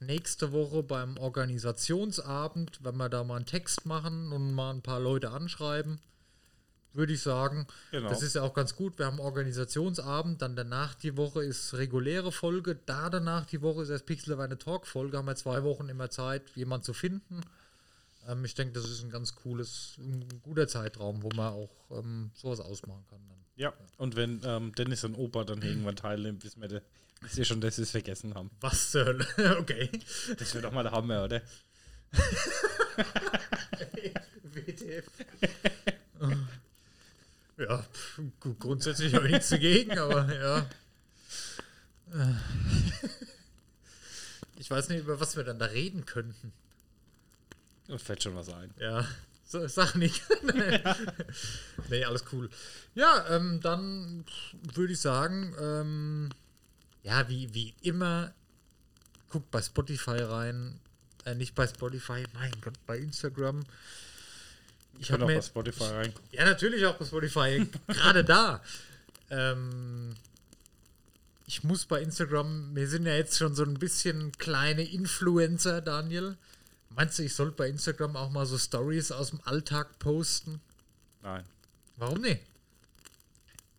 nächste 0.00 0.52
Woche 0.52 0.82
beim 0.82 1.16
Organisationsabend, 1.16 2.84
wenn 2.84 2.96
wir 2.96 3.08
da 3.08 3.24
mal 3.24 3.36
einen 3.36 3.46
Text 3.46 3.86
machen 3.86 4.32
und 4.32 4.52
mal 4.52 4.70
ein 4.70 4.82
paar 4.82 5.00
Leute 5.00 5.30
anschreiben, 5.30 6.00
würde 6.92 7.12
ich 7.12 7.22
sagen. 7.22 7.66
Genau. 7.90 8.08
Das 8.08 8.22
ist 8.22 8.34
ja 8.34 8.42
auch 8.42 8.54
ganz 8.54 8.76
gut. 8.76 8.98
Wir 8.98 9.06
haben 9.06 9.18
Organisationsabend, 9.18 10.42
dann 10.42 10.56
danach 10.56 10.94
die 10.94 11.16
Woche 11.16 11.44
ist 11.44 11.74
reguläre 11.74 12.32
Folge, 12.32 12.76
da 12.86 13.10
danach 13.10 13.46
die 13.46 13.62
Woche 13.62 13.82
ist 13.82 13.90
erst 13.90 14.06
Pixelweine 14.06 14.58
Talk 14.58 14.86
Folge, 14.86 15.18
haben 15.18 15.26
wir 15.26 15.36
zwei 15.36 15.62
Wochen 15.64 15.88
immer 15.88 16.10
Zeit, 16.10 16.42
jemanden 16.54 16.84
zu 16.84 16.92
finden. 16.92 17.40
Ähm, 18.28 18.44
ich 18.44 18.54
denke, 18.54 18.74
das 18.74 18.88
ist 18.88 19.02
ein 19.02 19.10
ganz 19.10 19.34
cooles, 19.34 19.96
ein 19.98 20.40
guter 20.42 20.68
Zeitraum, 20.68 21.22
wo 21.22 21.28
man 21.34 21.52
auch 21.52 21.70
ähm, 21.90 22.30
sowas 22.34 22.60
ausmachen 22.60 23.04
kann. 23.10 23.20
Ja. 23.56 23.72
Und 23.98 24.16
wenn 24.16 24.40
ähm, 24.44 24.74
Dennis 24.74 25.04
und 25.04 25.14
Opa 25.14 25.44
dann 25.44 25.62
irgendwann 25.62 25.96
teilnimmt, 25.96 26.42
wissen 26.44 26.60
wir, 26.62 26.82
wisst 27.20 27.38
ihr 27.38 27.44
schon, 27.44 27.60
dass 27.60 27.76
sie 27.76 27.82
es 27.82 27.90
vergessen 27.92 28.34
haben. 28.34 28.50
Was 28.60 28.90
zur 28.90 29.04
Hölle? 29.06 29.26
okay. 29.60 29.90
Das 30.38 30.54
wird 30.54 30.64
doch 30.64 30.72
mal 30.72 30.82
der 30.82 30.92
Hammer, 30.92 31.24
oder? 31.24 31.40
WTF. 34.42 35.04
ja, 37.58 37.78
pf, 37.82 38.20
gu- 38.40 38.54
grundsätzlich 38.54 39.14
habe 39.14 39.26
ich 39.26 39.32
nichts 39.32 39.48
dagegen, 39.50 39.98
aber 39.98 40.32
ja. 40.34 40.66
Ich 44.56 44.70
weiß 44.70 44.88
nicht, 44.88 45.00
über 45.00 45.18
was 45.20 45.36
wir 45.36 45.44
dann 45.44 45.58
da 45.58 45.66
reden 45.66 46.06
könnten. 46.06 46.52
Und 47.88 48.00
fällt 48.00 48.22
schon 48.22 48.36
was 48.36 48.48
ein. 48.48 48.72
Ja, 48.78 49.06
sag 49.44 49.94
nicht. 49.94 50.22
nee, 51.90 52.04
alles 52.04 52.24
cool. 52.32 52.48
Ja, 52.94 53.26
ähm, 53.30 53.60
dann 53.60 54.24
würde 54.74 54.92
ich 54.92 55.00
sagen, 55.00 55.54
ähm, 55.60 56.30
ja, 57.02 57.28
wie, 57.28 57.52
wie 57.54 57.74
immer, 57.82 58.32
guckt 59.28 59.50
bei 59.50 59.62
Spotify 59.62 60.22
rein. 60.22 60.80
Äh, 61.24 61.34
nicht 61.34 61.54
bei 61.54 61.66
Spotify, 61.66 62.24
mein 62.34 62.52
Gott, 62.60 62.74
bei 62.86 62.98
Instagram. 62.98 63.64
Ich 64.98 65.08
kann 65.08 65.14
habe 65.14 65.24
auch 65.24 65.28
mir 65.28 65.36
bei 65.36 65.42
Spotify 65.42 65.84
reingucken. 65.84 66.28
ja, 66.32 66.44
natürlich 66.44 66.86
auch 66.86 66.96
bei 66.96 67.04
Spotify. 67.04 67.66
Gerade 67.88 68.24
da. 68.24 68.62
Ähm, 69.30 70.14
ich 71.46 71.64
muss 71.64 71.84
bei 71.84 72.00
Instagram, 72.00 72.74
wir 72.74 72.88
sind 72.88 73.06
ja 73.06 73.14
jetzt 73.14 73.36
schon 73.36 73.54
so 73.54 73.64
ein 73.64 73.74
bisschen 73.74 74.32
kleine 74.32 74.82
Influencer, 74.82 75.80
Daniel. 75.80 76.36
Meinst 76.96 77.18
du, 77.18 77.22
ich 77.22 77.34
sollte 77.34 77.56
bei 77.56 77.68
Instagram 77.68 78.16
auch 78.16 78.30
mal 78.30 78.46
so 78.46 78.58
Stories 78.58 79.10
aus 79.12 79.30
dem 79.30 79.40
Alltag 79.44 79.98
posten? 79.98 80.60
Nein. 81.22 81.44
Warum 81.96 82.20
nicht? 82.20 82.40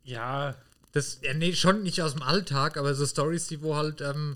Ja, 0.04 0.56
Das, 0.94 1.20
ja, 1.22 1.34
nee, 1.34 1.54
schon 1.54 1.84
nicht 1.84 2.02
aus 2.02 2.14
dem 2.14 2.22
Alltag, 2.22 2.78
aber 2.78 2.94
so 2.96 3.06
Stories, 3.06 3.48
die 3.48 3.62
wo 3.62 3.76
halt 3.76 4.02
ähm, 4.02 4.36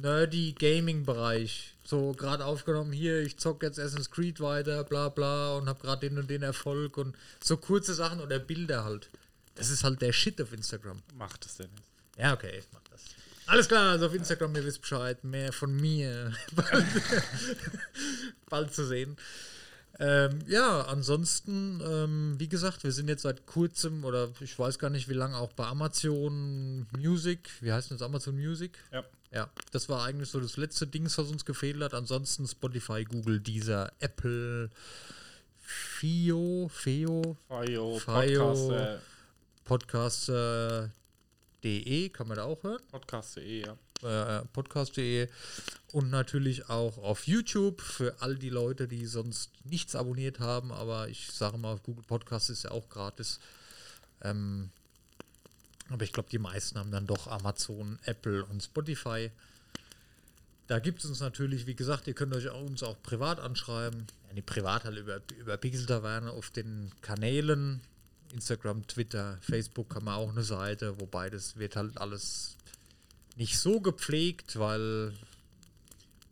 nerdy 0.00 0.54
Gaming-Bereich 0.58 1.76
so 1.86 2.12
gerade 2.12 2.44
aufgenommen, 2.44 2.92
hier, 2.92 3.20
ich 3.20 3.36
zock 3.38 3.62
jetzt 3.62 3.78
Assassin's 3.78 4.10
Creed 4.10 4.40
weiter, 4.40 4.82
bla 4.84 5.08
bla 5.08 5.56
und 5.56 5.68
hab 5.68 5.80
gerade 5.80 6.08
den 6.08 6.18
und 6.18 6.28
den 6.28 6.42
Erfolg 6.42 6.96
und 6.96 7.16
so 7.42 7.56
kurze 7.56 7.94
Sachen 7.94 8.20
oder 8.20 8.38
Bilder 8.38 8.84
halt. 8.84 9.08
Das 9.54 9.70
ist 9.70 9.84
halt 9.84 10.02
der 10.02 10.12
Shit 10.12 10.40
auf 10.40 10.52
Instagram. 10.52 11.00
macht 11.14 11.46
es 11.46 11.56
denn 11.56 11.70
nicht. 11.70 11.84
Ja, 12.18 12.34
okay, 12.34 12.58
ich 12.58 12.66
mach 12.72 12.80
das. 12.82 12.85
Alles 13.46 13.68
klar, 13.68 13.92
also 13.92 14.06
auf 14.06 14.14
Instagram, 14.14 14.54
ihr 14.56 14.64
wisst 14.64 14.80
Bescheid, 14.80 15.22
mehr 15.22 15.52
von 15.52 15.74
mir 15.74 16.32
bald, 16.54 16.86
bald 18.48 18.74
zu 18.74 18.84
sehen. 18.86 19.16
Ähm, 19.98 20.40
ja, 20.46 20.82
ansonsten, 20.82 21.80
ähm, 21.80 22.34
wie 22.38 22.48
gesagt, 22.48 22.84
wir 22.84 22.92
sind 22.92 23.08
jetzt 23.08 23.22
seit 23.22 23.46
kurzem 23.46 24.04
oder 24.04 24.28
ich 24.40 24.58
weiß 24.58 24.78
gar 24.78 24.90
nicht 24.90 25.08
wie 25.08 25.14
lange 25.14 25.36
auch 25.36 25.52
bei 25.52 25.64
Amazon 25.64 26.86
Music. 26.98 27.48
Wie 27.60 27.72
heißt 27.72 27.90
denn 27.90 27.98
das 27.98 28.04
Amazon 28.04 28.36
Music? 28.36 28.78
Ja. 28.92 29.04
Ja, 29.32 29.50
das 29.72 29.88
war 29.88 30.04
eigentlich 30.04 30.30
so 30.30 30.40
das 30.40 30.56
letzte 30.56 30.86
Ding, 30.86 31.04
was 31.04 31.18
uns 31.18 31.44
gefehlt 31.44 31.82
hat. 31.82 31.94
Ansonsten 31.94 32.46
Spotify, 32.46 33.04
Google, 33.04 33.40
Deezer, 33.40 33.92
Apple, 33.98 34.70
Fio, 35.58 36.70
Feo, 36.72 37.36
Fio, 37.48 37.98
Fio. 37.98 38.98
Podcast, 39.64 40.28
äh, 40.28 40.88
Podcaster.de, 41.56 42.08
kann 42.10 42.28
man 42.28 42.36
da 42.36 42.44
auch 42.44 42.62
hören. 42.62 42.82
Podcast.de, 42.90 43.66
ja. 43.66 44.40
äh, 44.40 44.44
podcast.de 44.52 45.28
und 45.92 46.10
natürlich 46.10 46.68
auch 46.68 46.98
auf 46.98 47.26
YouTube 47.26 47.80
für 47.80 48.20
all 48.20 48.36
die 48.36 48.50
Leute, 48.50 48.88
die 48.88 49.06
sonst 49.06 49.50
nichts 49.64 49.94
abonniert 49.94 50.40
haben, 50.40 50.72
aber 50.72 51.08
ich 51.08 51.30
sage 51.32 51.58
mal, 51.58 51.78
Google 51.78 52.04
Podcast 52.04 52.50
ist 52.50 52.64
ja 52.64 52.70
auch 52.70 52.88
gratis. 52.88 53.40
Ähm, 54.22 54.70
aber 55.90 56.04
ich 56.04 56.12
glaube, 56.12 56.28
die 56.30 56.38
meisten 56.38 56.78
haben 56.78 56.90
dann 56.90 57.06
doch 57.06 57.28
Amazon, 57.28 57.98
Apple 58.04 58.44
und 58.44 58.62
Spotify. 58.62 59.30
Da 60.66 60.80
gibt 60.80 61.04
es 61.04 61.06
uns 61.06 61.20
natürlich, 61.20 61.66
wie 61.66 61.76
gesagt, 61.76 62.08
ihr 62.08 62.14
könnt 62.14 62.34
euch 62.34 62.48
auch, 62.48 62.62
uns 62.62 62.82
auch 62.82 63.00
privat 63.02 63.38
anschreiben. 63.38 64.06
Ja, 64.26 64.34
nee, 64.34 64.42
privat 64.42 64.84
halt 64.84 64.98
über, 64.98 65.20
über 65.38 65.56
Pixel-Taverne 65.56 66.30
auf 66.32 66.50
den 66.50 66.90
Kanälen. 67.02 67.80
Instagram, 68.32 68.86
Twitter, 68.86 69.38
Facebook 69.40 69.94
haben 69.94 70.06
wir 70.06 70.16
auch 70.16 70.30
eine 70.30 70.42
Seite, 70.42 71.00
wobei 71.00 71.30
das 71.30 71.56
wird 71.56 71.76
halt 71.76 71.98
alles 71.98 72.56
nicht 73.36 73.58
so 73.58 73.80
gepflegt, 73.80 74.58
weil 74.58 75.12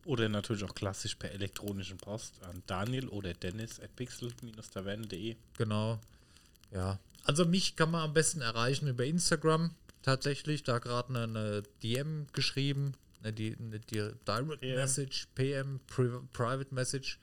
Oder 0.04 0.28
natürlich 0.28 0.64
auch 0.64 0.74
klassisch 0.74 1.14
per 1.14 1.32
elektronischen 1.32 1.96
Post 1.96 2.34
an 2.44 2.62
Daniel 2.66 3.08
oder 3.08 3.32
Dennis 3.32 3.80
at 3.80 3.94
pixel-taverne.de. 3.96 5.36
genau, 5.56 5.98
ja. 6.70 6.98
Also 7.24 7.46
mich 7.46 7.74
kann 7.76 7.90
man 7.90 8.02
am 8.02 8.12
besten 8.12 8.42
erreichen 8.42 8.86
über 8.86 9.04
Instagram 9.04 9.74
tatsächlich. 10.02 10.62
Da 10.62 10.78
gerade 10.78 11.08
eine, 11.18 11.62
DM 11.82 12.26
geschrieben, 12.32 12.94
eine, 13.22 13.32
die, 13.32 13.56
eine 13.58 13.80
Direct 13.80 14.60
PM. 14.60 14.76
Message, 14.76 15.28
PM, 15.34 15.80
Pri 15.86 16.10
Private 16.32 16.74
Message. 16.74 17.18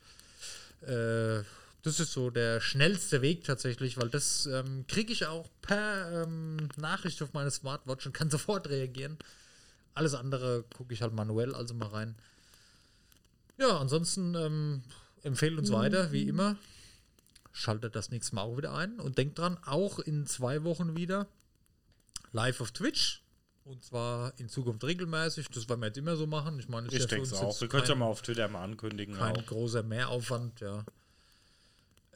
Äh, 0.81 1.43
das 1.83 1.99
ist 1.99 2.13
so 2.13 2.29
der 2.29 2.61
schnellste 2.61 3.21
Weg 3.21 3.43
tatsächlich, 3.43 3.97
weil 3.97 4.09
das 4.09 4.45
ähm, 4.45 4.85
kriege 4.87 5.11
ich 5.11 5.25
auch 5.25 5.49
per 5.61 6.23
ähm, 6.23 6.69
Nachricht 6.77 7.21
auf 7.23 7.33
meine 7.33 7.51
Smartwatch 7.51 8.05
und 8.05 8.13
kann 8.13 8.29
sofort 8.31 8.69
reagieren. 8.69 9.17
Alles 9.93 10.13
andere 10.13 10.63
gucke 10.75 10.93
ich 10.93 11.01
halt 11.01 11.13
manuell, 11.13 11.53
also 11.53 11.73
mal 11.73 11.87
rein. 11.89 12.15
Ja, 13.57 13.77
ansonsten 13.77 14.35
ähm, 14.35 14.83
empfehlt 15.23 15.57
uns 15.57 15.71
weiter, 15.71 16.11
wie 16.11 16.27
immer. 16.27 16.55
Schaltet 17.51 17.95
das 17.95 18.09
nächste 18.09 18.35
Mal 18.35 18.43
auch 18.43 18.57
wieder 18.57 18.73
ein 18.73 18.99
und 18.99 19.17
denkt 19.17 19.37
dran, 19.37 19.57
auch 19.65 19.99
in 19.99 20.25
zwei 20.25 20.63
Wochen 20.63 20.95
wieder 20.95 21.27
live 22.31 22.61
auf 22.61 22.71
Twitch. 22.71 23.21
Und 23.63 23.83
zwar 23.83 24.33
in 24.39 24.49
Zukunft 24.49 24.83
regelmäßig. 24.83 25.47
Das 25.49 25.69
werden 25.69 25.81
wir 25.81 25.87
jetzt 25.87 25.97
immer 25.97 26.15
so 26.15 26.25
machen. 26.25 26.57
Ich 26.59 26.67
meine, 26.67 26.87
Ich 26.87 27.05
denke 27.05 27.23
es 27.23 27.33
auch. 27.33 27.59
Wir 27.61 27.67
können 27.67 27.83
es 27.83 27.89
ja 27.89 27.95
mal 27.95 28.05
auf 28.05 28.21
Twitter 28.21 28.47
mal 28.47 28.63
ankündigen. 28.63 29.15
kein 29.15 29.37
Auch. 29.37 29.45
großer 29.45 29.83
Mehraufwand, 29.83 30.61
ja. 30.61 30.83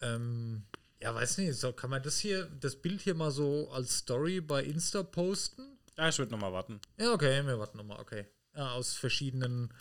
Ähm, 0.01 0.63
ja, 1.01 1.13
weiß 1.13 1.37
nicht, 1.39 1.55
so, 1.55 1.73
kann 1.73 1.89
man 1.89 2.01
das 2.03 2.19
hier, 2.19 2.45
das 2.59 2.75
Bild 2.75 3.01
hier 3.01 3.15
mal 3.15 3.31
so 3.31 3.69
als 3.71 3.97
Story 3.99 4.41
bei 4.41 4.63
Insta 4.63 5.03
posten? 5.03 5.63
Ja, 5.97 6.09
ich 6.09 6.17
würde 6.17 6.31
nochmal 6.31 6.53
warten. 6.53 6.79
Ja, 6.97 7.13
okay, 7.13 7.45
wir 7.45 7.59
warten 7.59 7.77
nochmal, 7.77 7.99
okay. 7.99 8.25
Ja, 8.55 8.71
aus 8.71 8.93
verschiedenen 8.93 9.73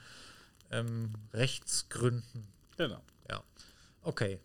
ähm, 0.70 1.12
Rechtsgründen. 1.32 2.46
Genau. 2.76 3.02
Ja. 3.30 3.42
Okay. 4.02 4.38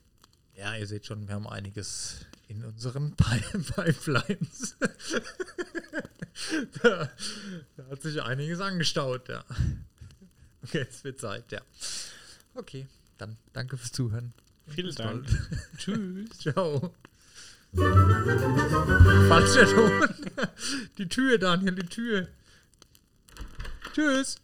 Ja, 0.55 0.75
ihr 0.75 0.87
seht 0.87 1.05
schon, 1.05 1.27
wir 1.27 1.35
haben 1.35 1.47
einiges 1.47 2.25
in 2.47 2.63
unseren 2.65 3.11
Pi- 3.15 3.57
Pipelines. 3.73 4.75
da, 6.83 7.09
da 7.77 7.85
hat 7.89 8.01
sich 8.01 8.21
einiges 8.21 8.59
angestaut, 8.59 9.29
ja. 9.29 9.43
Okay, 10.63 10.85
es 10.89 11.03
wird 11.03 11.19
Zeit, 11.19 11.51
ja. 11.51 11.61
Okay, 12.55 12.87
dann 13.17 13.37
danke 13.53 13.77
fürs 13.77 13.91
Zuhören. 13.91 14.33
Vielen 14.69 14.95
Dank. 14.95 15.25
Tschüss. 15.77 16.29
Ciao. 16.39 16.93
Falscher 19.27 19.65
Ton. 19.67 19.91
Die 20.97 21.07
Tür, 21.07 21.37
Daniel, 21.37 21.75
die 21.75 21.85
Tür. 21.85 22.27
Tschüss. 23.93 24.37